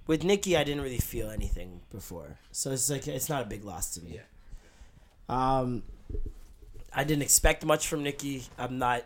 With 0.07 0.25
Nicki, 0.25 0.57
I 0.57 0.65
didn't 0.65 0.83
really 0.83 0.99
feel 0.99 1.31
anything 1.31 1.83
before, 1.93 2.39
so 2.51 2.73
it's 2.73 2.91
like 2.91 3.07
it's 3.07 3.29
not 3.29 3.43
a 3.43 3.45
big 3.45 3.65
loss 3.65 3.95
to 3.95 4.03
me. 4.03 4.21
Um, 5.29 5.85
I 6.93 7.05
didn't 7.05 7.23
expect 7.23 7.65
much 7.65 7.87
from 7.87 8.03
Nicki. 8.03 8.43
I'm 8.59 8.79
not 8.79 9.05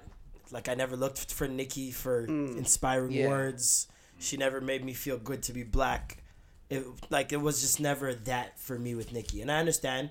like 0.51 0.69
I 0.71 0.75
never 0.75 0.97
looked 0.97 1.33
for 1.33 1.47
Nicki 1.47 1.91
for 1.91 2.27
mm. 2.27 2.57
inspiring 2.57 3.13
Yeah. 3.13 3.29
words. 3.29 3.89
She 4.19 4.39
never 4.39 4.61
made 4.63 4.83
me 4.83 4.95
feel 4.95 5.19
good 5.19 5.43
to 5.43 5.53
be 5.53 5.63
black. 5.63 6.23
It 6.71 6.87
like 7.11 7.33
it 7.33 7.43
was 7.43 7.61
just 7.61 7.81
never 7.81 8.15
that 8.15 8.59
for 8.59 8.79
me 8.79 8.95
with 8.95 9.13
Nicki, 9.13 9.43
and 9.43 9.53
I 9.53 9.59
understand 9.59 10.11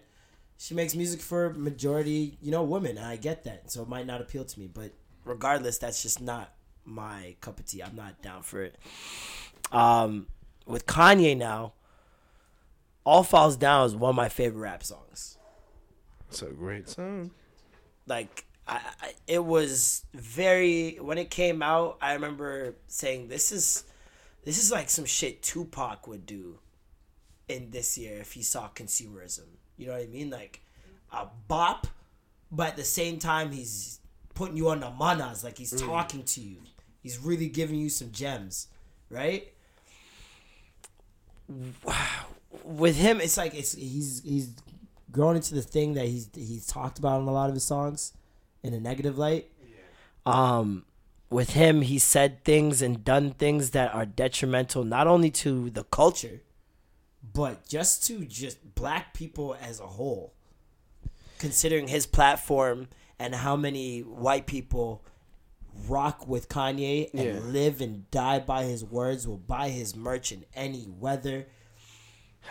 she 0.58 0.76
makes 0.76 0.94
music 0.94 1.22
for 1.22 1.52
majority, 1.54 2.38
you 2.42 2.52
know, 2.52 2.62
women. 2.62 2.98
And 2.98 3.08
I 3.08 3.16
get 3.16 3.46
that, 3.46 3.72
so 3.72 3.82
it 3.82 3.90
might 3.90 4.06
not 4.06 4.22
appeal 4.22 4.46
to 4.46 4.60
me. 4.60 4.70
But 4.72 4.92
regardless, 5.26 5.80
that's 5.80 6.04
just 6.04 6.22
not 6.22 6.54
my 6.86 7.36
cup 7.42 7.60
of 7.60 7.66
tea. 7.66 7.82
I'm 7.82 7.96
not 7.96 8.22
down 8.22 8.44
for 8.44 8.64
it. 8.64 8.78
Um, 9.72 10.28
with 10.66 10.86
Kanye 10.86 11.38
now, 11.38 11.74
"All 13.06 13.24
Falls 13.24 13.56
Down" 13.58 13.86
is 13.86 13.96
one 13.96 14.10
of 14.10 14.16
my 14.16 14.30
favorite 14.30 14.62
rap 14.62 14.84
songs. 14.84 15.38
It's 16.30 16.42
a 16.42 16.48
great 16.48 16.90
song. 16.90 17.32
Like, 18.08 18.46
I, 18.68 18.82
I, 19.02 19.14
it 19.28 19.44
was 19.44 20.06
very 20.14 20.98
when 21.00 21.18
it 21.18 21.30
came 21.30 21.62
out. 21.62 21.98
I 22.02 22.14
remember 22.14 22.76
saying, 22.88 23.28
"This 23.28 23.52
is, 23.52 23.84
this 24.44 24.58
is 24.62 24.72
like 24.72 24.90
some 24.90 25.06
shit 25.06 25.42
Tupac 25.42 26.08
would 26.08 26.26
do." 26.26 26.60
in 27.48 27.72
this 27.72 27.98
year 27.98 28.20
if 28.20 28.34
he 28.34 28.42
saw 28.42 28.70
consumerism. 28.74 29.46
You 29.78 29.88
know 29.88 29.94
what 29.94 30.04
I 30.04 30.08
mean? 30.08 30.30
Like 30.30 30.62
a 31.12 31.28
bop, 31.48 31.88
but 32.52 32.70
at 32.70 32.76
the 32.76 32.84
same 32.84 33.20
time 33.20 33.52
he's 33.52 34.00
putting 34.34 34.58
you 34.58 34.70
on 34.70 34.80
the 34.80 34.90
manas, 34.92 35.44
like 35.44 35.58
he's 35.58 35.80
talking 35.80 36.24
to 36.24 36.42
you. 36.42 36.58
He's 37.04 37.20
really 37.20 37.50
giving 37.50 37.78
you 37.78 37.90
some 37.90 38.12
gems, 38.12 38.68
right? 39.10 39.52
Wow. 41.84 42.26
With 42.64 42.96
him, 42.96 43.20
it's 43.20 43.36
like 43.36 43.54
it's 43.54 43.74
he's 43.74 44.22
he's 44.24 44.52
grown 45.12 45.36
into 45.36 45.54
the 45.54 45.62
thing 45.62 45.96
that 45.96 46.06
he's 46.06 46.30
he's 46.34 46.66
talked 46.66 46.98
about 46.98 47.22
in 47.22 47.28
a 47.28 47.32
lot 47.32 47.50
of 47.50 47.56
his 47.56 47.66
songs 47.66 48.14
in 48.64 48.74
a 48.74 48.80
negative 48.80 49.18
light. 49.18 49.52
Yeah. 49.62 49.76
Um 50.26 50.86
with 51.30 51.52
him, 51.52 51.82
he 51.82 52.00
said 52.00 52.44
things 52.46 52.82
and 52.82 53.04
done 53.04 53.32
things 53.32 53.72
that 53.72 53.94
are 53.94 54.06
detrimental 54.06 54.84
not 54.86 55.08
only 55.08 55.32
to 55.32 55.70
the 55.72 55.84
culture, 55.84 56.42
but 57.34 57.68
just 57.68 58.06
to 58.08 58.24
just 58.24 58.76
black 58.76 59.14
people 59.14 59.58
as 59.60 59.80
a 59.80 59.88
whole. 59.88 60.34
Considering 61.40 61.90
his 61.90 62.06
platform 62.06 62.88
and 63.20 63.36
how 63.36 63.56
many 63.56 64.02
white 64.02 64.46
people 64.46 65.04
rock 65.88 66.28
with 66.28 66.50
Kanye 66.50 67.10
and 67.14 67.24
Yeah. 67.24 67.40
live 67.40 67.82
and 67.82 68.10
die 68.12 68.40
by 68.40 68.64
his 68.64 68.84
words, 68.84 69.28
will 69.28 69.38
buy 69.38 69.70
his 69.70 69.96
merch 69.96 70.32
in 70.32 70.46
any 70.54 70.88
weather. 71.00 71.48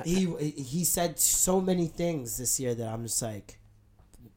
He 0.05 0.27
he 0.57 0.85
said 0.85 1.19
so 1.19 1.61
many 1.61 1.86
things 1.86 2.39
this 2.39 2.59
year 2.59 2.74
that 2.74 2.89
I'm 2.89 3.03
just 3.05 3.20
like, 3.20 3.59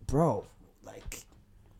bro, 0.06 0.48
like, 0.84 1.24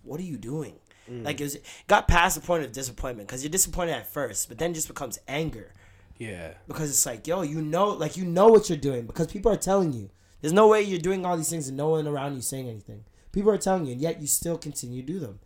what 0.04 0.20
are 0.20 0.24
you 0.24 0.38
doing? 0.38 0.76
Mm. 1.10 1.26
Like 1.26 1.40
it 1.42 1.44
was 1.44 1.58
got 1.88 2.08
past 2.08 2.36
the 2.40 2.42
point 2.46 2.64
of 2.64 2.72
disappointment 2.72 3.28
because 3.28 3.44
you're 3.44 3.52
disappointed 3.52 3.92
at 3.92 4.08
first, 4.08 4.48
but 4.48 4.58
then 4.58 4.74
just 4.74 4.88
becomes 4.88 5.20
anger 5.28 5.72
Yeah. 6.18 6.54
because 6.68 6.90
it's 6.90 7.06
like, 7.06 7.28
yo, 7.28 7.42
you 7.42 7.62
know, 7.62 7.90
like 7.90 8.16
you 8.18 8.24
know 8.26 8.48
what 8.48 8.70
you're 8.70 8.78
doing 8.78 9.06
because 9.06 9.28
people 9.28 9.52
are 9.52 9.58
telling 9.58 9.94
you. 9.94 10.10
There's 10.42 10.54
no 10.54 10.68
way 10.68 10.82
you're 10.82 11.00
doing 11.00 11.26
all 11.26 11.38
these 11.38 11.50
things 11.50 11.68
and 11.68 11.76
no 11.78 11.90
one 11.90 12.08
around 12.08 12.36
you 12.36 12.42
saying 12.42 12.70
anything. 12.70 13.04
People 13.32 13.52
are 13.52 13.58
telling 13.58 13.86
you, 13.86 13.92
and 13.94 14.02
yet 14.02 14.22
you 14.22 14.28
still 14.28 14.58
continue 14.58 15.02
to 15.02 15.08
do 15.14 15.20
them. 15.20 15.40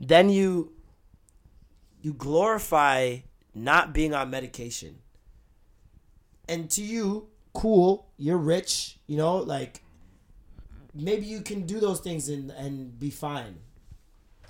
Then 0.00 0.30
you 0.30 0.72
you 2.00 2.12
glorify 2.12 3.18
not 3.54 3.92
being 3.92 4.14
on 4.14 4.30
medication. 4.30 4.98
And 6.48 6.70
to 6.70 6.82
you, 6.82 7.28
cool, 7.52 8.08
you're 8.16 8.38
rich, 8.38 8.98
you 9.06 9.16
know, 9.16 9.36
like 9.36 9.82
maybe 10.94 11.26
you 11.26 11.40
can 11.40 11.66
do 11.66 11.80
those 11.80 12.00
things 12.00 12.28
and 12.28 12.50
and 12.50 12.98
be 12.98 13.10
fine. 13.10 13.56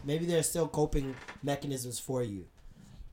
Maybe 0.05 0.27
there 0.27 0.39
are 0.39 0.45
still 0.45 0.69
coping 0.69 1.17
mechanisms 1.43 1.99
for 1.99 2.23
you. 2.23 2.47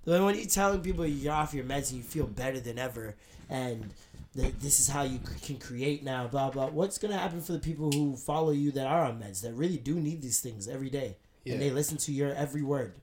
But 0.06 0.22
when 0.22 0.36
you're 0.36 0.46
telling 0.46 0.82
people 0.82 1.06
you're 1.06 1.34
off 1.34 1.54
your 1.54 1.64
meds 1.64 1.90
and 1.90 1.98
you 1.98 2.04
feel 2.04 2.28
better 2.28 2.60
than 2.60 2.78
ever, 2.78 3.16
and 3.50 3.90
that 4.36 4.60
this 4.60 4.80
is 4.80 4.88
how 4.88 5.02
you 5.02 5.20
can 5.42 5.58
create 5.58 6.04
now, 6.04 6.28
blah 6.28 6.52
blah. 6.52 6.68
What's 6.68 7.00
gonna 7.00 7.18
happen 7.18 7.42
for 7.42 7.54
the 7.54 7.60
people 7.60 7.92
who 7.92 8.16
follow 8.16 8.52
you 8.52 8.72
that 8.72 8.86
are 8.86 9.06
on 9.06 9.20
meds 9.20 9.42
that 9.42 9.54
really 9.54 9.78
do 9.78 9.96
need 9.96 10.22
these 10.22 10.42
things 10.42 10.68
every 10.68 10.92
day, 10.92 11.18
and 11.46 11.62
they 11.62 11.72
listen 11.72 11.98
to 11.98 12.12
your 12.12 12.34
every 12.34 12.62
word? 12.62 13.02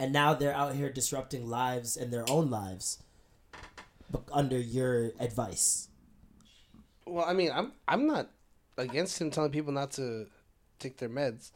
And 0.00 0.12
now 0.12 0.34
they're 0.34 0.54
out 0.54 0.74
here 0.74 0.90
disrupting 0.90 1.48
lives 1.48 1.96
and 1.96 2.12
their 2.12 2.24
own 2.30 2.50
lives, 2.50 3.02
under 4.32 4.58
your 4.58 5.10
advice. 5.18 5.88
Well, 7.06 7.24
I 7.24 7.32
mean, 7.32 7.50
I'm 7.52 7.72
I'm 7.88 8.06
not 8.06 8.30
against 8.76 9.20
him 9.20 9.30
telling 9.30 9.50
people 9.50 9.72
not 9.72 9.90
to 9.92 10.26
take 10.78 10.98
their 10.98 11.08
meds. 11.08 11.50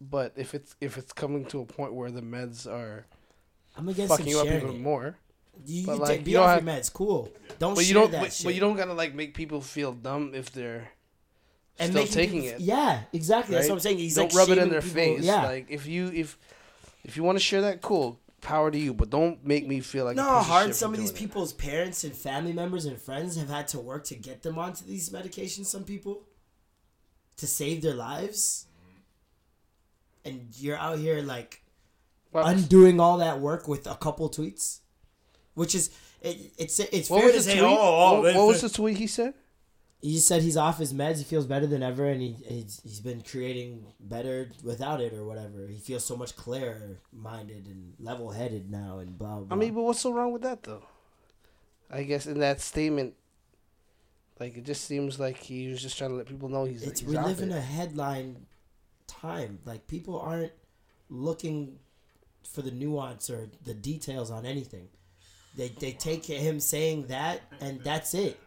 But 0.00 0.32
if 0.36 0.54
it's 0.54 0.74
if 0.80 0.96
it's 0.98 1.12
coming 1.12 1.44
to 1.46 1.60
a 1.60 1.64
point 1.66 1.92
where 1.94 2.10
the 2.10 2.22
meds 2.22 2.66
are 2.66 3.06
I'm 3.76 3.88
against 3.88 4.10
fucking 4.10 4.26
you 4.28 4.40
up 4.40 4.46
even 4.46 4.70
it. 4.76 4.80
more, 4.80 5.16
You, 5.66 5.84
But, 5.86 5.92
you 5.94 5.98
like, 5.98 6.08
take, 6.08 6.24
be 6.24 6.30
you 6.32 6.38
off 6.38 6.62
your 6.62 6.72
meds. 6.74 6.92
Cool. 6.92 7.30
Don't 7.58 7.74
but 7.74 7.86
you 7.86 7.94
don't 7.94 8.10
that 8.12 8.22
but, 8.22 8.32
shit. 8.32 8.44
but 8.44 8.54
you 8.54 8.60
don't 8.60 8.76
gotta 8.76 8.92
like 8.94 9.14
make 9.14 9.34
people 9.34 9.60
feel 9.60 9.92
dumb 9.92 10.32
if 10.34 10.50
they're 10.52 10.88
and 11.78 11.92
still 11.92 12.06
taking 12.06 12.42
people- 12.42 12.56
it. 12.56 12.60
Yeah, 12.62 13.02
exactly. 13.12 13.54
That's 13.54 13.68
what 13.68 13.74
I'm 13.74 13.80
saying. 13.80 13.98
He's 13.98 14.14
don't 14.14 14.32
like 14.32 14.48
rub 14.48 14.56
it 14.56 14.62
in 14.62 14.70
their 14.70 14.80
people. 14.80 14.94
face. 14.94 15.24
Yeah. 15.24 15.44
Like 15.44 15.66
if 15.68 15.86
you 15.86 16.08
if 16.08 16.38
if 17.06 17.16
you 17.16 17.22
want 17.22 17.38
to 17.38 17.44
share 17.44 17.62
that, 17.62 17.80
cool, 17.80 18.20
power 18.40 18.70
to 18.70 18.76
you. 18.78 18.92
But 18.92 19.10
don't 19.10 19.44
make 19.46 19.66
me 19.66 19.80
feel 19.80 20.04
like 20.04 20.16
a 20.16 20.16
no, 20.16 20.24
how 20.24 20.40
hard 20.42 20.74
some 20.74 20.92
of 20.92 20.98
these 21.00 21.10
it. 21.10 21.16
people's 21.16 21.52
parents 21.52 22.04
and 22.04 22.12
family 22.14 22.52
members 22.52 22.84
and 22.84 23.00
friends 23.00 23.36
have 23.36 23.48
had 23.48 23.68
to 23.68 23.78
work 23.78 24.04
to 24.06 24.16
get 24.16 24.42
them 24.42 24.58
onto 24.58 24.84
these 24.84 25.10
medications. 25.10 25.66
Some 25.66 25.84
people 25.84 26.24
to 27.36 27.46
save 27.46 27.82
their 27.82 27.94
lives, 27.94 28.66
and 30.24 30.48
you're 30.58 30.76
out 30.76 30.98
here 30.98 31.22
like 31.22 31.62
Well, 32.32 32.46
undoing 32.46 32.98
all 32.98 33.18
that 33.18 33.40
work 33.40 33.68
with 33.68 33.86
a 33.86 33.94
couple 33.94 34.28
tweets, 34.28 34.80
which 35.54 35.74
is 35.74 35.90
it, 36.22 36.52
it's 36.58 36.80
it's 36.80 37.08
what 37.08 37.22
fair 37.22 37.32
to 37.32 37.40
say. 37.42 37.52
tweet? 37.58 37.62
Oh, 37.62 37.76
oh, 37.78 38.16
oh, 38.16 38.22
what, 38.22 38.34
what 38.34 38.46
was 38.48 38.60
the 38.62 38.68
tweet 38.68 38.96
he 38.96 39.06
said? 39.06 39.34
He 40.06 40.12
just 40.14 40.28
said 40.28 40.42
he's 40.42 40.56
off 40.56 40.78
his 40.78 40.94
meds. 40.94 41.18
He 41.18 41.24
feels 41.24 41.46
better 41.46 41.66
than 41.66 41.82
ever, 41.82 42.06
and 42.06 42.22
he 42.22 42.36
he's, 42.46 42.80
he's 42.84 43.00
been 43.00 43.22
creating 43.22 43.86
better 43.98 44.48
without 44.62 45.00
it 45.00 45.12
or 45.12 45.24
whatever. 45.24 45.66
He 45.66 45.80
feels 45.80 46.04
so 46.04 46.16
much 46.16 46.36
clearer 46.36 47.00
minded 47.12 47.66
and 47.66 47.92
level 47.98 48.30
headed 48.30 48.70
now, 48.70 48.98
and 48.98 49.18
blah 49.18 49.40
blah. 49.40 49.48
I 49.50 49.58
mean, 49.58 49.74
but 49.74 49.82
what's 49.82 49.98
so 49.98 50.12
wrong 50.12 50.30
with 50.30 50.42
that 50.42 50.62
though? 50.62 50.84
I 51.90 52.04
guess 52.04 52.28
in 52.28 52.38
that 52.38 52.60
statement, 52.60 53.14
like 54.38 54.56
it 54.56 54.64
just 54.64 54.84
seems 54.84 55.18
like 55.18 55.38
he 55.38 55.66
was 55.70 55.82
just 55.82 55.98
trying 55.98 56.10
to 56.10 56.16
let 56.16 56.26
people 56.26 56.50
know 56.50 56.66
he's. 56.66 56.84
it's 56.84 57.00
he's 57.00 57.08
we 57.08 57.18
live 57.18 57.40
in 57.40 57.50
a 57.50 57.60
headline 57.60 58.46
time. 59.08 59.58
Like 59.64 59.88
people 59.88 60.20
aren't 60.20 60.52
looking 61.10 61.80
for 62.48 62.62
the 62.62 62.70
nuance 62.70 63.28
or 63.28 63.48
the 63.64 63.74
details 63.74 64.30
on 64.30 64.46
anything. 64.46 64.86
They 65.56 65.70
they 65.70 65.90
take 65.90 66.24
him 66.26 66.60
saying 66.60 67.08
that 67.08 67.40
and 67.60 67.80
that's 67.82 68.14
it. 68.14 68.38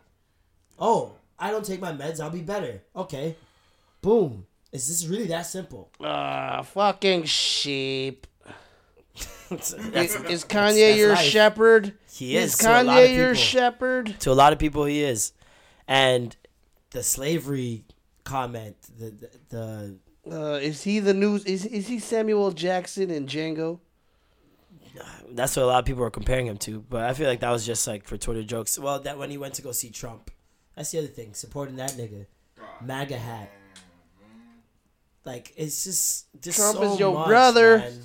Oh, 0.80 1.19
I 1.40 1.52
don't 1.52 1.66
take 1.66 1.80
my 1.82 1.92
meds. 1.94 2.20
I'll 2.20 2.30
be 2.30 2.42
better. 2.42 2.82
Okay, 2.96 3.36
boom. 4.02 4.46
Is 4.72 4.88
this 4.88 5.06
really 5.08 5.26
that 5.28 5.44
simple? 5.48 5.90
Ah, 6.02 6.62
fucking 6.62 7.24
sheep. 7.24 8.28
That's- 9.50 9.74
Is, 9.74 10.16
is 10.16 10.22
that's 10.22 10.46
Kanye 10.46 10.96
your 10.98 11.10
life. 11.16 11.26
shepherd? 11.26 11.94
He 12.12 12.38
is 12.38 12.54
Is 12.54 12.60
to 12.60 12.70
a 12.70 12.84
lot 12.84 12.98
of 13.04 13.10
Kanye 13.10 13.16
your 13.16 13.30
people. 13.34 13.44
shepherd? 13.44 14.20
to 14.20 14.32
a 14.32 14.34
lot 14.34 14.54
of 14.54 14.60
people 14.60 14.86
he 14.86 15.02
is 15.04 15.34
and 15.88 16.36
the 16.92 17.02
slavery 17.02 17.84
comment 18.24 18.76
the 19.00 19.10
the, 19.50 19.98
the 20.28 20.36
Uh, 20.38 20.54
is 20.60 20.84
he 20.84 21.00
the 21.00 21.16
news? 21.16 21.44
Is 21.46 21.66
is 21.66 21.88
he 21.88 21.98
Samuel 22.00 22.52
Jackson 22.52 23.10
and 23.10 23.28
Django? 23.28 23.80
that's 25.32 25.56
what 25.56 25.64
a 25.64 25.66
lot 25.66 25.80
of 25.80 25.86
people 25.86 26.04
are 26.04 26.10
comparing 26.12 26.46
him 26.48 26.58
to 26.58 26.82
but 26.90 27.04
i 27.04 27.14
feel 27.14 27.28
like 27.28 27.40
that 27.40 27.52
was 27.52 27.66
just 27.66 27.86
like 27.88 28.04
for 28.06 28.18
twitter 28.18 28.44
jokes 28.44 28.78
well 28.80 29.00
that 29.00 29.18
when 29.18 29.30
he 29.30 29.38
went 29.38 29.54
to 29.54 29.62
go 29.62 29.72
see 29.72 29.90
trump 29.92 30.32
that's 30.80 30.92
the 30.92 31.00
other 31.00 31.08
thing 31.08 31.34
supporting 31.34 31.76
that 31.76 31.92
nigga. 31.92 32.26
Maga 32.82 33.18
hat. 33.18 33.52
Like 35.26 35.52
it's 35.58 35.84
just 35.84 36.28
just 36.42 36.58
Trump 36.58 36.78
so 36.78 36.94
is 36.94 37.00
your 37.02 37.14
much, 37.14 37.28
brother. 37.28 37.80
man. 37.80 38.00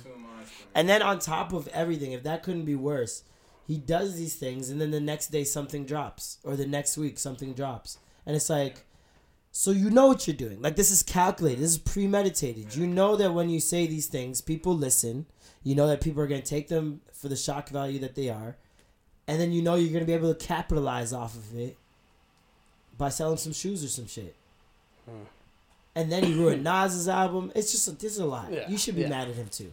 and 0.75 0.89
then 0.89 1.01
on 1.01 1.19
top 1.19 1.53
of 1.53 1.69
everything 1.69 2.11
if 2.11 2.23
that 2.23 2.43
couldn't 2.43 2.65
be 2.65 2.75
worse 2.75 3.23
he 3.65 3.77
does 3.77 4.17
these 4.17 4.35
things 4.35 4.69
and 4.69 4.81
then 4.81 4.91
the 4.91 4.99
next 4.99 5.27
day 5.27 5.45
something 5.45 5.85
drops 5.85 6.39
or 6.43 6.57
the 6.57 6.67
next 6.67 6.97
week 6.97 7.17
something 7.17 7.53
drops. 7.53 7.97
And 8.25 8.35
it's 8.35 8.49
like 8.49 8.85
so 9.53 9.71
you 9.71 9.89
know 9.89 10.07
what 10.07 10.27
you're 10.27 10.35
doing. 10.35 10.61
Like 10.61 10.75
this 10.75 10.91
is 10.91 11.01
calculated 11.01 11.63
this 11.63 11.71
is 11.71 11.77
premeditated. 11.77 12.75
You 12.75 12.87
know 12.87 13.15
that 13.15 13.33
when 13.33 13.49
you 13.49 13.61
say 13.61 13.87
these 13.87 14.07
things 14.07 14.41
people 14.41 14.75
listen. 14.75 15.27
You 15.63 15.75
know 15.75 15.87
that 15.87 16.01
people 16.01 16.21
are 16.21 16.27
going 16.27 16.41
to 16.41 16.47
take 16.47 16.67
them 16.67 16.99
for 17.13 17.29
the 17.29 17.37
shock 17.37 17.69
value 17.69 17.99
that 17.99 18.15
they 18.15 18.27
are. 18.27 18.57
And 19.29 19.39
then 19.39 19.53
you 19.53 19.61
know 19.61 19.75
you're 19.75 19.93
going 19.93 20.03
to 20.03 20.05
be 20.05 20.13
able 20.13 20.33
to 20.33 20.45
capitalize 20.45 21.13
off 21.13 21.35
of 21.35 21.57
it 21.57 21.77
by 22.97 23.09
selling 23.09 23.37
some 23.37 23.53
shoes 23.53 23.83
or 23.83 23.87
some 23.87 24.07
shit 24.07 24.35
and 25.95 26.11
then 26.11 26.23
he 26.23 26.33
ruined 26.33 26.63
Nas's 26.71 27.07
album. 27.07 27.51
It's 27.55 27.71
just 27.71 27.87
a, 27.87 27.91
this 27.91 28.13
is 28.13 28.19
a 28.19 28.25
lot. 28.25 28.47
Yeah, 28.51 28.67
You 28.67 28.77
should 28.77 28.95
be 28.95 29.01
yeah. 29.03 29.09
mad 29.09 29.29
at 29.29 29.35
him 29.35 29.47
too. 29.49 29.71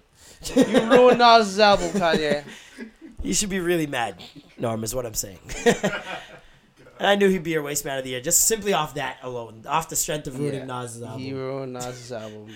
You 0.55 0.90
ruined 0.90 1.19
Nas's 1.19 1.59
album, 1.59 1.90
Kanye. 1.90 2.44
You 3.24 3.35
should 3.35 3.51
be 3.51 3.61
really 3.61 3.86
mad, 3.86 4.20
Norm, 4.59 4.82
is 4.82 4.97
what 4.97 5.07
I'm 5.07 5.15
saying. 5.15 5.39
and 5.65 5.86
I 7.07 7.15
knew 7.15 7.28
he'd 7.28 7.44
be 7.44 7.53
your 7.53 7.62
waste 7.62 7.85
man 7.85 7.99
of 7.99 8.03
the 8.03 8.11
year, 8.11 8.20
just 8.20 8.47
simply 8.47 8.73
off 8.73 8.94
that 8.94 9.19
alone, 9.23 9.62
off 9.69 9.89
the 9.89 9.94
strength 9.94 10.27
of 10.27 10.40
ruining 10.40 10.61
Yeah, 10.62 10.66
Nas's 10.66 11.03
album. 11.05 11.20
He 11.20 11.32
ruined 11.32 11.73
Nas's 11.73 12.11
album. 12.11 12.49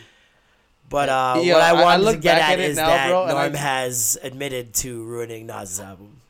but 0.88 1.08
uh, 1.08 1.40
Yeah, 1.40 1.52
what 1.54 1.62
I 1.62 1.72
wanted 1.84 2.12
to 2.14 2.18
get 2.18 2.38
at 2.38 2.52
at 2.54 2.58
is 2.58 2.76
now, 2.76 2.88
that 2.88 3.08
bro, 3.10 3.26
Norm 3.28 3.54
I- 3.54 3.56
has 3.56 4.18
admitted 4.24 4.74
to 4.74 5.04
ruining 5.04 5.46
Nas's 5.46 5.78
album. 5.78 6.20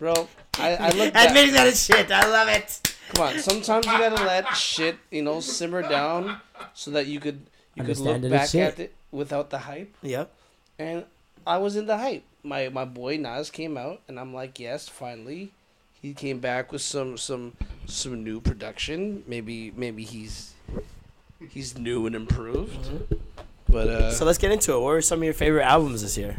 Bro, 0.00 0.28
I, 0.58 0.76
I 0.76 0.90
look 0.90 1.12
back. 1.12 1.28
Admitting 1.28 1.54
that 1.54 1.66
it's 1.66 1.84
shit. 1.84 2.10
I 2.10 2.28
love 2.28 2.48
it. 2.48 2.96
Come 3.14 3.28
on, 3.28 3.38
sometimes 3.38 3.86
you 3.86 3.92
gotta 3.92 4.22
let 4.22 4.48
shit, 4.56 4.96
you 5.10 5.22
know, 5.22 5.40
simmer 5.40 5.82
down 5.82 6.40
so 6.74 6.90
that 6.90 7.06
you 7.06 7.20
could 7.20 7.40
you 7.74 7.84
could 7.84 7.98
look 7.98 8.22
back 8.30 8.54
at 8.54 8.78
it 8.78 8.94
without 9.10 9.50
the 9.50 9.58
hype. 9.58 9.94
Yep. 10.02 10.30
And 10.78 11.04
I 11.46 11.56
was 11.58 11.76
in 11.76 11.86
the 11.86 11.96
hype. 11.96 12.24
My 12.42 12.68
my 12.68 12.84
boy 12.84 13.16
Nas 13.16 13.50
came 13.50 13.76
out, 13.78 14.02
and 14.08 14.20
I'm 14.20 14.34
like, 14.34 14.60
yes, 14.60 14.88
finally, 14.88 15.52
he 16.00 16.12
came 16.12 16.38
back 16.38 16.70
with 16.70 16.82
some 16.82 17.16
some 17.16 17.54
some 17.86 18.22
new 18.22 18.40
production. 18.40 19.24
Maybe 19.26 19.72
maybe 19.74 20.04
he's 20.04 20.52
he's 21.50 21.78
new 21.78 22.06
and 22.06 22.14
improved. 22.14 22.88
But 23.68 23.88
uh, 23.88 24.12
So 24.12 24.24
let's 24.24 24.38
get 24.38 24.50
into 24.50 24.72
it. 24.72 24.80
What 24.80 24.86
were 24.86 25.02
some 25.02 25.20
of 25.20 25.24
your 25.24 25.34
favorite 25.34 25.64
albums 25.64 26.02
this 26.02 26.16
year? 26.16 26.36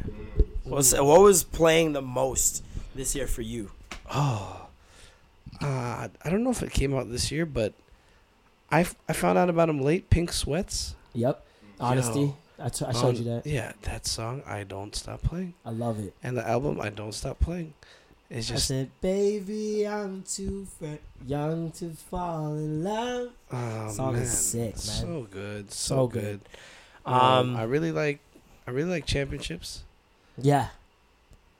What 0.64 0.78
was, 0.78 0.94
what 0.94 1.22
was 1.22 1.44
playing 1.44 1.94
the 1.94 2.02
most 2.02 2.64
this 2.96 3.16
year 3.16 3.28
for 3.28 3.42
you? 3.42 3.72
Oh, 4.14 4.68
uh, 5.62 6.08
I 6.24 6.30
don't 6.30 6.44
know 6.44 6.52
if 6.52 6.62
it 6.64 6.72
came 6.72 6.96
out 6.96 7.10
this 7.10 7.32
year, 7.32 7.46
but 7.46 7.74
I 8.72 8.82
f- 8.82 8.96
I 9.08 9.14
found 9.14 9.38
out 9.38 9.50
about 9.50 9.70
him 9.70 9.82
late. 9.82 10.10
Pink 10.10 10.32
Sweats. 10.32 10.96
Yep. 11.14 11.44
Honesty. 11.80 12.20
Yo. 12.22 12.38
I, 12.62 12.70
t- 12.70 12.86
I 12.86 12.92
showed 12.92 13.18
you 13.18 13.24
that. 13.26 13.46
Yeah, 13.46 13.72
that 13.84 14.06
song 14.06 14.44
I 14.46 14.64
don't 14.64 14.94
stop 14.94 15.22
playing, 15.22 15.54
I 15.66 15.70
love 15.70 15.98
it. 16.00 16.14
and 16.22 16.36
the 16.38 16.46
album 16.46 16.80
I 16.82 16.90
don't 16.90 17.14
stop 17.14 17.40
playing. 17.40 17.74
It's 18.30 18.52
I 18.52 18.56
just 18.56 18.68
said, 18.68 18.92
baby, 19.02 19.88
I'm 19.88 20.24
too 20.24 20.68
fr- 20.78 21.00
young 21.26 21.72
to 21.72 21.92
fall 21.92 22.54
in 22.54 22.84
love. 22.84 23.30
oh, 23.52 23.90
Song 23.92 24.14
is 24.16 24.20
man, 24.20 24.28
sick, 24.28 24.62
man. 24.76 24.76
So 24.78 25.28
good, 25.32 25.72
so, 25.72 25.96
So 25.96 26.08
good. 26.08 26.22
good. 26.22 27.12
Um, 27.12 27.16
Um, 27.16 27.56
I 27.56 27.64
really 27.64 27.92
like, 27.94 28.20
I 28.68 28.72
really 28.72 28.90
like 28.90 29.06
championships. 29.08 29.84
Yeah. 30.38 30.68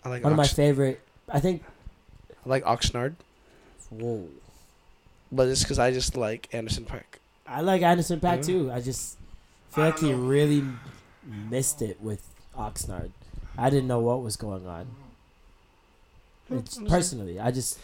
I 0.04 0.10
like 0.10 0.24
One 0.24 0.34
of 0.34 0.38
my 0.38 0.46
favorite. 0.48 1.00
I 1.30 1.40
think. 1.40 1.64
I 2.46 2.50
like 2.50 2.64
Oxnard, 2.64 3.16
Whoa. 3.90 4.28
but 5.32 5.48
it's 5.48 5.62
because 5.64 5.80
I 5.80 5.92
just 5.92 6.16
like 6.18 6.48
Anderson 6.54 6.86
.Paak. 6.86 7.04
I 7.48 7.62
like 7.62 7.82
Anderson 7.82 8.20
.Paak 8.20 8.38
Yeah. 8.38 8.42
too. 8.42 8.72
I 8.72 8.80
just 8.82 9.18
feel 9.72 9.86
like 9.86 10.00
he 10.00 10.14
really 10.14 10.64
missed 11.50 11.82
it 11.82 12.02
with 12.02 12.22
Oxnard. 12.58 13.12
I 13.58 13.70
didn't 13.70 13.88
know 13.88 14.00
what 14.00 14.22
was 14.24 14.36
going 14.38 14.66
on. 14.66 14.88
It's, 16.52 16.78
personally, 16.88 17.40
I 17.40 17.52
just 17.52 17.78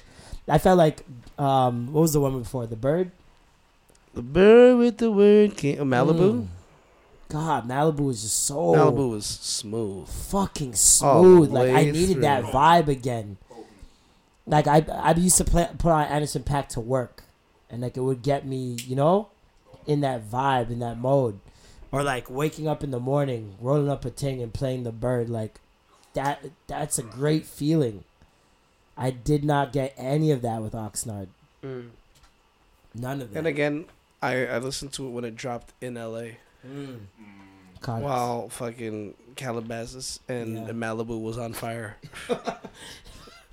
I 0.48 0.58
felt 0.58 0.78
like 0.78 1.04
um 1.38 1.92
what 1.94 2.02
was 2.02 2.14
the 2.14 2.20
one 2.20 2.40
before 2.40 2.66
the 2.66 2.76
bird 2.76 3.12
The 4.14 4.22
bird 4.24 4.78
with 4.80 4.98
the 4.98 5.12
word 5.12 5.56
king, 5.58 5.78
Malibu. 5.78 6.32
Mm. 6.44 6.48
God, 7.30 7.68
Malibu 7.68 8.00
was 8.08 8.22
just 8.22 8.44
so 8.46 8.56
Malibu 8.74 9.12
was 9.12 9.26
smooth. 9.26 10.08
fucking 10.08 10.74
smooth. 10.76 11.52
like 11.52 11.70
I 11.70 11.74
way 11.86 11.92
needed 11.92 12.22
that 12.22 12.42
through. 12.44 12.52
vibe 12.54 12.88
again. 12.88 13.38
Like 14.48 14.68
I 14.68 14.86
I 14.92 15.14
used 15.14 15.38
to 15.38 15.44
play, 15.46 15.68
put 15.78 15.92
on 15.92 16.06
Anderson 16.06 16.44
.Paak 16.44 16.68
to 16.70 16.80
work, 16.80 17.24
and 17.70 17.82
like 17.82 17.98
it 17.98 18.02
would 18.02 18.22
get 18.22 18.46
me, 18.46 18.78
you 18.86 18.96
know, 18.96 19.30
in 19.88 20.02
that 20.02 20.30
vibe, 20.30 20.70
in 20.70 20.80
that 20.80 20.98
mode, 21.00 21.40
or 21.92 22.04
like 22.04 22.30
waking 22.30 22.68
up 22.68 22.84
in 22.84 22.92
the 22.92 23.00
morning, 23.00 23.56
rolling 23.60 23.90
up 23.90 24.06
a 24.06 24.12
ting 24.12 24.42
and 24.42 24.54
playing 24.54 24.84
the 24.84 24.92
bird. 24.92 25.30
Like 25.30 25.60
that 26.14 26.46
that's 26.68 27.00
a 27.00 27.04
great 27.04 27.46
feeling. 27.46 28.04
I 28.98 29.10
did 29.12 29.44
not 29.44 29.74
get 29.74 29.94
any 29.98 30.32
of 30.32 30.42
that 30.44 30.62
with 30.62 30.74
Oxnard. 30.74 31.28
None 31.64 33.22
of 33.22 33.32
that. 33.34 33.38
And 33.40 33.48
again, 33.48 33.86
I 34.22 34.46
I 34.46 34.58
listened 34.60 34.94
to 34.94 35.08
it 35.08 35.10
when 35.10 35.26
it 35.26 35.36
dropped 35.36 35.74
in 35.82 35.98
L.A. 35.98 36.38
Mm. 36.66 37.00
God, 37.82 38.02
while 38.04 38.50
fucking 38.50 39.16
Calabasas 39.36 40.20
and 40.30 40.56
Yeah. 40.56 40.74
Malibu 40.74 41.20
was 41.22 41.38
on 41.38 41.54
fire. 41.54 41.98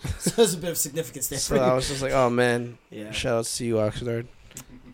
so 0.19 0.31
there's 0.31 0.55
a 0.55 0.59
bit 0.59 0.71
of 0.71 0.77
significance 0.79 1.29
there. 1.29 1.39
So 1.39 1.57
I 1.57 1.75
was 1.75 1.89
just 1.89 2.03
like, 2.03 2.13
oh 2.13 2.31
man, 2.31 2.79
yeah. 2.91 3.11
shout 3.13 3.39
out 3.39 3.45
to 3.45 3.65
you, 3.65 3.75
Oxnard. 3.77 4.27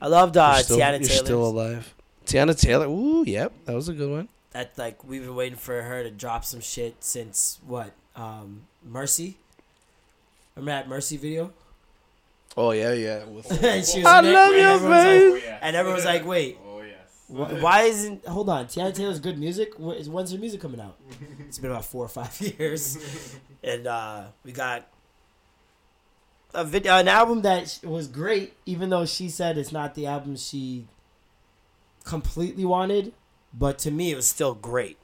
I 0.00 0.06
loved 0.08 0.36
uh, 0.36 0.52
you're 0.56 0.62
still, 0.64 0.78
Teyana 0.78 1.00
you're 1.00 1.08
still 1.08 1.44
alive. 1.46 1.94
Teyana 2.26 2.58
Taylor, 2.60 2.86
ooh, 2.86 3.24
yep, 3.26 3.52
that 3.64 3.74
was 3.74 3.88
a 3.88 3.92
good 3.94 4.10
one. 4.10 4.28
that 4.52 4.76
like 4.78 5.02
we've 5.04 5.22
been 5.22 5.34
waiting 5.34 5.58
for 5.58 5.82
her 5.82 6.02
to 6.02 6.10
drop 6.10 6.44
some 6.44 6.60
shit 6.60 6.96
since 7.02 7.58
what 7.66 7.92
um 8.16 8.62
mercy 8.84 9.36
remember 10.56 10.70
that 10.82 10.88
mercy 10.88 11.16
video 11.16 11.52
Oh 12.56 12.72
yeah, 12.72 12.92
yeah. 12.92 13.18
And 13.62 13.84
she 13.86 13.98
was 13.98 14.06
I 14.06 14.18
in 14.20 14.32
love 14.32 14.50
and 14.52 14.58
your 14.60 14.68
everyone 14.70 14.90
was 14.90 15.04
face. 15.04 15.44
like, 15.44 15.58
and 15.62 15.76
everyone 15.76 15.96
was 15.96 16.04
like 16.04 16.26
wait 16.26 16.58
Oh 16.66 16.80
yes. 16.82 16.98
Wh- 17.28 17.62
Why 17.62 17.82
isn't? 17.82 18.26
Hold 18.26 18.48
on. 18.48 18.66
Teyana 18.66 18.94
Taylor's 18.94 19.20
good 19.20 19.38
music. 19.38 19.72
Is- 19.78 20.08
When's 20.08 20.32
her 20.32 20.38
music 20.38 20.60
coming 20.60 20.80
out? 20.80 20.96
It's 21.46 21.58
been 21.58 21.70
about 21.70 21.84
four 21.84 22.04
or 22.04 22.08
five 22.08 22.38
years, 22.40 22.98
and 23.62 23.86
uh, 23.86 24.24
we 24.44 24.52
got 24.52 24.86
a 26.54 26.64
video, 26.64 26.96
an 26.96 27.08
album 27.08 27.42
that 27.42 27.80
was 27.84 28.08
great, 28.08 28.54
even 28.66 28.90
though 28.90 29.06
she 29.06 29.28
said 29.28 29.58
it's 29.58 29.72
not 29.72 29.94
the 29.94 30.06
album 30.06 30.36
she 30.36 30.86
completely 32.04 32.64
wanted. 32.64 33.12
But 33.52 33.78
to 33.80 33.90
me, 33.90 34.12
it 34.12 34.16
was 34.16 34.28
still 34.28 34.54
great. 34.54 34.98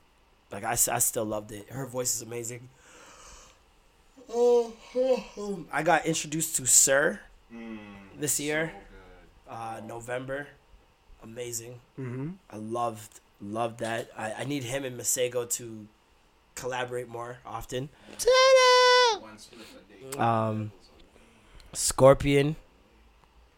Like 0.50 0.64
I, 0.64 0.72
I 0.72 0.98
still 0.98 1.24
loved 1.24 1.52
it. 1.52 1.68
Her 1.70 1.86
voice 1.86 2.14
is 2.14 2.22
amazing. 2.22 2.68
I 5.72 5.82
got 5.82 6.06
introduced 6.06 6.56
to 6.56 6.66
Sir 6.66 7.20
this 8.18 8.40
year, 8.40 8.72
uh, 9.48 9.80
November. 9.86 10.48
Amazing. 11.22 11.80
Mm-hmm. 11.98 12.30
I 12.50 12.56
loved 12.56 13.20
loved 13.40 13.80
that. 13.80 14.10
I, 14.16 14.32
I 14.32 14.44
need 14.44 14.64
him 14.64 14.84
and 14.84 14.98
Masego 14.98 15.48
to 15.54 15.86
collaborate 16.54 17.08
more 17.08 17.38
often. 17.44 17.88
Um, 20.18 20.72
Scorpion. 21.74 22.56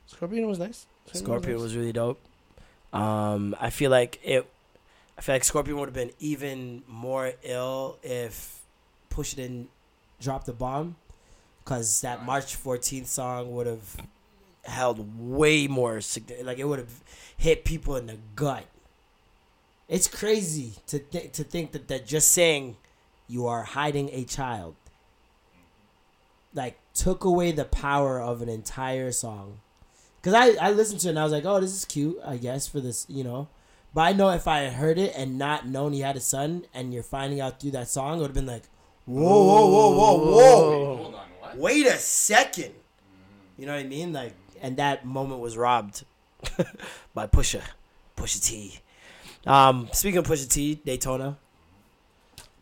Scorpion 0.07 0.47
was 0.47 0.59
nice. 0.59 0.87
Scorpion 1.13 1.61
was 1.61 1.77
really 1.77 1.93
dope. 1.93 2.21
Um, 2.93 3.55
I 3.61 3.71
feel 3.71 3.91
like 3.91 4.21
it. 4.25 4.49
I 5.19 5.23
feel 5.23 5.35
like 5.35 5.45
Scorpion 5.45 5.79
would 5.79 5.87
have 5.89 5.95
been 5.95 6.13
even 6.19 6.83
more 6.87 7.33
ill 7.43 7.99
if 8.03 8.61
Push 9.09 9.35
didn't 9.35 9.69
drop 10.21 10.45
the 10.45 10.53
bomb, 10.53 10.97
because 11.65 12.01
that 12.03 12.25
March 12.25 12.57
14th 12.63 13.07
song 13.07 13.53
would 13.55 13.67
have 13.67 13.97
held 14.65 15.19
way 15.19 15.67
more. 15.69 15.97
signi- 15.99 16.45
Like 16.45 16.59
it 16.59 16.65
would 16.65 16.79
have 16.79 17.03
hit 17.37 17.65
people 17.65 17.97
in 17.97 18.07
the 18.07 18.19
gut. 18.35 18.65
It's 19.89 20.09
crazy 20.09 20.73
to 20.89 20.99
th- 20.99 21.33
to 21.33 21.45
think 21.45 21.73
that 21.73 21.89
that 21.89 22.07
just 22.07 22.33
saying 22.33 22.77
you 23.29 23.47
are 23.47 23.63
hiding 23.63 24.11
a 24.13 24.25
child 24.25 24.75
like 26.55 26.79
took 26.97 27.25
away 27.25 27.53
the 27.53 27.65
power 27.65 28.21
of 28.21 28.43
an 28.43 28.49
entire 28.49 29.13
song. 29.13 29.61
Cause 30.23 30.35
I, 30.35 30.55
I 30.61 30.73
listened 30.73 31.01
to 31.01 31.09
it 31.09 31.11
and 31.11 31.19
I 31.21 31.23
was 31.23 31.33
like, 31.33 31.45
oh, 31.45 31.61
this 31.61 31.73
is 31.73 31.85
cute, 31.85 32.19
I 32.27 32.37
guess, 32.37 32.67
for 32.67 32.81
this, 32.81 33.07
you 33.09 33.23
know. 33.23 33.49
But 33.95 34.01
I 34.01 34.13
know 34.13 34.31
if 34.31 34.49
I 34.49 34.61
had 34.61 34.73
heard 34.73 34.99
it 34.99 35.13
and 35.17 35.39
not 35.39 35.69
known 35.69 35.93
he 35.93 36.01
had 36.01 36.17
a 36.17 36.21
son 36.21 36.67
and 36.75 36.93
you're 36.93 37.05
finding 37.05 37.41
out 37.41 37.61
through 37.61 37.71
that 37.73 37.89
song, 37.89 38.19
it 38.19 38.23
would 38.23 38.29
have 38.29 38.35
been 38.35 38.47
like, 38.47 38.65
whoa, 39.05 39.23
whoa, 39.23 39.69
whoa, 39.69 39.91
whoa, 39.93 41.13
whoa. 41.13 41.21
Wait 41.55 41.87
a 41.87 41.97
second. 41.97 42.75
You 43.57 43.67
know 43.67 43.75
what 43.75 43.85
I 43.85 43.89
mean? 43.89 44.13
Like, 44.13 44.35
and 44.61 44.77
that 44.79 45.07
moment 45.07 45.41
was 45.41 45.57
robbed 45.57 46.05
by 47.15 47.27
Pusha, 47.27 47.63
Pusha 48.17 48.45
T. 48.45 48.81
Um, 49.47 49.89
speaking 49.93 50.19
of 50.19 50.27
Pusha 50.27 50.51
T, 50.51 50.75
Daytona, 50.75 51.37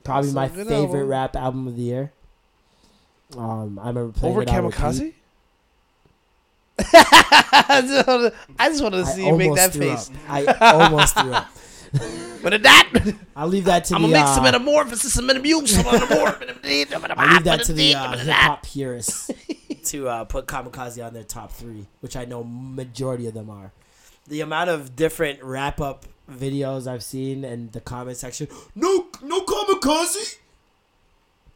probably 0.05 0.31
That's 0.31 0.35
my 0.35 0.49
favorite 0.49 0.71
album. 0.73 1.09
rap 1.09 1.37
album 1.37 1.67
of 1.67 1.77
the 1.77 1.83
year. 1.83 2.13
Um, 3.37 3.79
I 3.83 3.89
remember 3.89 4.13
playing 4.13 4.33
Over 4.35 4.43
it. 4.43 4.49
Kamikaze? 4.49 5.13
I 6.79 7.83
just 7.87 8.07
wanted- 8.09 8.33
I 8.59 8.69
just 8.69 8.83
wanted 8.83 9.05
to 9.05 9.11
I 9.11 9.15
see 9.15 9.27
you 9.27 9.37
make 9.37 9.55
that 9.55 9.73
face. 9.73 10.11
up. 10.11 10.17
I 10.29 10.45
almost 10.85 11.17
threw 11.17 11.33
up. 11.33 11.49
But 12.43 12.53
at 12.55 12.63
that, 12.65 13.15
I'll 13.37 13.47
leave 13.49 13.65
that 13.67 13.85
to 13.87 13.95
I'm 13.95 14.03
the. 14.03 14.09
gonna 14.09 14.19
mix 14.19 14.31
uh, 14.31 14.35
some 14.35 14.45
metamorphosis, 14.45 15.13
some 15.15 15.29
metamuse, 15.29 15.69
some 15.69 15.85
metamorph. 15.85 17.17
I'll 17.17 17.33
leave 17.35 17.45
that 17.45 17.65
to 17.65 17.73
the 17.73 17.95
uh, 17.95 18.17
hip 18.19 18.35
hop 18.35 18.63
purists 18.65 19.31
to 19.85 20.09
uh, 20.09 20.25
put 20.25 20.47
Kamikaze 20.47 21.05
on 21.07 21.15
their 21.15 21.23
top 21.23 21.53
three, 21.53 21.87
which 22.01 22.17
I 22.17 22.25
know 22.25 22.43
majority 22.45 23.27
of 23.29 23.35
them 23.35 23.49
are. 23.51 23.73
The 24.27 24.41
amount 24.41 24.71
of 24.71 24.97
different 24.97 25.43
wrap 25.43 25.81
up 25.81 26.07
videos 26.31 26.87
I've 26.87 27.03
seen 27.05 27.45
and 27.45 27.71
the 27.73 27.81
comment 27.81 28.17
section, 28.17 28.49
no, 28.75 29.07
no 29.23 29.41
Kamikaze. 29.45 30.39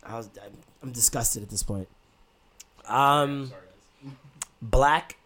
I 0.04 0.14
was, 0.16 0.28
I'm, 0.42 0.52
I'm 0.82 0.92
disgusted 0.92 1.42
at 1.42 1.48
this 1.50 1.62
point. 1.62 1.88
Um, 2.86 3.52
Black, 4.62 5.16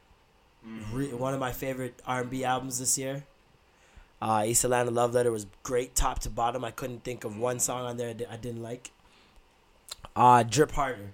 re- 0.92 1.12
one 1.12 1.34
of 1.34 1.40
my 1.40 1.52
favorite 1.52 2.00
R&B 2.06 2.44
albums 2.44 2.78
this 2.78 2.96
year. 2.98 3.24
Uh, 4.20 4.44
East 4.46 4.64
Atlanta 4.64 4.90
Love 4.90 5.14
Letter 5.14 5.32
was 5.32 5.46
great, 5.62 5.94
top 5.94 6.20
to 6.20 6.30
bottom. 6.30 6.64
I 6.64 6.70
couldn't 6.70 7.02
think 7.04 7.24
of 7.24 7.36
one 7.36 7.58
song 7.58 7.84
on 7.86 7.96
there 7.96 8.10
I 8.10 8.12
di- 8.12 8.26
I 8.26 8.36
didn't 8.36 8.62
like. 8.62 8.92
Uh, 10.14 10.42
Drip 10.44 10.70
Harder, 10.72 11.12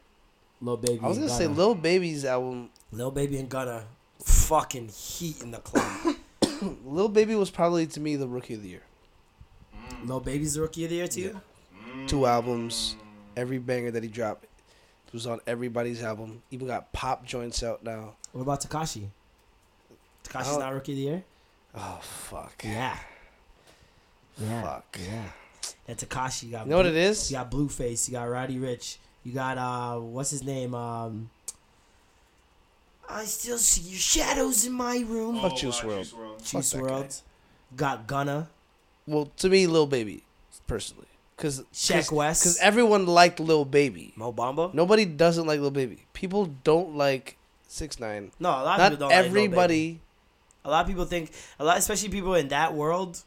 Lil 0.60 0.76
Baby. 0.76 1.00
I 1.02 1.08
was 1.08 1.16
gonna 1.18 1.30
say 1.30 1.44
Gunna. 1.44 1.56
Lil 1.56 1.74
Baby's 1.74 2.24
album. 2.24 2.68
Lil 2.92 3.10
Baby 3.10 3.38
and 3.38 3.48
Gunna, 3.48 3.84
fucking 4.22 4.88
heat 4.88 5.40
in 5.42 5.52
the 5.52 5.58
club. 5.58 6.16
Lil 6.84 7.08
Baby 7.08 7.34
was 7.34 7.50
probably 7.50 7.86
to 7.86 8.00
me 8.00 8.16
the 8.16 8.28
rookie 8.28 8.54
of 8.54 8.62
the 8.62 8.68
year. 8.68 8.82
Lil 10.04 10.20
Baby's 10.20 10.54
the 10.54 10.60
rookie 10.60 10.84
of 10.84 10.90
the 10.90 10.96
year 10.96 11.08
to 11.08 11.20
you. 11.20 11.40
Two 12.06 12.26
albums, 12.26 12.96
every 13.38 13.58
banger 13.58 13.90
that 13.92 14.02
he 14.02 14.08
dropped 14.08 14.46
was 15.12 15.26
on 15.26 15.40
everybody's 15.46 16.02
album. 16.02 16.42
Even 16.50 16.66
got 16.66 16.92
pop 16.92 17.24
joints 17.24 17.62
out 17.62 17.82
now. 17.82 18.14
What 18.32 18.42
about 18.42 18.60
Tekashi? 18.60 19.06
Tekashi's 20.24 20.48
Oh. 20.56 20.58
not 20.58 20.74
rookie 20.74 20.92
of 20.92 20.96
the 20.96 21.02
year. 21.02 21.24
Oh 21.74 21.98
fuck. 22.02 22.60
Yeah. 22.64 22.98
Yeah. 24.38 24.62
Fuck. 24.62 24.98
Yeah. 25.02 25.24
And 25.86 25.96
Tekashi 25.98 26.44
you 26.44 26.50
got. 26.52 26.66
You 26.66 26.70
know 26.70 26.76
what 26.78 26.86
it 26.86 26.96
is? 26.96 27.30
You 27.30 27.36
got 27.38 27.50
Blueface. 27.50 28.08
You 28.08 28.12
got 28.12 28.24
Roddy 28.24 28.56
Ricch. 28.58 28.98
You 29.24 29.32
got 29.32 29.56
uh, 29.58 29.98
what's 30.00 30.30
his 30.30 30.42
name? 30.42 30.74
Um. 30.74 31.30
I 33.10 33.24
still 33.24 33.56
see 33.56 33.82
your 33.90 33.98
shadows 33.98 34.66
in 34.66 34.72
my 34.74 34.98
room. 35.08 35.40
Fuck 35.40 35.56
Juice 35.56 35.80
WRLD. 35.80 36.44
Juice 36.44 36.70
that 36.72 36.82
World. 36.82 37.14
Got 37.74 38.06
Gunna. 38.06 38.48
Well, 39.06 39.30
to 39.38 39.48
me, 39.48 39.66
Lil 39.66 39.86
Baby, 39.86 40.24
personally, 40.66 41.06
because 41.38 41.62
Sheck 41.72 42.10
West. 42.12 42.42
because 42.42 42.58
everyone 42.58 43.06
liked 43.06 43.38
Lil 43.40 43.64
Baby. 43.64 44.12
Mo 44.16 44.32
Bamba. 44.32 44.74
Nobody 44.74 45.04
doesn't 45.06 45.46
like 45.46 45.60
Lil 45.60 45.70
Baby. 45.70 46.04
People 46.12 46.46
don't 46.64 46.96
like 46.96 47.38
Six 47.68 47.98
Nine. 48.00 48.32
No, 48.40 48.50
a 48.50 48.52
lot 48.52 48.64
of 48.74 48.78
Not 48.78 48.90
people 48.90 49.08
don't. 49.08 49.08
like 49.10 49.24
Lil 49.24 49.32
Baby. 49.32 49.44
everybody. 49.44 50.00
A 50.64 50.70
lot 50.70 50.80
of 50.82 50.86
people 50.88 51.04
think 51.06 51.30
a 51.58 51.64
lot, 51.64 51.78
especially 51.78 52.08
people 52.10 52.34
in 52.34 52.48
that 52.48 52.74
world, 52.74 53.22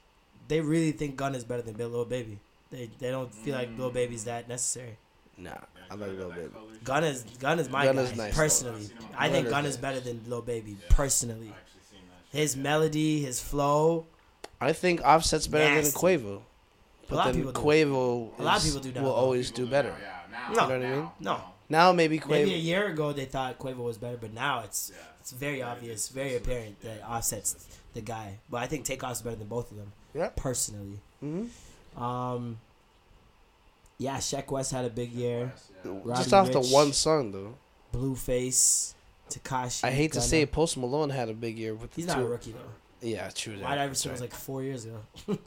they 0.50 0.60
really 0.62 0.92
think 0.92 1.16
Gun 1.16 1.34
is 1.34 1.44
better 1.46 1.62
than 1.64 1.76
Lil 1.78 2.06
Baby. 2.06 2.38
They 2.70 2.90
they 3.00 3.10
don't 3.10 3.34
feel 3.34 3.56
like 3.56 3.70
Lil 3.78 3.90
Baby's 3.90 4.26
that 4.26 4.48
necessary. 4.50 4.98
Nah, 5.38 5.52
I 5.90 5.96
like 5.96 6.12
Lil 6.12 6.30
Baby. 6.30 6.50
Gun 6.84 7.04
is 7.06 7.24
Gun 7.40 7.60
is 7.60 7.70
my 7.70 7.86
Gun 7.86 7.96
guy 7.96 8.02
is 8.04 8.16
nice, 8.18 8.36
personally. 8.36 8.90
I 9.18 9.30
think 9.30 9.50
Gun 9.50 9.66
is 9.66 9.78
better 9.78 10.00
than 10.02 10.22
Lil 10.28 10.42
Baby 10.42 10.78
personally. 10.90 11.54
His 12.32 12.56
melody, 12.56 13.22
his 13.22 13.40
flow. 13.42 14.06
I 14.60 14.74
think 14.74 15.02
Offset's 15.02 15.48
better 15.48 15.74
Nasty. 15.76 15.92
than 15.92 16.20
Quavo. 16.20 16.42
But 17.12 17.16
lot 17.18 17.28
of 17.30 17.34
then 17.36 17.44
people 17.46 17.52
do. 17.62 17.68
Quavo 17.68 18.40
A 18.40 18.44
lot 18.44 18.58
of 18.58 18.64
people 18.64 18.80
do 18.80 18.92
that, 18.94 19.04
will 19.04 19.12
always 19.12 19.52
do 19.52 19.68
better. 19.68 19.94
No, 20.32 20.50
You 20.50 20.56
know 20.56 20.64
what 20.64 20.72
I 20.72 20.96
mean? 20.96 21.10
no. 21.20 21.42
Now 21.70 21.92
maybe 21.94 22.20
Quavo. 22.20 22.30
Maybe 22.32 22.54
a 22.54 22.58
year 22.58 22.88
ago 22.88 23.14
they 23.14 23.26
thought 23.26 23.58
Quavo 23.60 23.78
was 23.78 23.98
better, 23.98 24.18
but 24.18 24.34
now 24.34 24.62
it's 24.62 24.92
it's 25.20 25.32
very 25.32 25.62
obvious, 25.62 26.10
very 26.10 26.36
apparent 26.36 26.82
that 26.82 27.02
Offset's 27.08 27.68
the 27.94 28.02
guy. 28.02 28.40
But 28.50 28.64
I 28.64 28.68
think 28.68 28.86
Takeoff's 28.86 29.22
better 29.22 29.36
than 29.36 29.48
both 29.48 29.70
of 29.72 29.78
them. 29.78 29.92
Yeah. 30.16 30.30
Personally. 30.36 31.00
hmm 31.20 31.46
Um. 32.02 32.58
Yeah, 33.98 34.18
Sheck 34.18 34.50
West 34.50 34.72
had 34.72 34.84
a 34.86 34.90
big 34.90 35.12
year. 35.12 35.54
Just 35.84 36.32
Roddy 36.32 36.32
off 36.34 36.52
the 36.52 36.62
one 36.74 36.92
song 36.92 37.32
though. 37.32 37.54
Blueface, 37.94 38.94
Tekashi. 39.30 39.84
I 39.84 39.92
hate 39.92 40.14
to 40.14 40.22
say 40.22 40.42
it, 40.42 40.52
Post 40.52 40.76
Malone 40.78 41.10
had 41.12 41.30
a 41.30 41.34
big 41.34 41.58
year 41.58 41.76
with 41.76 41.92
the 41.92 41.98
He's 41.98 42.08
not 42.08 42.18
two. 42.18 42.26
a 42.26 42.30
rookie 42.30 42.52
though. 42.54 43.08
Yeah, 43.08 43.30
true. 43.30 43.56
that. 43.58 43.64
White 43.64 43.78
Iverson 43.78 44.12
was 44.12 44.22
like 44.22 44.34
four 44.34 44.64
years 44.64 44.86
ago. 44.86 45.00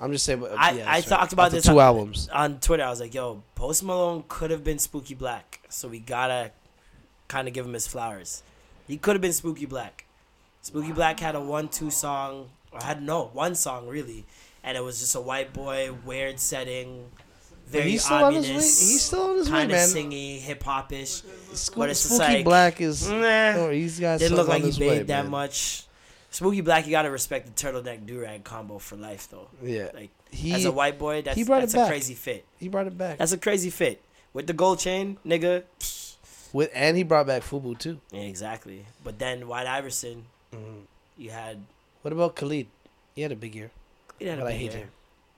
I'm 0.00 0.12
just 0.12 0.24
saying. 0.24 0.40
But, 0.40 0.52
I- 0.56 0.70
yeah, 0.72 0.88
I 0.88 0.94
right. 0.94 1.04
talked 1.06 1.32
about 1.32 1.50
the 1.50 1.56
this 1.58 1.66
two 1.66 1.72
on- 1.72 1.78
albums. 1.86 2.28
On 2.32 2.60
Twitter, 2.60 2.84
I 2.84 2.90
was 2.90 3.00
like, 3.00 3.14
"Yo, 3.14 3.42
Post 3.54 3.82
Malone 3.82 4.24
could 4.28 4.50
have 4.50 4.62
been 4.64 4.78
Spooky 4.78 5.14
Black, 5.14 5.60
so 5.68 5.88
we 5.88 5.98
gotta 5.98 6.52
kind 7.26 7.48
of 7.48 7.54
give 7.54 7.66
him 7.66 7.72
his 7.74 7.86
flowers. 7.86 8.42
He 8.86 8.96
could 8.96 9.14
have 9.14 9.20
been 9.22 9.32
Spooky 9.32 9.66
Black. 9.66 10.04
Spooky 10.62 10.92
Black 10.92 11.20
had 11.20 11.34
a 11.34 11.40
one-two 11.40 11.90
song, 11.90 12.48
or 12.72 12.80
had 12.82 13.02
no 13.02 13.30
one 13.32 13.54
song 13.54 13.86
really, 13.88 14.24
and 14.64 14.76
it 14.76 14.84
was 14.84 15.00
just 15.00 15.14
a 15.14 15.20
white 15.20 15.52
boy, 15.52 15.90
weird 16.04 16.38
setting, 16.40 17.06
very 17.66 17.90
he's 17.90 18.04
still 18.04 18.24
on 18.24 18.34
his 18.34 18.46
ominous, 18.46 18.80
He's 18.80 19.02
still 19.02 19.22
on 19.30 19.36
his 19.38 19.48
kind 19.48 19.70
of 19.70 19.78
singy, 19.78 20.38
hip 20.40 20.62
hopish. 20.62 21.22
Sco- 21.54 21.80
but 21.80 21.90
it's 21.90 22.00
Spooky 22.00 22.18
like, 22.34 22.44
Black 22.44 22.80
is. 22.80 23.08
Meh. 23.08 23.54
Oh, 23.56 23.70
he's 23.70 23.98
got. 24.00 24.18
Didn't 24.20 24.36
look 24.36 24.48
like 24.48 24.62
he 24.62 24.68
bathed 24.70 24.80
way, 24.80 24.98
that 25.02 25.24
man. 25.24 25.30
much. 25.30 25.84
Spooky 26.38 26.60
Black, 26.60 26.86
you 26.86 26.92
gotta 26.92 27.10
respect 27.10 27.46
the 27.46 27.52
turtleneck 27.52 28.06
durag 28.06 28.44
combo 28.44 28.78
for 28.78 28.94
life, 28.94 29.26
though. 29.28 29.48
Yeah, 29.60 29.88
Like 29.92 30.10
he 30.30 30.52
as 30.54 30.64
a 30.66 30.70
white 30.70 30.96
boy, 30.96 31.22
that's 31.22 31.36
he 31.36 31.42
brought 31.42 31.58
it 31.58 31.60
that's 31.62 31.74
a 31.74 31.78
back. 31.78 31.88
crazy 31.88 32.14
fit. 32.14 32.44
he 32.58 32.68
brought 32.68 32.86
it 32.86 32.96
back. 32.96 33.18
That's 33.18 33.32
a 33.32 33.38
crazy 33.38 33.70
fit 33.70 34.00
with 34.32 34.46
the 34.46 34.52
gold 34.52 34.78
chain, 34.78 35.18
nigga. 35.26 35.64
With 36.52 36.70
and 36.74 36.96
he 36.96 37.02
brought 37.02 37.26
back 37.26 37.42
Fubu 37.42 37.76
too. 37.76 38.00
Yeah, 38.12 38.20
exactly. 38.20 38.86
But 39.02 39.18
then 39.18 39.48
White 39.48 39.66
Iverson, 39.66 40.26
Mhm. 40.54 40.82
you 41.16 41.30
had. 41.30 41.64
What 42.02 42.12
about 42.12 42.36
Khalid? 42.36 42.68
He 43.16 43.22
had 43.22 43.32
a 43.32 43.36
big 43.36 43.56
year. 43.56 43.72
He 44.20 44.26
had 44.26 44.38
a 44.38 44.42
But 44.42 44.46
I 44.48 44.52
big 44.52 44.60
hate 44.60 44.70
year. 44.72 44.80
him. 44.84 44.90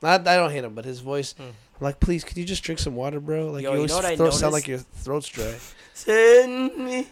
Not, 0.02 0.28
I 0.28 0.36
don't 0.36 0.50
hate 0.52 0.64
him, 0.64 0.74
but 0.74 0.84
his 0.84 1.00
voice. 1.00 1.34
I'm 1.38 1.54
like, 1.80 1.98
please, 1.98 2.24
could 2.24 2.36
you 2.36 2.44
just 2.44 2.62
drink 2.62 2.78
some 2.78 2.94
water, 2.94 3.20
bro? 3.20 3.46
Like 3.52 3.62
Yo, 3.62 3.70
you 3.70 3.76
you 3.76 3.76
always 3.78 3.90
know 3.90 3.98
I 4.08 4.16
throat, 4.16 4.34
sound 4.34 4.52
like 4.52 4.68
your 4.68 4.78
throat's 4.78 5.28
dry. 5.28 5.54
Send 5.94 6.76
me 6.76 7.08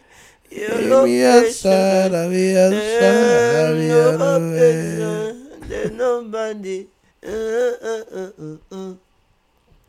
Give 0.50 0.78
me 0.78 0.86
location. 0.88 1.46
outside, 1.46 2.14
I'll 2.14 2.30
be 2.30 2.56
outside, 2.56 3.56
I'll 3.56 3.74
be 3.74 3.90
on. 3.92 5.68
There's 5.68 5.90
nobody. 5.92 6.86
Uh, 7.24 7.28
uh, 7.30 8.56
uh. 8.72 8.94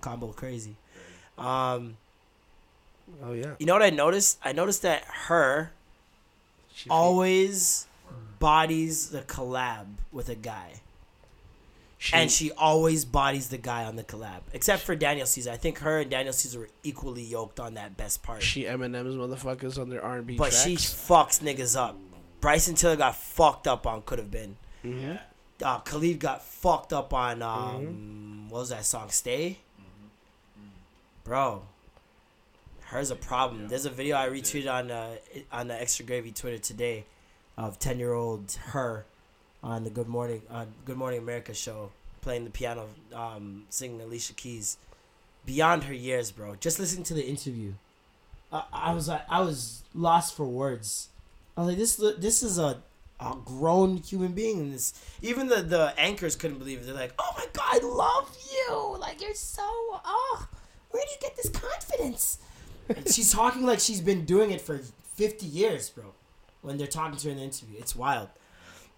Combo 0.02 0.28
crazy. 0.30 0.76
Um, 1.38 1.96
Oh 3.24 3.34
yeah. 3.34 3.56
you 3.60 3.66
know 3.66 3.74
what 3.74 3.84
I 3.84 3.90
noticed? 3.90 4.40
I 4.44 4.52
noticed 4.52 4.82
that 4.84 5.04
her 5.28 5.72
she 6.74 6.90
always 6.90 7.88
bodies 8.40 9.10
the 9.10 9.22
collab 9.22 9.88
with 10.12 10.30
a 10.30 10.36
guy. 10.36 10.79
She, 12.02 12.16
and 12.16 12.32
she 12.32 12.50
always 12.54 13.04
bodies 13.04 13.50
the 13.50 13.58
guy 13.58 13.84
on 13.84 13.98
the 13.98 14.06
collab, 14.06 14.40
except 14.54 14.84
for 14.84 14.96
Daniel 14.96 15.26
Caesar. 15.26 15.52
I 15.52 15.58
think 15.58 15.80
her 15.80 16.00
and 16.00 16.10
Daniel 16.10 16.32
Caesar 16.32 16.60
were 16.60 16.70
equally 16.82 17.24
yoked 17.24 17.60
on 17.60 17.74
that 17.74 17.98
best 17.98 18.24
part. 18.24 18.42
she 18.42 18.64
Eminem's 18.64 19.18
motherfuckers 19.18 19.78
on 19.78 19.90
their 19.90 20.02
R&B 20.02 20.38
but 20.38 20.52
tracks. 20.52 20.64
she 20.64 20.76
fucks 20.78 21.42
niggas 21.42 21.78
up. 21.78 21.98
Bryson 22.40 22.76
Tiller 22.76 22.96
got 22.96 23.18
fucked 23.18 23.68
up 23.68 23.86
on 23.86 24.02
could 24.04 24.18
have 24.18 24.32
been. 24.32 24.56
Mm-hmm. 24.86 25.16
Uh, 25.62 25.80
Khalid 25.80 26.22
got 26.22 26.42
fucked 26.42 26.94
up 26.94 27.14
on 27.14 27.42
um, 27.42 28.48
what 28.48 28.60
was 28.60 28.70
that 28.70 28.86
song? 28.86 29.10
Stay, 29.10 29.58
bro. 31.26 31.64
Her's 32.86 33.12
a 33.12 33.16
problem. 33.18 33.68
There's 33.68 33.86
a 33.86 33.90
video 33.90 34.16
I 34.16 34.30
retweeted 34.30 34.74
on 34.74 34.90
uh, 34.90 35.16
on 35.52 35.68
the 35.68 35.80
extra 35.80 36.06
gravy 36.06 36.32
Twitter 36.32 36.60
today 36.60 37.04
of 37.58 37.78
ten 37.78 38.00
year 38.00 38.14
old 38.14 38.54
her 38.68 39.06
on 39.64 39.84
the 39.84 39.90
Good 39.90 40.08
Morning 40.08 40.42
on 40.50 40.68
Good 40.86 40.98
Morning 40.98 41.20
America 41.20 41.54
show 41.54 41.92
playing 42.22 42.44
the 42.44 42.50
piano, 42.52 42.88
um, 43.14 43.64
singing 43.70 44.02
Alicia 44.02 44.34
Keys. 44.34 44.78
Beyond 45.46 45.86
her 45.86 45.94
years, 45.94 46.32
bro. 46.32 46.56
Just 46.56 46.80
listening 46.80 47.06
to 47.06 47.14
the 47.14 47.26
interview, 47.26 47.74
I, 48.52 48.64
I 48.72 48.94
was 48.94 49.08
like, 49.08 49.24
I 49.30 49.40
was 49.42 49.84
lost 49.96 50.36
for 50.36 50.46
words. 50.46 51.10
I 51.58 51.62
was 51.62 51.70
like, 51.70 51.78
this 51.78 51.96
this 52.20 52.44
is 52.44 52.60
a 52.60 52.84
a 53.20 53.36
grown 53.44 53.98
human 53.98 54.34
being 54.34 54.60
in 54.60 54.72
this. 54.72 54.94
Even 55.22 55.48
the 55.48 55.62
the 55.62 55.94
anchors 55.98 56.36
couldn't 56.36 56.60
believe 56.60 56.80
it. 56.80 56.86
They're 56.86 56.94
like, 56.94 57.14
"Oh 57.18 57.34
my 57.38 57.46
god, 57.54 57.84
I 57.84 57.86
love 57.86 58.38
you! 58.52 58.98
Like 59.00 59.22
you're 59.22 59.34
so 59.34 59.64
oh, 59.64 60.48
where 60.92 61.04
do 61.04 61.12
you 61.12 61.18
get 61.22 61.36
this 61.36 61.50
confidence?" 61.50 62.38
And 62.90 63.08
she's 63.14 63.32
talking 63.32 63.66
like 63.66 63.80
she's 63.80 64.02
been 64.02 64.26
doing 64.26 64.52
it 64.52 64.62
for 64.62 64.80
fifty 65.16 65.46
years, 65.46 65.90
bro. 65.90 66.06
When 66.62 66.78
they're 66.78 66.88
talking 66.88 67.18
to 67.18 67.28
her 67.28 67.32
in 67.32 67.38
the 67.38 67.44
interview, 67.44 67.78
it's 67.80 67.96
wild. 67.96 68.30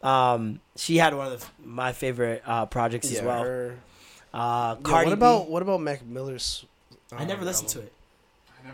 Um, 0.03 0.59
she 0.75 0.97
had 0.97 1.13
one 1.13 1.31
of 1.31 1.39
the, 1.41 1.67
my 1.67 1.93
favorite 1.93 2.41
uh, 2.45 2.65
projects 2.65 3.11
as 3.11 3.21
well. 3.21 3.43
her- 3.43 3.77
Uh, 4.33 4.75
Yeah, 4.77 4.81
Cardi 4.83 5.09
what 5.09 5.15
B. 5.15 5.19
about 5.19 5.49
what 5.49 5.61
about 5.61 5.81
Mac 5.81 6.05
Miller's? 6.05 6.65
I 7.11 7.25
never 7.25 7.43
listened 7.43 7.69
to 7.69 7.79
it. 7.81 7.91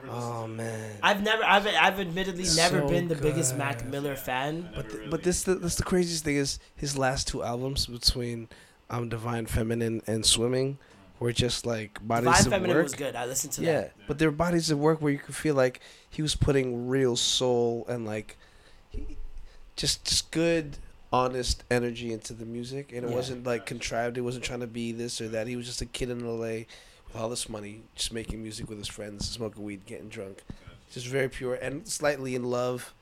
Oh 0.10 0.46
man. 0.48 0.98
I've 1.02 1.24
never, 1.24 1.44
I've, 1.44 1.66
I've 1.66 2.00
admittedly 2.00 2.44
never 2.56 2.82
So 2.82 2.88
been 2.90 3.08
the 3.08 3.16
biggest. 3.16 3.58
Mac 3.58 3.86
Miller 3.86 4.16
fan. 4.16 4.70
But 4.76 4.90
th- 4.90 5.10
but 5.10 5.24
this 5.24 5.44
the, 5.44 5.56
this 5.56 5.76
the 5.76 5.84
craziest 5.84 6.24
thing 6.26 6.36
is 6.36 6.60
his 6.76 6.98
last 6.98 7.28
two 7.28 7.42
albums 7.42 7.86
between 7.88 8.50
um 8.90 9.10
Divine 9.10 9.46
Feminine 9.48 10.02
and 10.06 10.26
Swimming 10.26 10.78
were 11.20 11.32
just 11.34 11.66
like 11.66 12.06
bodies 12.06 12.28
of 12.28 12.28
work. 12.28 12.36
Divine 12.36 12.46
of 12.46 12.52
Feminine 12.54 12.76
work. 12.78 12.84
was 12.84 12.94
good. 12.96 13.16
I 13.16 13.26
listened 13.26 13.54
to 13.54 13.62
Yeah, 13.64 13.72
that. 13.74 13.94
Yeah, 13.98 14.04
but 14.08 14.20
they're 14.20 14.30
bodies 14.32 14.70
of 14.70 14.78
work 14.78 15.02
where 15.02 15.12
you 15.12 15.20
could 15.20 15.36
feel 15.36 15.56
like 15.56 15.80
he 16.10 16.22
was 16.22 16.36
putting 16.36 16.88
real 16.88 17.16
soul 17.16 17.86
and 17.90 18.06
like 18.06 18.38
he- 18.90 19.18
just 19.76 20.04
just 20.06 20.30
good 20.32 20.78
honest 21.14 21.64
energy 21.72 22.12
into 22.12 22.34
the 22.34 22.46
music 22.46 22.92
and 22.94 23.06
it 23.06 23.10
Yeah. 23.10 23.16
wasn't 23.16 23.46
like 23.46 23.66
contrived 23.66 24.18
it 24.18 24.22
wasn't 24.22 24.44
trying 24.44 24.60
to 24.60 24.68
be 24.68 24.92
this 24.92 25.22
or 25.22 25.28
that 25.30 25.48
he 25.48 25.56
was 25.56 25.66
just 25.66 25.82
a 25.82 25.86
kid 25.86 26.10
in 26.10 26.20
LA 26.26 26.66
with 27.08 27.16
all 27.16 27.30
this 27.30 27.48
money 27.48 27.82
just 27.96 28.12
making 28.12 28.42
music 28.44 28.68
with 28.68 28.78
his 28.78 28.88
friends 28.90 29.30
smoking 29.30 29.64
weed 29.64 29.86
getting 29.86 30.10
drunk 30.10 30.44
just 30.92 31.08
very 31.08 31.30
pure 31.30 31.56
and 31.56 31.88
slightly 31.88 32.36
in 32.36 32.44
love 32.44 32.94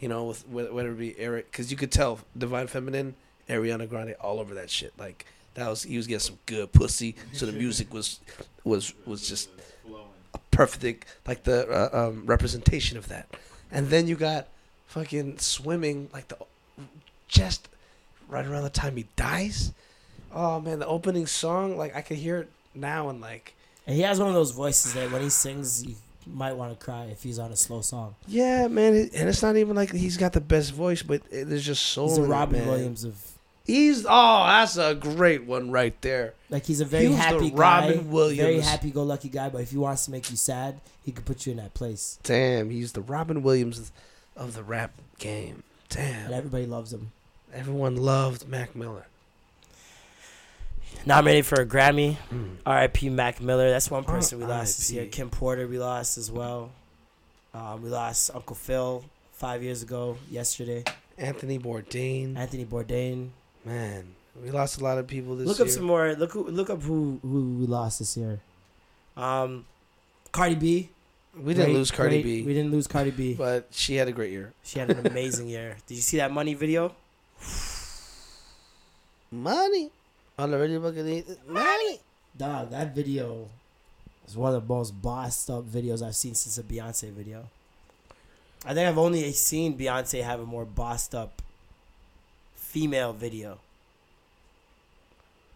you 0.00 0.08
know 0.08 0.24
with 0.24 0.44
whether 0.48 0.90
it 0.90 0.98
be 0.98 1.16
Eric 1.18 1.50
because 1.52 1.70
you 1.70 1.76
could 1.76 1.92
tell 1.92 2.18
Divine 2.36 2.66
Feminine 2.66 3.14
Ariana 3.48 3.88
Grande 3.88 4.14
all 4.20 4.40
over 4.40 4.54
that 4.54 4.68
shit 4.70 4.92
like 4.98 5.26
that 5.54 5.68
was 5.68 5.84
he 5.84 5.96
was 5.96 6.06
getting 6.08 6.20
some 6.20 6.38
good 6.46 6.72
pussy 6.72 7.14
so 7.32 7.46
the 7.46 7.52
music 7.52 7.92
was 7.94 8.18
was 8.64 8.92
was 9.06 9.28
just 9.28 9.50
a 10.34 10.38
perfect 10.50 11.06
like 11.26 11.44
the 11.44 11.68
uh, 11.70 12.08
um, 12.08 12.24
representation 12.26 12.96
of 12.96 13.08
that. 13.08 13.28
And 13.70 13.88
then 13.88 14.06
you 14.06 14.16
got 14.16 14.48
fucking 14.86 15.38
swimming 15.38 16.08
like 16.12 16.28
the 16.28 16.38
just 17.32 17.68
right 18.28 18.46
around 18.46 18.62
the 18.62 18.70
time 18.70 18.96
he 18.96 19.06
dies. 19.16 19.72
Oh 20.32 20.60
man, 20.60 20.78
the 20.78 20.86
opening 20.86 21.26
song 21.26 21.76
like 21.76 21.96
I 21.96 22.02
could 22.02 22.18
hear 22.18 22.38
it 22.38 22.50
now 22.74 23.08
and 23.08 23.20
like 23.20 23.54
And 23.86 23.96
he 23.96 24.02
has 24.02 24.18
one 24.20 24.28
of 24.28 24.34
those 24.34 24.52
voices 24.52 24.94
that 24.94 25.10
when 25.10 25.22
he 25.22 25.30
sings, 25.30 25.84
you 25.84 25.96
might 26.26 26.52
want 26.52 26.78
to 26.78 26.84
cry 26.84 27.06
if 27.06 27.22
he's 27.22 27.38
on 27.38 27.50
a 27.50 27.56
slow 27.56 27.80
song. 27.80 28.14
yeah, 28.28 28.68
man. 28.68 28.94
And 28.94 29.28
it's 29.28 29.42
not 29.42 29.56
even 29.56 29.74
like 29.74 29.92
he's 29.92 30.16
got 30.16 30.32
the 30.32 30.40
best 30.40 30.72
voice, 30.72 31.02
but 31.02 31.22
it, 31.30 31.46
there's 31.46 31.66
just 31.66 31.82
soul. 31.84 32.08
He's 32.08 32.18
the 32.18 32.24
it, 32.24 32.28
Robin. 32.28 32.66
Williams 32.66 33.04
of 33.04 33.32
He's 33.64 34.04
oh, 34.08 34.44
that's 34.46 34.76
a 34.76 34.94
great 34.94 35.44
one 35.44 35.70
right 35.70 35.94
there. 36.02 36.34
like 36.50 36.66
he's 36.66 36.80
a 36.80 36.84
very 36.84 37.12
happy 37.12 37.50
guy, 37.50 37.56
Robin 37.56 38.10
Williams. 38.10 38.40
very 38.40 38.60
happy-go-lucky 38.60 39.28
guy. 39.28 39.48
But 39.50 39.60
if 39.60 39.70
he 39.70 39.76
wants 39.76 40.04
to 40.06 40.10
make 40.10 40.28
you 40.30 40.36
sad, 40.36 40.80
he 41.04 41.12
could 41.12 41.24
put 41.24 41.46
you 41.46 41.52
in 41.52 41.58
that 41.58 41.72
place, 41.72 42.18
Damn, 42.24 42.70
he's 42.70 42.92
the 42.92 43.00
Robin 43.00 43.42
Williams 43.42 43.92
of 44.36 44.54
the 44.54 44.64
rap 44.64 44.90
game. 45.18 45.62
Damn, 45.88 46.04
and 46.04 46.28
Damn, 46.30 46.38
everybody 46.38 46.66
loves 46.66 46.92
him. 46.92 47.12
Everyone 47.52 47.96
loved 47.96 48.48
Mac 48.48 48.74
Miller. 48.74 49.06
Nominated 51.06 51.46
for 51.46 51.60
a 51.60 51.66
Grammy. 51.66 52.16
Mm. 52.32 52.56
R.I.P. 52.66 53.08
Mac 53.10 53.40
Miller. 53.40 53.70
That's 53.70 53.90
one 53.90 54.04
person 54.04 54.38
we 54.38 54.44
lost 54.44 54.78
this 54.78 54.92
year. 54.92 55.06
Kim 55.06 55.30
Porter 55.30 55.66
we 55.66 55.78
lost 55.78 56.16
as 56.18 56.30
well. 56.30 56.70
Um, 57.54 57.82
we 57.82 57.88
lost 57.90 58.30
Uncle 58.34 58.54
Phil 58.56 59.04
five 59.32 59.62
years 59.62 59.82
ago. 59.82 60.16
Yesterday, 60.30 60.84
Anthony 61.18 61.58
Bourdain. 61.58 62.36
Anthony 62.36 62.64
Bourdain. 62.64 63.30
Man, 63.64 64.04
we 64.42 64.50
lost 64.50 64.80
a 64.80 64.84
lot 64.84 64.98
of 64.98 65.06
people 65.06 65.34
this 65.36 65.44
year. 65.44 65.48
Look 65.48 65.58
year. 65.58 65.66
up 65.66 65.70
some 65.72 65.84
more. 65.84 66.14
Look 66.14 66.32
who, 66.32 66.44
look 66.44 66.70
up 66.70 66.82
who 66.82 67.18
who 67.22 67.56
we 67.58 67.66
lost 67.66 67.98
this 67.98 68.16
year. 68.16 68.40
Um, 69.16 69.64
Cardi 70.30 70.54
B. 70.54 70.88
we 71.36 71.52
didn't 71.54 71.66
Great- 71.66 71.74
lose 71.76 71.90
Cardi 71.90 72.22
great- 72.22 72.42
B, 72.42 72.46
We 72.46 72.54
didn't 72.54 72.70
lose 72.70 72.86
Cardi 72.86 73.10
B. 73.10 73.34
but 73.34 73.66
she 73.70 73.96
had 73.96 74.08
a 74.08 74.12
great 74.12 74.30
year. 74.30 74.52
She 74.62 74.78
had 74.78 74.90
an 74.90 75.06
amazing 75.06 75.48
year. 75.48 75.76
Did 75.86 75.94
you 75.96 76.00
see 76.00 76.16
that 76.18 76.30
money 76.32 76.54
video? 76.54 76.94
Money 79.30 79.90
on 80.38 80.50
the 80.50 80.58
radio 80.58 80.80
bucket. 80.80 81.48
Money. 81.48 82.00
Dog, 82.36 82.70
that 82.70 82.94
video 82.94 83.48
is 84.26 84.36
one 84.36 84.54
of 84.54 84.66
the 84.66 84.74
most 84.74 85.00
bossed 85.02 85.50
up 85.50 85.64
videos 85.64 86.02
I've 86.06 86.16
seen 86.16 86.34
since 86.34 86.58
a 86.58 86.62
Beyonce 86.62 87.10
video. 87.10 87.44
I 88.64 88.74
think 88.74 88.88
I've 88.88 88.98
only 88.98 89.32
seen 89.32 89.76
Beyonce 89.76 90.22
have 90.22 90.40
a 90.40 90.46
more 90.46 90.64
bossed 90.64 91.14
up 91.14 91.42
female 92.54 93.12
video. 93.12 93.58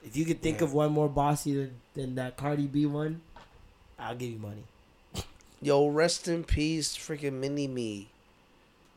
If 0.04 0.16
you 0.16 0.24
could 0.24 0.40
think 0.42 0.58
Yeah. 0.58 0.64
of 0.64 0.72
one 0.72 0.92
more 0.92 1.08
bossy 1.08 1.54
than, 1.54 1.80
than 1.94 2.14
that 2.16 2.36
Cardi 2.36 2.66
B 2.66 2.86
one, 2.86 3.22
I'll 3.98 4.14
give 4.14 4.30
you 4.30 4.38
money. 4.38 4.64
Yo, 5.62 5.88
rest 5.88 6.28
in 6.28 6.44
peace, 6.44 6.96
freaking 6.96 7.34
Mini 7.34 7.66
Me, 7.66 8.08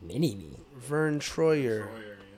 Mini 0.01 0.35
me. 0.35 0.49
Verne 0.75 1.19
Troyer. 1.19 1.87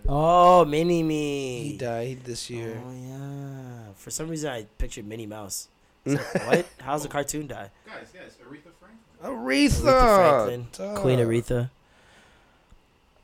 Oh, 0.07 0.65
Mini 0.65 1.03
Me. 1.03 1.64
He 1.64 1.78
died 1.78 2.22
this 2.23 2.49
year. 2.49 2.82
Oh 2.86 2.91
yeah. 2.91 3.94
For 3.95 4.10
some 4.11 4.28
reason, 4.30 4.52
I 4.52 4.65
pictured 4.78 5.06
Minnie 5.07 5.26
Mouse. 5.28 5.68
It's 6.06 6.34
what? 6.45 6.65
How's 6.80 7.03
the 7.03 7.10
cartoon 7.10 7.45
die? 7.48 7.69
Guys, 7.86 8.11
guys, 8.11 8.36
Aretha 8.44 8.72
Franklin. 8.80 8.98
Aretha, 9.23 9.82
Aretha 9.84 10.15
Franklin, 10.15 10.68
Duh. 10.72 10.95
Queen 10.99 11.19
Aretha. 11.19 11.69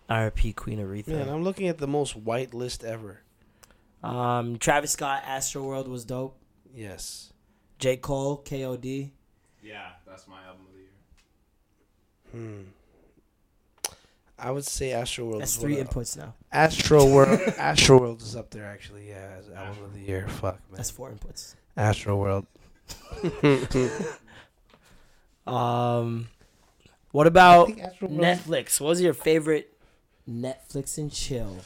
R.P. 0.10 0.54
Queen 0.54 0.80
Aretha. 0.80 1.08
Man, 1.08 1.28
I'm 1.30 1.44
looking 1.44 1.68
at 1.68 1.80
the 1.80 1.88
most 1.88 2.16
white 2.16 2.54
list 2.54 2.84
ever. 2.84 3.22
Um, 4.04 4.58
Travis 4.60 4.92
Scott, 4.92 5.24
Astro 5.26 5.64
World 5.64 5.88
was 5.88 6.06
dope. 6.06 6.38
Yes. 6.74 7.34
J. 7.80 7.98
Cole, 7.98 8.38
K.O.D. 8.38 9.12
Yeah, 9.64 9.90
that's 10.08 10.28
my 10.28 10.38
album 10.46 10.62
of 10.68 10.74
the 10.74 12.40
year. 12.40 12.48
Hmm. 12.48 12.62
I 14.40 14.52
would 14.52 14.66
say 14.66 14.92
Astro 14.92 15.26
World. 15.26 15.42
That's 15.42 15.56
is 15.56 15.62
three 15.62 15.78
one 15.78 15.88
inputs 15.88 16.16
now. 16.18 16.36
Astro 16.52 17.06
World. 17.06 17.40
Astro 17.58 18.00
World 18.00 18.22
is 18.22 18.36
up 18.36 18.52
there 18.52 18.66
actually. 18.66 19.10
Yeah, 19.10 19.36
as 19.40 19.50
album 19.50 19.84
of 19.84 19.94
the 19.94 20.02
year. 20.02 20.28
Fuck 20.28 20.60
man. 20.70 20.76
That's 20.78 20.92
four 20.92 21.12
inputs. 21.12 21.56
Astro 21.76 22.18
World. 22.18 22.46
Um, 25.48 26.28
what 27.12 27.26
about 27.26 27.68
think 27.68 27.80
Astro 27.82 28.10
World- 28.10 28.22
Netflix? 28.22 28.82
What 28.82 28.90
was 28.90 29.02
your 29.02 29.14
favorite 29.14 29.74
Netflix 30.30 30.98
and 30.98 31.12
chill 31.12 31.60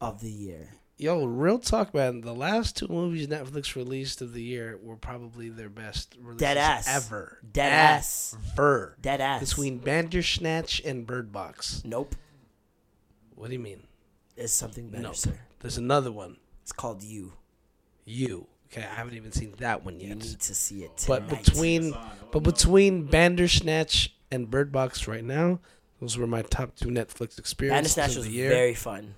of 0.00 0.20
the 0.20 0.30
year? 0.30 0.70
Yo, 0.98 1.24
real 1.24 1.58
talk, 1.58 1.92
man. 1.94 2.20
The 2.20 2.34
last 2.34 2.76
two 2.76 2.86
movies 2.88 3.26
Netflix 3.26 3.74
released 3.74 4.20
of 4.22 4.34
the 4.34 4.42
year 4.42 4.78
were 4.82 4.96
probably 4.96 5.48
their 5.48 5.68
best 5.68 6.14
releases 6.20 6.38
Dead 6.40 6.56
ass. 6.58 6.86
ever. 6.88 7.38
Dead 7.50 7.72
ass. 7.72 8.36
Ever. 8.52 8.96
Dead 9.00 9.20
ass. 9.20 9.40
Between 9.40 9.78
Bandersnatch 9.78 10.80
and 10.84 11.06
Bird 11.06 11.32
Box. 11.32 11.82
Nope. 11.84 12.14
What 13.34 13.48
do 13.48 13.54
you 13.54 13.58
mean? 13.58 13.82
It's 14.36 14.52
something 14.52 14.90
better, 14.90 15.02
No. 15.02 15.12
sir. 15.12 15.40
There's 15.60 15.78
another 15.78 16.12
one. 16.12 16.36
It's 16.62 16.72
called 16.72 17.02
You. 17.02 17.32
You. 18.04 18.46
Okay, 18.72 18.82
I 18.86 18.94
haven't 18.94 19.14
even 19.14 19.32
seen 19.32 19.54
that 19.58 19.84
one 19.84 19.98
yet. 20.00 20.08
You 20.10 20.14
need 20.14 20.40
to 20.40 20.54
see 20.54 20.82
it 20.84 21.04
But 21.06 21.28
between 21.28 21.94
but 22.30 22.40
between 22.40 23.04
Bandersnatch 23.06 24.14
and 24.30 24.50
Bird 24.50 24.72
Box 24.72 25.06
right 25.06 25.24
now, 25.24 25.60
those 26.00 26.16
were 26.16 26.26
my 26.26 26.42
top 26.42 26.74
two 26.76 26.88
Netflix 26.88 27.38
experiences 27.38 28.16
was 28.16 28.24
the 28.26 28.30
year. 28.32 28.48
very 28.50 28.74
fun. 28.74 29.14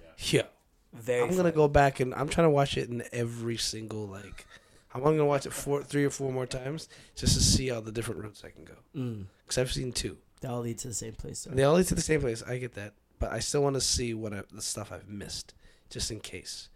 Very. 0.95 1.23
I'm 1.29 1.37
gonna 1.37 1.53
go 1.53 1.69
back 1.69 2.01
and 2.01 2.15
I'm 2.15 2.29
trying 2.29 2.47
to 2.47 2.51
watch 2.51 2.77
it 2.77 2.89
in 2.89 3.03
every 3.13 3.57
single 3.57 4.07
like. 4.07 4.47
I'm 4.95 5.03
only 5.03 5.17
gonna 5.19 5.29
watch 5.29 5.45
it 5.45 5.53
four, 5.53 5.83
three 5.83 6.05
or 6.05 6.11
four 6.11 6.31
more 6.33 6.47
times 6.47 6.89
just 7.17 7.35
to 7.35 7.41
see 7.43 7.71
all 7.71 7.81
the 7.81 7.91
different 7.93 8.23
routes 8.23 8.45
I 8.45 8.51
can 8.51 8.65
go. 8.65 8.75
Mm, 8.97 9.25
Because 9.45 9.59
I've 9.59 9.73
seen 9.73 9.93
two. 9.93 10.17
they 10.41 10.47
all 10.49 10.61
lead 10.61 10.79
to 10.79 10.89
the 10.89 10.95
same 10.95 11.15
place. 11.15 11.43
Though. 11.45 11.55
They 11.55 11.65
all 11.65 11.75
lead 11.75 11.87
to 11.89 11.95
the 11.97 12.01
same 12.01 12.21
place. 12.21 12.43
I 12.47 12.59
get 12.59 12.75
that, 12.75 12.93
but 13.19 13.33
I 13.33 13.41
still 13.41 13.63
want 13.63 13.75
to 13.75 13.81
see 13.81 14.15
what 14.15 14.33
I, 14.33 14.43
the 14.53 14.63
stuff 14.63 14.93
I've 14.93 15.09
missed, 15.09 15.53
just 15.91 16.11
in 16.13 16.21
case. 16.21 16.69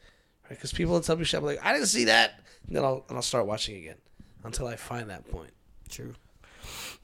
Because 0.48 0.72
people 0.72 0.94
will 0.94 1.00
tell 1.00 1.16
me 1.16 1.24
shit. 1.24 1.38
I'm 1.38 1.44
like, 1.46 1.64
I 1.64 1.72
didn't 1.72 1.86
see 1.86 2.04
that. 2.06 2.40
And 2.66 2.74
then 2.74 2.82
I'll 2.84 3.04
and 3.08 3.16
I'll 3.16 3.22
start 3.22 3.46
watching 3.46 3.76
again 3.76 3.98
until 4.42 4.66
I 4.66 4.74
find 4.76 5.10
that 5.10 5.30
point. 5.30 5.52
True. 5.88 6.14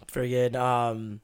Friggin' 0.09 0.57
um 0.57 1.21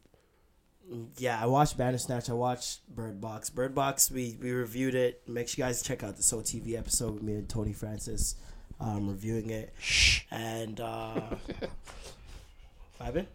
yeah, 1.18 1.40
I 1.40 1.46
watched 1.46 1.76
Bandersnatch. 1.76 2.30
I 2.30 2.34
watched 2.34 2.86
Bird 2.88 3.20
Box. 3.20 3.50
Bird 3.50 3.74
Box, 3.74 4.10
we, 4.10 4.36
we 4.40 4.50
reviewed 4.52 4.94
it. 4.94 5.22
Make 5.28 5.48
sure 5.48 5.64
you 5.64 5.68
guys 5.68 5.82
check 5.82 6.02
out 6.02 6.16
the 6.16 6.22
Soul 6.22 6.42
TV 6.42 6.76
episode 6.76 7.14
with 7.14 7.22
me 7.22 7.34
and 7.34 7.48
Tony 7.48 7.72
Francis 7.72 8.34
um, 8.80 9.08
reviewing 9.08 9.50
it. 9.50 9.72
Shh. 9.78 10.22
And 10.30 10.80
uh 10.80 11.20
Vibin? 13.00 13.26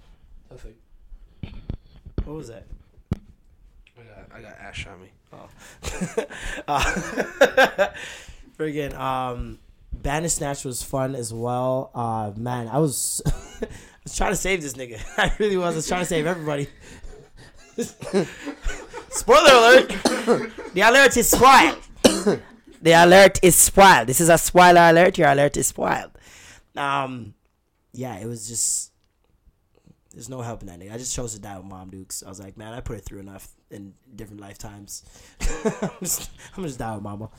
Nothing. 0.50 0.76
What 2.24 2.36
was 2.36 2.48
that? 2.48 2.66
I 3.14 4.02
got 4.04 4.38
I 4.38 4.42
got 4.42 4.60
ash 4.60 4.88
on 4.88 5.02
me. 5.02 5.10
Oh. 5.32 5.50
uh, 6.68 6.80
friggin' 8.58 8.94
um 8.98 9.60
Bandersnatch 9.94 10.66
was 10.66 10.84
fun 10.84 11.16
as 11.16 11.34
well. 11.34 11.92
Uh 11.94 12.32
man, 12.36 12.68
I 12.68 12.80
was 12.80 13.22
I 13.26 13.68
was 14.04 14.16
trying 14.16 14.32
to 14.32 14.38
save 14.38 14.62
this 14.62 14.74
nigga. 14.74 15.00
I 15.18 15.34
really 15.40 15.58
was. 15.58 15.74
I 15.74 15.78
was 15.78 15.88
trying 15.88 16.02
to 16.02 16.06
save 16.06 16.26
everybody. 16.26 16.68
Spoiler 19.10 19.52
alert! 19.52 19.90
the 20.74 20.82
alert 20.82 21.18
is 21.18 21.30
spoiled. 21.30 21.82
the 22.82 22.92
alert 22.92 23.40
is 23.42 23.56
spoiled. 23.56 24.08
This 24.08 24.22
is 24.22 24.30
a 24.30 24.38
spoiler 24.38 24.90
alert. 24.90 25.18
Your 25.18 25.30
alert 25.30 25.58
is 25.58 25.68
spoiled. 25.68 26.12
Um, 26.76 27.34
yeah, 27.94 28.18
it 28.18 28.26
was 28.28 28.48
just. 28.48 28.92
There's 30.14 30.30
no 30.30 30.42
helping 30.42 30.70
that. 30.70 30.82
I 30.82 30.98
just 30.98 31.14
chose 31.14 31.34
to 31.34 31.42
die 31.42 31.58
with 31.58 31.66
Mom 31.66 31.90
Dukes. 31.90 32.24
I 32.26 32.30
was 32.30 32.40
like, 32.40 32.56
man, 32.56 32.74
I 32.74 32.80
put 32.80 32.98
it 32.98 33.04
through 33.04 33.20
enough 33.20 33.50
in 33.70 33.94
different 34.16 34.40
lifetimes. 34.40 35.04
I'm, 35.82 35.90
just, 36.00 36.32
I'm 36.56 36.64
just 36.64 36.80
die 36.80 36.94
with 36.94 37.04
Mama. 37.04 37.30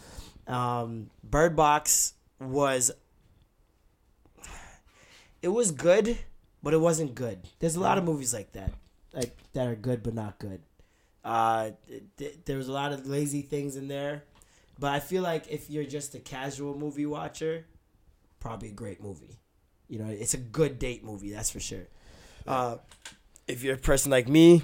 Um, 0.46 1.10
Bird 1.24 1.56
Box 1.56 2.12
was. 2.38 2.90
It 5.40 5.48
was 5.48 5.70
good, 5.70 6.18
but 6.62 6.74
it 6.74 6.78
wasn't 6.78 7.14
good. 7.14 7.48
There's 7.58 7.76
a 7.76 7.80
lot 7.80 7.98
of 7.98 8.04
movies 8.04 8.34
like 8.34 8.52
that, 8.52 8.72
like 9.16 9.36
that 9.54 9.66
are 9.66 9.74
good 9.76 10.02
but 10.04 10.14
not 10.14 10.38
good. 10.38 10.60
Uh, 11.24 11.70
th- 11.88 12.02
th- 12.18 12.34
there 12.44 12.56
was 12.56 12.68
a 12.68 12.72
lot 12.72 12.92
of 12.92 13.06
lazy 13.08 13.42
things 13.42 13.76
in 13.76 13.88
there, 13.88 14.24
but 14.78 14.92
I 14.92 15.00
feel 15.00 15.24
like 15.24 15.46
if 15.50 15.70
you're 15.70 15.84
just 15.84 16.14
a 16.14 16.20
casual 16.20 16.78
movie 16.78 17.06
watcher, 17.06 17.66
probably 18.40 18.68
a 18.68 18.72
great 18.72 19.02
movie. 19.02 19.36
You 19.88 19.98
know, 20.00 20.08
it's 20.08 20.34
a 20.34 20.38
good 20.38 20.78
date 20.78 21.04
movie, 21.04 21.32
that's 21.32 21.50
for 21.50 21.60
sure. 21.60 21.88
Uh, 22.46 22.76
if 23.48 23.64
you're 23.64 23.74
a 23.74 23.78
person 23.78 24.10
like 24.12 24.28
me, 24.28 24.62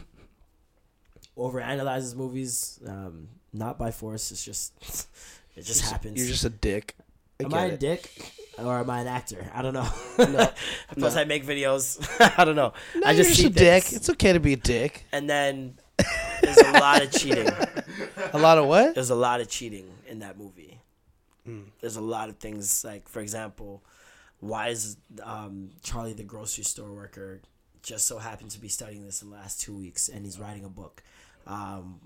overanalyzes 1.36 2.14
movies, 2.14 2.78
um, 2.86 3.28
not 3.52 3.78
by 3.78 3.90
force. 3.90 4.30
It's 4.30 4.44
just, 4.44 4.72
it 5.56 5.62
just 5.64 5.82
happens. 5.82 6.18
You're 6.18 6.28
just 6.28 6.44
a 6.44 6.50
dick. 6.50 6.96
I 7.40 7.44
am 7.44 7.54
I 7.54 7.64
a 7.64 7.68
it. 7.70 7.80
dick 7.80 8.10
or 8.58 8.78
am 8.78 8.90
I 8.90 9.00
an 9.00 9.06
actor? 9.06 9.50
I 9.54 9.62
don't 9.62 9.74
know. 9.74 9.88
No, 10.18 10.50
Plus, 10.98 11.14
no. 11.14 11.20
I 11.20 11.24
make 11.24 11.44
videos. 11.46 11.98
I 12.38 12.44
don't 12.44 12.56
know. 12.56 12.72
No, 12.94 13.06
I 13.06 13.14
just 13.14 13.30
you're 13.30 13.36
see 13.36 13.46
a 13.46 13.50
dick. 13.50 13.92
It's 13.92 14.10
okay 14.10 14.32
to 14.32 14.40
be 14.40 14.54
a 14.54 14.56
dick. 14.56 15.04
And 15.12 15.28
then 15.28 15.78
there's 16.42 16.58
a 16.58 16.72
lot 16.72 17.02
of 17.02 17.10
cheating. 17.12 17.48
A 18.32 18.38
lot 18.38 18.58
of 18.58 18.66
what? 18.66 18.94
There's 18.94 19.10
a 19.10 19.14
lot 19.14 19.40
of 19.40 19.48
cheating 19.48 19.88
in 20.06 20.20
that 20.20 20.38
movie. 20.38 20.80
Mm. 21.48 21.64
There's 21.80 21.96
a 21.96 22.00
lot 22.02 22.28
of 22.28 22.36
things 22.36 22.84
like, 22.84 23.08
for 23.08 23.20
example, 23.20 23.82
why 24.40 24.68
is 24.68 24.96
um, 25.22 25.70
Charlie 25.82 26.12
the 26.12 26.22
grocery 26.22 26.64
store 26.64 26.92
worker 26.92 27.40
just 27.82 28.06
so 28.06 28.18
happened 28.18 28.50
to 28.50 28.60
be 28.60 28.68
studying 28.68 29.04
this 29.04 29.22
in 29.22 29.30
the 29.30 29.36
last 29.36 29.60
two 29.60 29.76
weeks 29.76 30.08
and 30.08 30.24
he's 30.24 30.38
writing 30.38 30.64
a 30.64 30.68
book? 30.68 31.02
Um, 31.46 32.00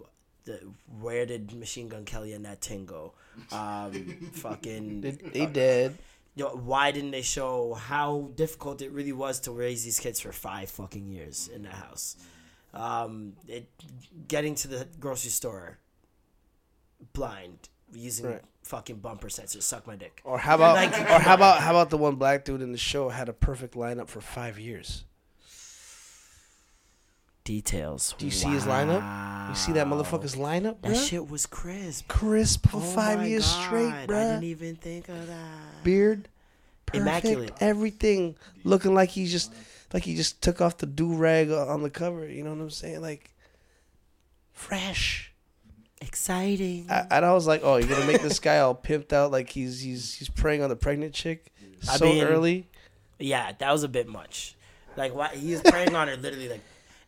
the, 0.45 0.61
where 1.01 1.27
did 1.27 1.53
Machine 1.53 1.89
Gun 1.89 2.05
Kelly 2.05 2.33
and 2.33 2.45
that 2.45 2.61
ting 2.61 2.87
go? 2.87 3.13
Um, 3.53 4.31
fucking. 4.33 5.01
They, 5.01 5.11
they 5.11 5.47
dead. 5.47 5.99
You 6.37 6.45
know, 6.45 6.51
why 6.51 6.93
didn't 6.93 7.11
they 7.11 7.23
show 7.23 7.75
how 7.75 8.31
difficult 8.37 8.81
it 8.83 8.93
really 8.93 9.13
was 9.13 9.41
to 9.41 9.51
raise 9.51 9.83
these 9.85 9.99
kids 9.99 10.21
for 10.21 10.31
five 10.33 10.71
fucking 10.71 11.09
years 11.09 11.49
in 11.49 11.63
that 11.63 11.73
house? 11.75 12.17
Um, 12.75 13.33
it 13.49 13.69
getting 14.29 14.55
to 14.57 14.69
the 14.69 14.87
grocery 15.01 15.31
store 15.31 15.79
blind 17.13 17.69
using 17.93 18.27
Right. 18.27 18.43
fucking 18.63 18.97
bumper 18.97 19.29
sensors. 19.29 19.63
Suck 19.63 19.87
my 19.87 19.97
dick. 19.97 20.21
Or 20.25 20.39
how 20.39 20.57
about 20.57 20.75
Like- 20.77 20.93
or 20.99 21.19
how 21.21 21.35
about 21.35 21.61
how 21.63 21.71
about 21.71 21.91
the 21.91 21.97
one 21.99 22.17
black 22.17 22.45
dude 22.45 22.61
in 22.63 22.73
the 22.73 22.79
show 22.79 23.09
had 23.09 23.29
a 23.29 23.33
perfect 23.33 23.75
lineup 23.75 24.09
for 24.09 24.21
five 24.21 24.59
years? 24.59 25.05
Details. 27.47 28.15
Do 28.19 28.25
you 28.25 28.31
see 28.33 28.49
his 28.49 28.65
lineup? 28.65 29.49
You 29.49 29.55
see 29.55 29.71
that 29.73 29.87
motherfucker's 29.87 30.35
lineup, 30.35 30.83
That 30.83 30.91
bruh? 30.93 31.09
shit 31.09 31.31
was 31.31 31.47
crisp. 31.47 32.09
Crisp 32.09 32.69
for 32.69 32.79
Oh 32.79 32.81
five 32.81 33.21
my 33.21 33.27
years 33.27 33.45
God, 33.47 33.65
straight, 33.65 33.93
I 33.93 34.07
bruh. 34.07 34.31
didn't 34.33 34.45
even 34.45 34.75
think 34.77 35.09
of 35.09 35.27
that. 35.29 35.85
Beard, 35.85 36.29
perfect, 36.87 37.03
Immaculate. 37.03 37.53
everything 37.61 38.35
looking 38.65 38.95
like 38.95 39.11
he 39.11 39.27
just 39.27 39.55
like 39.95 40.03
he 40.03 40.17
just 40.17 40.43
took 40.43 40.61
off 40.61 40.79
the 40.79 40.87
do 40.87 41.15
rag 41.15 41.51
on 41.53 41.83
the 41.85 41.89
cover. 41.91 42.27
You 42.29 42.43
know 42.43 42.51
what 42.51 42.61
I'm 42.61 42.71
saying? 42.71 43.01
Like 43.01 43.31
fresh. 44.53 45.33
Exciting. 46.01 46.87
I, 46.91 47.07
and 47.11 47.25
I 47.25 47.33
was 47.33 47.47
like, 47.47 47.61
oh, 47.65 47.77
you're 47.77 47.89
gonna 47.89 48.07
make 48.07 48.23
this 48.23 48.39
guy 48.41 48.59
all 48.59 48.75
pimped 48.75 49.13
out 49.13 49.31
like 49.31 49.49
he's 49.51 49.81
he's 49.81 50.15
he's 50.15 50.29
preying 50.29 50.63
on 50.63 50.69
the 50.69 50.77
pregnant 50.77 51.15
chick 51.15 51.47
I 51.89 51.97
so 51.97 52.05
mean, 52.07 52.23
early. 52.25 52.67
Yeah, 53.19 53.53
that 53.59 53.73
was 53.73 53.83
a 53.83 53.89
bit 53.89 54.09
much. 54.09 54.57
Like, 54.97 55.15
why 55.15 55.29
he 55.29 55.53
was 55.53 55.61
preying 55.65 55.95
on 55.95 56.09
her 56.09 56.17
literally 56.17 56.49
like 56.49 56.61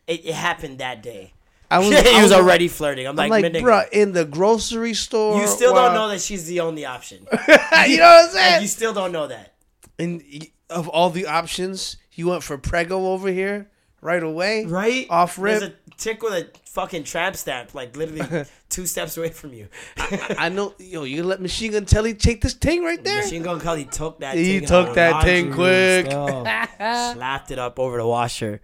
it, 0.09 0.25
it 0.25 0.33
happened 0.33 0.79
that 0.79 1.01
day. 1.01 1.33
I 1.71 1.81
he 1.83 1.95
I 1.95 2.23
was 2.23 2.31
already 2.31 2.67
flirting. 2.67 3.05
I'm 3.05 3.11
I'm 3.19 3.29
like, 3.29 3.43
like, 3.43 3.53
"My 3.53 3.59
nigga, 3.59 3.63
bruh, 3.63 3.89
in 3.91 4.11
the 4.13 4.25
grocery 4.25 4.95
store. 4.95 5.39
you 5.39 5.47
still 5.47 5.73
while- 5.73 5.85
don't 5.85 5.93
know 5.93 6.07
that 6.09 6.19
she's 6.19 6.47
the 6.47 6.59
only 6.61 6.85
option. 6.85 7.19
you 7.31 7.37
know 7.37 7.45
what 7.47 7.87
I'm 7.87 7.97
Like, 8.25 8.31
saying? 8.31 8.61
you 8.63 8.67
still 8.67 8.93
don't 8.93 9.11
know 9.11 9.27
that. 9.27 9.53
and 9.99 10.23
of 10.69 10.87
all 10.87 11.09
the 11.11 11.27
options, 11.27 11.97
you 12.13 12.27
went 12.27 12.43
for 12.43 12.57
Prego 12.57 13.07
over 13.13 13.29
here 13.29 13.69
right 14.01 14.21
away, 14.23 14.65
Right? 14.65 15.05
Off 15.09 15.37
rip. 15.37 15.59
There's 15.59 15.71
a 15.71 15.75
chick 15.97 16.23
with 16.23 16.33
a 16.33 16.47
fucking 16.65 17.03
tramp 17.03 17.35
stamp, 17.35 17.75
like 17.75 17.95
literally 17.97 18.45
two 18.69 18.85
steps 18.87 19.17
away 19.17 19.29
from 19.29 19.53
you. 19.53 19.67
I 19.97 20.49
know, 20.49 20.73
yo, 20.79 21.03
you 21.03 21.23
let 21.23 21.39
Machine 21.41 21.71
Gun 21.73 21.85
Kelly 21.85 22.13
take 22.15 22.41
this 22.41 22.53
thing 22.53 22.83
right 22.83 23.03
there. 23.03 23.21
Machine 23.21 23.43
Gun 23.43 23.59
Kelly 23.59 23.85
took 23.85 24.19
that 24.21 24.35
He 24.35 24.59
took 24.61 24.95
that 24.95 25.23
thing 25.23 25.53
quick. 25.53 26.07
slapped 26.09 27.51
it 27.51 27.59
up 27.59 27.77
over 27.79 27.97
the 27.97 28.07
washer. 28.07 28.61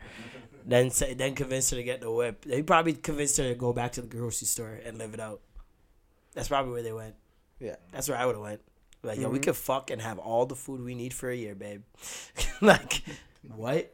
Then 0.67 0.89
say, 0.89 1.13
then 1.13 1.35
convinced 1.35 1.69
her 1.71 1.77
to 1.77 1.83
get 1.83 2.01
the 2.01 2.11
whip. 2.11 2.43
They 2.43 2.63
probably 2.63 2.93
convinced 2.93 3.37
her 3.37 3.43
to 3.43 3.55
go 3.55 3.71
back 3.71 3.91
to 3.93 4.01
the 4.01 4.07
grocery 4.07 4.47
store 4.47 4.79
and 4.83 4.97
live 4.97 5.13
it 5.13 5.19
out. 5.19 5.41
That's 6.33 6.47
probably 6.47 6.71
where 6.73 6.81
they 6.83 6.91
went. 6.93 7.15
Yeah. 7.59 7.75
That's 7.91 8.09
where 8.09 8.17
I 8.17 8.25
would 8.25 8.35
have 8.35 8.41
went. 8.43 8.61
Like, 9.03 9.19
yo, 9.19 9.29
we 9.29 9.37
Mhm. 9.39 9.43
could 9.43 9.55
fuck 9.55 9.91
and 9.91 10.01
have 10.01 10.17
all 10.17 10.47
the 10.47 10.55
food 10.55 10.81
we 10.81 10.95
need 10.95 11.13
for 11.13 11.29
a 11.29 11.35
year, 11.35 11.53
babe. 11.53 11.83
like, 12.61 13.03
what? 13.55 13.93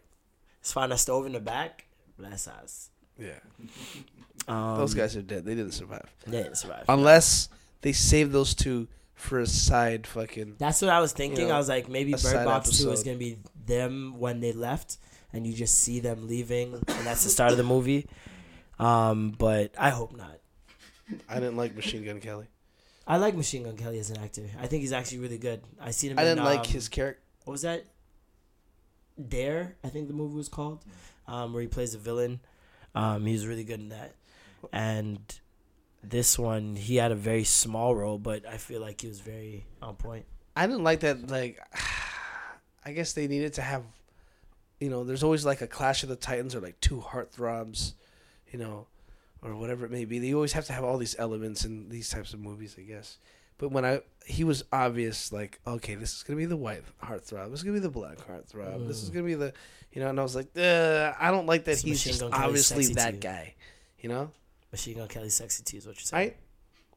Let's 0.61 0.71
find 0.71 0.93
a 0.93 0.97
stove 0.97 1.25
in 1.25 1.33
the 1.33 1.39
back. 1.41 1.87
Bless 2.17 2.47
us. 2.47 2.89
Yeah, 3.17 3.39
Um, 4.47 4.77
those 4.77 4.93
guys 4.95 5.15
are 5.15 5.21
dead. 5.21 5.45
They 5.45 5.53
didn't 5.53 5.73
survive 5.73 6.09
They 6.25 6.41
didn't 6.43 6.55
survive. 6.57 6.85
unless 6.89 7.49
they 7.81 7.91
saved 7.93 8.31
those 8.31 8.55
two 8.55 8.87
for 9.13 9.39
a 9.39 9.45
side 9.45 10.07
fucking. 10.07 10.55
That's 10.57 10.81
what 10.81 10.89
I 10.89 10.99
was 11.01 11.11
thinking. 11.13 11.41
you 11.41 11.47
know, 11.49 11.55
I 11.55 11.57
was 11.59 11.69
like, 11.69 11.87
maybe 11.89 12.13
Bird 12.13 12.45
Box 12.45 12.79
2 12.79 12.89
is 12.91 13.03
going 13.03 13.17
to 13.17 13.23
be 13.23 13.37
them 13.67 14.17
when 14.17 14.39
they 14.39 14.51
left, 14.53 14.97
and 15.33 15.45
you 15.45 15.53
just 15.53 15.75
see 15.75 15.99
them 15.99 16.27
leaving, 16.27 16.73
and 16.73 17.05
that's 17.05 17.23
the 17.23 17.29
start 17.29 17.51
of 17.51 17.57
the 17.57 17.63
movie. 17.63 18.07
Um, 18.79 19.31
but 19.37 19.73
I 19.77 19.89
hope 19.89 20.15
not. 20.15 20.39
I 21.29 21.35
didn't 21.35 21.57
like 21.57 21.75
Machine 21.75 22.03
Gun 22.05 22.19
Kelly. 22.19 22.47
I 23.07 23.17
like 23.17 23.35
Machine 23.35 23.63
Gun 23.63 23.77
Kelly 23.77 23.99
as 23.99 24.09
an 24.09 24.17
actor. 24.17 24.49
I 24.59 24.67
think 24.67 24.81
he's 24.81 24.93
actually 24.93 25.19
really 25.19 25.37
good. 25.37 25.61
I 25.79 25.91
seen 25.91 26.11
him. 26.11 26.19
I 26.19 26.23
in, 26.23 26.29
didn't 26.29 26.45
like 26.45 26.59
um, 26.59 26.65
his 26.65 26.89
character. 26.89 27.21
What 27.45 27.53
was 27.53 27.61
that? 27.63 27.85
Dare, 29.27 29.75
I 29.83 29.89
think 29.89 30.07
the 30.07 30.13
movie 30.13 30.35
was 30.35 30.49
called, 30.49 30.83
um, 31.27 31.53
where 31.53 31.61
he 31.61 31.67
plays 31.67 31.93
a 31.93 31.97
villain. 31.97 32.39
Um, 32.95 33.25
he 33.25 33.33
was 33.33 33.45
really 33.45 33.63
good 33.63 33.79
in 33.79 33.89
that, 33.89 34.15
and 34.71 35.19
this 36.03 36.37
one 36.37 36.75
he 36.75 36.95
had 36.95 37.11
a 37.11 37.15
very 37.15 37.43
small 37.43 37.95
role, 37.95 38.17
but 38.17 38.45
I 38.45 38.57
feel 38.57 38.81
like 38.81 39.01
he 39.01 39.07
was 39.07 39.19
very 39.19 39.65
on 39.81 39.95
point. 39.95 40.25
I 40.55 40.67
didn't 40.67 40.83
like 40.83 41.01
that. 41.01 41.29
Like, 41.29 41.59
I 42.85 42.91
guess 42.93 43.13
they 43.13 43.27
needed 43.27 43.53
to 43.53 43.61
have, 43.61 43.83
you 44.81 44.89
know, 44.89 45.03
there's 45.05 45.23
always 45.23 45.45
like 45.45 45.61
a 45.61 45.67
Clash 45.67 46.03
of 46.03 46.09
the 46.09 46.15
Titans 46.15 46.55
or 46.55 46.59
like 46.59 46.79
two 46.81 46.99
heartthrobs, 46.99 47.93
you 48.51 48.59
know, 48.59 48.87
or 49.43 49.55
whatever 49.55 49.85
it 49.85 49.91
may 49.91 50.05
be. 50.05 50.19
They 50.19 50.33
always 50.33 50.53
have 50.53 50.65
to 50.65 50.73
have 50.73 50.83
all 50.83 50.97
these 50.97 51.15
elements 51.19 51.63
in 51.63 51.87
these 51.87 52.09
types 52.09 52.33
of 52.33 52.39
movies, 52.39 52.75
I 52.77 52.81
guess. 52.81 53.17
But 53.59 53.71
when 53.71 53.85
I, 53.85 54.01
he 54.25 54.43
was 54.43 54.63
obvious, 54.73 55.31
like, 55.31 55.59
okay, 55.67 55.93
this 55.93 56.15
is 56.15 56.23
gonna 56.23 56.37
be 56.37 56.45
the 56.45 56.57
white 56.57 56.83
heartthrob. 57.03 57.51
This 57.51 57.59
is 57.59 57.63
gonna 57.63 57.75
be 57.75 57.79
the 57.79 57.89
black 57.91 58.17
heartthrob. 58.17 58.87
This 58.87 59.03
is 59.03 59.09
gonna 59.11 59.25
be 59.25 59.35
the, 59.35 59.53
you 59.93 60.01
know. 60.01 60.09
And 60.09 60.19
I 60.19 60.23
was 60.23 60.35
like, 60.35 60.47
uh, 60.57 61.13
I 61.19 61.29
don't 61.29 61.45
like 61.45 61.65
that 61.65 61.73
It's 61.73 61.81
he's 61.83 62.03
just 62.03 62.23
obviously 62.23 62.87
that 62.95 63.11
too. 63.11 63.19
guy, 63.19 63.53
you 63.99 64.09
know. 64.09 64.31
Machine 64.71 64.97
Gun 64.97 65.07
Kelly's 65.09 65.35
sexy 65.35 65.63
too 65.63 65.77
is 65.77 65.85
what 65.85 65.95
you're 65.97 66.01
saying. 66.05 66.31
I, 66.31 66.35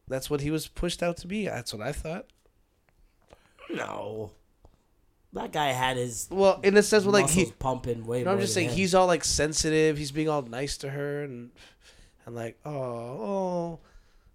that's 0.09 0.31
what 0.31 0.41
he 0.41 0.51
was 0.51 0.67
pushed 0.69 1.03
out 1.03 1.19
to 1.19 1.27
be. 1.27 1.45
That's 1.47 1.75
what 1.75 1.87
I 1.87 1.93
thought. 1.93 2.27
No. 3.71 4.31
That 5.35 5.53
guy 5.53 5.73
had 5.73 5.97
his 5.97 6.27
Well, 6.31 6.61
in 6.63 6.77
a 6.77 6.83
sense, 6.83 7.05
well, 7.05 7.13
like 7.13 7.25
muscles 7.25 7.49
he. 7.49 7.53
pumping 7.59 8.07
way 8.07 8.21
No, 8.21 8.25
more. 8.27 8.35
I'm 8.35 8.41
just 8.41 8.55
saying 8.55 8.71
him. 8.71 8.77
he's 8.77 8.95
all 8.95 9.07
like 9.07 9.25
sensitive. 9.25 9.99
He's 9.99 10.13
being 10.13 10.29
all 10.29 10.43
nice 10.43 10.77
to 10.79 10.91
her 10.91 11.23
and 11.25 11.51
and 12.25 12.35
like, 12.35 12.57
oh, 12.65 12.71
oh, 12.73 13.79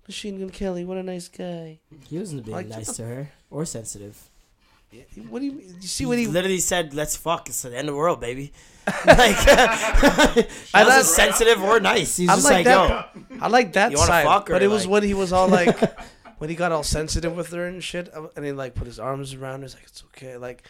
Machine 0.07 0.39
Gun 0.39 0.49
Kelly, 0.49 0.85
what 0.85 0.97
a 0.97 1.03
nice 1.03 1.27
guy. 1.27 1.79
he 2.07 2.17
wasn't 2.19 2.45
being 2.45 2.55
like, 2.55 2.67
nice 2.67 2.93
to 2.97 3.03
her 3.05 3.31
or 3.49 3.65
sensitive. 3.65 4.29
What 5.29 5.39
do 5.39 5.45
you 5.45 5.61
you 5.81 5.87
see? 5.87 6.03
he 6.03 6.07
What 6.07 6.17
he 6.17 6.25
literally 6.25 6.57
said, 6.59 6.95
"Let's 6.95 7.15
fuck." 7.15 7.47
It's 7.47 7.61
the 7.61 7.69
end 7.77 7.87
of 7.89 7.93
the 7.93 7.97
world, 7.97 8.19
baby. 8.19 8.51
like, 9.05 9.35
I 10.73 10.83
wasn't 10.83 11.05
sensitive 11.05 11.61
or 11.63 11.79
nice. 11.79 12.17
He's 12.17 12.27
I'm 12.27 12.37
just 12.37 12.45
like 12.45 12.65
like, 12.65 12.65
that. 12.65 13.09
"Yo, 13.29 13.37
I 13.39 13.47
like 13.49 13.73
that 13.73 13.91
You 13.91 13.97
side, 13.97 14.45
but 14.47 14.63
it 14.63 14.67
was 14.67 14.87
when 14.87 15.03
he 15.03 15.13
was 15.13 15.31
all 15.31 15.47
like, 15.47 15.77
when 16.39 16.49
he 16.49 16.55
got 16.55 16.71
all 16.71 16.81
sensitive 16.83 17.35
with 17.35 17.51
her 17.51 17.67
and 17.67 17.83
shit, 17.83 18.11
and 18.35 18.43
he 18.45 18.51
like 18.51 18.73
put 18.73 18.87
his 18.87 18.99
arms 18.99 19.33
around 19.35 19.59
her. 19.59 19.65
He's 19.65 19.75
like, 19.75 19.83
it's 19.83 20.03
okay. 20.15 20.37
Like, 20.37 20.63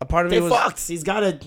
a 0.00 0.04
part 0.04 0.26
of 0.26 0.30
they 0.30 0.38
me 0.40 0.44
was 0.44 0.52
fucked." 0.52 0.86
He's 0.86 1.04
got 1.04 1.20
to. 1.20 1.38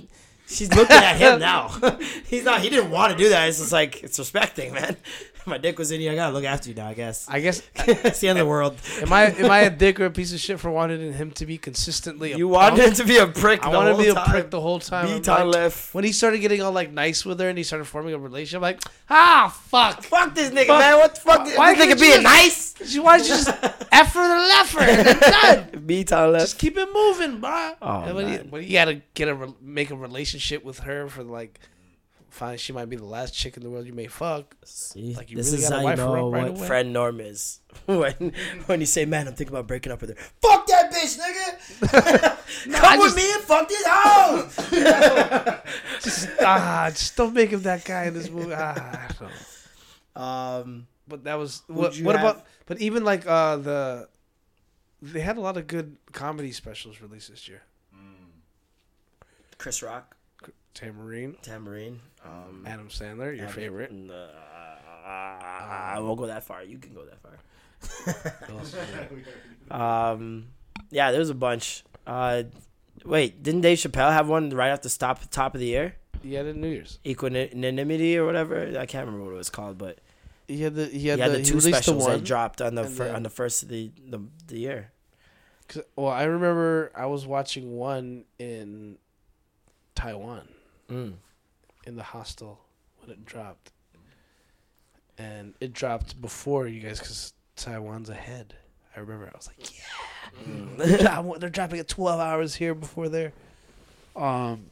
She's 0.48 0.74
looking 0.74 0.96
at 0.96 1.16
him 1.18 1.40
now. 1.40 1.70
He's 2.28 2.44
not. 2.44 2.62
He 2.62 2.70
didn't 2.70 2.92
want 2.92 3.12
to 3.12 3.18
do 3.18 3.30
that. 3.30 3.48
It's 3.50 3.60
just 3.60 3.72
like 3.72 4.04
it's 4.04 4.20
respecting, 4.20 4.74
man. 4.74 4.98
My 5.46 5.58
dick 5.58 5.78
was 5.78 5.92
in 5.92 6.00
you. 6.02 6.12
I 6.12 6.16
gotta 6.16 6.34
look 6.34 6.44
after 6.46 6.70
you 6.70 6.76
now. 6.76 6.88
I 6.88 6.94
guess. 6.94 7.28
I 7.30 7.40
guess 7.40 7.62
it's 7.76 8.20
the 8.20 8.30
end 8.30 8.40
of 8.40 8.46
the 8.46 8.50
world. 8.50 8.78
am 9.02 9.12
I 9.12 9.26
am 9.32 9.52
I 9.52 9.60
a 9.62 9.70
dick 9.70 10.00
or 10.00 10.06
a 10.06 10.12
piece 10.12 10.34
of 10.34 10.40
shit 10.40 10.60
for 10.60 10.72
wanting 10.72 11.14
him 11.14 11.32
to 11.32 11.46
be 11.46 11.58
consistently? 11.58 12.32
A 12.34 12.38
You 12.38 12.48
wanted 12.48 12.78
punk? 12.80 12.90
him 12.90 12.94
to 12.96 13.04
be 13.06 13.18
a 13.18 13.28
prick. 13.28 13.64
I 13.66 13.70
wanted 13.70 13.98
to 13.98 14.04
be 14.04 14.10
a 14.10 14.14
time. 14.14 14.26
prick 14.30 14.50
the 14.52 14.62
whole 14.62 14.80
time. 14.80 15.06
Me 15.14 15.20
time 15.20 15.48
like- 15.48 15.56
left. 15.56 15.94
when 15.94 16.04
he 16.04 16.12
started 16.12 16.40
getting 16.40 16.62
all 16.62 16.72
like 16.72 16.92
nice 16.92 17.26
with 17.26 17.40
her 17.40 17.50
and 17.50 17.58
he 17.58 17.64
started 17.64 17.86
forming 17.86 18.14
a 18.14 18.18
relationship, 18.18 18.58
I'm 18.58 18.62
like, 18.62 18.82
ah, 19.10 19.56
fuck. 19.68 20.04
Fuck 20.04 20.36
this 20.36 20.50
nigga, 20.52 20.68
Fuck. 20.68 20.80
man. 20.80 20.98
What 20.98 21.16
the 21.16 21.22
fuck? 21.22 21.58
Why 21.58 21.76
this 21.76 21.86
nigga 21.96 22.00
being 22.00 22.24
nice? 22.24 22.74
Why 22.98 23.18
don't 23.18 23.28
you 23.28 23.34
just 23.34 23.50
her 24.14 24.20
and 24.20 24.48
left 24.48 24.74
her 24.74 24.80
and 24.82 25.08
then 25.08 25.20
done? 25.74 25.86
Me 25.86 26.04
time 26.04 26.32
left. 26.32 26.44
Just 26.46 26.60
keep 26.60 26.78
it 26.78 26.90
moving, 26.94 27.40
bro. 27.40 27.74
Oh, 27.82 28.02
and 28.02 28.16
when, 28.16 28.26
you, 28.28 28.38
man. 28.38 28.48
when 28.52 28.64
you 28.64 28.72
gotta 28.74 29.02
get 29.14 29.28
a 29.28 29.54
make 29.62 29.92
a 29.92 29.96
relationship 29.96 30.64
with 30.64 30.80
her 30.80 31.08
for 31.08 31.24
like, 31.24 31.60
fine, 32.34 32.58
she 32.58 32.74
might 32.74 32.90
be 32.90 32.96
the 32.96 33.06
last 33.06 33.34
chick 33.34 33.56
in 33.58 33.64
the 33.64 33.70
world 33.70 33.86
you 33.86 33.94
may 33.94 34.08
fuck. 34.08 34.56
See, 34.66 35.14
Like, 35.16 35.30
you 35.32 35.38
this 35.38 35.48
really 35.52 35.64
is 35.64 35.70
gotta 35.70 35.76
how 35.76 35.82
you 35.82 35.86
wife 35.86 35.98
know 35.98 36.28
up 36.28 36.34
right 36.34 36.44
what 36.52 36.58
away? 36.60 36.68
friend 36.68 36.94
norm 36.94 37.20
is. 37.22 37.60
when 37.86 38.34
when 38.66 38.80
you 38.80 38.86
say, 38.86 39.06
"Man, 39.06 39.28
I'm 39.28 39.34
thinking 39.36 39.54
about 39.56 39.68
breaking 39.68 39.92
up 39.92 40.02
with 40.02 40.12
her." 40.12 40.24
Fuck 40.42 40.68
that 40.68 40.92
bitch, 40.92 41.18
nigga. 41.18 42.72
Come 42.74 42.86
I 42.86 42.98
with 42.98 43.16
just- 43.16 43.18
me 43.18 43.34
and 43.34 43.44
fuck 43.44 43.68
this 43.70 43.84
hoe. 43.86 45.60
Just 46.02 46.30
ah, 46.42 46.88
just 46.90 47.16
don't 47.16 47.34
make 47.34 47.50
him 47.50 47.62
that 47.64 47.84
guy 47.86 48.06
in 48.06 48.14
this 48.14 48.30
movie. 48.30 48.54
Ah, 48.54 48.74
I 48.76 49.14
don't 49.20 49.32
know. 50.16 50.22
um, 50.22 50.88
But 51.08 51.24
that 51.24 51.36
was 51.40 51.64
what. 51.68 51.96
What 51.98 52.16
have- 52.18 52.24
about? 52.36 52.46
But 52.66 52.80
even 52.82 53.04
like 53.04 53.26
uh 53.28 53.58
the, 53.58 54.08
they 55.02 55.20
had 55.22 55.38
a 55.38 55.42
lot 55.42 55.58
of 55.58 55.68
good 55.68 55.98
comedy 56.12 56.52
specials 56.52 57.02
released 57.02 57.30
this 57.30 57.48
year. 57.48 57.62
Chris 59.58 59.82
Rock, 59.82 60.16
Tamborine, 60.76 61.36
Tamborine, 61.44 62.00
um, 62.26 62.64
Adam 62.66 62.88
Sandler, 62.90 63.36
your 63.38 63.48
favorite. 63.48 63.92
Uh, 64.10 64.28
I 65.06 66.00
won't 66.00 66.18
go 66.18 66.28
that 66.28 66.44
far. 66.44 66.64
You 66.64 66.78
can 66.80 66.94
go 66.94 67.04
that 67.06 67.20
far. 67.22 67.38
um, 70.14 70.48
yeah, 70.90 71.12
there 71.12 71.20
was 71.20 71.30
a 71.30 71.36
bunch. 71.36 71.84
Uh, 72.08 72.44
wait, 73.06 73.44
didn't 73.44 73.62
Dave 73.62 73.78
Chappelle 73.78 74.12
have 74.12 74.28
one 74.30 74.50
right 74.52 74.72
off 74.72 74.82
the 74.82 74.90
stop 74.90 75.22
top 75.30 75.54
of 75.54 75.60
the 75.60 75.68
year? 75.68 75.96
He 76.22 76.34
had 76.36 76.46
it 76.46 76.56
New 76.56 76.70
Year's. 76.70 77.00
Equanimity 77.06 78.18
or 78.18 78.26
whatever. 78.26 78.78
I 78.80 78.86
can't 78.86 79.06
remember 79.06 79.26
what 79.26 79.34
it 79.34 79.38
was 79.38 79.50
called, 79.50 79.78
but 79.78 80.00
He 80.48 80.62
had 80.62 80.74
the 80.76 80.86
he 80.86 81.00
he 81.00 81.08
had, 81.10 81.20
had 81.20 81.32
the, 81.32 81.34
the 81.34 81.40
he 81.40 81.46
two 81.46 81.56
released 81.56 81.66
the 81.78 81.84
specials 81.84 82.04
one. 82.04 82.12
that 82.14 82.24
dropped 82.24 82.62
on 82.62 82.76
the 82.76 82.86
fir- 82.86 83.06
then- 83.08 83.16
on 83.16 83.24
the 83.24 83.30
first 83.30 83.64
of 83.64 83.70
the 83.70 83.92
the, 84.08 84.22
the 84.48 84.60
year. 84.60 84.92
'Cause- 85.68 85.84
Well, 85.96 86.12
I 86.12 86.24
remember 86.24 86.92
I 86.96 87.06
was 87.08 87.26
watching 87.28 87.76
one 87.76 88.24
in 88.40 88.98
Taiwan 89.96 90.48
Mm. 90.90 91.14
in 91.86 91.96
the 91.96 92.04
hostel 92.04 92.60
when 93.02 93.10
it 93.12 93.26
dropped, 93.26 93.72
and 95.18 95.54
it 95.60 95.74
dropped 95.74 96.22
before 96.22 96.68
you 96.68 96.82
guys 96.82 97.00
because 97.00 97.34
Taiwan's 97.56 98.10
ahead. 98.10 98.56
I 98.96 99.00
remember 99.00 99.26
I 99.26 99.36
was 99.36 99.48
like, 99.48 99.76
yeah, 99.76 100.78
they're, 100.78 100.98
dro- 100.98 101.36
they're 101.40 101.50
dropping 101.50 101.80
it 101.80 101.88
twelve 101.88 102.20
hours 102.20 102.56
here 102.56 102.76
before 102.76 103.10
there. 103.10 103.34
Um, 104.16 104.68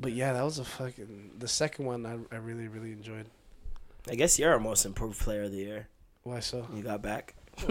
but 0.00 0.12
yeah, 0.12 0.32
that 0.32 0.42
was 0.44 0.58
a 0.58 0.64
fucking 0.64 1.32
the 1.38 1.48
second 1.48 1.84
one 1.84 2.06
I 2.06 2.16
I 2.34 2.38
really 2.38 2.68
really 2.68 2.92
enjoyed. 2.92 3.26
I 4.08 4.14
guess 4.14 4.38
you're 4.38 4.52
our 4.52 4.58
most 4.60 4.84
improved 4.84 5.20
player 5.20 5.44
of 5.44 5.52
the 5.52 5.58
year. 5.58 5.88
Why 6.22 6.40
so? 6.40 6.66
You 6.74 6.82
got 6.82 7.02
back. 7.02 7.34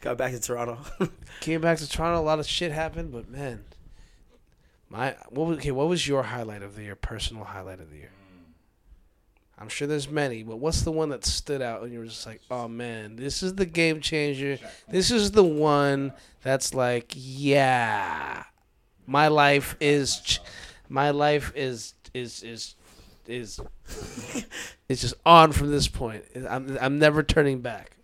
got 0.00 0.16
back 0.16 0.32
to 0.32 0.40
Toronto. 0.40 0.78
Came 1.40 1.60
back 1.60 1.78
to 1.78 1.88
Toronto. 1.88 2.20
A 2.20 2.22
lot 2.22 2.38
of 2.38 2.46
shit 2.46 2.72
happened, 2.72 3.12
but 3.12 3.28
man, 3.28 3.64
my 4.88 5.14
what 5.28 5.46
was 5.46 5.58
okay? 5.58 5.70
What 5.70 5.88
was 5.88 6.06
your 6.06 6.22
highlight 6.24 6.62
of 6.62 6.74
the 6.76 6.82
year? 6.82 6.96
Personal 6.96 7.44
highlight 7.44 7.80
of 7.80 7.90
the 7.90 7.96
year? 7.96 8.10
Hmm. 8.32 9.62
I'm 9.62 9.68
sure 9.68 9.86
there's 9.86 10.08
many, 10.08 10.42
but 10.42 10.56
what's 10.56 10.82
the 10.82 10.92
one 10.92 11.10
that 11.10 11.24
stood 11.24 11.60
out 11.62 11.82
and 11.82 11.92
you 11.92 11.98
were 11.98 12.06
just 12.06 12.26
like, 12.26 12.40
oh 12.50 12.68
man, 12.68 13.16
this 13.16 13.42
is 13.42 13.54
the 13.54 13.66
game 13.66 14.00
changer. 14.00 14.58
This 14.88 15.10
is 15.10 15.32
the 15.32 15.44
one 15.44 16.12
that's 16.42 16.74
like, 16.74 17.12
yeah, 17.14 18.44
my 19.06 19.28
life 19.28 19.76
is, 19.80 20.20
ch- 20.20 20.40
my 20.88 21.10
life 21.10 21.52
is 21.54 21.94
is 22.14 22.42
is 22.42 22.74
is 23.26 23.60
is 24.88 25.00
just 25.00 25.14
on 25.26 25.52
from 25.52 25.70
this 25.70 25.88
point. 25.88 26.24
I'm 26.48 26.78
I'm 26.80 26.98
never 26.98 27.22
turning 27.22 27.60
back. 27.60 27.97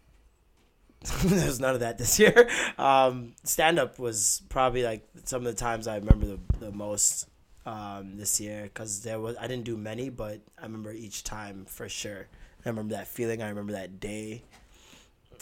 There's 1.25 1.61
none 1.61 1.75
of 1.75 1.81
that 1.81 1.99
this 1.99 2.19
year. 2.19 2.49
Um, 2.79 3.35
stand 3.45 3.79
up 3.79 3.99
was 3.99 4.43
probably 4.49 4.83
like 4.83 5.07
some 5.25 5.47
of 5.47 5.53
the 5.53 5.59
times 5.59 5.87
I 5.87 5.97
remember 5.97 6.27
the, 6.27 6.41
the 6.59 6.73
most 6.73 7.29
um, 7.67 8.17
this 8.17 8.41
year 8.41 8.65
because 8.65 9.03
there 9.03 9.21
was 9.21 9.37
I 9.37 9.47
didn't 9.47 9.65
do 9.65 9.77
many, 9.77 10.09
but 10.09 10.41
I 10.59 10.63
remember 10.63 10.93
each 10.93 11.25
time 11.25 11.67
for 11.67 11.89
sure. 11.89 12.27
I 12.65 12.69
remember 12.69 12.95
that 12.95 13.07
feeling. 13.07 13.43
I 13.43 13.49
remember 13.51 13.73
that 13.73 14.01
day. 14.01 14.43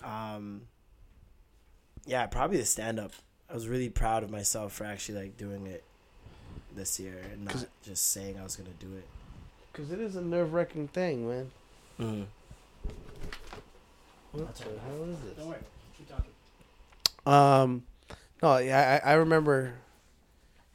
Um, 0.02 0.62
yeah, 2.06 2.26
probably 2.26 2.56
the 2.56 2.64
stand 2.64 2.98
up. 2.98 3.12
I 3.48 3.54
was 3.54 3.68
really 3.68 3.88
proud 3.88 4.24
of 4.24 4.30
myself 4.30 4.72
for 4.72 4.84
actually 4.84 5.18
like 5.18 5.36
doing 5.36 5.66
it 5.66 5.84
this 6.74 6.98
year 6.98 7.20
and 7.32 7.44
not 7.44 7.66
just 7.84 8.10
saying 8.10 8.38
I 8.38 8.42
was 8.42 8.56
gonna 8.56 8.70
do 8.80 8.88
it. 8.96 9.06
Cause 9.72 9.90
it 9.90 10.00
is 10.00 10.16
a 10.16 10.22
nerve 10.22 10.52
wracking 10.52 10.88
thing, 10.88 11.28
man. 11.28 11.50
Mm. 12.00 12.26
What 14.32 14.54
the 14.56 14.64
hell 14.64 15.04
is 15.04 15.18
this? 15.20 15.32
Don't 15.36 15.48
worry. 15.48 15.58
Keep 15.96 16.08
talking. 16.08 16.30
Um, 17.26 17.82
no, 18.42 18.56
yeah, 18.58 19.00
I, 19.04 19.10
I 19.10 19.14
remember, 19.14 19.74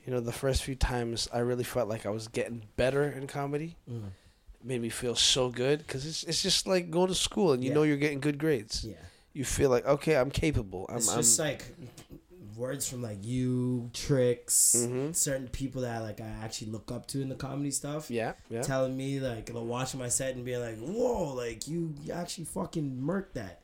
you 0.06 0.14
know, 0.14 0.20
the 0.20 0.32
first 0.32 0.64
few 0.64 0.76
times 0.76 1.28
I 1.34 1.40
really 1.40 1.64
felt 1.64 1.90
like 1.90 2.06
I 2.06 2.10
was 2.10 2.28
getting 2.28 2.64
better 2.76 3.04
in 3.04 3.28
comedy. 3.28 3.76
Mm. 3.92 4.06
It 4.06 4.66
made 4.66 4.82
me 4.82 4.90
feel 4.90 5.16
so 5.16 5.50
good 5.50 5.80
because 5.80 6.06
it's 6.06 6.24
it's 6.24 6.42
just 6.42 6.68
like 6.68 6.90
going 6.92 7.08
to 7.10 7.16
school 7.16 7.52
and 7.54 7.64
you 7.64 7.70
Yeah. 7.70 7.76
know 7.76 7.84
you're 7.84 7.98
getting 7.98 8.20
good 8.20 8.38
grades. 8.38 8.86
Yeah. 8.86 8.96
You 9.34 9.44
feel 9.46 9.70
like 9.70 9.86
okay, 9.86 10.16
I'm 10.16 10.32
capable. 10.32 10.86
I'm, 10.90 10.98
It's 10.98 11.10
I'm 11.10 11.18
just 11.18 11.38
like 11.40 11.64
words 12.58 12.90
from 12.90 13.02
like 13.02 13.20
you, 13.24 13.90
tricks, 13.94 14.76
Mhm. 14.78 15.16
certain 15.16 15.48
people 15.48 15.84
that 15.84 16.02
like 16.02 16.20
I 16.20 16.28
actually 16.44 16.72
look 16.72 16.92
up 16.92 17.06
to 17.08 17.22
in 17.22 17.30
the 17.30 17.36
comedy 17.36 17.72
stuff. 17.72 18.10
yeah, 18.12 18.34
yeah. 18.50 18.62
Telling 18.64 18.98
me 18.98 19.20
like 19.20 19.50
watching 19.54 20.00
my 20.00 20.10
set 20.10 20.36
and 20.36 20.44
being 20.44 20.60
like, 20.62 20.80
"Whoa, 20.80 21.34
like 21.34 21.68
you 21.68 21.94
actually 22.14 22.46
fucking 22.46 23.00
murked 23.02 23.34
that." 23.34 23.62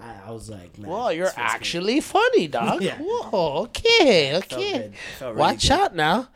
I, 0.00 0.28
I 0.28 0.30
was 0.30 0.48
like, 0.48 0.78
man, 0.78 0.90
Well, 0.90 1.12
you're 1.12 1.26
feels 1.26 1.34
good." 1.36 1.42
actually 1.42 2.00
funny, 2.00 2.46
dog. 2.58 2.82
Yeah. 2.82 2.98
Whoa, 3.00 3.62
okay, 3.64 4.36
okay. 4.36 4.92
really 5.20 5.34
Watch 5.34 5.62
good. 5.62 5.72
out 5.72 5.96
now. 5.96 6.28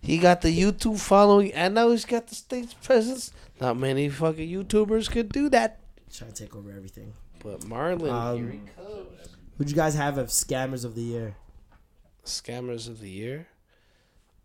He 0.00 0.18
got 0.18 0.40
the 0.40 0.56
YouTube 0.56 0.98
following 0.98 1.52
and 1.52 1.74
now 1.74 1.90
he's 1.90 2.04
got 2.04 2.26
the 2.28 2.34
stage 2.34 2.74
presence. 2.82 3.32
Not 3.60 3.76
many 3.76 4.08
fucking 4.08 4.48
YouTubers 4.48 5.10
could 5.10 5.30
do 5.30 5.48
that. 5.50 5.80
Trying 6.12 6.32
to 6.32 6.44
take 6.44 6.54
over 6.56 6.70
everything. 6.70 7.12
But 7.42 7.60
Marlon, 7.60 8.10
Um, 8.12 8.36
here 8.38 8.50
he 8.50 8.58
comes. 8.76 9.35
Who'd 9.58 9.70
you 9.70 9.76
guys 9.76 9.94
have 9.94 10.18
as 10.18 10.28
scammers 10.30 10.84
of 10.84 10.94
the 10.94 11.02
year? 11.02 11.36
Scammers 12.24 12.88
of 12.88 13.00
the 13.00 13.08
year. 13.10 13.46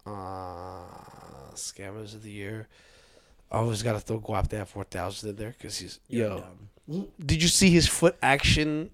Uh, 0.05 1.51
scammers 1.53 2.13
of 2.13 2.23
the 2.23 2.31
year. 2.31 2.67
I 3.51 3.57
Always 3.57 3.83
got 3.83 3.93
to 3.93 3.99
throw 3.99 4.19
Guapdad 4.19 4.67
4000 4.67 5.29
in 5.29 5.35
there 5.35 5.55
because 5.57 5.77
he's. 5.77 5.99
You're 6.07 6.29
yo, 6.29 6.43
dumb. 6.88 7.07
did 7.23 7.41
you 7.41 7.49
see 7.49 7.69
his 7.69 7.88
Footaction 7.88 8.89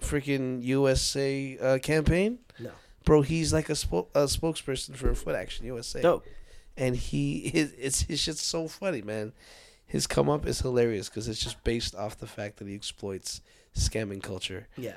freaking 0.00 0.62
USA 0.64 1.58
uh, 1.60 1.78
campaign? 1.78 2.38
No. 2.58 2.70
Bro, 3.04 3.22
he's 3.22 3.52
like 3.52 3.68
a, 3.68 3.74
spo- 3.74 4.06
a 4.14 4.24
spokesperson 4.24 4.96
for 4.96 5.10
Footaction 5.12 5.62
USA. 5.64 6.00
Dope. 6.00 6.24
and 6.76 6.96
he 6.96 7.48
his 7.50 7.72
it's 7.78 8.02
his 8.02 8.18
shit's 8.20 8.42
so 8.42 8.68
funny, 8.68 9.02
man. 9.02 9.32
His 9.86 10.06
come 10.06 10.30
up 10.30 10.46
is 10.46 10.60
hilarious 10.60 11.08
because 11.08 11.28
it's 11.28 11.40
just 11.40 11.62
based 11.64 11.94
off 11.94 12.16
the 12.18 12.26
fact 12.26 12.58
that 12.58 12.68
he 12.68 12.74
exploits 12.74 13.40
scamming 13.74 14.22
culture, 14.22 14.68
Yeah. 14.76 14.94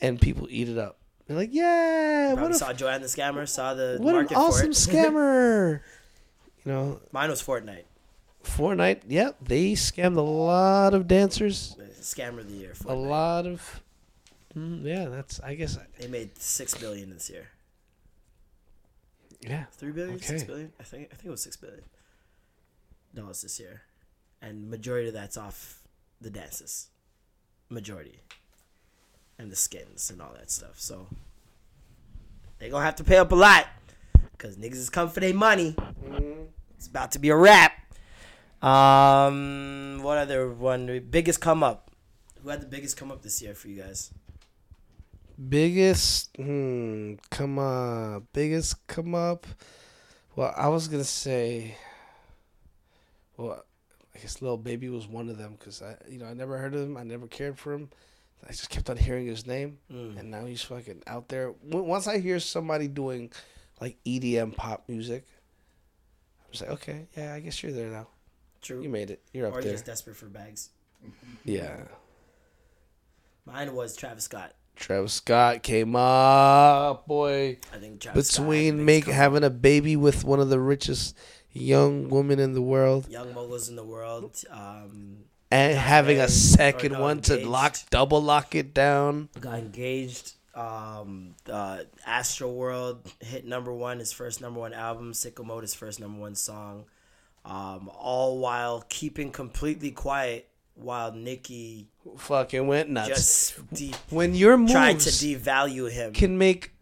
And 0.00 0.20
people 0.20 0.46
eat 0.50 0.68
it 0.68 0.78
up. 0.78 0.98
They're 1.26 1.36
like, 1.36 1.50
"Yeah, 1.52 2.28
Probably 2.34 2.42
what 2.42 2.52
a 2.52 2.58
saw 2.58 2.72
Joanne 2.72 3.02
the 3.02 3.08
scammer. 3.08 3.46
Saw 3.48 3.74
the 3.74 3.98
what 4.00 4.14
an 4.14 4.26
awesome 4.34 4.70
scammer!" 4.86 5.80
you 6.64 6.72
know, 6.72 7.00
Mine 7.12 7.30
was 7.30 7.42
Fortnite. 7.42 7.84
Fortnite. 8.44 9.02
Yep, 9.08 9.36
they 9.42 9.72
scammed 9.72 10.16
a 10.16 10.20
lot 10.22 10.94
of 10.94 11.06
dancers. 11.06 11.76
scammer 12.00 12.38
of 12.40 12.48
the 12.48 12.54
year. 12.56 12.72
a 12.86 12.94
lot 12.94 13.46
of. 13.46 13.82
Mm, 14.56 14.84
yeah, 14.84 15.06
that's. 15.06 15.38
I 15.40 15.54
guess. 15.54 15.78
They 15.98 16.08
made 16.08 16.38
six 16.38 16.74
billion 16.74 17.10
this 17.10 17.28
year. 17.28 17.48
Yeah. 19.40 19.64
Three 19.72 19.92
billion, 19.92 20.18
six 20.20 20.42
Okay. 20.42 20.46
billion. 20.50 20.72
I 20.80 20.82
think 20.82 21.08
I 21.12 21.14
think 21.14 21.26
it 21.26 21.30
was 21.30 21.42
six 21.42 21.56
billion 21.56 21.82
dollars 23.14 23.42
this 23.42 23.60
year, 23.60 23.82
and 24.42 24.68
majority 24.70 25.08
of 25.08 25.14
that's 25.14 25.36
off 25.36 25.82
the 26.20 26.30
dances, 26.30 26.88
majority, 27.68 28.20
and 29.38 29.50
the 29.50 29.56
skins 29.56 30.10
and 30.10 30.20
all 30.20 30.32
that 30.36 30.50
stuff. 30.50 30.80
So 30.80 31.06
they 32.58 32.68
gonna 32.68 32.84
have 32.84 32.96
to 32.96 33.04
pay 33.04 33.16
up 33.16 33.32
a 33.32 33.36
lot, 33.36 33.66
cause 34.36 34.56
niggas 34.56 34.74
is 34.74 34.90
come 34.90 35.08
for 35.08 35.20
their 35.20 35.34
money. 35.34 35.76
It's 36.76 36.86
about 36.86 37.12
to 37.12 37.18
be 37.18 37.28
a 37.30 37.36
wrap. 37.36 37.72
Um, 38.62 40.00
what 40.02 40.18
other 40.18 40.50
one? 40.50 41.06
Biggest 41.10 41.40
come 41.40 41.62
up. 41.62 41.90
Who 42.42 42.48
had 42.48 42.60
the 42.60 42.66
biggest 42.66 42.96
come 42.96 43.10
up 43.10 43.22
this 43.22 43.40
year 43.42 43.54
for 43.54 43.68
you 43.68 43.82
guys? 43.82 44.12
Biggest. 45.48 46.36
Hmm. 46.36 47.14
Come 47.30 47.58
on. 47.58 48.26
Biggest 48.32 48.86
come 48.88 49.14
up. 49.14 49.46
Well, 50.34 50.52
I 50.56 50.68
was 50.68 50.88
gonna 50.88 51.04
say. 51.04 51.76
Well, 53.36 53.64
I 54.14 54.18
guess 54.18 54.42
Lil 54.42 54.56
Baby 54.56 54.88
was 54.88 55.06
one 55.06 55.28
of 55.28 55.38
them 55.38 55.54
because 55.56 55.80
I, 55.80 55.96
you 56.08 56.18
know, 56.18 56.26
I 56.26 56.34
never 56.34 56.58
heard 56.58 56.74
of 56.74 56.80
him. 56.82 56.96
I 56.96 57.04
never 57.04 57.28
cared 57.28 57.56
for 57.58 57.72
him. 57.72 57.90
I 58.46 58.52
just 58.52 58.70
kept 58.70 58.88
on 58.90 58.96
hearing 58.96 59.26
his 59.26 59.46
name, 59.46 59.78
Mm. 59.92 60.18
and 60.18 60.30
now 60.30 60.44
he's 60.46 60.62
fucking 60.62 61.02
out 61.06 61.28
there. 61.28 61.52
Once 61.62 62.06
I 62.06 62.18
hear 62.18 62.40
somebody 62.40 62.88
doing 62.88 63.30
like 63.80 63.96
EDM 64.04 64.52
pop 64.56 64.88
music, 64.88 65.24
I'm 66.44 66.52
just 66.52 66.62
like, 66.62 66.70
okay, 66.72 67.06
yeah, 67.16 67.34
I 67.34 67.40
guess 67.40 67.62
you're 67.62 67.72
there 67.72 67.90
now. 67.90 68.08
True. 68.62 68.80
You 68.82 68.88
made 68.88 69.10
it. 69.10 69.22
You're 69.32 69.46
up 69.48 69.54
or 69.54 69.60
there. 69.62 69.70
Or 69.70 69.74
just 69.74 69.84
desperate 69.86 70.16
for 70.16 70.26
bags. 70.26 70.70
Yeah. 71.44 71.84
Mine 73.46 73.74
was 73.74 73.96
Travis 73.96 74.24
Scott. 74.24 74.54
Travis 74.76 75.14
Scott 75.14 75.62
came 75.62 75.96
up, 75.96 77.06
boy. 77.06 77.58
I 77.72 77.78
think 77.78 78.00
Travis 78.00 78.28
Scott 78.30 78.44
had 78.44 78.46
the 78.46 78.56
Between 78.70 78.84
make 78.84 79.06
having 79.06 79.42
a 79.44 79.50
baby 79.50 79.96
with 79.96 80.24
one 80.24 80.40
of 80.40 80.50
the 80.50 80.60
richest 80.60 81.16
young 81.52 82.08
women 82.08 82.38
in 82.38 82.52
the 82.52 82.62
world 82.62 83.08
young 83.08 83.32
moguls 83.34 83.68
in 83.68 83.76
the 83.76 83.84
world. 83.84 84.36
Um, 84.50 85.24
and 85.50 85.74
Got 85.74 85.82
having 85.82 86.20
a 86.20 86.28
second 86.28 86.98
one 86.98 87.20
to 87.22 87.46
lock 87.46 87.76
double 87.90 88.22
lock 88.22 88.54
it 88.54 88.74
down. 88.74 89.28
got 89.40 89.58
engaged. 89.58 90.34
Um, 90.54 91.36
uh, 91.48 91.80
Astroworld 92.06 92.98
hit 93.20 93.46
number 93.46 93.72
one, 93.72 94.00
his 94.00 94.12
first 94.12 94.40
number 94.40 94.58
one 94.60 94.72
album. 94.74 95.12
Sicko 95.12 95.44
Mode, 95.44 95.62
his 95.62 95.74
first 95.74 96.00
number 96.00 96.18
one 96.20 96.34
song. 96.34 96.84
Um, 97.44 97.88
all 97.96 98.38
while 98.38 98.84
keeping 98.88 99.30
completely 99.30 99.92
quiet 99.92 100.48
while 100.74 101.12
Nicki 101.12 101.88
Fucking 102.16 102.66
went 102.66 102.90
nuts. 102.90 103.08
just 103.08 103.72
de- 103.74 103.94
when 104.10 104.34
your 104.34 104.56
moves 104.56 104.72
tried 104.72 105.00
to 105.00 105.08
devalue 105.10 105.90
him. 105.90 106.12
can 106.12 106.36
make 106.38 106.72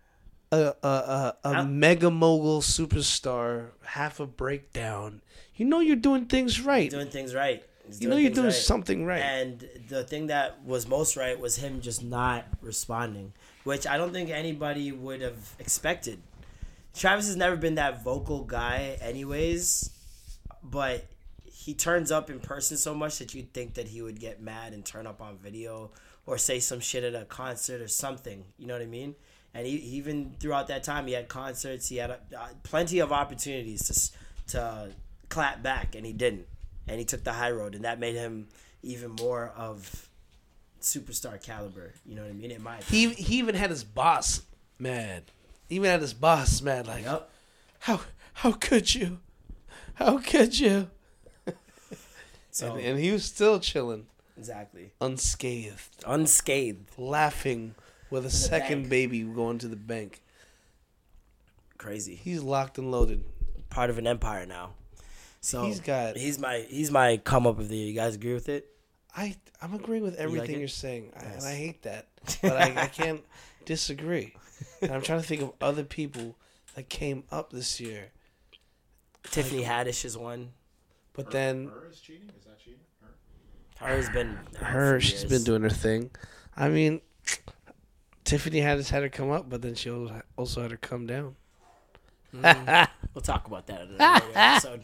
a 0.52 0.74
a, 0.82 0.88
a, 0.88 1.36
a 1.44 1.64
mega 1.64 2.10
mogul 2.10 2.62
superstar 2.62 3.70
half 3.84 4.20
a 4.20 4.26
breakdown, 4.26 5.20
you 5.54 5.66
know 5.66 5.80
you're 5.80 5.96
doing 5.96 6.26
things 6.26 6.60
right. 6.60 6.90
doing 6.90 7.08
things 7.10 7.34
right. 7.34 7.62
You 7.98 8.08
know 8.08 8.16
you're 8.16 8.30
doing 8.30 8.46
right. 8.46 8.54
something 8.54 9.04
right. 9.04 9.20
And 9.20 9.68
the 9.88 10.04
thing 10.04 10.28
that 10.28 10.64
was 10.64 10.86
most 10.86 11.16
right 11.16 11.38
was 11.38 11.56
him 11.56 11.80
just 11.80 12.02
not 12.02 12.44
responding, 12.60 13.32
which 13.64 13.86
I 13.86 13.96
don't 13.96 14.12
think 14.12 14.30
anybody 14.30 14.92
would 14.92 15.20
have 15.20 15.54
expected. 15.58 16.20
Travis 16.94 17.26
has 17.26 17.36
never 17.36 17.56
been 17.56 17.74
that 17.74 18.02
vocal 18.02 18.44
guy, 18.44 18.96
anyways, 19.00 19.90
but 20.62 21.06
he 21.44 21.74
turns 21.74 22.10
up 22.10 22.30
in 22.30 22.40
person 22.40 22.76
so 22.76 22.94
much 22.94 23.18
that 23.18 23.34
you'd 23.34 23.52
think 23.52 23.74
that 23.74 23.88
he 23.88 24.00
would 24.00 24.18
get 24.18 24.40
mad 24.40 24.72
and 24.72 24.84
turn 24.84 25.06
up 25.06 25.20
on 25.20 25.36
video 25.36 25.90
or 26.24 26.38
say 26.38 26.58
some 26.58 26.80
shit 26.80 27.04
at 27.04 27.14
a 27.14 27.24
concert 27.24 27.80
or 27.80 27.88
something. 27.88 28.44
You 28.56 28.66
know 28.66 28.74
what 28.74 28.82
I 28.82 28.86
mean? 28.86 29.14
And 29.52 29.66
he, 29.66 29.74
even 29.74 30.34
throughout 30.38 30.68
that 30.68 30.84
time, 30.84 31.06
he 31.06 31.14
had 31.14 31.28
concerts. 31.28 31.88
He 31.88 31.96
had 31.96 32.10
uh, 32.10 32.16
plenty 32.62 32.98
of 32.98 33.12
opportunities 33.12 33.82
to 33.88 34.52
to 34.52 34.90
clap 35.28 35.62
back, 35.62 35.94
and 35.94 36.06
he 36.06 36.12
didn't. 36.12 36.46
And 36.88 36.98
he 36.98 37.04
took 37.04 37.24
the 37.24 37.32
high 37.32 37.50
road, 37.50 37.74
and 37.74 37.84
that 37.84 37.98
made 37.98 38.14
him 38.14 38.48
even 38.82 39.12
more 39.20 39.48
of 39.56 40.08
superstar 40.80 41.42
caliber. 41.42 41.94
You 42.04 42.14
know 42.14 42.22
what 42.22 42.30
I 42.30 42.34
mean? 42.34 42.50
In 42.52 42.62
my 42.62 42.78
opinion. 42.78 43.14
he 43.16 43.22
he 43.22 43.38
even 43.38 43.54
had 43.56 43.70
his 43.70 43.82
boss 43.84 44.42
mad. 44.78 45.24
He 45.68 45.74
even 45.76 45.90
had 45.90 46.00
his 46.00 46.14
boss 46.14 46.62
mad. 46.62 46.86
Like, 46.86 47.04
Yep. 47.04 47.28
how 47.80 48.00
how 48.34 48.52
could 48.52 48.94
you? 48.94 49.18
How 49.94 50.18
could 50.18 50.58
you? 50.58 50.90
So 52.50 52.72
And, 52.76 52.80
and 52.86 52.98
he 52.98 53.10
was 53.10 53.24
still 53.24 53.60
chilling, 53.60 54.06
exactly 54.38 54.92
unscathed, 55.00 56.02
unscathed. 56.06 56.88
laughing 56.96 57.74
with 58.08 58.24
a 58.24 58.30
second 58.30 58.82
bank. 58.84 58.88
baby 58.90 59.22
going 59.24 59.58
to 59.58 59.68
the 59.68 59.76
bank. 59.76 60.22
Crazy. 61.76 62.14
He's 62.14 62.42
locked 62.42 62.78
and 62.78 62.90
loaded. 62.90 63.24
Part 63.68 63.90
of 63.90 63.98
an 63.98 64.06
empire 64.06 64.46
now. 64.46 64.70
So 65.46 65.62
He's 65.64 65.78
got- 65.78 66.16
He's 66.16 66.40
my. 66.40 66.66
He's 66.68 66.90
my 66.90 67.18
come 67.18 67.46
up 67.46 67.60
of 67.60 67.68
the 67.68 67.76
year. 67.76 67.86
You 67.86 67.92
guys 67.94 68.16
agree 68.16 68.34
with 68.34 68.48
it? 68.48 68.66
I 69.16 69.36
I'm 69.62 69.74
agreeing 69.74 70.02
with 70.02 70.16
everything 70.16 70.56
it? 70.56 70.58
you're 70.58 70.66
saying, 70.66 71.12
I, 71.16 71.24
and 71.24 71.44
I 71.44 71.54
hate 71.54 71.82
that, 71.82 72.08
but 72.42 72.56
I, 72.56 72.82
I 72.82 72.86
can't 72.86 73.22
disagree. 73.64 74.34
And 74.82 74.90
I'm 74.90 75.02
trying 75.02 75.20
to 75.20 75.26
think 75.26 75.42
of 75.42 75.52
other 75.60 75.84
people 75.84 76.36
that 76.74 76.88
came 76.88 77.22
up 77.30 77.50
this 77.50 77.78
year, 77.80 78.10
Tiffany 79.22 79.62
Haddish 79.62 80.04
is 80.04 80.18
one. 80.18 80.50
but 81.12 81.30
then 81.30 81.66
Her 81.68 81.86
is 81.92 82.00
cheating? 82.00 82.28
Is 82.36 82.44
that 82.44 82.58
cheating? 82.58 82.80
Her? 83.78 83.86
Her's 83.86 84.10
been 84.10 84.36
her 84.58 84.96
for 84.96 85.00
she's 85.00 85.20
years. 85.22 85.32
been 85.32 85.44
doing 85.44 85.62
her 85.62 85.70
thing. 85.70 86.10
I 86.56 86.68
mean, 86.68 87.00
Tiffany 88.24 88.60
had 88.60 88.84
had 88.88 89.02
her 89.04 89.08
come 89.08 89.30
up, 89.30 89.48
but 89.48 89.62
then 89.62 89.76
she 89.76 89.90
al- 89.90 90.22
also 90.36 90.62
had 90.62 90.72
her 90.72 90.76
come 90.76 91.06
down. 91.06 91.36
Mm. 92.34 92.88
We'll 93.14 93.22
talk 93.22 93.46
about 93.46 93.66
that 93.68 93.80
in 93.82 93.94
another 93.94 94.26
episode. 94.34 94.82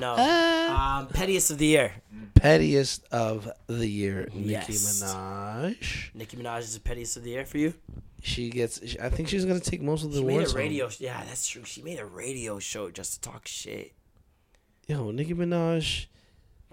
Yeah, 0.00 0.16
no. 0.16 0.50
Um, 0.74 1.06
pettiest 1.08 1.50
of 1.50 1.58
the 1.58 1.66
year. 1.66 1.92
Pettiest 2.34 3.04
of 3.12 3.48
the 3.68 3.86
year, 3.86 4.28
Nicki 4.34 4.50
Yes. 4.50 5.02
Minaj. 5.02 6.10
Nicki 6.14 6.36
Minaj 6.36 6.60
is 6.60 6.74
the 6.74 6.80
pettiest 6.80 7.16
of 7.16 7.22
the 7.24 7.30
year 7.30 7.44
for 7.44 7.58
you. 7.58 7.74
She 8.22 8.50
gets. 8.50 8.80
I 9.00 9.08
think 9.08 9.28
she's 9.28 9.44
gonna 9.44 9.60
take 9.60 9.82
most 9.82 10.02
of 10.04 10.10
the 10.12 10.18
She 10.18 10.24
made 10.24 10.32
awards. 10.34 10.52
a 10.52 10.56
home. 10.56 10.62
radio. 10.62 10.88
Yeah, 10.98 11.22
that's 11.24 11.46
true. 11.46 11.64
She 11.64 11.82
made 11.82 11.98
a 12.00 12.06
radio 12.06 12.58
show 12.58 12.90
just 12.90 13.22
to 13.22 13.30
talk 13.30 13.46
shit. 13.46 13.92
Yo, 14.88 15.10
Nicki 15.10 15.34
Minaj, 15.34 16.06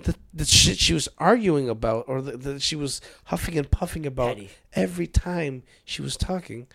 the 0.03 0.15
the 0.33 0.45
shit 0.45 0.77
she 0.79 0.93
was 0.93 1.07
arguing 1.17 1.69
about, 1.69 2.05
or 2.07 2.21
the, 2.21 2.37
the 2.37 2.59
she 2.59 2.75
was 2.75 3.01
huffing 3.25 3.57
and 3.57 3.69
puffing 3.69 4.05
about 4.05 4.35
Petty. 4.35 4.49
every 4.73 5.07
time 5.07 5.63
she 5.85 6.01
was 6.01 6.15
talking, 6.17 6.67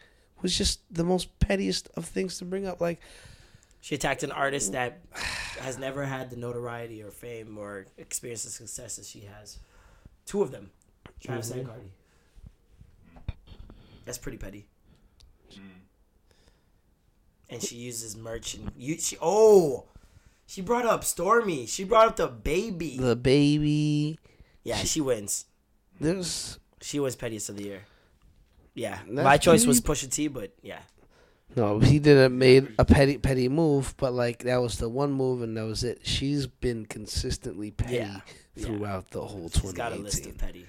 was 0.43 0.57
just 0.57 0.81
the 0.91 1.05
most 1.05 1.37
pettiest 1.41 1.89
of 1.97 2.05
things 2.05 2.39
to 2.39 2.45
bring 2.45 2.67
up. 2.67 2.81
Like, 2.81 3.01
She 3.81 3.95
attacked 3.95 4.23
an 4.23 4.33
artist 4.33 4.73
that 4.73 5.01
has 5.61 5.79
never 5.79 6.05
had 6.05 6.31
the 6.31 6.37
notoriety 6.37 7.03
or 7.03 7.11
fame 7.11 7.57
or 7.59 7.87
experienced 7.99 8.45
the 8.45 8.51
success 8.51 8.97
that 8.97 9.05
she 9.07 9.21
has. 9.21 9.59
Two 10.25 10.43
of 10.43 10.51
them, 10.51 10.71
Travis 11.21 11.51
and 11.53 11.67
Cardi. 11.67 11.93
That's 14.05 14.19
pretty 14.19 14.39
petty. 14.39 14.67
Hmm. 15.55 15.61
And 17.51 17.63
she 17.63 17.77
uses 17.77 18.17
merch 18.17 18.55
and 18.55 18.71
you. 18.77 18.99
She 18.99 19.17
oh, 19.23 19.85
she 20.47 20.63
brought 20.63 20.87
up 20.87 21.03
Stormi. 21.03 21.69
She 21.69 21.85
brought 21.85 22.09
up 22.09 22.17
the 22.17 22.29
baby. 22.29 22.97
the 22.99 23.17
baby, 23.17 24.19
Yeah, 24.65 24.77
she 24.77 25.01
wins. 25.01 25.47
there's 26.01 26.59
She 26.81 26.99
was 27.01 27.15
pettiest 27.17 27.49
of 27.51 27.57
the 27.57 27.65
year. 27.65 27.83
Yeah, 28.75 28.99
That's 29.09 29.25
my 29.25 29.37
choice 29.39 29.65
was 29.65 29.81
pretty- 29.81 30.07
Pusha 30.07 30.11
T, 30.13 30.29
but 30.29 30.53
yeah, 30.63 30.81
no, 31.55 31.79
he 31.79 31.99
didn't 31.99 32.37
made 32.37 32.75
a 32.79 32.85
petty 32.85 33.19
petty 33.19 33.49
move, 33.49 33.95
but 33.97 34.13
like 34.13 34.41
that 34.45 34.57
was 34.59 34.79
the 34.79 34.89
one 34.89 35.13
move, 35.13 35.43
and 35.43 35.57
that 35.57 35.65
was 35.65 35.85
it. 35.85 36.01
She's 36.07 36.47
been 36.47 36.87
consistently 36.87 37.71
petty 37.71 37.97
Yeah, 37.97 38.21
yeah. 38.55 38.67
throughout 38.67 39.11
the 39.11 39.21
whole 39.23 39.49
she's 39.51 39.73
got 39.73 39.93
a 39.93 39.97
list 39.97 40.25
2018. 40.25 40.31
of 40.33 40.39
petty, 40.39 40.67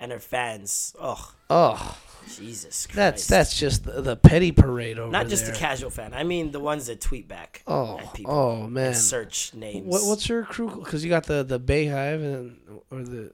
and 0.00 0.12
her 0.12 0.18
fans. 0.18 0.94
Oh, 1.00 1.32
Oh, 1.48 1.98
Jesus 2.36 2.86
Christ! 2.86 2.96
that's 2.96 3.26
that's 3.28 3.58
just 3.58 3.84
the, 3.84 4.00
the 4.02 4.16
petty 4.16 4.50
parade 4.50 4.98
over 4.98 5.10
not 5.12 5.28
just 5.28 5.44
there. 5.44 5.52
the 5.54 5.58
casual 5.58 5.90
fan. 5.90 6.12
I 6.14 6.24
mean 6.24 6.50
the 6.52 6.60
ones 6.60 6.86
that 6.86 7.00
tweet 7.00 7.28
back. 7.28 7.62
Oh, 7.66 7.98
at 7.98 8.12
people 8.14 8.32
oh 8.34 8.66
man. 8.66 8.88
and 8.88 8.96
search 8.96 9.54
names. 9.54 9.86
What, 9.86 10.04
what's 10.04 10.28
your 10.28 10.42
crew? 10.44 10.70
Because 10.82 11.04
you 11.04 11.10
got 11.10 11.24
the 11.24 11.44
the 11.44 11.60
Beyhive 11.60 12.22
and 12.22 12.56
or 12.90 13.02
the 13.02 13.32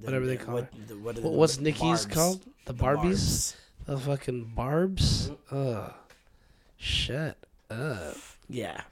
The- 0.00 0.04
whatever 0.04 0.26
they 0.26 0.36
call 0.36 0.54
what, 0.54 0.64
it. 0.64 0.88
the- 0.88 0.96
what 0.98 1.18
are 1.18 1.20
the- 1.20 1.28
what's 1.28 1.56
the 1.56 1.62
Nicki's 1.64 1.80
barbs. 1.80 2.06
called? 2.06 2.42
The 2.64 2.72
The 2.72 2.78
Barbies? 2.84 3.02
barbs. 3.02 3.56
The 3.88 3.98
fucking 3.98 4.52
barbs. 4.54 5.30
Mm-hmm. 5.50 5.56
Ugh, 5.78 5.92
shut 6.76 7.36
up. 7.70 8.16
Yeah. 8.48 8.82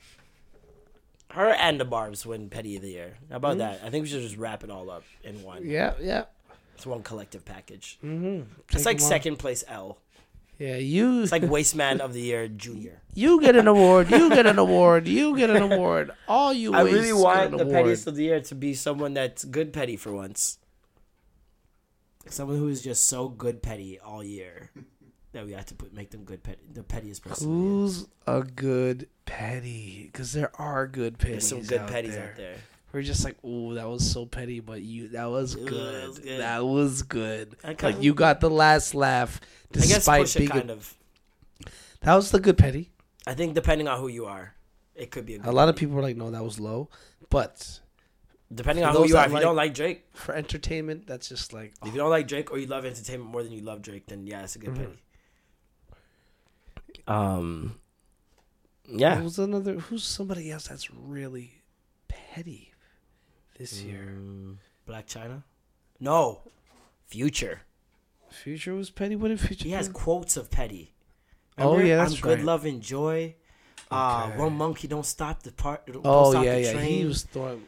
Her 1.31 1.51
and 1.51 1.79
the 1.79 1.85
Barbs 1.85 2.25
win 2.25 2.49
Petty 2.49 2.77
of 2.77 2.83
the 2.83 2.91
Year. 2.91 3.15
How 3.15 3.25
Mm-hmm. 3.25 3.35
about 3.37 3.59
that? 3.59 3.81
I 3.85 3.91
think 3.91 4.03
we 4.05 4.09
should 4.09 4.23
just 4.23 4.37
wrap 4.37 4.65
it 4.65 4.71
all 4.71 4.91
up 4.91 5.05
in 5.23 5.43
one. 5.43 5.67
Yeah, 5.67 5.93
yeah. 6.01 6.25
It's 6.75 6.87
one 6.87 7.03
collective 7.03 7.45
package. 7.45 7.99
Mm-hmm. 8.05 8.43
It's 8.73 8.87
like 8.87 9.01
second 9.01 9.37
place 9.39 9.63
L. 9.69 9.99
Yeah, 10.59 10.77
you. 10.77 11.23
It's 11.23 11.33
like 11.33 11.43
Wasteman 11.43 12.01
of 12.01 12.15
the 12.15 12.21
Year 12.23 12.49
Junior. 12.49 13.03
you 13.15 13.41
get 13.43 13.57
an 13.57 13.67
award. 13.69 14.11
You 14.11 14.31
get 14.31 14.47
an 14.47 14.59
award. 14.59 15.07
You 15.07 15.37
get 15.37 15.51
an 15.51 15.61
award. 15.71 16.13
All 16.29 16.53
you. 16.55 16.73
I 16.75 16.83
really 16.83 17.13
wastes 17.13 17.23
want 17.23 17.39
get 17.39 17.51
the 17.51 17.57
an 17.57 17.61
award. 17.69 17.75
pettiest 17.85 18.07
of 18.07 18.17
the 18.17 18.23
year 18.25 18.41
to 18.41 18.55
be 18.55 18.73
someone 18.73 19.13
that's 19.13 19.45
good 19.45 19.73
petty 19.75 19.97
for 19.97 20.13
once. 20.13 20.59
Someone 22.31 22.59
who 22.59 22.69
is 22.69 22.83
just 22.83 23.07
so 23.07 23.29
good 23.29 23.63
petty 23.63 23.99
all 24.01 24.23
year 24.23 24.71
that 25.33 25.47
we 25.47 25.53
have 25.53 25.67
to 25.67 25.75
put 25.75 25.93
make 25.93 26.11
them 26.11 26.25
good 26.25 26.43
petty, 26.43 26.61
the 26.73 26.83
pettiest 26.83 27.23
person. 27.25 27.49
in 27.49 27.55
the 27.55 27.61
year. 27.63 27.71
Who's 27.71 28.07
a 28.27 28.43
good 28.43 29.09
petty? 29.25 30.09
Because 30.11 30.33
there 30.33 30.51
are 30.61 30.87
good 30.87 31.19
petties. 31.19 31.29
There's 31.31 31.49
some 31.49 31.63
good 31.63 31.81
out 31.81 31.91
petties 31.91 32.11
there. 32.13 32.31
out 32.31 32.37
there. 32.37 32.57
We're 32.93 33.03
just 33.03 33.25
like, 33.25 33.37
oh, 33.45 33.75
that 33.75 33.87
was 33.89 34.11
so 34.11 34.25
petty, 34.25 34.61
but 34.61 34.81
you, 34.81 35.09
that 35.09 35.27
was 35.27 35.55
Ooh, 35.57 35.67
good. 35.67 35.95
that 36.03 36.09
was 36.09 36.19
good. 36.19 36.41
That 36.41 36.65
was 36.65 37.03
good. 37.03 37.57
I 37.63 37.75
kinda- 37.75 37.97
Like 37.97 38.03
you 38.05 38.15
got 38.15 38.41
the 38.41 38.49
last 38.51 38.95
laugh, 38.95 39.41
I 39.75 39.79
guess 39.81 39.89
despite 39.89 40.23
Pusha 40.25 40.33
T 40.33 40.39
being. 40.41 40.51
kind 40.51 40.71
a- 40.71 40.75
of. 40.75 40.95
that 42.01 42.15
was 42.15 42.31
the 42.31 42.41
good 42.41 42.57
petty. 42.57 42.91
I 43.27 43.35
think 43.35 43.55
depending 43.55 43.87
on 43.89 43.99
who 44.01 44.09
you 44.09 44.25
are, 44.27 44.55
it 44.95 45.11
could 45.11 45.27
be 45.27 45.35
a, 45.35 45.39
good 45.39 45.49
A 45.49 45.53
lot 45.53 45.69
of 45.69 45.77
people 45.77 45.95
were 45.97 46.03
like, 46.03 46.17
no, 46.17 46.31
that 46.31 46.43
was 46.45 46.59
low, 46.59 46.89
but 47.29 47.81
Depending 48.55 48.85
on 48.85 48.95
who 48.95 49.07
you 49.09 49.17
are, 49.17 49.27
if 49.27 49.33
like- 49.33 49.41
you 49.41 49.47
don't 49.47 49.57
like 49.57 49.75
Drake, 49.75 50.05
for 50.15 50.33
entertainment, 50.35 51.07
that's 51.07 51.29
just 51.29 51.53
like, 51.53 51.75
if 51.85 51.93
you 51.93 51.99
don't 51.99 52.11
like 52.11 52.29
Drake 52.29 52.53
or 52.53 52.59
you 52.59 52.67
love 52.67 52.85
entertainment 52.85 53.29
more 53.31 53.43
than 53.43 53.53
you 53.53 53.61
love 53.61 53.83
Drake, 53.83 54.07
then 54.07 54.27
yeah, 54.27 54.43
it's 54.45 54.55
a 54.55 54.61
good 54.61 54.71
Mhm. 54.71 54.77
petty. 54.77 54.99
Um. 57.09 57.79
yeah. 58.89 59.17
Who's 59.17 59.39
another? 59.39 59.75
Who's 59.75 60.05
somebody 60.05 60.51
else 60.51 60.69
that's 60.69 60.91
really 60.91 61.63
petty 62.09 62.73
this 63.59 63.83
year? 63.83 64.17
Mm, 64.19 64.57
Blac 64.89 65.07
Chyna. 65.07 65.43
No. 66.01 66.43
Future. 67.07 67.63
Future 68.31 68.75
was 68.75 68.91
petty. 68.91 69.17
What 69.17 69.29
did 69.29 69.41
Future? 69.41 69.65
He 69.65 69.71
has 69.71 69.89
quotes 69.89 70.37
of 70.37 70.51
petty. 70.51 70.93
Oh, 71.59 71.79
yeah, 71.79 71.97
that's 71.97 72.15
I'm 72.15 72.21
good, 72.21 72.43
love, 72.45 72.65
and 72.67 72.83
joy. 72.83 73.35
Uh, 73.91 74.31
one 74.33 74.53
monkey 74.55 74.89
don't 74.89 75.07
stop 75.07 75.43
the 75.43 75.53
part. 75.53 75.87
Don't 75.87 76.03
Oh 76.05 76.33
stop 76.33 76.45
yeah, 76.45 76.55
the 76.57 76.61
yeah. 76.63 76.81
He 76.83 77.05
was 77.05 77.23
throwing. 77.23 77.65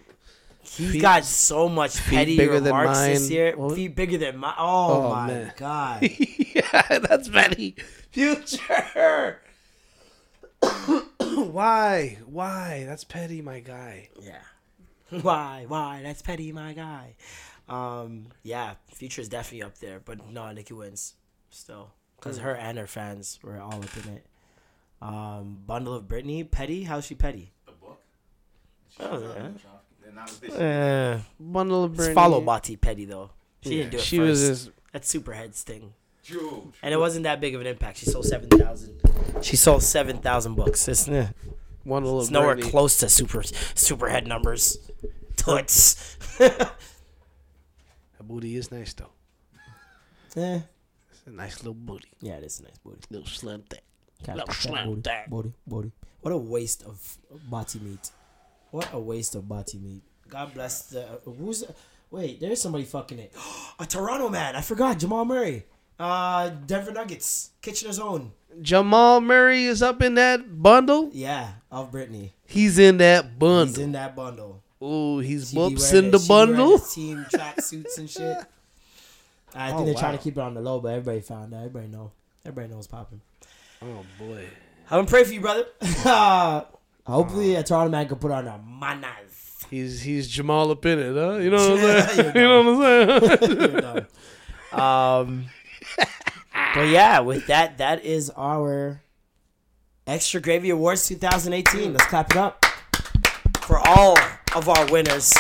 He's 0.77 0.93
feet- 0.93 1.03
got 1.03 1.25
so 1.25 1.69
much 1.69 1.97
feet 1.99 2.17
petty 2.17 2.37
bigger 2.37 2.61
than 2.61 2.75
remarks 2.75 3.01
this 3.01 3.31
year. 3.31 3.57
What? 3.57 3.75
Feet 3.75 3.95
bigger 3.97 4.19
than 4.19 4.37
mine. 4.39 4.55
Oh, 4.59 5.03
Oh, 5.07 5.11
my 5.11 5.27
man. 5.27 5.53
god. 5.57 6.03
yeah, 6.55 6.99
that's 7.01 7.29
petty. 7.29 7.75
Future. 8.13 9.41
Why? 11.21 12.19
Why? 12.27 12.85
That's 12.87 13.05
petty, 13.05 13.43
my 13.43 13.61
guy. 13.61 14.09
yeah. 14.21 14.43
Why? 15.23 15.65
Why? 15.69 16.01
That's 16.03 16.23
petty, 16.23 16.53
my 16.53 16.73
guy. 16.73 17.15
Um. 17.69 18.27
Yeah. 18.43 18.75
Future 18.93 19.21
is 19.23 19.29
definitely 19.29 19.63
up 19.63 19.79
there, 19.79 20.01
but 20.05 20.29
no, 20.31 20.51
Nicki 20.53 20.75
wins 20.75 21.15
still 21.51 21.93
because 22.17 22.39
her 22.39 22.55
and 22.55 22.79
her 22.79 22.87
fans 22.87 23.39
were 23.43 23.61
all 23.61 23.75
up 23.77 23.97
in 24.07 24.13
it. 24.15 24.27
Um. 25.01 25.59
Bundle 25.67 25.95
of 25.95 26.09
Brittany. 26.09 26.45
Petty. 26.45 26.85
How's 26.85 27.07
she 27.07 27.15
petty? 27.15 27.53
The 27.67 27.73
book. 27.73 28.01
Oh, 29.01 29.21
yeah. 29.21 29.49
And 30.19 30.27
that 30.27 30.31
was 30.31 30.39
this. 30.41 30.55
Eh. 30.59 31.19
Bundle 31.41 31.85
of 31.85 31.93
It's 31.93 32.03
Bernie. 32.03 32.15
follow 32.15 32.41
Bati 32.41 32.77
petty 32.77 33.05
though. 33.05 33.31
She 33.63 33.71
Yeah, 33.71 33.77
didn't 33.85 33.91
do 33.93 33.97
it 33.99 34.03
She 34.03 34.17
first. 34.19 34.29
was 34.29 34.41
just. 34.49 34.71
That's 34.93 35.13
Superhead's 35.15 35.63
thing. 35.63 35.93
True. 36.25 36.73
And 36.83 36.93
it 36.93 36.97
wasn't 36.99 37.25
that 37.25 37.41
big 37.41 37.55
of 37.55 37.61
an 37.61 37.67
impact. 37.67 37.99
She 37.99 38.07
sold 38.07 38.25
seven 38.27 38.49
thousand. 38.49 39.01
She 39.43 39.57
sold 39.57 39.83
seven 39.83 40.19
thousand 40.19 40.55
books. 40.55 40.87
It's, 40.89 41.09
eh, 41.09 41.29
Bundle 41.87 42.19
it's 42.21 42.29
of 42.29 42.33
nowhere 42.33 42.55
Bernie. 42.57 42.71
close 42.71 42.99
to 42.99 43.09
super 43.09 43.41
superhead 43.43 44.27
numbers. 44.27 44.79
Toots. 45.37 46.17
That 46.39 46.73
booty 48.21 48.57
is 48.57 48.71
nice 48.71 48.93
though. 48.95 49.11
eh. 50.41 50.61
It's 51.11 51.23
a 51.27 51.31
nice 51.31 51.59
little 51.59 51.75
booty. 51.75 52.09
Yeah, 52.21 52.35
it 52.35 52.45
is 52.45 52.61
a 52.61 52.65
nice 52.65 52.79
booty. 52.85 52.99
Little 53.11 53.27
slim 53.27 53.63
thing. 53.63 53.81
Little 54.27 54.47
cat 54.47 54.55
slam 54.57 54.89
booty, 54.89 55.01
that. 55.03 55.31
booty, 55.31 55.53
booty. 55.67 55.93
What 56.21 56.33
a 56.33 56.37
waste 56.37 56.83
of 56.83 57.19
bati 57.49 57.79
meat. 57.79 58.11
What 58.71 58.89
a 58.93 58.99
waste 58.99 59.35
of 59.35 59.49
bati 59.49 59.79
meat. 59.79 60.03
God 60.29 60.55
bless 60.55 60.83
the 60.87 61.03
who's 61.25 61.65
wait. 62.11 62.41
There's 62.41 62.61
somebody 62.61 62.85
fucking 62.85 63.19
it. 63.19 63.33
a 63.79 63.87
Toronto 63.87 64.29
man. 64.29 64.57
I 64.57 64.61
forgot 64.61 64.99
Jamal 64.99 65.25
Murray. 65.25 65.65
Uh, 65.99 66.51
Denver 66.67 66.93
Nuggets. 66.93 67.51
Kitchener's 67.61 67.99
own. 67.99 68.33
Jamal 68.63 69.21
Murray 69.21 69.65
is 69.65 69.83
up 69.83 70.01
in 70.03 70.15
that 70.15 70.63
bundle. 70.63 71.11
Yeah, 71.13 71.53
of 71.71 71.91
Brittany. 71.91 72.33
He's 72.47 72.79
in 72.79 72.99
that 72.99 73.39
bundle. 73.39 73.67
He's 73.75 73.79
in 73.79 73.93
that 73.93 74.15
bundle. 74.17 74.63
Ooh, 74.83 75.19
he's 75.19 75.53
whoops 75.53 75.93
in 75.93 76.11
the 76.13 76.19
she 76.19 76.29
be 76.29 76.33
wearing 76.33 76.55
bundle. 76.57 76.79
Team 76.79 77.27
track 77.31 77.61
suits 77.61 77.99
and 77.99 78.09
shit. 78.09 78.37
I 79.55 79.69
think 79.71 79.81
Oh, 79.81 79.85
they're 79.87 79.95
trying 79.95 80.17
to 80.17 80.23
keep 80.23 80.37
it 80.37 80.41
on 80.41 80.55
the 80.55 80.61
low, 80.61 80.79
but 80.79 80.89
everybody 80.93 81.21
found 81.21 81.53
out. 81.55 81.59
Everybody 81.59 81.89
know. 81.89 82.13
Everybody 82.45 82.73
knows 82.73 82.87
popping. 82.87 83.21
Oh 83.83 84.05
boy. 84.19 84.45
I'm 84.91 84.99
gonna 84.99 85.07
pray 85.07 85.25
for 85.25 85.33
you, 85.33 85.41
brother. 85.41 85.67
Hopefully, 87.07 87.55
a 87.55 87.63
Toronto 87.63 87.91
man 87.91 88.07
can 88.07 88.19
put 88.19 88.31
on 88.31 88.47
a 88.47 88.59
manas. 88.59 89.28
He's 89.71 90.01
he's 90.03 90.29
Jamal 90.29 90.71
up 90.71 90.85
in 90.87 90.99
it, 90.99 91.15
huh? 91.15 91.37
You 91.37 91.51
know 91.51 91.71
what 91.75 91.85
I'm 91.85 92.09
saying? 92.09 92.33
You're 92.35 92.49
know 92.49 92.73
what 92.73 93.67
I'm 93.67 93.95
saying? 93.95 94.07
Um, 94.71 95.47
but 96.75 96.89
yeah, 96.89 97.21
with 97.21 97.47
that, 97.47 97.79
that 97.79 98.05
is 98.05 98.31
our 98.37 99.01
extra 100.07 100.43
gravy 100.43 100.69
awards 100.69 101.09
2018. 101.09 101.95
Let's 101.95 102.05
clap 102.05 102.31
it 102.33 102.37
up 102.37 102.65
for 103.61 103.79
all 103.79 104.19
of 104.55 104.69
our 104.69 104.87
winners. 104.93 105.33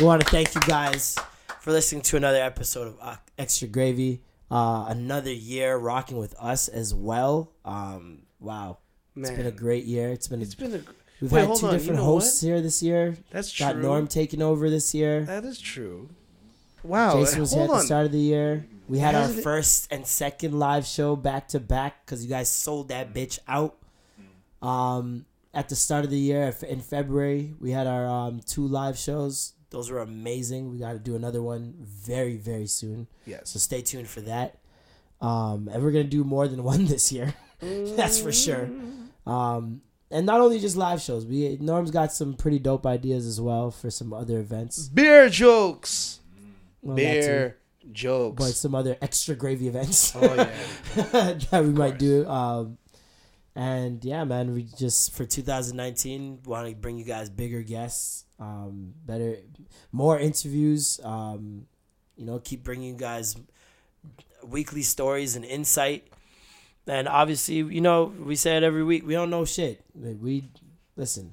We 0.00 0.06
want 0.06 0.22
to 0.24 0.28
thank 0.30 0.54
you 0.54 0.62
guys 0.62 1.16
for 1.60 1.72
listening 1.72 2.02
to 2.02 2.16
another 2.16 2.38
episode 2.42 2.88
of 2.88 2.98
uh, 3.02 3.16
Extra 3.38 3.68
Gravy. 3.68 4.22
Uh, 4.50 4.86
another 4.88 5.32
year 5.32 5.76
rocking 5.76 6.16
with 6.16 6.34
us 6.38 6.68
as 6.68 6.94
well. 6.94 7.52
Um, 7.64 8.22
wow, 8.40 8.78
it's 9.16 9.30
been 9.30 9.46
a 9.46 9.50
great 9.52 9.84
year. 9.84 10.08
It's 10.10 10.28
been. 10.28 10.40
it's 10.42 10.54
been 10.54 10.74
a. 10.74 10.80
we've 11.20 11.32
Wait, 11.32 11.46
had 11.46 11.56
two 11.56 11.66
on, 11.66 11.72
you 11.72 11.78
different 11.78 11.98
know 12.00 12.04
hosts 12.04 12.42
what? 12.42 12.48
here 12.48 12.60
this 12.60 12.82
year. 12.82 13.16
That's 13.30 13.50
true. 13.50 13.66
Got 13.66 13.78
Norm 13.78 14.06
taking 14.06 14.42
over 14.42 14.70
this 14.70 14.94
year. 14.94 15.24
That 15.24 15.44
is 15.44 15.60
true. 15.60 16.08
Wow. 16.82 17.14
Jason 17.14 17.40
was 17.40 17.52
here 17.52 17.62
at 17.62 17.68
the 17.68 17.74
on. 17.74 17.82
start 17.82 18.06
of 18.06 18.12
the 18.12 18.18
year. 18.18 18.66
We 18.88 18.98
had 18.98 19.14
our 19.14 19.28
first 19.28 19.90
and 19.90 20.06
second 20.06 20.58
live 20.58 20.84
show 20.86 21.16
back 21.16 21.48
to 21.48 21.60
back 21.60 22.04
because 22.04 22.22
you 22.22 22.28
guys 22.28 22.50
sold 22.50 22.88
that 22.88 23.14
bitch 23.14 23.38
out. 23.48 23.76
Um, 24.60 25.24
at 25.54 25.68
the 25.68 25.76
start 25.76 26.04
of 26.04 26.10
the 26.10 26.18
year 26.18 26.54
in 26.68 26.80
February, 26.80 27.54
we 27.60 27.70
had 27.70 27.86
our 27.86 28.06
um, 28.06 28.40
two 28.46 28.66
live 28.66 28.98
shows. 28.98 29.54
Those 29.70 29.90
were 29.90 30.00
amazing. 30.00 30.70
We 30.70 30.78
got 30.78 30.92
to 30.92 30.98
do 30.98 31.16
another 31.16 31.42
one 31.42 31.74
very 31.80 32.36
very 32.36 32.66
soon. 32.66 33.06
Yes. 33.26 33.50
So 33.50 33.58
stay 33.58 33.80
tuned 33.80 34.08
for 34.08 34.20
that. 34.22 34.58
Um, 35.20 35.68
and 35.72 35.82
we're 35.82 35.90
gonna 35.90 36.04
do 36.04 36.24
more 36.24 36.46
than 36.48 36.62
one 36.72 36.84
this 36.84 37.10
year. 37.10 37.34
That's 37.60 38.20
for 38.20 38.32
sure. 38.32 38.68
Um, 39.26 39.80
and 40.14 40.24
not 40.24 40.40
only 40.40 40.60
just 40.60 40.76
live 40.76 41.02
shows, 41.02 41.26
we 41.26 41.58
Norm's 41.60 41.90
got 41.90 42.12
some 42.12 42.34
pretty 42.34 42.60
dope 42.60 42.86
ideas 42.86 43.26
as 43.26 43.40
well 43.40 43.72
for 43.72 43.90
some 43.90 44.12
other 44.12 44.38
events. 44.38 44.88
Beer 44.88 45.28
jokes. 45.28 46.20
Well. 46.80 46.94
Beer 46.94 47.58
jokes. 47.90 48.36
but 48.42 48.52
some 48.52 48.76
other 48.76 48.96
extra 49.02 49.34
gravy 49.34 49.66
events 49.68 50.14
oh 50.14 50.22
yeah. 50.22 50.52
that 51.50 51.64
we 51.64 51.70
might 51.70 51.98
do. 51.98 52.26
Um, 52.28 52.78
and 53.56 54.04
yeah, 54.04 54.22
man, 54.22 54.54
we 54.54 54.62
just 54.62 55.12
for 55.14 55.24
2019 55.24 56.42
want 56.44 56.68
to 56.68 56.76
bring 56.76 56.96
you 56.96 57.04
guys 57.04 57.28
bigger 57.28 57.62
guests, 57.62 58.24
um, 58.38 58.94
better, 59.04 59.38
more 59.90 60.16
interviews. 60.16 61.00
Um, 61.02 61.66
you 62.16 62.24
know, 62.24 62.38
keep 62.38 62.62
bringing 62.62 62.90
you 62.90 62.96
guys 62.96 63.34
weekly 64.44 64.82
stories 64.82 65.34
and 65.34 65.44
insight. 65.44 66.06
And 66.86 67.08
obviously, 67.08 67.56
you 67.56 67.80
know, 67.80 68.04
we 68.04 68.36
say 68.36 68.56
it 68.56 68.62
every 68.62 68.84
week. 68.84 69.06
We 69.06 69.14
don't 69.14 69.30
know 69.30 69.44
shit. 69.44 69.82
We 69.94 70.44
listen. 70.96 71.32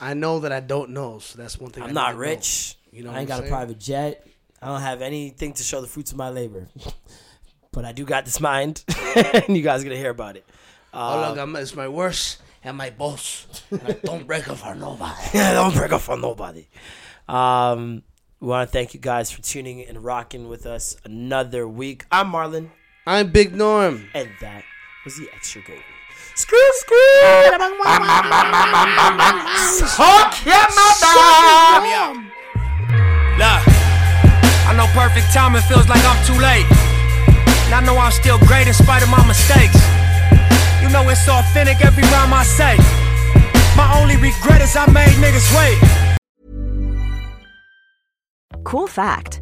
I 0.00 0.14
know 0.14 0.40
that 0.40 0.50
I 0.50 0.58
don't 0.60 0.90
know, 0.90 1.20
so 1.20 1.38
that's 1.38 1.60
one 1.60 1.70
thing. 1.70 1.82
I 1.84 1.86
I'm 1.86 1.90
need 1.90 1.94
not 1.94 2.06
to 2.08 2.12
know. 2.14 2.18
rich. 2.20 2.76
You 2.90 3.04
know 3.04 3.12
I 3.12 3.20
ain't 3.20 3.28
got 3.28 3.44
a 3.44 3.48
private 3.48 3.78
jet. 3.78 4.26
I 4.60 4.66
don't 4.66 4.80
have 4.80 5.00
anything 5.02 5.52
to 5.54 5.62
show 5.62 5.80
the 5.80 5.86
fruits 5.86 6.10
of 6.10 6.18
my 6.18 6.30
labor. 6.30 6.68
but 7.72 7.84
I 7.84 7.92
do 7.92 8.04
got 8.04 8.24
this 8.24 8.40
mind, 8.40 8.84
and 9.16 9.56
you 9.56 9.62
guys 9.62 9.80
are 9.80 9.84
gonna 9.84 9.96
hear 9.96 10.10
about 10.10 10.36
it. 10.36 10.44
All 10.92 11.22
Uh, 11.24 11.32
I 11.32 11.34
got 11.34 11.48
is 11.60 11.74
my 11.76 11.88
worst 11.88 12.42
and 12.64 12.76
my 12.76 12.90
boss. 12.90 13.62
And 13.70 13.80
I 13.86 13.92
don't 13.92 14.26
break 14.26 14.48
up 14.48 14.58
for 14.58 14.74
nobody. 14.74 15.14
don't 15.32 15.74
break 15.74 15.92
up 15.92 16.00
for 16.00 16.16
nobody. 16.16 16.66
Um, 17.28 18.02
we 18.40 18.48
want 18.48 18.68
to 18.68 18.72
thank 18.72 18.92
you 18.94 19.00
guys 19.00 19.30
for 19.30 19.40
tuning 19.42 19.78
in 19.80 19.88
and 19.90 20.04
rocking 20.04 20.48
with 20.48 20.66
us 20.66 20.96
another 21.04 21.66
week. 21.66 22.04
I'm 22.10 22.32
Marlon, 22.32 22.70
I'm 23.06 23.30
Big 23.30 23.54
Norm. 23.54 24.08
and 24.14 24.28
that 24.40 24.64
was 25.04 25.16
the 25.16 25.28
extra 25.34 25.60
gravy. 25.62 25.82
Screw, 26.34 26.58
screw. 26.74 26.96
Talk 29.96 30.38
yeah, 30.46 30.66
my 30.70 30.94
Look, 33.34 33.62
I 34.68 34.74
know 34.76 34.86
perfect 34.94 35.32
timing 35.34 35.62
feels 35.62 35.88
like 35.88 36.04
I'm 36.04 36.24
too 36.24 36.38
late. 36.38 36.66
And 37.66 37.74
I 37.74 37.80
know 37.84 37.98
I'm 37.98 38.12
still 38.12 38.38
great 38.46 38.68
in 38.68 38.74
spite 38.74 39.02
of 39.02 39.10
my 39.10 39.26
mistakes. 39.26 39.74
You 40.80 40.88
know 40.90 41.08
it's 41.08 41.28
authentic 41.28 41.84
every 41.84 42.04
rhyme 42.04 42.32
I 42.32 42.44
say. 42.44 42.76
My 43.76 43.98
only 44.00 44.16
regret 44.16 44.62
is 44.62 44.76
I 44.76 44.86
made 44.92 45.18
niggas 45.18 45.50
wait. 45.56 45.78
Cool 48.64 48.86
fact 48.86 49.41